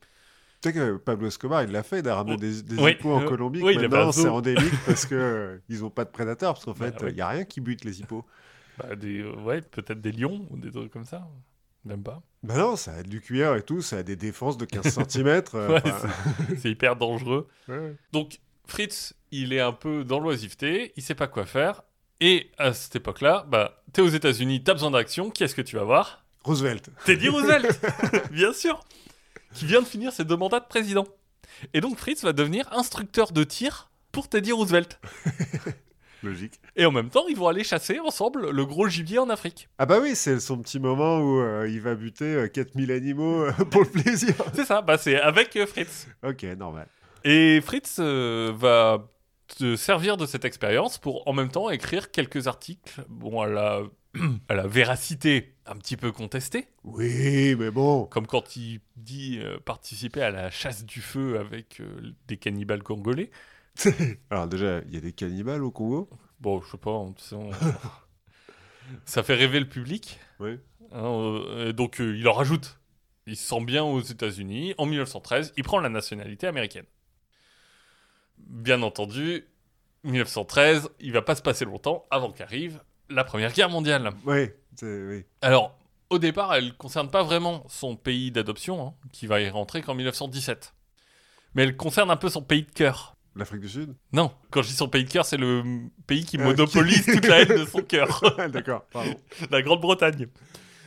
Tu 0.63 0.69
sais 0.69 0.73
que 0.75 0.97
Pablo 0.97 1.27
Escobar, 1.27 1.65
il 1.65 1.71
l'a 1.73 1.83
fait, 1.83 1.99
il 2.01 2.09
a 2.09 2.15
ramené 2.15 2.37
des, 2.37 2.63
des 2.63 2.77
Oui. 2.81 2.93
hippos 2.93 3.13
en 3.13 3.23
Euh, 3.23 3.27
Colombie. 3.27 3.61
oui, 3.63 3.77
maintenant, 3.77 4.13
c'est 4.13 4.29
endémique 4.29 4.73
parce 4.87 5.07
que 5.07 5.15
euh, 5.17 5.59
ils 5.69 5.85
ont 5.85 5.91
pas 5.91 6.05
de 6.05 6.11
prédateurs. 6.11 6.55
Parce 6.55 6.65
qu'en 6.65 6.73
Bah, 6.73 6.87
fait, 6.93 6.97
il 7.01 7.07
oui. 7.07 7.15
y 7.15 7.21
a 7.21 7.29
rien 7.29 7.45
qui 7.45 7.61
bute 7.61 7.85
les 7.85 8.01
hippos. 8.01 8.25
Bah, 8.79 8.95
des, 8.95 9.21
euh, 9.23 9.35
ouais, 9.43 9.61
peut-être 9.61 10.01
des 10.01 10.13
lions 10.13 10.47
ou 10.51 10.57
des 10.57 10.71
trucs 10.71 10.93
comme 10.93 11.05
ça. 11.05 11.29
Même 11.85 12.03
pas. 12.05 12.23
Bah 12.45 12.57
non, 12.57 12.77
ça 12.77 12.93
a 12.95 13.03
du 13.03 13.21
cuir 13.21 13.57
et 13.57 13.63
tout, 13.63 13.83
ça 13.83 13.99
a 13.99 14.03
des 14.05 14.15
défenses 14.15 14.57
de 14.57 14.65
15 14.65 15.01
cm. 15.09 15.43
Ouais, 15.55 15.83
C'est 16.59 16.71
hyper 16.71 16.95
dangereux. 16.95 17.49
Donc 18.13 18.39
Fritz, 18.67 19.15
il 19.33 19.53
est 19.53 19.61
un 19.61 19.73
peu 19.73 20.05
dans 20.05 20.21
l'oisiveté, 20.21 20.93
il 20.97 21.03
sait 21.03 21.17
pas 21.17 21.27
quoi 21.27 21.45
faire. 21.45 21.83
Et 22.21 22.53
à 22.57 22.73
cette 22.73 22.95
époque-là, 22.95 23.45
bah, 23.49 23.83
t'es 23.93 24.01
aux 24.01 24.09
États-Unis, 24.09 24.63
t'as 24.63 24.75
besoin 24.75 24.93
d'action, 24.93 25.29
qui 25.31 25.43
est-ce 25.43 25.57
que 25.57 25.63
tu 25.63 25.75
vas 25.75 25.83
voir? 25.83 26.25
Roosevelt. 26.45 26.89
Teddy 27.05 27.29
Roosevelt 27.29 27.81
Bien 28.31 28.53
sûr 28.53 28.81
Qui 29.55 29.66
vient 29.66 29.82
de 29.82 29.86
finir 29.86 30.12
ses 30.12 30.24
deux 30.24 30.36
mandats 30.36 30.61
de 30.61 30.66
président. 30.66 31.07
Et 31.74 31.80
donc 31.80 31.98
Fritz 31.98 32.22
va 32.22 32.32
devenir 32.32 32.68
instructeur 32.72 33.32
de 33.32 33.44
tir 33.44 33.90
pour 34.11 34.28
Teddy 34.28 34.53
Roosevelt. 34.53 35.00
Logique. 36.22 36.61
Et 36.76 36.86
en 36.86 36.92
même 36.92 37.11
temps, 37.11 37.24
ils 37.28 37.36
vont 37.36 37.48
aller 37.48 37.64
chasser 37.64 37.98
ensemble 37.98 38.50
le 38.50 38.64
gros 38.64 38.86
gibier 38.86 39.18
en 39.18 39.28
Afrique. 39.28 39.68
Ah 39.78 39.86
bah 39.86 39.98
oui, 40.00 40.14
c'est 40.14 40.38
son 40.38 40.59
petit 40.59 40.78
moment 40.78 41.18
où 41.18 41.40
euh, 41.40 41.68
il 41.68 41.80
va 41.80 41.96
buter 41.96 42.24
euh, 42.24 42.46
4000 42.48 42.92
animaux 42.92 43.42
euh, 43.42 43.53
pour 43.70 43.82
le 43.82 43.88
plaisir. 43.88 44.34
C'est 44.55 44.64
ça, 44.64 44.82
bah 44.82 44.98
c'est 44.98 45.20
avec 45.20 45.57
euh, 45.57 45.66
Fritz. 45.66 46.07
ok, 46.22 46.44
normal. 46.57 46.86
Et 47.24 47.61
Fritz 47.61 47.96
euh, 47.98 48.53
va 48.57 49.09
te 49.59 49.74
servir 49.76 50.16
de 50.16 50.26
cette 50.26 50.44
expérience 50.44 50.98
pour 50.98 51.26
en 51.28 51.32
même 51.32 51.50
temps 51.50 51.70
écrire 51.70 52.11
quelques 52.11 52.46
articles, 52.46 53.05
bon, 53.09 53.40
à 53.40 53.48
la, 53.48 53.82
à 54.49 54.55
la 54.55 54.67
véracité 54.67 55.55
un 55.67 55.77
petit 55.77 55.97
peu 55.97 56.13
contestée, 56.13 56.69
Oui, 56.85 57.55
mais 57.57 57.71
bon. 57.71 58.05
comme 58.07 58.27
quand 58.27 58.57
il 58.57 58.81
dit 58.97 59.39
euh, 59.41 59.59
participer 59.61 60.23
à 60.23 60.31
la 60.31 60.51
chasse 60.51 60.85
du 60.85 61.01
feu 61.01 61.39
avec 61.39 61.81
euh, 61.81 62.13
des 62.27 62.37
cannibales 62.37 62.83
congolais. 62.83 63.31
Alors 64.31 64.49
déjà, 64.49 64.81
il 64.87 64.95
y 64.95 64.97
a 64.97 65.01
des 65.01 65.13
cannibales 65.13 65.63
au 65.63 65.71
Congo 65.71 66.11
Bon, 66.41 66.61
je 66.61 66.71
sais 66.73 66.77
pas, 66.79 66.91
on- 66.91 67.15
ça 69.05 69.23
fait 69.23 69.35
rêver 69.35 69.61
le 69.61 69.69
public. 69.69 70.19
Oui. 70.41 70.59
Hein, 70.93 71.05
euh, 71.05 71.73
donc 71.73 71.99
il 72.01 72.27
en 72.29 72.33
rajoute. 72.33 72.79
Il 73.27 73.37
se 73.37 73.49
sent 73.49 73.65
bien 73.65 73.85
aux 73.85 74.01
États-Unis. 74.01 74.75
En 74.79 74.85
1913, 74.87 75.53
il 75.57 75.63
prend 75.63 75.79
la 75.79 75.89
nationalité 75.89 76.49
américaine. 76.49 76.85
Bien 78.39 78.83
entendu, 78.83 79.45
1913, 80.05 80.91
il 80.99 81.13
va 81.13 81.23
pas 81.23 81.37
se 81.37 81.43
passer 81.43 81.65
longtemps 81.65 82.05
avant 82.11 82.33
qu'arrive 82.33 82.81
la 83.15 83.25
Première 83.25 83.53
Guerre 83.53 83.69
mondiale. 83.71 84.11
Oui, 84.25 84.49
oui. 84.83 85.25
Alors, 85.41 85.77
au 86.11 86.19
départ, 86.19 86.55
elle 86.55 86.67
ne 86.67 86.71
concerne 86.73 87.11
pas 87.11 87.23
vraiment 87.23 87.65
son 87.69 87.97
pays 87.97 88.31
d'adoption, 88.31 88.87
hein, 88.89 88.95
qui 89.13 89.27
va 89.27 89.41
y 89.41 89.49
rentrer 89.49 89.83
qu'en 89.83 89.95
1917. 89.95 90.75
Mais 91.55 91.63
elle 91.65 91.77
concerne 91.77 92.11
un 92.11 92.17
peu 92.17 92.29
son 92.29 92.43
pays 92.43 92.63
de 92.65 92.71
cœur. 92.71 93.17
L'Afrique 93.35 93.61
du 93.63 93.69
Sud? 93.69 93.95
Non, 94.13 94.31
quand 94.51 94.61
je 94.63 94.69
dis 94.69 94.75
son 94.75 94.89
pays 94.89 95.05
de 95.05 95.11
cœur, 95.11 95.25
c'est 95.25 95.39
le 95.39 95.63
pays 96.07 96.25
qui 96.27 96.37
Euh, 96.39 96.45
monopolise 96.45 97.07
toute 97.07 97.27
la 97.27 97.41
haine 97.43 97.61
de 97.61 97.65
son 97.65 97.81
cœur. 97.83 98.23
D'accord, 98.53 98.85
pardon. 98.93 99.15
la 99.51 99.63
Grande-Bretagne. 99.63 100.27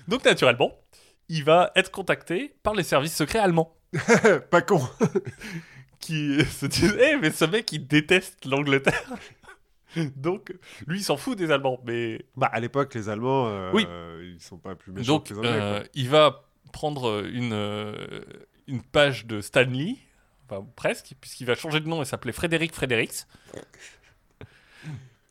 Donc 0.08 0.24
naturellement, 0.26 0.72
il 1.28 1.44
va 1.44 1.72
être 1.76 1.90
contacté 1.90 2.56
par 2.62 2.76
les 2.76 2.84
services 2.84 3.16
secrets 3.16 3.40
allemands 3.40 3.76
pas 4.52 4.62
con. 4.62 4.80
qui 6.00 6.38
se 6.46 6.68
disent 6.68 6.96
"Eh 7.00 7.16
mais 7.18 7.32
ce 7.32 7.46
mec 7.46 7.72
il 7.72 7.88
déteste 7.88 8.46
l'Angleterre." 8.46 9.10
Donc 10.16 10.54
lui 10.88 11.00
il 11.00 11.04
s'en 11.04 11.18
fout 11.18 11.38
des 11.38 11.52
Allemands 11.52 11.80
mais 11.86 12.26
Bah, 12.36 12.50
à 12.52 12.60
l'époque, 12.60 12.94
les 12.96 13.10
Allemands, 13.10 13.48
euh, 13.48 13.72
Oui. 13.74 13.88
ils 14.36 14.42
sont 14.42 14.58
pas 14.58 14.76
plus 14.76 14.92
méchants 14.92 15.14
donc 15.14 15.26
que 15.28 15.34
les 15.34 15.40
Anglais. 15.40 15.52
euh, 15.52 15.84
il 15.94 16.10
va 16.10 16.46
prendre 16.74 17.26
une 17.26 17.54
euh, 17.54 18.22
une 18.68 18.82
page 18.84 19.26
de 19.26 19.42
Stanley 19.42 19.96
enfin 20.50 20.66
presque 20.76 21.14
puisqu'il 21.22 21.46
va 21.48 21.56
changer 21.56 21.80
de 21.80 21.88
nom 21.88 22.02
et 22.02 22.06
s'appeler 22.06 22.34
Frédéric 22.34 22.74
Fredericks. 22.74 23.24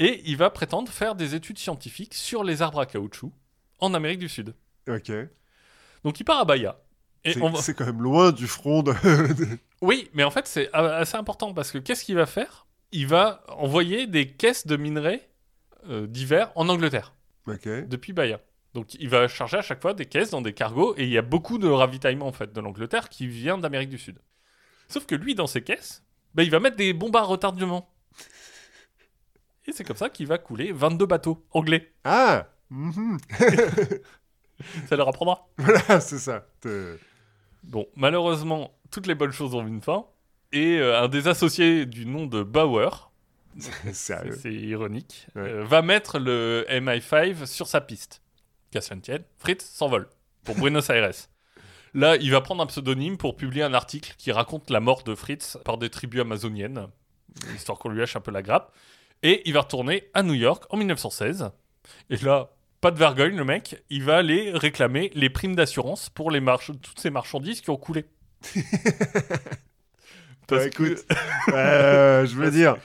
Et 0.01 0.23
il 0.29 0.37
va 0.37 0.51
prétendre 0.51 0.91
faire 0.91 1.15
des 1.15 1.35
études 1.35 1.59
scientifiques 1.59 2.15
sur 2.15 2.43
les 2.43 2.63
arbres 2.63 2.81
à 2.81 2.87
caoutchouc 2.87 3.33
en 3.79 3.95
Amérique 3.95 4.19
du 4.19 4.29
Sud. 4.29 4.55
Ok. 4.89 5.11
Donc 6.03 6.19
il 6.19 6.25
part 6.25 6.41
à 6.41 6.45
Bahia. 6.45 6.77
C'est 7.25 7.39
va- 7.39 7.51
quand 7.75 7.87
même 7.87 8.03
loin 8.03 8.33
du 8.33 8.47
front 8.47 8.83
de... 8.83 8.93
Oui, 9.81 10.11
mais 10.15 10.25
en 10.25 10.31
fait, 10.31 10.47
c'est 10.47 10.73
assez 10.75 11.17
important 11.17 11.55
parce 11.55 11.71
que 11.71 11.79
qu'est-ce 11.79 12.05
qu'il 12.05 12.17
va 12.17 12.27
faire? 12.27 12.64
Il 12.97 13.09
va 13.09 13.43
envoyer 13.49 14.07
des 14.07 14.29
caisses 14.29 14.69
de 14.69 14.77
minerais 14.77 15.29
euh, 15.89 16.07
divers 16.07 16.53
en 16.55 16.69
Angleterre, 16.69 17.13
depuis 17.49 18.13
Bahia. 18.13 18.41
Donc, 18.73 18.95
il 18.95 19.09
va 19.09 19.27
charger 19.27 19.57
à 19.57 19.63
chaque 19.63 19.83
fois 19.83 19.95
des 19.95 20.07
caisses 20.07 20.31
dans 20.31 20.41
des 20.41 20.53
cargos 20.53 20.95
et 20.97 21.03
il 21.03 21.09
y 21.09 21.19
a 21.19 21.23
beaucoup 21.23 21.59
de 21.59 21.67
ravitaillement 21.67 22.29
en 22.29 22.33
fait 22.33 22.53
de 22.53 22.61
l'Angleterre 22.61 23.09
qui 23.09 23.27
vient 23.27 23.59
d'Amérique 23.59 23.89
du 23.89 23.99
Sud. 23.99 24.21
Sauf 24.87 25.07
que 25.07 25.17
lui, 25.17 25.35
dans 25.35 25.49
ses 25.49 25.63
caisses, 25.63 26.05
bah, 26.35 26.45
il 26.45 26.53
va 26.53 26.61
mettre 26.61 26.77
des 26.77 26.93
bombes 26.93 27.17
à 27.17 27.23
retardement. 27.23 27.93
Et 29.67 29.73
c'est 29.73 29.83
comme 29.83 29.97
ça 29.97 30.09
qu'il 30.09 30.29
va 30.29 30.39
couler 30.39 30.71
22 30.71 31.05
bateaux 31.05 31.45
anglais. 31.51 31.93
Ah 32.05 32.47
mhm. 32.71 33.19
Ça 34.89 34.95
leur 34.95 35.09
apprendra. 35.09 35.49
Voilà, 35.59 36.01
c'est 36.01 36.21
ça. 36.21 36.47
Bon, 37.65 37.89
malheureusement, 37.97 38.79
toutes 38.93 39.09
les 39.09 39.17
bonnes 39.17 39.33
choses 39.33 39.53
ont 39.57 39.67
une 39.67 39.83
fin. 39.83 40.07
Et 40.55 40.79
euh, 40.79 41.03
un 41.03 41.09
des 41.09 41.27
associés 41.27 41.85
du 41.85 42.07
nom 42.07 42.27
de 42.27 42.45
Bauer, 42.45 43.11
c'est 43.93 44.53
ironique, 44.53 45.27
Ouais. 45.35 45.43
euh, 45.43 45.65
va 45.65 45.83
mettre 45.83 46.21
le 46.21 46.65
MI5 46.71 47.45
sur 47.45 47.67
sa 47.67 47.81
piste. 47.81 48.23
Qu'à 48.71 48.81
tienne, 48.81 49.25
Fritz 49.39 49.65
s'envole 49.65 50.09
pour 50.45 50.55
Buenos 50.55 50.89
Aires. 50.91 51.11
Là, 51.95 52.17
il 52.17 52.31
va 52.31 52.41
prendre 52.41 52.63
un 52.63 52.67
pseudonyme 52.67 53.17
pour 53.17 53.37
publier 53.37 53.65
un 53.65 53.75
article 53.75 54.15
qui 54.17 54.31
raconte 54.31 54.71
la 54.71 54.79
mort 54.79 55.03
de 55.03 55.17
Fritz 55.17 55.59
par 55.65 55.77
des 55.77 55.91
tribus 55.91 56.21
amazoniennes, 56.21 56.87
histoire 57.55 57.79
qu'on 57.79 57.89
lui 57.89 57.99
lâche 57.99 58.15
un 58.15 58.21
peu 58.21 58.31
la 58.31 58.43
grappe. 58.43 58.73
Et 59.25 59.43
il 59.47 59.55
va 59.55 59.63
retourner 59.63 60.09
à 60.15 60.23
New 60.23 60.35
York 60.35 60.65
en 60.71 60.77
1916. 60.77 61.51
Et 62.11 62.17
là, 62.19 62.51
pas 62.81 62.93
de 62.93 62.99
vergogne, 62.99 63.37
le 63.37 63.45
mec, 63.45 63.83
il 63.91 64.05
va 64.05 64.19
aller 64.19 64.53
réclamer 64.55 65.11
les 65.15 65.31
primes 65.31 65.57
d'assurance 65.57 66.11
pour 66.11 66.31
les 66.31 66.41
toutes 66.83 67.01
ces 67.01 67.11
marchandises 67.11 67.61
qui 67.61 67.71
ont 67.71 67.77
coulé. 67.77 68.05
Parce 70.47 70.65
Bah, 70.65 70.71
que- 70.71 70.97
euh, 71.55 72.27
je 72.27 72.35
veux 72.37 72.51
dire, 72.51 72.77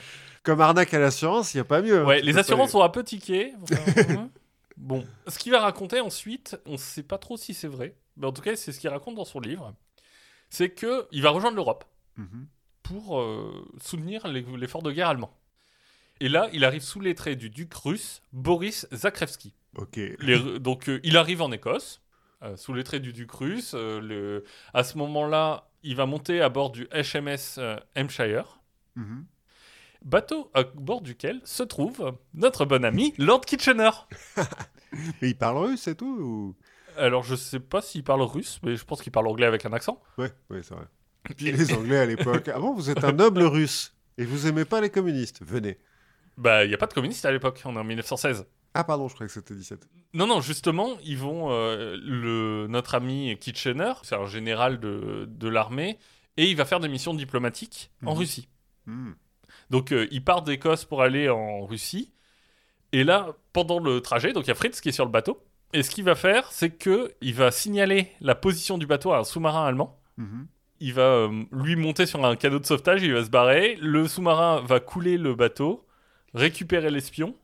comme 0.42 0.60
arnaque 0.60 0.94
à 0.94 0.98
l'assurance, 0.98 1.52
il 1.54 1.58
n'y 1.58 1.60
a 1.62 1.64
pas 1.64 1.82
mieux. 1.82 2.00
hein. 2.00 2.04
Ouais, 2.04 2.20
les 2.22 2.36
assurances 2.38 2.70
sont 2.70 2.82
un 2.82 2.88
peu 2.88 3.04
tickées. 3.04 3.52
Enfin, 3.62 3.76
bon, 4.76 5.04
ce 5.26 5.38
qu'il 5.38 5.52
va 5.52 5.60
raconter 5.60 6.00
ensuite, 6.00 6.58
on 6.66 6.72
ne 6.72 6.76
sait 6.78 7.02
pas 7.02 7.18
trop 7.18 7.36
si 7.36 7.52
c'est 7.54 7.68
vrai, 7.68 7.94
mais 8.16 8.26
en 8.26 8.32
tout 8.32 8.42
cas, 8.42 8.56
c'est 8.56 8.72
ce 8.72 8.80
qu'il 8.80 8.90
raconte 8.90 9.14
dans 9.16 9.24
son 9.24 9.40
livre. 9.40 9.74
C'est 10.48 10.70
que 10.70 11.06
il 11.12 11.22
va 11.22 11.30
rejoindre 11.30 11.56
l'Europe 11.56 11.84
Mhm. 12.16 12.46
pour 12.82 13.20
euh, 13.20 13.64
soutenir 13.82 14.26
les- 14.26 14.44
l'effort 14.56 14.82
de 14.82 14.90
guerre 14.92 15.08
allemand. 15.08 15.32
Et 16.20 16.28
là, 16.28 16.48
il 16.52 16.64
arrive 16.64 16.82
sous 16.82 17.00
les 17.00 17.14
traits 17.14 17.38
du 17.38 17.48
duc 17.50 17.72
russe 17.74 18.22
Boris 18.32 18.86
Zakrevski. 18.92 19.54
Ok. 19.76 19.96
Les- 20.18 20.58
donc, 20.58 20.88
euh, 20.88 21.00
il 21.04 21.16
arrive 21.16 21.40
en 21.40 21.50
Écosse, 21.52 22.02
euh, 22.42 22.56
sous 22.56 22.74
les 22.74 22.84
traits 22.84 23.00
du 23.00 23.12
duc 23.12 23.30
russe. 23.32 23.72
euh, 23.74 24.00
le- 24.00 24.44
à 24.74 24.82
ce 24.84 24.98
moment-là, 24.98 25.69
il 25.82 25.96
va 25.96 26.06
monter 26.06 26.40
à 26.40 26.48
bord 26.48 26.70
du 26.70 26.86
HMS 26.92 27.58
euh, 27.58 27.76
Hampshire, 27.96 28.60
Mhm. 28.96 29.24
bateau 30.04 30.50
à 30.54 30.62
bord 30.64 31.00
duquel 31.00 31.40
se 31.44 31.62
trouve 31.62 32.16
notre 32.34 32.64
bon 32.64 32.84
ami 32.84 33.14
Lord 33.18 33.42
Kitchener. 33.42 33.90
Mais 35.22 35.30
il 35.30 35.36
parle 35.38 35.58
russe 35.58 35.86
et 35.88 35.94
tout 35.94 36.06
ou... 36.20 36.56
Alors, 36.96 37.22
je 37.22 37.36
sais 37.36 37.60
pas 37.60 37.80
s'il 37.80 38.02
parle 38.02 38.22
russe, 38.22 38.58
mais 38.64 38.74
je 38.74 38.84
pense 38.84 39.00
qu'il 39.00 39.12
parle 39.12 39.28
anglais 39.28 39.46
avec 39.46 39.64
un 39.64 39.72
accent. 39.72 40.02
Ouais, 40.18 40.32
ouais, 40.50 40.62
c'est 40.62 40.74
vrai. 40.74 40.86
Puis 41.36 41.52
les 41.52 41.72
Anglais 41.72 41.98
à 41.98 42.04
l'époque. 42.06 42.50
Ah 42.52 42.58
bon, 42.58 42.74
vous 42.74 42.90
êtes 42.90 43.04
un 43.04 43.12
noble 43.12 43.42
russe 43.42 43.94
et 44.18 44.24
vous 44.24 44.48
aimez 44.48 44.64
pas 44.64 44.80
les 44.80 44.90
communistes 44.90 45.40
Venez. 45.42 45.78
Bah, 46.36 46.64
il 46.64 46.68
n'y 46.68 46.74
a 46.74 46.78
pas 46.78 46.86
de 46.88 46.92
communistes 46.92 47.24
à 47.24 47.30
l'époque, 47.30 47.62
on 47.64 47.76
est 47.76 47.78
en 47.78 47.84
1916. 47.84 48.46
Ah 48.74 48.84
pardon, 48.84 49.08
je 49.08 49.14
croyais 49.14 49.28
que 49.28 49.32
c'était 49.34 49.54
17. 49.54 49.88
Non, 50.14 50.26
non, 50.26 50.40
justement, 50.40 50.96
ils 51.04 51.18
vont. 51.18 51.50
euh, 51.50 51.96
le, 52.02 52.66
notre 52.68 52.94
ami 52.94 53.36
Kitchener, 53.38 53.92
c'est 54.02 54.14
un 54.16 54.26
général 54.26 54.78
de, 54.80 55.26
de 55.28 55.48
l'armée, 55.48 55.98
et 56.36 56.48
il 56.48 56.56
va 56.56 56.64
faire 56.64 56.80
des 56.80 56.88
missions 56.88 57.14
diplomatiques 57.14 57.90
en 58.04 58.12
Mhm. 58.12 58.18
Russie. 58.18 58.48
Hmm. 58.86 59.12
Donc, 59.70 59.92
euh, 59.92 60.06
il 60.10 60.24
part 60.24 60.42
d'Écosse 60.42 60.84
pour 60.84 61.02
aller 61.02 61.28
en 61.28 61.64
Russie. 61.66 62.12
Et 62.92 63.04
là, 63.04 63.34
pendant 63.52 63.78
le 63.78 64.00
trajet, 64.00 64.32
donc 64.32 64.44
il 64.44 64.48
y 64.48 64.50
a 64.50 64.54
Fritz 64.56 64.80
qui 64.80 64.88
est 64.88 64.92
sur 64.92 65.04
le 65.04 65.10
bateau. 65.12 65.40
Et 65.72 65.84
ce 65.84 65.90
qu'il 65.90 66.02
va 66.04 66.16
faire, 66.16 66.50
c'est 66.50 66.70
que 66.70 67.12
il 67.20 67.34
va 67.34 67.52
signaler 67.52 68.08
la 68.20 68.34
position 68.34 68.78
du 68.78 68.86
bateau 68.86 69.12
à 69.12 69.18
un 69.18 69.24
sous-marin 69.24 69.64
allemand. 69.64 70.00
Mhm. 70.16 70.46
Il 70.80 70.94
va 70.94 71.02
euh, 71.02 71.44
lui 71.52 71.76
monter 71.76 72.06
sur 72.06 72.24
un 72.24 72.34
canot 72.36 72.58
de 72.58 72.66
sauvetage, 72.66 73.02
il 73.02 73.12
va 73.12 73.24
se 73.24 73.30
barrer. 73.30 73.76
Le 73.80 74.08
sous-marin 74.08 74.60
va 74.62 74.80
couler 74.80 75.18
le 75.18 75.34
bateau, 75.34 75.86
récupérer 76.34 76.90
l'espion. 76.90 77.36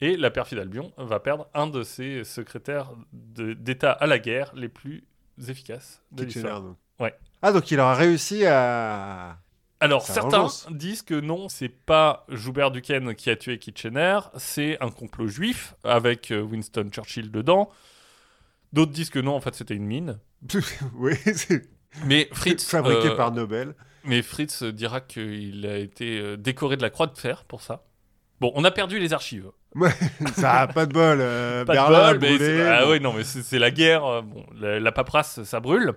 Et 0.00 0.16
la 0.16 0.30
perfide 0.30 0.58
Albion 0.58 0.92
va 0.98 1.20
perdre 1.20 1.48
un 1.54 1.66
de 1.66 1.82
ses 1.82 2.24
secrétaires 2.24 2.92
d'État 3.12 3.92
à 3.92 4.06
la 4.06 4.18
guerre 4.18 4.52
les 4.54 4.68
plus 4.68 5.04
efficaces 5.48 6.02
de 6.12 6.24
Kitchener, 6.24 6.44
l'histoire. 6.44 6.74
Ouais. 7.00 7.14
Ah, 7.42 7.52
donc 7.52 7.70
il 7.70 7.80
aura 7.80 7.94
réussi 7.94 8.44
à. 8.46 9.38
Alors, 9.80 10.06
certains 10.06 10.48
disent 10.70 11.02
que 11.02 11.14
non, 11.14 11.48
c'est 11.48 11.68
pas 11.68 12.24
Joubert 12.28 12.70
Duquesne 12.70 13.14
qui 13.14 13.28
a 13.28 13.36
tué 13.36 13.58
Kitchener, 13.58 14.20
c'est 14.36 14.82
un 14.82 14.90
complot 14.90 15.28
juif 15.28 15.74
avec 15.84 16.30
euh, 16.30 16.40
Winston 16.40 16.88
Churchill 16.90 17.30
dedans. 17.30 17.70
D'autres 18.72 18.92
disent 18.92 19.10
que 19.10 19.18
non, 19.18 19.34
en 19.34 19.40
fait, 19.40 19.54
c'était 19.54 19.74
une 19.74 19.84
mine. 19.84 20.18
oui, 20.94 21.14
c'est 21.24 21.68
Mais 22.06 22.28
Fritz, 22.32 22.68
fabriqué 22.68 23.08
euh, 23.08 23.16
par 23.16 23.32
Nobel. 23.32 23.74
mais 24.04 24.22
Fritz 24.22 24.62
dira 24.62 25.00
qu'il 25.02 25.66
a 25.66 25.76
été 25.76 26.18
euh, 26.18 26.36
décoré 26.36 26.78
de 26.78 26.82
la 26.82 26.90
croix 26.90 27.06
de 27.06 27.16
fer 27.16 27.44
pour 27.44 27.60
ça. 27.60 27.84
Bon, 28.40 28.52
on 28.54 28.64
a 28.64 28.70
perdu 28.70 28.98
les 28.98 29.12
archives. 29.12 29.50
Ça 30.36 30.60
a 30.62 30.66
pas 30.68 30.86
de 30.86 30.92
bol. 30.92 31.18
euh, 31.20 31.64
Pas 31.64 31.72
Berlin 31.74 32.12
de 32.14 32.18
bol, 32.18 32.28
mais 32.30 32.36
brûlé, 32.38 32.62
ah 32.62 32.88
ouais, 32.88 32.98
non, 33.00 33.12
mais 33.12 33.24
c'est 33.24 33.58
la 33.58 33.70
guerre. 33.70 34.04
euh, 34.04 34.22
Bon, 34.22 34.44
la, 34.58 34.80
la 34.80 34.92
paperasse, 34.92 35.42
ça 35.44 35.60
brûle. 35.60 35.92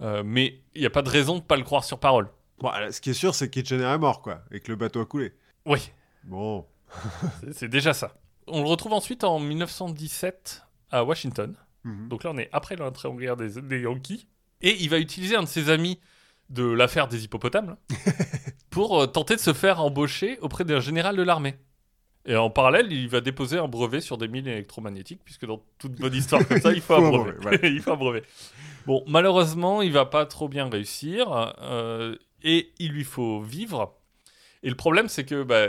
Euh, 0.00 0.22
mais 0.24 0.60
il 0.74 0.80
n'y 0.80 0.86
a 0.86 0.90
pas 0.90 1.02
de 1.02 1.08
raison 1.10 1.36
de 1.36 1.42
pas 1.42 1.56
le 1.56 1.62
croire 1.64 1.84
sur 1.84 1.98
parole. 1.98 2.28
Bon, 2.58 2.70
ce 2.90 3.00
qui 3.00 3.10
est 3.10 3.14
sûr, 3.14 3.34
c'est 3.34 3.48
que 3.48 3.60
Kitchener 3.60 3.84
est 3.84 3.98
mort, 3.98 4.22
quoi, 4.22 4.42
et 4.50 4.60
que 4.60 4.70
le 4.70 4.76
bateau 4.76 5.00
a 5.00 5.06
coulé. 5.06 5.32
Oui, 5.66 5.90
Bon. 6.24 6.64
c'est- 7.52 7.68
déjà 7.68 7.94
ça. 7.94 8.14
On 8.46 8.62
le 8.62 8.68
retrouve 8.68 8.92
ensuite 8.92 9.24
en 9.24 9.38
1917 9.38 10.62
à 10.90 11.04
Washington. 11.04 11.54
Mhm. 11.84 12.08
Donc 12.08 12.24
là, 12.24 12.30
on 12.32 12.38
est 12.38 12.48
après 12.52 12.76
l'entrée 12.76 13.08
en 13.08 13.14
guerre 13.14 13.36
des, 13.36 13.60
des 13.60 13.80
Yankees. 13.80 14.26
Et 14.60 14.76
il 14.82 14.88
va 14.90 14.98
utiliser 14.98 15.36
un 15.36 15.42
de 15.42 15.48
ses 15.48 15.70
amis 15.70 15.98
de 16.50 16.64
l'affaire 16.64 17.08
des 17.08 17.24
hippopotames 17.24 17.66
là, 17.70 17.76
pour 18.70 19.00
euh, 19.02 19.06
tenter 19.06 19.34
de 19.36 19.40
se 19.40 19.52
faire 19.52 19.80
embaucher 19.80 20.38
auprès 20.40 20.64
d'un 20.64 20.80
général 20.80 21.16
de 21.16 21.22
l'armée. 21.22 21.56
Et 22.24 22.36
en 22.36 22.50
parallèle, 22.50 22.92
il 22.92 23.08
va 23.08 23.20
déposer 23.20 23.58
un 23.58 23.66
brevet 23.68 24.00
sur 24.00 24.16
des 24.16 24.28
mines 24.28 24.46
électromagnétiques, 24.46 25.20
puisque 25.24 25.44
dans 25.46 25.60
toute 25.78 25.92
bonne 25.96 26.14
histoire 26.22 26.46
comme 26.46 26.60
ça, 26.60 26.72
il 26.72 26.80
faut 26.80 26.94
un 26.94 27.00
brevet. 27.10 27.32
voilà. 27.40 27.58
il 27.68 27.80
faut 27.80 27.92
un 27.92 27.96
brevet. 27.96 28.22
Bon, 28.86 29.02
malheureusement, 29.06 29.82
il 29.82 29.92
va 29.92 30.04
pas 30.06 30.24
trop 30.26 30.48
bien 30.48 30.68
réussir, 30.68 31.54
euh, 31.62 32.16
et 32.42 32.72
il 32.78 32.92
lui 32.92 33.04
faut 33.04 33.40
vivre. 33.40 33.94
Et 34.62 34.68
le 34.68 34.76
problème, 34.76 35.08
c'est 35.08 35.24
que 35.24 35.42
bah, 35.42 35.66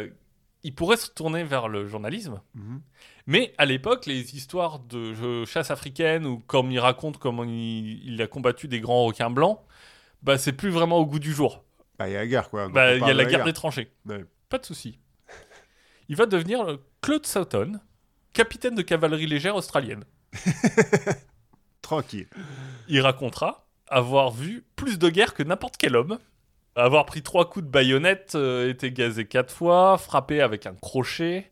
il 0.64 0.76
pourrait 0.76 0.98
se 0.98 1.10
tourner 1.10 1.44
vers 1.44 1.68
le 1.68 1.88
journalisme, 1.88 2.40
Mhm. 2.54 2.82
mais 3.26 3.54
à 3.58 3.66
l'époque, 3.66 4.06
les 4.06 4.36
histoires 4.36 4.80
de 4.80 5.46
chasse 5.46 5.72
africaine 5.72 6.26
ou 6.26 6.38
comme 6.40 6.72
il 6.72 6.80
raconte 6.80 7.18
comment 7.18 7.44
il, 7.44 8.04
il 8.06 8.22
a 8.22 8.28
combattu 8.28 8.68
des 8.68 8.80
grands 8.80 9.06
requins 9.06 9.30
blancs, 9.32 9.60
bah 10.22 10.38
c'est 10.38 10.54
plus 10.54 10.70
vraiment 10.70 11.00
au 11.00 11.06
goût 11.06 11.20
du 11.20 11.34
jour. 11.34 11.64
Bah, 12.00 12.08
il 12.08 12.14
y 12.14 12.16
a 12.16 12.20
la 12.20 12.28
guerre, 12.28 12.50
quoi. 12.50 12.70
Bah, 12.70 12.96
il 12.96 13.02
y 13.02 13.10
a 13.10 13.14
la 13.14 13.26
guerre 13.26 13.44
des 13.44 13.54
tranchées. 13.54 13.92
Ouais. 14.06 14.24
Pas 14.50 14.58
de 14.58 14.66
souci. 14.66 15.00
Il 16.14 16.18
va 16.18 16.28
devenir 16.28 16.64
le 16.64 16.78
Claude 17.02 17.26
Soughton, 17.26 17.80
capitaine 18.34 18.76
de 18.76 18.84
cavalerie 18.84 19.26
légère 19.26 19.56
australienne. 19.56 20.04
Tranquille. 21.82 22.28
Il 22.88 23.02
racontera 23.02 23.66
avoir 23.88 24.30
vu 24.30 24.64
plus 24.76 25.00
de 25.00 25.10
guerres 25.10 25.34
que 25.34 25.42
n'importe 25.42 25.76
quel 25.78 25.96
homme, 25.96 26.20
avoir 26.76 27.08
pris 27.08 27.24
trois 27.24 27.50
coups 27.50 27.66
de 27.66 27.72
baïonnette, 27.72 28.34
euh, 28.36 28.70
été 28.70 28.92
gazé 28.92 29.26
quatre 29.26 29.52
fois, 29.52 29.98
frappé 29.98 30.40
avec 30.40 30.68
un 30.68 30.76
crochet, 30.76 31.52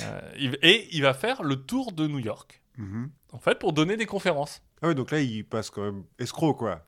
euh, 0.00 0.20
et 0.62 0.88
il 0.96 1.02
va 1.02 1.12
faire 1.12 1.42
le 1.42 1.56
tour 1.56 1.92
de 1.92 2.06
New 2.06 2.18
York, 2.18 2.62
Mhm. 2.78 3.10
en 3.32 3.38
fait, 3.40 3.58
pour 3.58 3.74
donner 3.74 3.98
des 3.98 4.06
conférences. 4.06 4.62
Ah 4.80 4.86
ouais, 4.88 4.94
donc 4.94 5.10
là, 5.10 5.20
il 5.20 5.44
passe 5.44 5.68
quand 5.68 5.82
même 5.82 6.04
escroc, 6.18 6.54
quoi. 6.54 6.86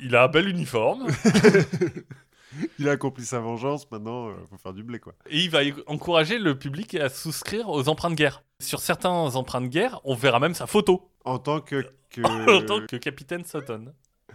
Il 0.00 0.16
a 0.16 0.24
un 0.24 0.28
bel 0.28 0.48
uniforme 0.48 1.06
Il 2.78 2.88
a 2.88 2.92
accompli 2.92 3.24
sa 3.24 3.40
vengeance, 3.40 3.90
maintenant, 3.90 4.28
euh, 4.28 4.34
faut 4.50 4.58
faire 4.58 4.72
du 4.72 4.82
blé, 4.82 4.98
quoi. 4.98 5.14
et 5.28 5.38
il 5.38 5.50
va 5.50 5.60
encourager 5.86 6.38
le 6.38 6.58
public 6.58 6.94
à 6.94 7.08
souscrire 7.08 7.68
aux 7.68 7.88
emprunts 7.88 8.10
de 8.10 8.14
guerre. 8.14 8.42
Sur 8.60 8.80
certains 8.80 9.10
emprunts 9.10 9.60
de 9.60 9.68
guerre, 9.68 10.00
on 10.04 10.14
verra 10.14 10.40
même 10.40 10.54
sa 10.54 10.66
photo 10.66 11.10
En 11.24 11.38
tant 11.38 11.60
que... 11.60 11.84
que... 12.10 12.20
en 12.50 12.64
tant 12.64 12.84
que 12.86 12.96
capitaine 12.96 13.44
Sutton. 13.44 13.92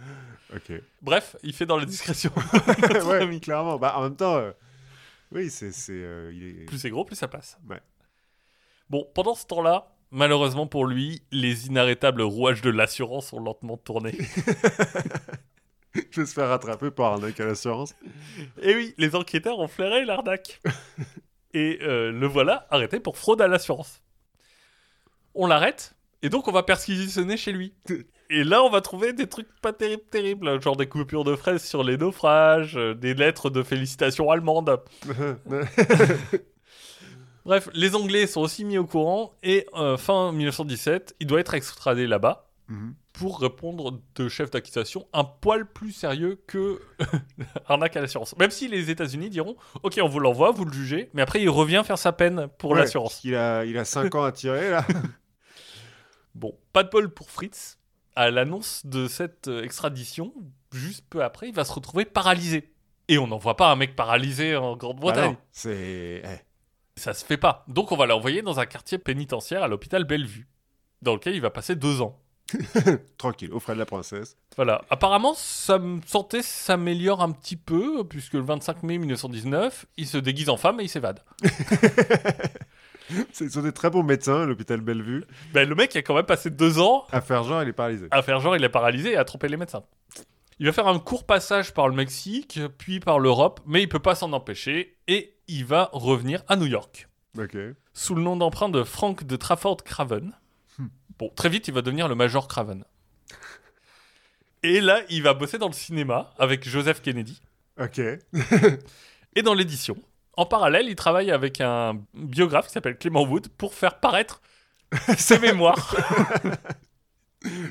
Ok. 0.54 0.72
Bref, 1.02 1.36
il 1.42 1.52
fait 1.52 1.66
dans 1.66 1.76
la 1.76 1.84
discrétion. 1.84 2.32
ouais, 3.04 3.20
ami. 3.20 3.38
clairement. 3.38 3.78
Bah, 3.78 3.92
en 3.98 4.02
même 4.04 4.16
temps, 4.16 4.36
euh, 4.36 4.52
oui, 5.30 5.50
c'est... 5.50 5.72
euh, 5.90 6.32
il 6.34 6.42
est... 6.42 6.64
plus 6.64 6.78
c'est 6.78 6.88
gros, 6.88 7.04
plus 7.04 7.16
ça 7.16 7.28
passe. 7.28 7.58
Ouais. 7.68 7.82
Bon, 8.88 9.06
pendant 9.14 9.34
ce 9.34 9.44
temps-là, 9.44 9.94
malheureusement 10.10 10.66
pour 10.66 10.86
lui, 10.86 11.20
les 11.32 11.66
inarrêtables 11.66 12.22
rouages 12.22 12.62
de 12.62 12.70
l'assurance 12.70 13.34
ont 13.34 13.40
lentement 13.40 13.76
tourné. 13.76 14.16
Je 16.10 16.20
vais 16.20 16.26
se 16.26 16.34
faire 16.34 16.48
rattraper 16.48 16.90
par 16.90 17.12
arnaque 17.12 17.38
à 17.40 17.46
l'assurance. 17.46 17.94
Et 18.60 18.74
oui, 18.74 18.94
les 18.98 19.14
enquêteurs 19.14 19.58
ont 19.58 19.68
flairé 19.68 20.04
l'arnaque. 20.04 20.60
Et 21.54 21.78
euh, 21.82 22.12
le 22.12 22.26
voilà 22.26 22.66
arrêté 22.70 23.00
pour 23.00 23.16
fraude 23.16 23.40
à 23.40 23.48
l'assurance. 23.48 24.02
On 25.34 25.46
l'arrête, 25.46 25.94
et 26.22 26.28
donc 26.28 26.46
on 26.48 26.52
va 26.52 26.62
perquisitionner 26.62 27.36
chez 27.36 27.52
lui. 27.52 27.74
Et 28.30 28.44
là, 28.44 28.62
on 28.62 28.68
va 28.68 28.82
trouver 28.82 29.14
des 29.14 29.26
trucs 29.26 29.48
pas 29.62 29.72
terribles, 29.72 30.02
terribles, 30.10 30.60
genre 30.60 30.76
des 30.76 30.86
coupures 30.86 31.24
de 31.24 31.34
fraises 31.34 31.64
sur 31.64 31.82
les 31.82 31.96
naufrages, 31.96 32.76
euh, 32.76 32.94
des 32.94 33.14
lettres 33.14 33.48
de 33.48 33.62
félicitations 33.62 34.30
allemandes. 34.30 34.82
Bref, 37.46 37.70
les 37.72 37.94
Anglais 37.94 38.26
sont 38.26 38.42
aussi 38.42 38.66
mis 38.66 38.76
au 38.76 38.84
courant, 38.84 39.32
et 39.42 39.66
euh, 39.74 39.96
fin 39.96 40.32
1917, 40.32 41.16
il 41.20 41.26
doit 41.26 41.40
être 41.40 41.54
extradé 41.54 42.06
là-bas 42.06 42.48
Mhm. 42.68 42.94
Pour 43.18 43.40
répondre 43.40 44.00
de 44.14 44.28
chef 44.28 44.50
d'accusation 44.50 45.08
un 45.12 45.24
poil 45.24 45.66
plus 45.66 45.90
sérieux 45.92 46.40
que 46.46 46.80
arnaque 47.66 47.96
à 47.96 48.00
l'assurance. 48.00 48.36
Même 48.38 48.50
si 48.52 48.68
les 48.68 48.90
États-Unis 48.90 49.28
diront 49.28 49.56
Ok, 49.82 49.98
on 50.02 50.06
vous 50.08 50.20
l'envoie, 50.20 50.52
vous 50.52 50.64
le 50.64 50.72
jugez, 50.72 51.10
mais 51.14 51.22
après 51.22 51.42
il 51.42 51.48
revient 51.50 51.82
faire 51.84 51.98
sa 51.98 52.12
peine 52.12 52.48
pour 52.58 52.70
Ouais, 52.70 52.78
l'assurance. 52.78 53.20
Il 53.24 53.34
a, 53.34 53.64
il 53.64 53.76
a 53.76 53.84
5 53.84 54.14
ans 54.14 54.22
à 54.24 54.32
tirer, 54.32 54.70
là. 54.70 54.86
Bon, 56.34 56.56
pas 56.72 56.84
de 56.84 56.90
bol 56.90 57.12
pour 57.12 57.30
Fritz. 57.30 57.78
À 58.14 58.30
l'annonce 58.30 58.86
de 58.86 59.08
cette 59.08 59.48
euh, 59.48 59.62
extradition, 59.64 60.32
juste 60.72 61.04
peu 61.10 61.22
après, 61.24 61.48
il 61.48 61.54
va 61.54 61.64
se 61.64 61.72
retrouver 61.72 62.04
paralysé. 62.04 62.72
Et 63.08 63.18
on 63.18 63.26
n'envoie 63.26 63.56
pas 63.56 63.70
un 63.70 63.76
mec 63.76 63.96
paralysé 63.96 64.54
en 64.56 64.72
Bah 64.72 64.78
Grande-Bretagne. 64.78 65.30
non, 65.32 65.36
c'est... 65.50 66.22
eh. 66.24 66.38
Ça 66.96 67.14
se 67.14 67.24
fait 67.24 67.36
pas. 67.36 67.64
Donc 67.68 67.90
on 67.92 67.96
va 67.96 68.06
l'envoyer 68.06 68.42
dans 68.42 68.58
un 68.60 68.66
quartier 68.66 68.98
pénitentiaire 68.98 69.62
à 69.62 69.68
l'hôpital 69.68 70.04
Bellevue, 70.04 70.48
dans 71.02 71.14
lequel 71.14 71.34
il 71.34 71.40
va 71.40 71.50
passer 71.50 71.74
deux 71.76 72.00
ans. 72.02 72.20
Tranquille, 73.18 73.52
au 73.52 73.60
frais 73.60 73.74
de 73.74 73.78
la 73.78 73.86
princesse. 73.86 74.36
Voilà. 74.56 74.82
Apparemment, 74.90 75.34
sa 75.34 75.80
santé 76.06 76.42
s'améliore 76.42 77.22
un 77.22 77.30
petit 77.32 77.56
peu, 77.56 78.04
puisque 78.04 78.34
le 78.34 78.40
25 78.40 78.82
mai 78.82 78.98
1919, 78.98 79.86
il 79.96 80.06
se 80.06 80.18
déguise 80.18 80.48
en 80.48 80.56
femme 80.56 80.80
et 80.80 80.84
il 80.84 80.88
s'évade. 80.88 81.22
Ils 83.40 83.50
sont 83.50 83.62
des 83.62 83.72
très 83.72 83.88
bons 83.88 84.02
médecins, 84.02 84.44
l'hôpital 84.44 84.80
Bellevue. 84.82 85.24
Ben, 85.54 85.66
le 85.66 85.74
mec 85.74 85.96
a 85.96 86.02
quand 86.02 86.14
même 86.14 86.26
passé 86.26 86.50
deux 86.50 86.78
ans 86.78 87.06
À 87.10 87.22
faire 87.22 87.42
genre, 87.42 87.62
il 87.62 87.68
est 87.70 87.72
paralysé. 87.72 88.06
à 88.10 88.20
faire 88.22 88.40
genre 88.40 88.54
il 88.54 88.62
est 88.62 88.68
paralysé 88.68 89.12
et 89.12 89.16
à 89.16 89.24
tromper 89.24 89.48
les 89.48 89.56
médecins. 89.56 89.82
Il 90.58 90.66
va 90.66 90.72
faire 90.72 90.88
un 90.88 90.98
court 90.98 91.24
passage 91.24 91.72
par 91.72 91.88
le 91.88 91.94
Mexique, 91.94 92.60
puis 92.76 93.00
par 93.00 93.18
l'Europe, 93.18 93.60
mais 93.64 93.82
il 93.82 93.88
peut 93.88 93.98
pas 93.98 94.14
s'en 94.14 94.32
empêcher, 94.32 94.98
et 95.06 95.36
il 95.46 95.64
va 95.64 95.88
revenir 95.92 96.42
à 96.48 96.56
New 96.56 96.66
York. 96.66 97.08
Ok. 97.38 97.56
Sous 97.94 98.14
le 98.14 98.22
nom 98.22 98.36
d'emprunt 98.36 98.68
de 98.68 98.82
Frank 98.82 99.24
de 99.24 99.36
Trafford 99.36 99.78
Craven. 99.84 100.32
Bon, 101.18 101.30
très 101.34 101.48
vite, 101.48 101.68
il 101.68 101.74
va 101.74 101.82
devenir 101.82 102.08
le 102.08 102.14
Major 102.14 102.46
Craven. 102.48 102.84
Et 104.62 104.80
là, 104.80 105.00
il 105.08 105.22
va 105.22 105.34
bosser 105.34 105.58
dans 105.58 105.68
le 105.68 105.72
cinéma 105.72 106.32
avec 106.38 106.68
Joseph 106.68 107.00
Kennedy. 107.02 107.40
Ok. 107.80 107.98
et 109.36 109.42
dans 109.42 109.54
l'édition. 109.54 109.96
En 110.36 110.46
parallèle, 110.46 110.88
il 110.88 110.94
travaille 110.96 111.30
avec 111.30 111.60
un 111.60 112.00
biographe 112.14 112.66
qui 112.66 112.72
s'appelle 112.72 112.96
Clément 112.98 113.22
Wood 113.24 113.48
pour 113.48 113.74
faire 113.74 113.98
paraître 114.00 114.40
ses 115.18 115.38
mémoires, 115.38 115.94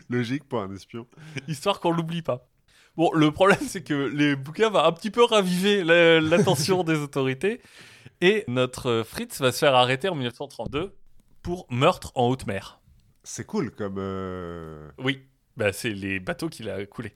Logique 0.09 0.43
pour 0.47 0.61
un 0.61 0.73
espion. 0.73 1.07
histoire 1.47 1.79
qu'on 1.79 1.91
l'oublie 1.91 2.21
pas. 2.21 2.47
Bon, 2.95 3.11
le 3.13 3.31
problème, 3.31 3.59
c'est 3.67 3.83
que 3.83 3.93
les 3.93 4.35
bouquins 4.35 4.69
vont 4.69 4.79
un 4.83 4.91
petit 4.91 5.11
peu 5.11 5.23
raviver 5.23 5.83
la- 5.83 6.19
l'attention 6.21 6.83
des 6.83 6.97
autorités, 6.99 7.61
et 8.21 8.43
notre 8.47 9.03
Fritz 9.05 9.39
va 9.41 9.51
se 9.51 9.59
faire 9.59 9.75
arrêter 9.75 10.09
en 10.09 10.15
1932 10.15 10.95
pour 11.43 11.67
meurtre 11.69 12.11
en 12.15 12.27
haute 12.27 12.47
mer. 12.47 12.76
C'est 13.29 13.45
cool 13.45 13.71
comme... 13.71 13.95
euh, 13.97 14.89
Oui, 14.97 15.21
bah, 15.57 15.73
c'est 15.73 15.89
les 15.89 16.19
bateaux 16.21 16.47
qu'il 16.47 16.69
a 16.69 16.85
coulés. 16.85 17.13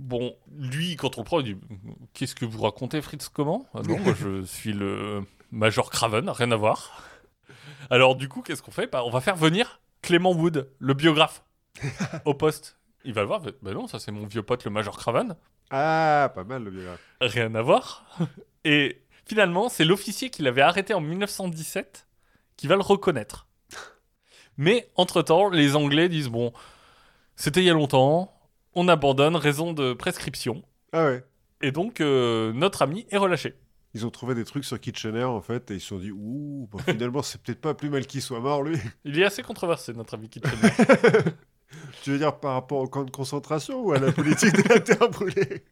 Bon, 0.00 0.36
lui, 0.58 0.96
quand 0.96 1.18
on 1.18 1.20
le 1.20 1.24
prend, 1.24 1.38
il 1.40 1.54
dit 1.54 1.60
Qu'est-ce 2.14 2.34
que 2.34 2.44
vous 2.44 2.60
racontez, 2.62 3.00
Fritz 3.00 3.28
Comment? 3.28 3.66
Ah 3.74 3.82
Non, 3.82 3.98
moi 4.00 4.12
je 4.18 4.42
suis 4.44 4.72
le 4.72 5.22
Major 5.52 5.88
Craven, 5.88 6.28
rien 6.30 6.50
à 6.50 6.56
voir. 6.56 7.04
Alors, 7.90 8.16
du 8.16 8.28
coup, 8.28 8.42
qu'est-ce 8.42 8.60
qu'on 8.62 8.72
fait? 8.72 8.88
Bah, 8.90 9.04
On 9.04 9.10
va 9.10 9.20
faire 9.20 9.36
venir 9.36 9.80
Clément 10.02 10.32
Wood, 10.32 10.68
le 10.80 10.94
biographe, 10.94 11.44
au 12.24 12.34
poste. 12.34 12.76
Il 13.04 13.14
va 13.14 13.20
le 13.20 13.28
voir 13.28 13.40
Bah 13.40 13.72
non, 13.74 13.86
ça 13.86 14.00
c'est 14.00 14.10
mon 14.12 14.26
vieux 14.26 14.42
pote, 14.42 14.64
le 14.64 14.70
Major 14.72 14.96
Craven. 14.96 15.36
Ah, 15.70 16.32
pas 16.34 16.42
mal 16.44 16.64
le 16.64 16.70
biographe. 16.72 17.00
Rien 17.20 17.54
à 17.54 17.62
voir. 17.62 18.04
Et 18.64 19.00
finalement, 19.26 19.68
c'est 19.68 19.84
l'officier 19.84 20.28
qui 20.30 20.42
l'avait 20.42 20.62
arrêté 20.62 20.92
en 20.92 21.00
1917 21.00 22.08
qui 22.56 22.66
va 22.66 22.74
le 22.74 22.82
reconnaître. 22.82 23.46
Mais 24.56 24.88
entre-temps, 24.96 25.48
les 25.50 25.76
Anglais 25.76 26.08
disent 26.08 26.28
bon, 26.28 26.52
c'était 27.36 27.60
il 27.60 27.66
y 27.66 27.70
a 27.70 27.74
longtemps, 27.74 28.32
on 28.74 28.88
abandonne, 28.88 29.36
raison 29.36 29.72
de 29.72 29.92
prescription. 29.92 30.62
Ah 30.92 31.06
ouais. 31.06 31.24
Et 31.62 31.72
donc, 31.72 32.00
euh, 32.00 32.52
notre 32.52 32.82
ami 32.82 33.06
est 33.10 33.16
relâché. 33.16 33.54
Ils 33.94 34.06
ont 34.06 34.10
trouvé 34.10 34.34
des 34.34 34.44
trucs 34.44 34.64
sur 34.64 34.80
Kitchener, 34.80 35.24
en 35.24 35.40
fait, 35.42 35.70
et 35.70 35.74
ils 35.74 35.80
se 35.80 35.88
sont 35.88 35.98
dit, 35.98 36.10
ouh, 36.10 36.66
bon, 36.70 36.78
finalement, 36.78 37.22
c'est 37.22 37.40
peut-être 37.42 37.60
pas 37.60 37.74
plus 37.74 37.90
mal 37.90 38.06
qu'il 38.06 38.22
soit 38.22 38.40
mort, 38.40 38.62
lui. 38.62 38.76
Il 39.04 39.18
est 39.18 39.24
assez 39.24 39.42
controversé, 39.42 39.92
notre 39.92 40.14
ami 40.14 40.28
Kitchener. 40.28 40.70
tu 42.02 42.10
veux 42.10 42.18
dire 42.18 42.36
par 42.38 42.54
rapport 42.54 42.78
au 42.78 42.88
camp 42.88 43.04
de 43.04 43.10
concentration 43.10 43.80
ou 43.82 43.92
à 43.92 43.98
la 43.98 44.12
politique 44.12 44.52
de 44.54 44.68
la 44.68 44.80
terre 44.80 45.08
brûlée? 45.10 45.64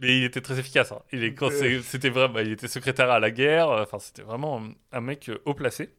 Mais 0.00 0.16
il 0.18 0.24
était 0.24 0.40
très 0.40 0.58
efficace. 0.60 0.92
hein. 0.92 1.00
Il 1.12 1.24
est, 1.24 1.34
quand 1.34 1.50
c'est- 1.50 1.82
c'était 1.82 2.08
vraiment, 2.10 2.34
bah, 2.34 2.42
il 2.42 2.52
était 2.52 2.68
secrétaire 2.68 3.10
à 3.10 3.18
la 3.18 3.30
guerre. 3.32 3.68
euh, 3.68 3.82
Enfin, 3.82 3.98
c'était 3.98 4.22
vraiment 4.22 4.62
un, 4.92 5.00
mec 5.00 5.28
euh, 5.28 5.38
haut 5.44 5.54
placé. 5.54 5.90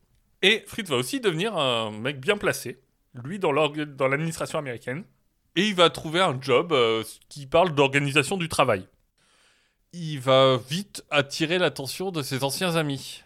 Et 0.42 0.64
Fritz 0.68 0.90
va 0.90 0.96
aussi 0.96 1.20
devenir 1.20 1.56
un 1.58 1.92
mec 1.92 2.20
bien 2.20 2.38
placé, 2.38 2.80
lui 3.24 3.40
dans 3.40 3.52
l'administration 3.52 4.58
américaine. 4.60 5.04
Et 5.56 5.68
il 5.68 5.76
va 5.76 5.90
trouver 5.90 6.22
un 6.22 6.40
job 6.40 6.72
euh, 6.72 7.04
qui 7.28 7.46
parle 7.48 7.74
d'organisation 7.76 8.38
du 8.38 8.48
travail. 8.48 8.88
Il 9.92 10.20
va 10.20 10.58
vite 10.70 11.04
attirer 11.10 11.58
l'attention 11.58 12.12
de 12.12 12.22
ses 12.22 12.44
anciens 12.44 12.76
amis. 12.76 13.24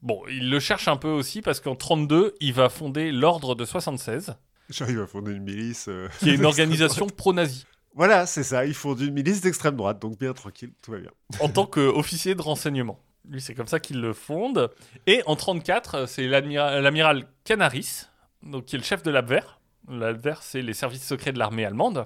Bon, 0.00 0.22
il 0.30 0.48
le 0.48 0.60
cherche 0.60 0.86
un 0.86 0.96
peu 0.96 1.08
aussi 1.08 1.42
parce 1.42 1.58
qu'en 1.60 1.74
32, 1.74 2.34
il 2.40 2.52
va 2.52 2.68
fonder 2.68 3.10
l'Ordre 3.10 3.54
de 3.54 3.64
76, 3.64 4.34
Genre, 4.70 4.90
il 4.90 4.98
va 4.98 5.06
fonder 5.06 5.32
une 5.32 5.42
milice. 5.42 5.86
euh. 5.88 6.08
qui 6.20 6.30
est 6.30 6.34
une 6.34 6.44
organisation 6.46 7.06
pro-nazie, 7.06 7.66
Voilà, 7.94 8.26
c'est 8.26 8.44
ça. 8.44 8.64
Il 8.66 8.74
fonde 8.74 9.00
une 9.00 9.14
milice 9.14 9.40
d'extrême 9.40 9.76
droite, 9.76 9.98
donc 10.00 10.18
bien 10.18 10.32
tranquille, 10.34 10.72
tout 10.82 10.92
va 10.92 10.98
bien. 10.98 11.10
en 11.40 11.48
tant 11.48 11.66
qu'officier 11.66 12.34
de 12.34 12.42
renseignement. 12.42 13.00
Lui, 13.28 13.40
c'est 13.40 13.54
comme 13.54 13.66
ça 13.66 13.78
qu'il 13.80 14.00
le 14.00 14.12
fonde. 14.14 14.70
Et 15.06 15.22
en 15.26 15.36
34, 15.36 16.06
c'est 16.06 16.26
l'amiral 16.26 17.28
Canaris, 17.44 18.04
donc 18.42 18.64
qui 18.64 18.76
est 18.76 18.78
le 18.78 18.84
chef 18.84 19.02
de 19.02 19.10
l'Abwehr. 19.10 19.60
L'Abwehr, 19.88 20.42
c'est 20.42 20.62
les 20.62 20.72
services 20.74 21.06
secrets 21.06 21.32
de 21.32 21.38
l'armée 21.38 21.64
allemande, 21.64 22.04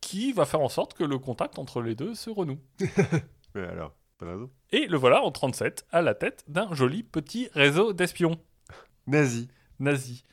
qui 0.00 0.32
va 0.32 0.44
faire 0.46 0.60
en 0.60 0.68
sorte 0.68 0.94
que 0.94 1.04
le 1.04 1.18
contact 1.18 1.58
entre 1.58 1.82
les 1.82 1.94
deux 1.94 2.14
se 2.14 2.30
renoue. 2.30 2.58
Mais 3.54 3.66
alors, 3.66 3.94
pas 4.18 4.26
de 4.26 4.30
raison. 4.30 4.50
Et 4.70 4.86
le 4.86 4.96
voilà 4.96 5.22
en 5.22 5.30
37 5.30 5.86
à 5.92 6.00
la 6.02 6.14
tête 6.14 6.44
d'un 6.48 6.72
joli 6.74 7.02
petit 7.02 7.48
réseau 7.54 7.92
d'espions 7.92 8.38
Nazi. 9.06 9.48
Nazi- 9.78 10.24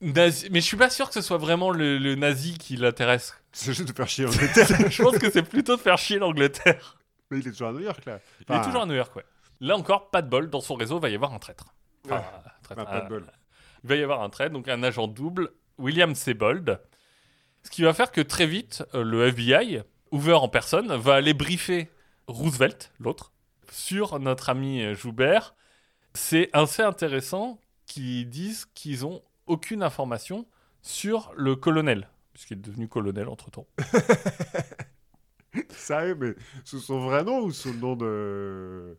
Mais 0.00 0.30
je 0.60 0.66
suis 0.66 0.76
pas 0.76 0.90
sûr 0.90 1.08
que 1.08 1.14
ce 1.14 1.22
soit 1.22 1.38
vraiment 1.38 1.70
le, 1.70 1.98
le 1.98 2.14
nazi 2.14 2.56
qui 2.58 2.76
l'intéresse. 2.76 3.34
C'est 3.52 3.72
juste 3.72 3.88
de 3.88 3.92
faire 3.92 4.08
chier 4.08 4.24
l'Angleterre. 4.26 4.90
je 4.90 5.02
pense 5.02 5.18
que 5.18 5.30
c'est 5.30 5.42
plutôt 5.42 5.76
de 5.76 5.80
faire 5.80 5.98
chier 5.98 6.18
l'Angleterre. 6.18 6.97
Mais 7.30 7.38
il 7.38 7.48
est 7.48 7.50
toujours 7.50 7.68
à 7.68 7.72
New 7.72 7.80
York, 7.80 8.04
là. 8.06 8.20
Il 8.48 8.54
est 8.56 8.62
toujours 8.64 8.82
à 8.82 8.86
New 8.86 8.94
York, 8.94 9.14
ouais. 9.16 9.24
Là 9.60 9.76
encore, 9.76 10.10
pas 10.10 10.22
de 10.22 10.28
bol, 10.28 10.48
dans 10.50 10.60
son 10.60 10.74
réseau 10.74 10.98
va 10.98 11.08
y 11.08 11.14
avoir 11.14 11.32
un 11.34 11.38
traître. 11.38 11.74
Enfin, 12.04 12.16
un 12.16 12.62
traître, 12.62 12.82
Ah, 12.86 12.86
pas 12.86 13.00
de 13.00 13.08
bol. 13.08 13.26
Il 13.84 13.88
va 13.88 13.96
y 13.96 14.02
avoir 14.02 14.22
un 14.22 14.30
traître, 14.30 14.52
donc 14.52 14.68
un 14.68 14.82
agent 14.82 15.08
double, 15.08 15.50
William 15.78 16.14
Sebold. 16.14 16.80
Ce 17.64 17.70
qui 17.70 17.82
va 17.82 17.92
faire 17.92 18.12
que 18.12 18.20
très 18.20 18.46
vite, 18.46 18.84
euh, 18.94 19.02
le 19.02 19.26
FBI, 19.28 19.82
Hoover 20.12 20.34
en 20.34 20.48
personne, 20.48 20.94
va 20.96 21.16
aller 21.16 21.34
briefer 21.34 21.90
Roosevelt, 22.28 22.92
l'autre, 23.00 23.32
sur 23.70 24.18
notre 24.20 24.48
ami 24.48 24.94
Joubert. 24.94 25.54
C'est 26.14 26.50
assez 26.52 26.82
intéressant 26.82 27.58
qu'ils 27.86 28.28
disent 28.28 28.66
qu'ils 28.74 29.04
ont 29.06 29.22
aucune 29.46 29.82
information 29.82 30.46
sur 30.82 31.32
le 31.36 31.56
colonel, 31.56 32.08
puisqu'il 32.32 32.58
est 32.58 32.60
devenu 32.62 32.88
colonel 32.88 33.28
entre-temps. 33.28 33.66
Sérieux, 35.70 36.16
mais 36.20 36.34
sous 36.64 36.78
son 36.80 37.00
vrai 37.00 37.24
nom 37.24 37.40
ou 37.40 37.50
sous 37.52 37.72
le 37.72 37.78
nom 37.78 37.96
de... 37.96 38.96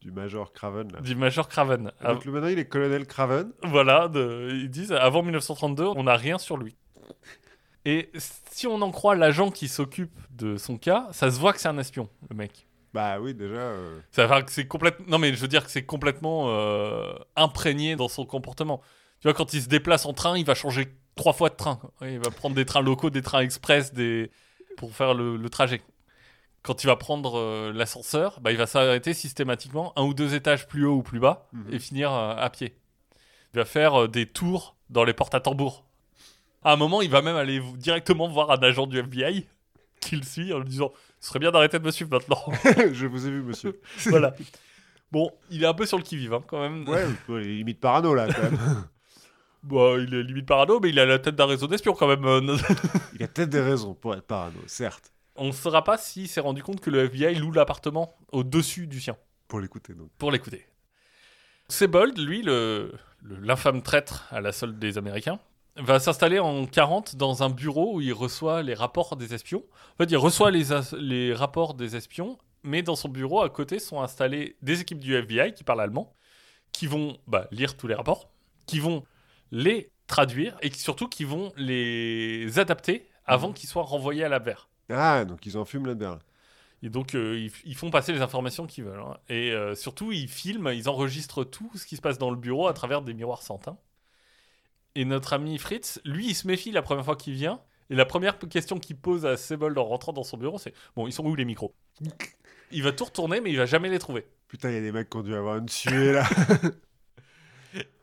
du 0.00 0.10
Major 0.10 0.52
Craven, 0.52 0.92
là? 0.92 1.00
Du 1.00 1.14
Major 1.14 1.48
Craven. 1.48 1.92
Donc, 2.04 2.24
le 2.24 2.32
maintenant, 2.32 2.48
il 2.48 2.58
est 2.58 2.68
colonel 2.68 3.06
Craven. 3.06 3.52
Voilà, 3.62 4.08
de- 4.08 4.50
ils 4.52 4.70
disent 4.70 4.92
avant 4.92 5.22
1932, 5.22 5.84
on 5.84 6.04
n'a 6.04 6.16
rien 6.16 6.38
sur 6.38 6.56
lui. 6.56 6.76
Et 7.84 8.10
si 8.50 8.66
on 8.66 8.80
en 8.80 8.90
croit 8.90 9.14
l'agent 9.14 9.50
qui 9.50 9.68
s'occupe 9.68 10.18
de 10.30 10.56
son 10.56 10.78
cas, 10.78 11.08
ça 11.12 11.30
se 11.30 11.38
voit 11.38 11.52
que 11.52 11.60
c'est 11.60 11.68
un 11.68 11.76
espion, 11.78 12.08
le 12.30 12.36
mec. 12.36 12.66
Bah 12.94 13.20
oui, 13.20 13.34
déjà. 13.34 13.56
euh, 13.56 13.98
Ça 14.12 14.26
veut 14.26 14.42
que 14.42 14.52
c'est 14.52 14.66
complètement. 14.66 15.04
Non, 15.08 15.18
mais 15.18 15.34
je 15.34 15.40
veux 15.40 15.48
dire 15.48 15.64
que 15.64 15.70
c'est 15.70 15.84
complètement 15.84 16.44
euh, 16.48 17.12
imprégné 17.36 17.96
dans 17.96 18.08
son 18.08 18.24
comportement. 18.24 18.80
Tu 19.20 19.26
vois, 19.28 19.34
quand 19.34 19.52
il 19.52 19.60
se 19.62 19.68
déplace 19.68 20.06
en 20.06 20.12
train, 20.12 20.38
il 20.38 20.44
va 20.46 20.54
changer 20.54 20.94
trois 21.16 21.32
fois 21.32 21.48
de 21.50 21.56
train. 21.56 21.80
Il 22.02 22.20
va 22.20 22.30
prendre 22.30 22.54
des 22.54 22.64
trains 22.64 22.82
locaux, 22.82 23.10
des 23.10 23.20
trains 23.22 23.40
express, 23.40 23.92
des 23.92 24.30
pour 24.76 24.94
faire 24.94 25.14
le, 25.14 25.36
le 25.36 25.48
trajet. 25.50 25.82
Quand 26.62 26.82
il 26.82 26.86
va 26.86 26.96
prendre 26.96 27.38
euh, 27.38 27.72
l'ascenseur, 27.74 28.40
bah, 28.40 28.50
il 28.50 28.56
va 28.56 28.66
s'arrêter 28.66 29.12
systématiquement 29.12 29.92
un 29.96 30.02
ou 30.04 30.14
deux 30.14 30.34
étages 30.34 30.66
plus 30.66 30.86
haut 30.86 30.96
ou 30.96 31.02
plus 31.02 31.20
bas 31.20 31.46
Mhm. 31.52 31.74
et 31.74 31.78
finir 31.78 32.12
euh, 32.12 32.34
à 32.36 32.48
pied. 32.50 32.74
Il 33.52 33.58
va 33.58 33.64
faire 33.64 34.02
euh, 34.04 34.08
des 34.08 34.26
tours 34.26 34.74
dans 34.90 35.04
les 35.04 35.12
portes 35.12 35.34
à 35.34 35.40
tambour. 35.40 35.84
À 36.62 36.72
un 36.72 36.76
moment, 36.76 37.02
il 37.02 37.10
va 37.10 37.20
même 37.20 37.36
aller 37.36 37.60
directement 37.76 38.26
voir 38.28 38.50
un 38.50 38.58
agent 38.62 38.86
du 38.86 38.98
FBI 38.98 39.46
qui 40.00 40.16
le 40.16 40.22
suit 40.22 40.52
en 40.54 40.58
lui 40.60 40.68
disant 40.68 40.90
Ce 41.20 41.28
serait 41.28 41.38
bien 41.38 41.50
d'arrêter 41.52 41.78
de 41.78 41.84
me 41.84 41.90
suivre 41.90 42.10
maintenant. 42.10 42.42
je 42.92 43.06
vous 43.06 43.26
ai 43.26 43.30
vu, 43.30 43.42
monsieur. 43.42 43.78
voilà. 44.06 44.34
Bon, 45.12 45.30
il 45.50 45.62
est 45.62 45.66
un 45.66 45.74
peu 45.74 45.84
sur 45.86 45.98
le 45.98 46.02
qui-vive 46.02 46.32
hein, 46.32 46.42
quand 46.46 46.60
même. 46.60 46.88
Ouais, 46.88 47.04
il 47.28 47.34
est 47.34 47.40
limite 47.56 47.78
parano, 47.80 48.14
là, 48.14 48.26
quand 48.32 48.42
même. 48.42 48.58
Bah, 49.64 49.94
il 49.98 50.12
est 50.14 50.22
limite 50.22 50.46
parano, 50.46 50.78
mais 50.80 50.90
il 50.90 50.98
a 51.00 51.06
la 51.06 51.18
tête 51.18 51.36
d'un 51.36 51.46
réseau 51.46 51.66
d'espions 51.66 51.94
quand 51.94 52.06
même. 52.08 52.24
il 53.14 53.22
a 53.22 53.28
peut-être 53.28 53.48
des 53.50 53.60
raisons 53.60 53.94
pour 53.94 54.14
être 54.14 54.26
parano, 54.26 54.58
certes. 54.66 55.12
On 55.36 55.46
ne 55.48 55.52
saura 55.52 55.82
pas 55.82 55.96
s'il 55.98 56.28
s'est 56.28 56.40
rendu 56.40 56.62
compte 56.62 56.80
que 56.80 56.90
le 56.90 57.04
FBI 57.04 57.34
loue 57.34 57.50
l'appartement 57.50 58.14
au-dessus 58.32 58.86
du 58.86 59.00
sien 59.00 59.16
Pour 59.48 59.60
l'écouter, 59.60 59.94
donc. 59.94 60.10
pour 60.18 60.30
l'écouter. 60.30 60.66
Sebold, 61.68 62.18
lui, 62.18 62.42
le- 62.42 62.92
le- 63.22 63.40
l'infâme 63.40 63.82
traître 63.82 64.26
à 64.30 64.40
la 64.40 64.52
solde 64.52 64.78
des 64.78 64.98
Américains, 64.98 65.38
va 65.76 65.98
s'installer 65.98 66.38
en 66.38 66.66
40 66.66 67.16
dans 67.16 67.42
un 67.42 67.50
bureau 67.50 67.96
où 67.96 68.00
il 68.00 68.12
reçoit 68.12 68.62
les 68.62 68.74
rapports 68.74 69.16
des 69.16 69.34
espions. 69.34 69.64
En 69.94 69.96
fait, 70.04 70.10
il 70.10 70.16
reçoit 70.16 70.50
les 70.52 71.32
rapports 71.34 71.74
des 71.74 71.96
espions, 71.96 72.38
mais 72.62 72.82
dans 72.82 72.94
son 72.96 73.08
bureau, 73.08 73.42
à 73.42 73.50
côté, 73.50 73.78
sont 73.80 74.00
installées 74.02 74.56
des 74.62 74.82
équipes 74.82 75.00
du 75.00 75.14
FBI 75.16 75.52
qui 75.54 75.64
parlent 75.64 75.80
allemand, 75.80 76.12
qui 76.70 76.86
vont 76.86 77.16
bah, 77.26 77.48
lire 77.50 77.76
tous 77.76 77.88
les 77.88 77.94
rapports, 77.94 78.30
qui 78.66 78.78
vont 78.78 79.02
les 79.54 79.90
traduire 80.06 80.56
et 80.60 80.70
surtout 80.70 81.08
qui 81.08 81.24
vont 81.24 81.52
les 81.56 82.58
adapter 82.58 83.08
avant 83.24 83.52
qu'ils 83.52 83.68
soient 83.68 83.84
renvoyés 83.84 84.24
à 84.24 84.28
la 84.28 84.38
verre. 84.38 84.68
Ah, 84.90 85.24
donc 85.24 85.46
ils 85.46 85.56
en 85.56 85.64
fument 85.64 85.86
là-dedans. 85.86 86.18
Et 86.82 86.90
donc, 86.90 87.14
euh, 87.14 87.38
ils, 87.38 87.50
ils 87.64 87.74
font 87.74 87.90
passer 87.90 88.12
les 88.12 88.20
informations 88.20 88.66
qu'ils 88.66 88.84
veulent. 88.84 89.00
hein. 89.00 89.16
Et 89.30 89.52
euh, 89.52 89.74
surtout, 89.74 90.12
ils 90.12 90.28
filment, 90.28 90.70
ils 90.74 90.86
enregistrent 90.90 91.42
tout 91.44 91.70
ce 91.76 91.86
qui 91.86 91.96
se 91.96 92.02
passe 92.02 92.18
dans 92.18 92.30
le 92.30 92.36
bureau 92.36 92.66
à 92.66 92.74
travers 92.74 93.00
des 93.00 93.14
miroirs 93.14 93.40
Santin. 93.40 93.78
Et 94.94 95.04
notre 95.04 95.32
ami 95.32 95.58
Fritz, 95.58 96.00
lui, 96.04 96.28
il 96.28 96.34
se 96.34 96.46
méfie 96.46 96.70
la 96.70 96.82
première 96.82 97.04
fois 97.04 97.16
qu'il 97.16 97.34
vient. 97.34 97.60
Et 97.90 97.94
la 97.94 98.04
première 98.04 98.38
question 98.38 98.78
qu'il 98.78 98.96
pose 98.96 99.24
à 99.26 99.36
Sebold 99.36 99.76
en 99.78 99.84
rentrant 99.84 100.12
dans 100.12 100.24
son 100.24 100.36
bureau, 100.36 100.58
c'est 100.58 100.74
Bon, 100.96 101.06
ils 101.06 101.12
sont 101.12 101.24
où 101.24 101.34
les 101.34 101.44
micros? 101.44 101.74
Il 102.70 102.82
va 102.82 102.92
tout 102.92 103.04
retourner, 103.04 103.40
mais 103.40 103.50
il 103.50 103.56
va 103.56 103.66
jamais 103.66 103.88
les 103.88 103.98
trouver. 103.98 104.26
Putain, 104.48 104.70
il 104.70 104.74
y 104.74 104.78
a 104.78 104.80
des 104.80 104.92
mecs 104.92 105.08
qui 105.10 105.16
ont 105.16 105.22
dû 105.22 105.34
avoir 105.34 105.56
une 105.56 105.68
suée, 105.68 106.12
là. 106.12 106.24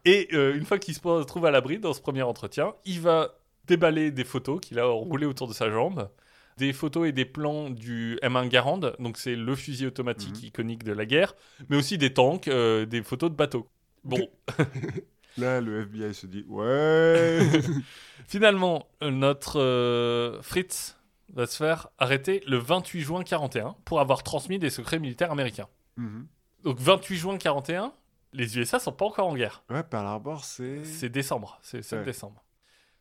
Et 0.06 0.28
euh, 0.34 0.56
une 0.56 0.66
fois 0.66 0.80
qu'il 0.80 0.93
se 0.95 1.24
trouve 1.24 1.45
à 1.45 1.52
l'abri 1.52 1.78
dans 1.80 1.93
ce 1.93 2.02
premier 2.02 2.24
entretien, 2.24 2.74
il 2.86 3.02
va 3.02 3.36
déballer 3.68 4.12
des 4.12 4.24
photos 4.24 4.60
qu'il 4.60 4.80
a 4.80 4.88
enroulées 4.89 5.26
autour 5.28 5.47
de 5.47 5.54
sa 5.54 5.70
jambe, 5.70 6.10
des 6.58 6.74
photos 6.74 7.08
et 7.08 7.12
des 7.12 7.26
plans 7.26 7.70
du 7.70 8.18
M1 8.24 8.47
Garand, 8.49 8.78
donc 8.78 9.18
c'est 9.18 9.36
le 9.36 9.56
fusil 9.56 9.86
automatique 9.88 10.36
Mhm. 10.41 10.47
iconique 10.47 10.84
de 10.84 10.91
la 10.91 11.06
guerre, 11.06 11.36
mais 11.70 11.78
aussi 11.78 11.97
des 11.97 12.14
tanks, 12.14 12.47
euh, 12.47 12.86
des 12.86 13.02
photos 13.04 13.30
de 13.32 13.36
bateaux. 13.36 13.68
Bon, 14.04 14.28
Là, 15.38 15.62
le 15.62 15.82
FBI 15.84 16.14
se 16.14 16.26
dit 16.28 16.43
Ouais. 16.49 17.39
finalement, 18.28 18.88
notre 19.02 19.60
euh, 19.62 20.41
Fritz 20.41 20.97
va 21.34 21.45
se 21.47 21.56
faire 21.56 21.88
arrêter 21.97 22.43
le 22.47 22.58
28 22.58 23.02
juin 23.02 23.24
41 23.24 23.76
pour 23.86 24.02
avoir 24.02 24.24
transmis 24.24 24.60
des 24.60 24.70
secrets 24.70 24.99
militaires 24.99 25.32
américains. 25.32 25.68
Mhm. 25.95 26.28
Donc 26.66 26.80
28 26.80 27.16
juin 27.18 27.38
41, 27.38 27.93
les 28.34 28.58
USA 28.58 28.80
sont 28.80 28.92
pas 28.92 29.06
encore 29.06 29.28
en 29.28 29.36
guerre. 29.36 29.64
Ouais, 29.70 29.84
Pearl 29.84 30.06
Harbor, 30.08 30.44
c'est. 30.44 30.84
C'est 30.86 31.10
décembre, 31.10 31.60
c'est 31.62 31.82
7 31.82 32.00
Ouais. 32.00 32.06
décembre. 32.06 32.44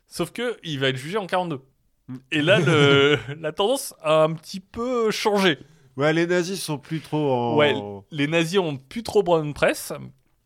Sauf 0.07 0.33
que 0.33 0.59
il 0.63 0.79
va 0.81 0.89
être 0.89 0.97
jugé 0.97 1.19
en 1.19 1.27
42. 1.27 1.61
Mm. 2.09 2.17
Et 2.33 2.43
là, 2.43 2.59
le- 2.59 3.19
la 3.41 3.53
tendance 3.53 3.95
a 4.03 4.23
un 4.25 4.33
petit 4.35 4.61
peu 4.61 5.11
changé. 5.11 5.59
Ouais, 5.97 6.13
les 6.13 6.27
nazis 6.27 6.63
sont 6.63 6.79
plus 6.79 7.01
trop 7.01 7.33
en. 7.33 7.57
Ouais, 7.57 7.75
Les 8.11 8.27
nazis 8.27 8.59
ont 8.59 8.77
plus 8.77 9.03
trop 9.03 9.23
bonne 9.23 9.53
presse. 9.55 9.93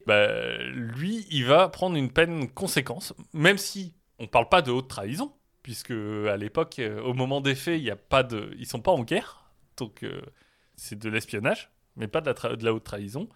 Bah, 0.06 0.56
lui, 0.72 1.26
il 1.30 1.46
va 1.46 1.68
prendre 1.68 1.96
une 1.96 2.10
peine 2.10 2.48
conséquence, 2.50 3.14
même 3.32 3.56
si 3.56 3.94
on 4.18 4.26
parle 4.26 4.48
pas 4.50 4.60
de 4.60 4.70
haute 4.70 4.88
trahison, 4.88 5.32
puisque 5.62 5.92
à 5.92 6.36
l'époque, 6.36 6.78
euh, 6.78 7.00
au 7.02 7.14
moment 7.14 7.40
des 7.40 7.54
faits, 7.54 7.78
il 7.80 7.84
y 7.84 7.90
a 7.90 7.96
pas 7.96 8.22
de, 8.22 8.54
ils 8.58 8.66
sont 8.66 8.80
pas 8.82 8.90
en 8.92 9.02
guerre, 9.02 9.44
donc 9.78 10.02
euh, 10.02 10.20
c'est 10.76 10.98
de 10.98 11.08
l'espionnage, 11.08 11.70
mais 11.96 12.06
pas 12.06 12.20
de 12.20 12.26
la, 12.26 12.34
tra- 12.34 12.54
de 12.56 12.64
la 12.64 12.74
haute 12.74 12.84
trahison. 12.84 13.28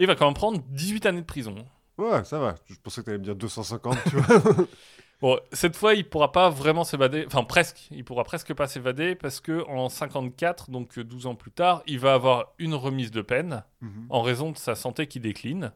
Il 0.00 0.06
va 0.08 0.16
quand 0.16 0.24
même 0.24 0.34
prendre 0.34 0.60
18 0.70 1.06
années 1.06 1.20
de 1.20 1.26
prison. 1.26 1.54
Ouais, 1.98 2.24
ça 2.24 2.38
va. 2.40 2.56
Je 2.66 2.74
pensais 2.82 3.02
que 3.02 3.06
t'allais 3.06 3.18
me 3.18 3.24
dire 3.24 3.36
250, 3.36 3.98
tu 4.08 4.16
vois. 4.16 4.66
Bon, 5.20 5.38
cette 5.52 5.76
fois, 5.76 5.92
il 5.92 6.08
pourra 6.08 6.32
pas 6.32 6.48
vraiment 6.48 6.82
s'évader, 6.82 7.24
enfin 7.26 7.44
presque, 7.44 7.88
il 7.90 8.06
pourra 8.06 8.24
presque 8.24 8.54
pas 8.54 8.66
s'évader 8.66 9.14
parce 9.14 9.38
que 9.40 9.68
en 9.68 9.90
54, 9.90 10.70
donc 10.70 10.96
euh, 10.96 11.04
12 11.04 11.26
ans 11.26 11.34
plus 11.34 11.50
tard, 11.50 11.82
il 11.86 11.98
va 11.98 12.14
avoir 12.14 12.54
une 12.58 12.72
remise 12.74 13.10
de 13.10 13.20
peine 13.20 13.62
Mhm. 13.82 14.06
en 14.08 14.22
raison 14.22 14.50
de 14.50 14.56
sa 14.56 14.74
santé 14.74 15.06
qui 15.08 15.20
décline. 15.20 15.72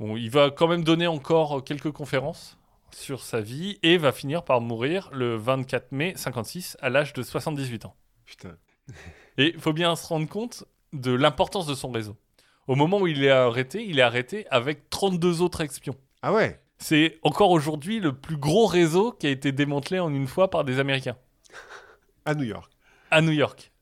Bon, 0.00 0.18
il 0.18 0.28
va 0.28 0.50
quand 0.50 0.68
même 0.68 0.84
donner 0.84 1.06
encore 1.06 1.64
quelques 1.64 1.92
conférences 1.92 2.58
sur 2.90 3.22
sa 3.22 3.40
vie 3.40 3.78
et 3.82 3.96
va 3.96 4.12
finir 4.12 4.44
par 4.44 4.60
mourir 4.60 5.08
le 5.14 5.36
24 5.36 5.90
mai 5.92 6.12
56 6.14 6.76
à 6.82 6.90
l'âge 6.90 7.14
de 7.14 7.22
78 7.22 7.86
ans. 7.86 7.96
Putain. 8.26 8.54
Et 9.38 9.54
il 9.54 9.60
faut 9.60 9.72
bien 9.72 9.96
se 9.96 10.06
rendre 10.06 10.28
compte 10.28 10.64
de 10.92 11.12
l'importance 11.12 11.66
de 11.66 11.74
son 11.74 11.90
réseau. 11.90 12.16
Au 12.68 12.74
moment 12.74 12.98
où 12.98 13.06
il 13.06 13.24
est 13.24 13.30
arrêté, 13.30 13.84
il 13.84 13.98
est 13.98 14.02
arrêté 14.02 14.46
avec 14.50 14.90
32 14.90 15.40
autres 15.40 15.62
espions. 15.62 15.96
Ah 16.22 16.34
ouais 16.34 16.60
C'est 16.76 17.18
encore 17.22 17.50
aujourd'hui 17.50 17.98
le 17.98 18.12
plus 18.12 18.36
gros 18.36 18.66
réseau 18.66 19.10
qui 19.12 19.26
a 19.26 19.30
été 19.30 19.52
démantelé 19.52 19.98
en 19.98 20.12
une 20.12 20.26
fois 20.26 20.50
par 20.50 20.64
des 20.64 20.78
Américains 20.78 21.16
À 22.26 22.34
New 22.34 22.44
York. 22.44 22.70
à 23.10 23.22
New 23.22 23.32
York. 23.32 23.72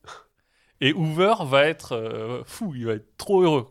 Et 0.79 0.93
Hoover 0.93 1.33
va 1.43 1.67
être 1.67 1.93
euh, 1.93 2.43
fou, 2.45 2.73
il 2.75 2.85
va 2.85 2.93
être 2.93 3.17
trop 3.17 3.41
heureux. 3.41 3.67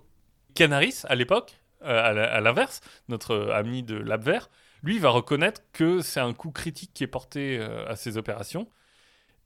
Canaris, 0.54 1.02
à 1.04 1.14
l'époque, 1.14 1.56
euh, 1.82 2.28
à 2.34 2.40
l'inverse, 2.40 2.80
notre 3.08 3.50
ami 3.54 3.82
de 3.82 3.94
l'Abwehr, 3.96 4.50
lui 4.82 4.98
va 4.98 5.10
reconnaître 5.10 5.62
que 5.72 6.02
c'est 6.02 6.20
un 6.20 6.34
coup 6.34 6.50
critique 6.50 6.90
qui 6.92 7.04
est 7.04 7.08
porté 7.08 7.58
euh, 7.58 7.88
à 7.88 7.96
ces 7.96 8.18
opérations, 8.18 8.68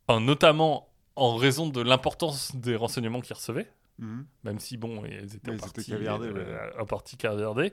Enfin, 0.09 0.21
notamment 0.21 0.89
en 1.15 1.37
raison 1.37 1.69
de 1.69 1.81
l'importance 1.81 2.57
des 2.57 2.75
renseignements 2.75 3.21
qu'il 3.21 3.35
recevait. 3.37 3.71
Mhm. 4.01 4.27
même 4.45 4.59
si 4.59 4.77
bon, 4.77 5.05
ils 5.05 5.37
étaient 5.37 5.51
Oui, 5.51 5.57
en 5.57 5.61
partie, 5.61 5.93
euh, 5.93 6.71
en 6.81 6.87
partie 6.87 7.17
caviardés. 7.17 7.73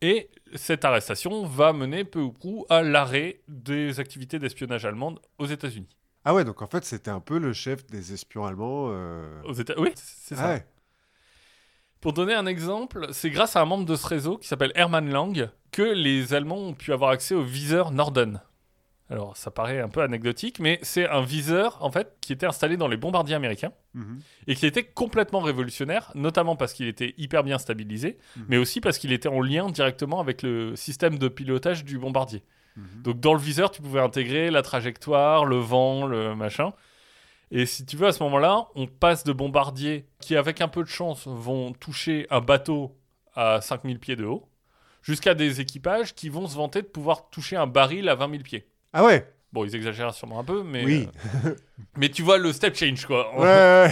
Et 0.00 0.30
cette 0.54 0.84
arrestation 0.86 1.44
va 1.44 1.72
mener 1.74 2.04
peu 2.04 2.20
ou 2.20 2.32
prou 2.32 2.64
à 2.70 2.82
l'arrêt 2.82 3.40
des 3.48 4.00
activités 4.00 4.38
d'espionnage 4.38 4.86
allemandes 4.86 5.20
aux 5.38 5.46
États-Unis. 5.46 5.88
Ah 6.24 6.34
ouais, 6.34 6.44
donc 6.44 6.62
en 6.62 6.66
fait, 6.66 6.84
c'était 6.84 7.10
un 7.10 7.20
peu 7.20 7.38
le 7.38 7.52
chef 7.52 7.86
des 7.86 8.12
espions 8.14 8.46
allemands. 8.46 8.86
euh. 8.90 9.42
Aux 9.44 9.52
Éta- 9.54 9.74
Oui, 9.78 9.90
c'est 9.96 10.36
ça. 10.36 10.44
Ah 10.44 10.48
ouais. 10.54 10.66
Pour 12.00 12.14
donner 12.14 12.32
un 12.34 12.46
exemple, 12.46 13.08
c'est 13.12 13.28
grâce 13.30 13.56
à 13.56 13.60
un 13.60 13.66
membre 13.66 13.84
de 13.84 13.94
ce 13.96 14.06
réseau 14.06 14.38
qui 14.38 14.48
s'appelle 14.48 14.72
Hermann 14.74 15.10
Lang 15.10 15.50
que 15.70 15.82
les 15.82 16.32
Allemands 16.32 16.56
ont 16.68 16.74
pu 16.74 16.92
avoir 16.94 17.10
accès 17.10 17.34
au 17.34 17.42
viseur 17.42 17.90
Norden. 17.90 18.40
Alors, 19.10 19.36
ça 19.36 19.50
paraît 19.50 19.80
un 19.80 19.88
peu 19.88 20.02
anecdotique, 20.02 20.60
mais 20.60 20.78
c'est 20.82 21.08
un 21.08 21.20
viseur, 21.22 21.78
en 21.80 21.90
fait, 21.90 22.16
qui 22.20 22.32
était 22.32 22.46
installé 22.46 22.76
dans 22.76 22.86
les 22.86 22.96
bombardiers 22.96 23.34
américains 23.34 23.72
Mhm. 23.94 24.20
et 24.46 24.54
qui 24.54 24.66
était 24.66 24.84
complètement 24.84 25.40
révolutionnaire, 25.40 26.12
notamment 26.14 26.54
parce 26.54 26.72
qu'il 26.72 26.86
était 26.86 27.14
hyper 27.18 27.42
bien 27.42 27.58
stabilisé, 27.58 28.18
Mhm. 28.36 28.44
mais 28.48 28.56
aussi 28.56 28.80
parce 28.80 28.98
qu'il 28.98 29.12
était 29.12 29.28
en 29.28 29.40
lien 29.40 29.68
directement 29.68 30.20
avec 30.20 30.42
le 30.42 30.76
système 30.76 31.18
de 31.18 31.26
pilotage 31.28 31.84
du 31.84 31.98
bombardier. 31.98 32.44
Mhm. 32.76 33.02
Donc 33.02 33.18
dans 33.20 33.32
le 33.34 33.40
viseur, 33.40 33.72
tu 33.72 33.82
pouvais 33.82 34.00
intégrer 34.00 34.48
la 34.50 34.62
trajectoire, 34.62 35.44
le 35.44 35.56
vent, 35.56 36.06
le 36.06 36.36
machin. 36.36 36.72
Et 37.50 37.66
si 37.66 37.84
tu 37.84 37.96
veux, 37.96 38.06
à 38.06 38.12
ce 38.12 38.22
moment-là, 38.22 38.68
on 38.76 38.86
passe 38.86 39.24
de 39.24 39.32
bombardiers 39.32 40.06
qui, 40.20 40.36
avec 40.36 40.60
un 40.60 40.68
peu 40.68 40.84
de 40.84 40.88
chance, 40.88 41.26
vont 41.26 41.72
toucher 41.72 42.28
un 42.30 42.40
bateau 42.40 42.96
à 43.34 43.60
5000 43.60 43.98
pieds 43.98 44.14
de 44.14 44.24
haut, 44.24 44.46
jusqu'à 45.02 45.34
des 45.34 45.60
équipages 45.60 46.14
qui 46.14 46.28
vont 46.28 46.46
se 46.46 46.54
vanter 46.54 46.80
de 46.82 46.86
pouvoir 46.86 47.28
toucher 47.30 47.56
un 47.56 47.66
baril 47.66 48.08
à 48.08 48.14
20 48.14 48.30
000 48.30 48.42
pieds. 48.44 48.66
Ah 48.92 49.04
ouais. 49.04 49.26
Bon, 49.52 49.64
ils 49.64 49.74
exagèrent 49.74 50.14
sûrement 50.14 50.40
un 50.40 50.44
peu, 50.44 50.62
mais... 50.62 50.84
Oui. 50.84 51.08
euh, 51.44 51.54
mais 51.96 52.08
tu 52.08 52.22
vois 52.22 52.38
le 52.38 52.52
step 52.52 52.76
change, 52.76 53.06
quoi. 53.06 53.36
Ouais. 53.38 53.90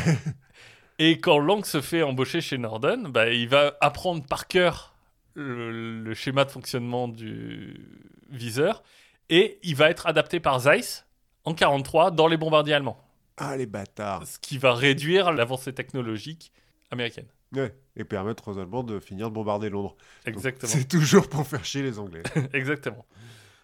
Et 1.00 1.18
quand 1.20 1.38
Lang 1.38 1.64
se 1.64 1.80
fait 1.80 2.02
embaucher 2.02 2.40
chez 2.40 2.58
Norden, 2.58 3.08
bah, 3.08 3.28
il 3.30 3.48
va 3.48 3.76
apprendre 3.80 4.24
par 4.26 4.48
cœur 4.48 4.94
le, 5.34 6.00
le 6.02 6.14
schéma 6.14 6.44
de 6.44 6.50
fonctionnement 6.50 7.06
du 7.06 7.80
viseur 8.30 8.82
et 9.30 9.58
il 9.62 9.76
va 9.76 9.90
être 9.90 10.06
adapté 10.08 10.40
par 10.40 10.58
Zeiss 10.60 11.06
en 11.44 11.54
43 11.54 12.10
dans 12.10 12.26
les 12.26 12.36
bombardiers 12.36 12.74
allemands, 12.74 13.00
Ah 13.36 13.56
les 13.56 13.66
bâtards. 13.66 14.26
ce 14.26 14.38
qui 14.40 14.58
va 14.58 14.74
réduire 14.74 15.32
l'avancée 15.32 15.72
technologique 15.72 16.52
américaine. 16.90 17.26
Ouais. 17.54 17.72
Et 17.96 18.04
permettre 18.04 18.48
aux 18.48 18.58
Allemands 18.58 18.82
de 18.82 18.98
finir 19.00 19.28
de 19.30 19.34
bombarder 19.34 19.70
Londres. 19.70 19.96
Exactement. 20.26 20.70
C'est 20.70 20.86
toujours 20.88 21.28
pour 21.28 21.46
faire 21.46 21.64
chier 21.64 21.82
les 21.82 21.98
Anglais. 21.98 22.22
Exactement. 22.52 23.06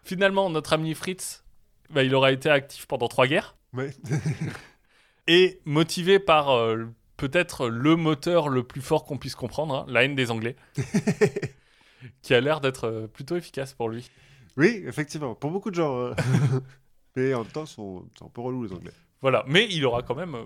Finalement, 0.05 0.51
notre 0.51 0.73
ami 0.75 0.95
Fritz, 0.95 1.45
bah, 1.91 2.03
il 2.03 2.15
aura 2.15 2.33
été 2.33 2.51
actif 2.51 2.87
pendant 2.87 3.09
trois 3.09 3.27
guerres 3.27 3.57
Ouais. 3.73 3.91
et 5.27 5.61
motivé 5.65 6.19
par 6.19 6.51
euh, 6.51 6.85
peut-être 7.17 7.69
le 7.69 7.97
moteur 7.97 8.49
le 8.49 8.63
plus 8.63 8.81
fort 8.83 9.05
qu'on 9.05 9.19
puisse 9.19 9.35
comprendre, 9.35 9.75
hein, 9.75 9.85
la 9.89 10.05
haine 10.05 10.15
des 10.15 10.31
Anglais, 10.31 10.55
qui 12.23 12.35
a 12.35 12.41
l'air 12.41 12.61
d'être 12.61 12.85
euh, 12.87 13.07
plutôt 13.07 13.37
efficace 13.37 13.73
pour 13.73 13.89
lui. 13.89 14.09
oui, 14.57 14.83
effectivement. 14.87 15.35
Pour 15.35 15.51
beaucoup 15.51 15.71
de 15.71 15.77
gens. 15.77 16.07
hein. 16.11 16.15
Mais 17.17 17.33
en 17.35 17.43
même 17.43 17.51
temps, 17.53 17.67
sont 17.67 18.05
c'est 18.19 18.25
un 18.25 18.29
peu 18.29 18.41
relous 18.41 18.65
les 18.65 18.73
Anglais. 18.73 18.93
Voilà, 19.23 19.45
mais 19.47 19.67
il 19.71 19.87
aura 19.87 20.03
quand 20.03 20.17
même, 20.17 20.35
euh, 20.35 20.45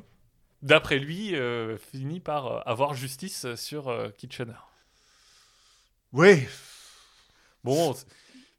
d'après 0.62 0.98
lui, 0.98 1.34
euh, 1.34 1.76
fini 1.78 2.20
par 2.20 2.46
euh, 2.46 2.60
avoir 2.66 2.94
justice 2.94 3.54
sur 3.56 3.88
euh, 3.88 4.10
Kitchener. 4.10 4.52
Oui. 6.12 6.46
Bon, 7.64 7.94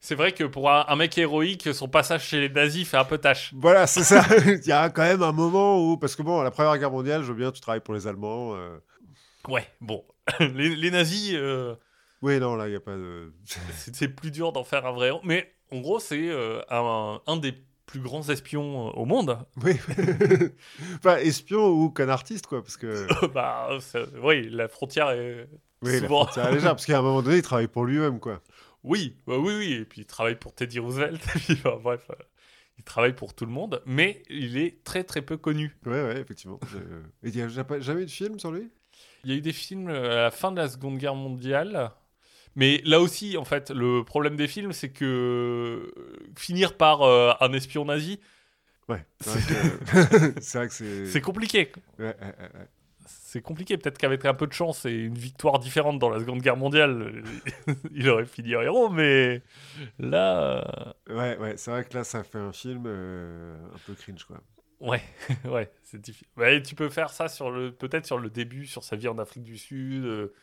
c'est 0.02 0.16
vrai 0.16 0.32
que 0.32 0.44
pour 0.46 0.70
un, 0.72 0.96
mec 0.96 1.18
héroïque, 1.18 1.74
son 1.74 1.88
passage 1.90 2.24
chez 2.26 2.40
les 2.40 2.50
nazis 2.50 2.88
fait 2.88 2.98
un 2.98 3.04
peu 3.06 3.18
tâche. 3.18 3.52
Voilà, 3.56 3.86
c'est 3.86 4.04
ça. 4.04 4.24
Il 4.46 4.66
y 4.66 4.72
a 4.72 4.90
quand 4.90 5.04
même 5.04 5.22
un 5.24 5.32
moment 5.34 5.78
où, 5.80 5.98
parce 5.98 6.16
que 6.16 6.24
bon, 6.24 6.40
à 6.40 6.44
la 6.44 6.52
Première 6.52 6.78
Guerre 6.78 6.92
mondiale, 6.92 7.22
je 7.24 7.28
veux 7.32 7.38
bien, 7.38 7.52
tu 7.52 7.60
travailles 7.62 7.82
pour 7.82 7.94
les 7.94 8.08
Allemands. 8.08 8.56
euh. 8.56 8.78
Ouais, 9.48 9.68
bon. 9.82 10.04
les, 10.40 10.76
les 10.76 10.92
nazis, 10.92 11.34
euh, 11.36 11.76
Oui, 12.22 12.40
non, 12.40 12.56
là, 12.56 12.68
il 12.68 12.72
n'y 12.72 12.78
a 12.78 12.80
pas 12.80 12.96
de. 12.96 13.34
c'est 13.94 14.08
plus 14.10 14.32
dur 14.32 14.52
d'en 14.52 14.64
faire 14.64 14.86
un 14.86 14.92
vrai. 14.94 15.12
Mais 15.24 15.52
en 15.72 15.80
gros, 15.80 16.00
c'est 16.00 16.30
euh, 16.30 16.62
un, 16.70 17.20
un 17.28 17.38
des 17.38 17.54
plus 17.86 18.00
grands 18.00 18.22
espions 18.30 18.90
au 18.96 19.06
monde. 19.06 19.38
Oui. 19.64 19.76
enfin, 20.98 21.18
espion 21.18 21.68
ou 21.68 21.90
qu'un 21.90 22.10
artiste, 22.10 22.48
quoi, 22.48 22.62
parce 22.62 22.78
que. 22.78 23.08
bah, 23.34 23.70
oui, 24.24 24.48
la 24.50 24.68
frontière 24.68 25.10
est 25.10 25.50
Oui, 25.82 25.94
la 25.94 26.00
souvent. 26.00 26.24
frontière 26.26 26.48
est 26.48 26.54
légère, 26.54 26.72
parce 26.72 26.86
qu'à 26.86 27.00
un 27.00 27.02
moment 27.02 27.22
donné, 27.22 27.38
il 27.38 27.42
travaille 27.42 27.68
pour 27.68 27.86
lui-même, 27.86 28.20
quoi. 28.20 28.42
Oui, 28.84 29.18
bah 29.28 29.38
oui, 29.38 29.54
oui. 29.58 29.74
Et 29.74 29.86
puis 29.86 30.02
il 30.02 30.06
travaille 30.06 30.36
pour 30.36 30.54
Teddy 30.54 30.80
Roosevelt. 30.80 31.22
Et 31.36 31.40
puis, 31.40 31.56
bah, 31.64 31.80
bref, 31.82 32.06
euh, 32.10 32.16
il 32.78 32.84
travaille 32.84 33.14
pour 33.14 33.34
tout 33.34 33.46
le 33.46 33.52
monde, 33.52 33.82
mais 33.86 34.24
il 34.30 34.58
est 34.58 34.84
très 34.84 35.04
très 35.04 35.22
peu 35.22 35.38
connu. 35.38 35.76
Ouais, 35.86 36.02
ouais, 36.04 36.22
effectivement. 36.22 36.60
Euh, 36.76 37.04
Et 37.24 37.30
il 37.30 37.36
n'y 37.36 37.42
a 37.42 37.48
jamais 37.48 38.02
eu 38.02 38.06
de 38.06 38.12
film 38.12 38.40
sur 38.40 38.52
lui? 38.52 38.70
Il 39.24 39.32
y 39.32 39.34
a 39.34 39.38
eu 39.38 39.42
des 39.42 39.54
films 39.54 39.90
euh, 39.90 40.20
à 40.20 40.24
la 40.24 40.32
fin 40.32 40.52
de 40.52 40.58
la 40.58 40.70
Seconde 40.70 40.98
Guerre 40.98 41.16
mondiale. 41.16 41.92
Mais 42.56 42.82
là 42.86 43.00
aussi, 43.00 43.38
en 43.38 43.46
fait, 43.46 43.70
le 43.70 44.04
problème 44.04 44.36
des 44.36 44.48
films, 44.48 44.72
c'est 44.74 44.90
que 44.90 45.94
finir 46.38 46.76
par 46.78 47.02
euh, 47.04 47.34
un 47.42 47.54
espion 47.54 47.86
nazi, 47.86 48.20
Ouais. 48.90 49.06
C'est 49.22 49.30
vrai 49.30 50.68
que 50.68 51.06
c'est. 51.06 51.22
compliqué. 51.22 51.72
Ouais, 52.00 52.06
ouais, 52.06 52.14
ouais. 52.22 52.68
C'est 53.32 53.44
compliqué. 53.44 53.78
Peut-être 53.78 54.00
qu'avec 54.00 54.26
un 54.26 54.34
peu 54.34 54.48
de 54.48 54.54
chance 54.54 54.86
et 54.86 54.92
une 54.92 55.14
victoire 55.14 55.60
différente 55.60 56.00
dans 56.00 56.10
la 56.10 56.20
Seconde 56.20 56.42
Guerre 56.42 56.58
mondiale, 56.58 57.22
il 57.94 58.10
aurait 58.10 58.26
fini 58.26 58.56
en 58.56 58.62
héros. 58.62 58.90
Mais 58.90 59.44
là, 60.00 60.64
euh, 61.08 61.16
Ouais, 61.16 61.38
ouais, 61.38 61.54
c'est 61.58 61.70
vrai 61.70 61.84
que 61.86 61.94
là, 61.96 62.04
ça 62.04 62.24
fait 62.24 62.40
un 62.40 62.52
film 62.52 62.86
euh, 62.88 63.56
un 63.76 63.78
peu 63.86 63.94
cringe, 63.94 64.24
quoi. 64.24 64.42
Ouais, 64.80 65.02
ouais, 65.46 65.70
c'est 65.84 66.02
difficile. 66.02 66.28
Ouais, 66.38 66.60
tu 66.64 66.74
peux 66.74 66.90
faire 66.90 67.12
ça 67.12 67.28
sur 67.28 67.52
le, 67.52 67.72
peut-être 67.72 68.08
sur 68.08 68.18
le 68.18 68.32
début, 68.32 68.66
sur 68.66 68.84
sa 68.84 68.96
vie 68.96 69.08
en 69.08 69.20
Afrique 69.20 69.44
du 69.44 69.60
Sud. 69.60 70.06
euh, 70.06 70.34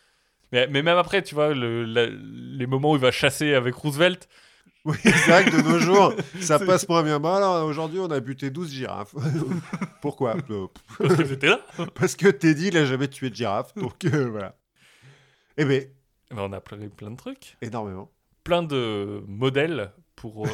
Mais, 0.52 0.68
mais 0.68 0.82
même 0.82 0.98
après, 0.98 1.22
tu 1.22 1.34
vois, 1.34 1.54
le- 1.54 1.84
la- 1.84 2.06
les 2.06 2.66
moments 2.68 2.92
où 2.92 2.96
il 2.96 3.02
va 3.02 3.10
chasser 3.10 3.54
avec 3.54 3.74
Roosevelt, 3.74 4.28
Oui, 4.86 4.96
c'est 5.02 5.10
vrai 5.30 5.44
que 5.44 5.50
de 5.56 5.62
nos 5.62 5.78
jours, 5.78 6.14
ça 6.40 6.58
passe 6.60 6.88
moins 6.88 7.02
bien. 7.02 7.18
Bon, 7.18 7.34
alors, 7.34 7.66
aujourd'hui, 7.66 7.98
on 7.98 8.10
a 8.10 8.20
buté 8.20 8.50
12 8.50 8.70
girafes. 8.72 9.14
Pourquoi? 10.00 10.36
Parce 10.98 11.16
que 11.16 11.24
c'était 11.26 11.48
là, 11.48 11.60
Parce 11.94 12.14
que 12.16 12.28
Teddy, 12.28 12.68
il 12.68 12.74
n'a 12.74 12.84
jamais 12.84 13.08
tué 13.08 13.28
de 13.30 13.34
girafe. 13.34 13.74
Donc, 13.74 14.04
euh, 14.04 14.28
voilà. 14.30 14.56
Eh 15.56 15.64
bien, 15.64 15.80
ben, 16.30 16.38
on 16.38 16.52
a 16.52 16.60
plein, 16.60 16.78
plein 16.88 17.10
de 17.10 17.16
trucs, 17.16 17.56
énormément. 17.62 18.10
plein 18.44 18.62
de 18.62 19.22
modèles 19.26 19.92
pour. 20.14 20.46
euh, 20.46 20.50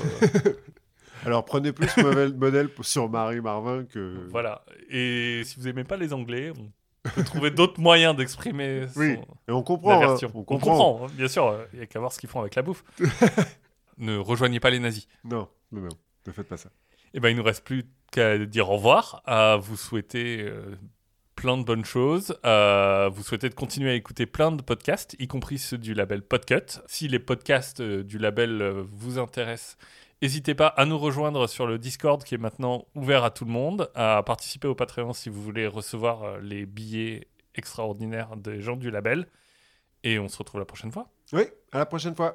Alors, 1.27 1.45
prenez 1.45 1.73
plus 1.73 1.95
modèle, 1.99 2.35
modèle 2.35 2.69
sur 2.81 3.09
Marie 3.11 3.41
Marvin 3.41 3.85
que... 3.85 4.27
voilà. 4.31 4.65
Et 4.91 5.43
si 5.45 5.61
vous 5.61 5.69
aimez 5.69 5.85
pas 5.85 5.97
les 5.97 6.13
Anglais, 6.13 6.53
on 7.05 7.09
peut 7.11 7.23
trouver 7.25 7.51
d'autres 7.51 7.81
moyens 7.81 8.17
d'exprimer 8.17 8.87
son- 8.89 8.99
Oui, 9.01 9.19
Et 9.49 9.53
on 9.53 9.63
comprend. 9.63 10.03
hein, 10.03 10.17
on 10.23 10.27
On 10.39 10.43
comprend. 10.45 10.59
comprend, 10.71 11.07
hein, 11.07 11.11
bien 11.17 11.29
sûr. 11.29 11.55
Il 11.75 11.81
y 11.81 11.83
a 11.83 11.87
qu'à 11.87 11.99
voir 12.01 12.13
ce 12.13 12.19
qu'ils 12.19 12.29
font 12.29 12.41
avec 12.41 12.55
la 12.55 12.63
bouffe. 12.63 12.83
Ne 13.99 14.17
rejoignez 14.17 14.61
pas 14.61 14.71
les 14.71 14.79
nazis. 14.79 15.07
Non, 15.25 15.49
non, 15.71 15.83
non. 15.83 15.89
Ne 16.27 16.33
faites 16.33 16.49
pas 16.49 16.57
ça. 16.57 16.71
Eh 17.15 17.21
ben, 17.21 17.29
il 17.29 17.37
nous 17.37 17.43
reste 17.43 17.65
plus 17.65 17.85
qu'à 18.11 18.39
dire 18.39 18.71
au 18.71 18.77
revoir, 18.77 19.23
à 19.27 19.57
vous 19.57 19.77
souhaiter 19.77 20.43
euh, 20.43 20.77
plein 21.35 21.59
de 21.59 21.65
bonnes 21.65 21.85
choses, 21.85 22.39
à 22.43 23.09
vous 23.13 23.23
souhaiter 23.23 23.49
de 23.49 23.55
continuer 23.55 23.91
à 23.91 23.95
écouter 23.95 24.27
plein 24.27 24.53
de 24.53 24.63
podcasts, 24.63 25.17
y 25.19 25.27
compris 25.27 25.59
ceux 25.59 25.79
du 25.79 25.95
label 25.95 26.23
Podcut. 26.23 26.81
Si 26.87 27.09
les 27.09 27.19
podcasts 27.19 27.81
euh, 27.81 28.03
du 28.03 28.19
label 28.19 28.63
euh, 28.63 28.85
vous 28.91 29.19
intéressent, 29.19 29.77
n'hésitez 30.23 30.55
pas 30.55 30.69
à 30.69 30.87
nous 30.87 30.99
rejoindre 30.99 31.47
sur 31.47 31.67
le 31.67 31.79
Discord 31.79 32.23
qui 32.23 32.35
est 32.35 32.39
maintenant 32.39 32.87
ouvert 32.95 33.25
à 33.25 33.31
tout 33.31 33.45
le 33.45 33.53
monde, 33.53 33.91
à 33.95 34.23
participer 34.23 34.69
au 34.69 34.75
Patreon 34.75 35.13
si 35.13 35.29
vous 35.29 35.43
voulez 35.43 35.67
recevoir 35.67 36.39
les 36.41 36.65
billets 36.65 37.29
extraordinaires 37.55 38.37
des 38.37 38.61
gens 38.61 38.77
du 38.77 38.91
label. 38.91 39.27
Et 40.05 40.19
on 40.19 40.29
se 40.29 40.39
retrouve 40.39 40.61
la 40.61 40.65
prochaine 40.65 40.91
fois. 40.91 41.09
Oui, 41.33 41.45
à 41.71 41.79
la 41.79 41.87
prochaine 41.87 42.15
fois. 42.15 42.31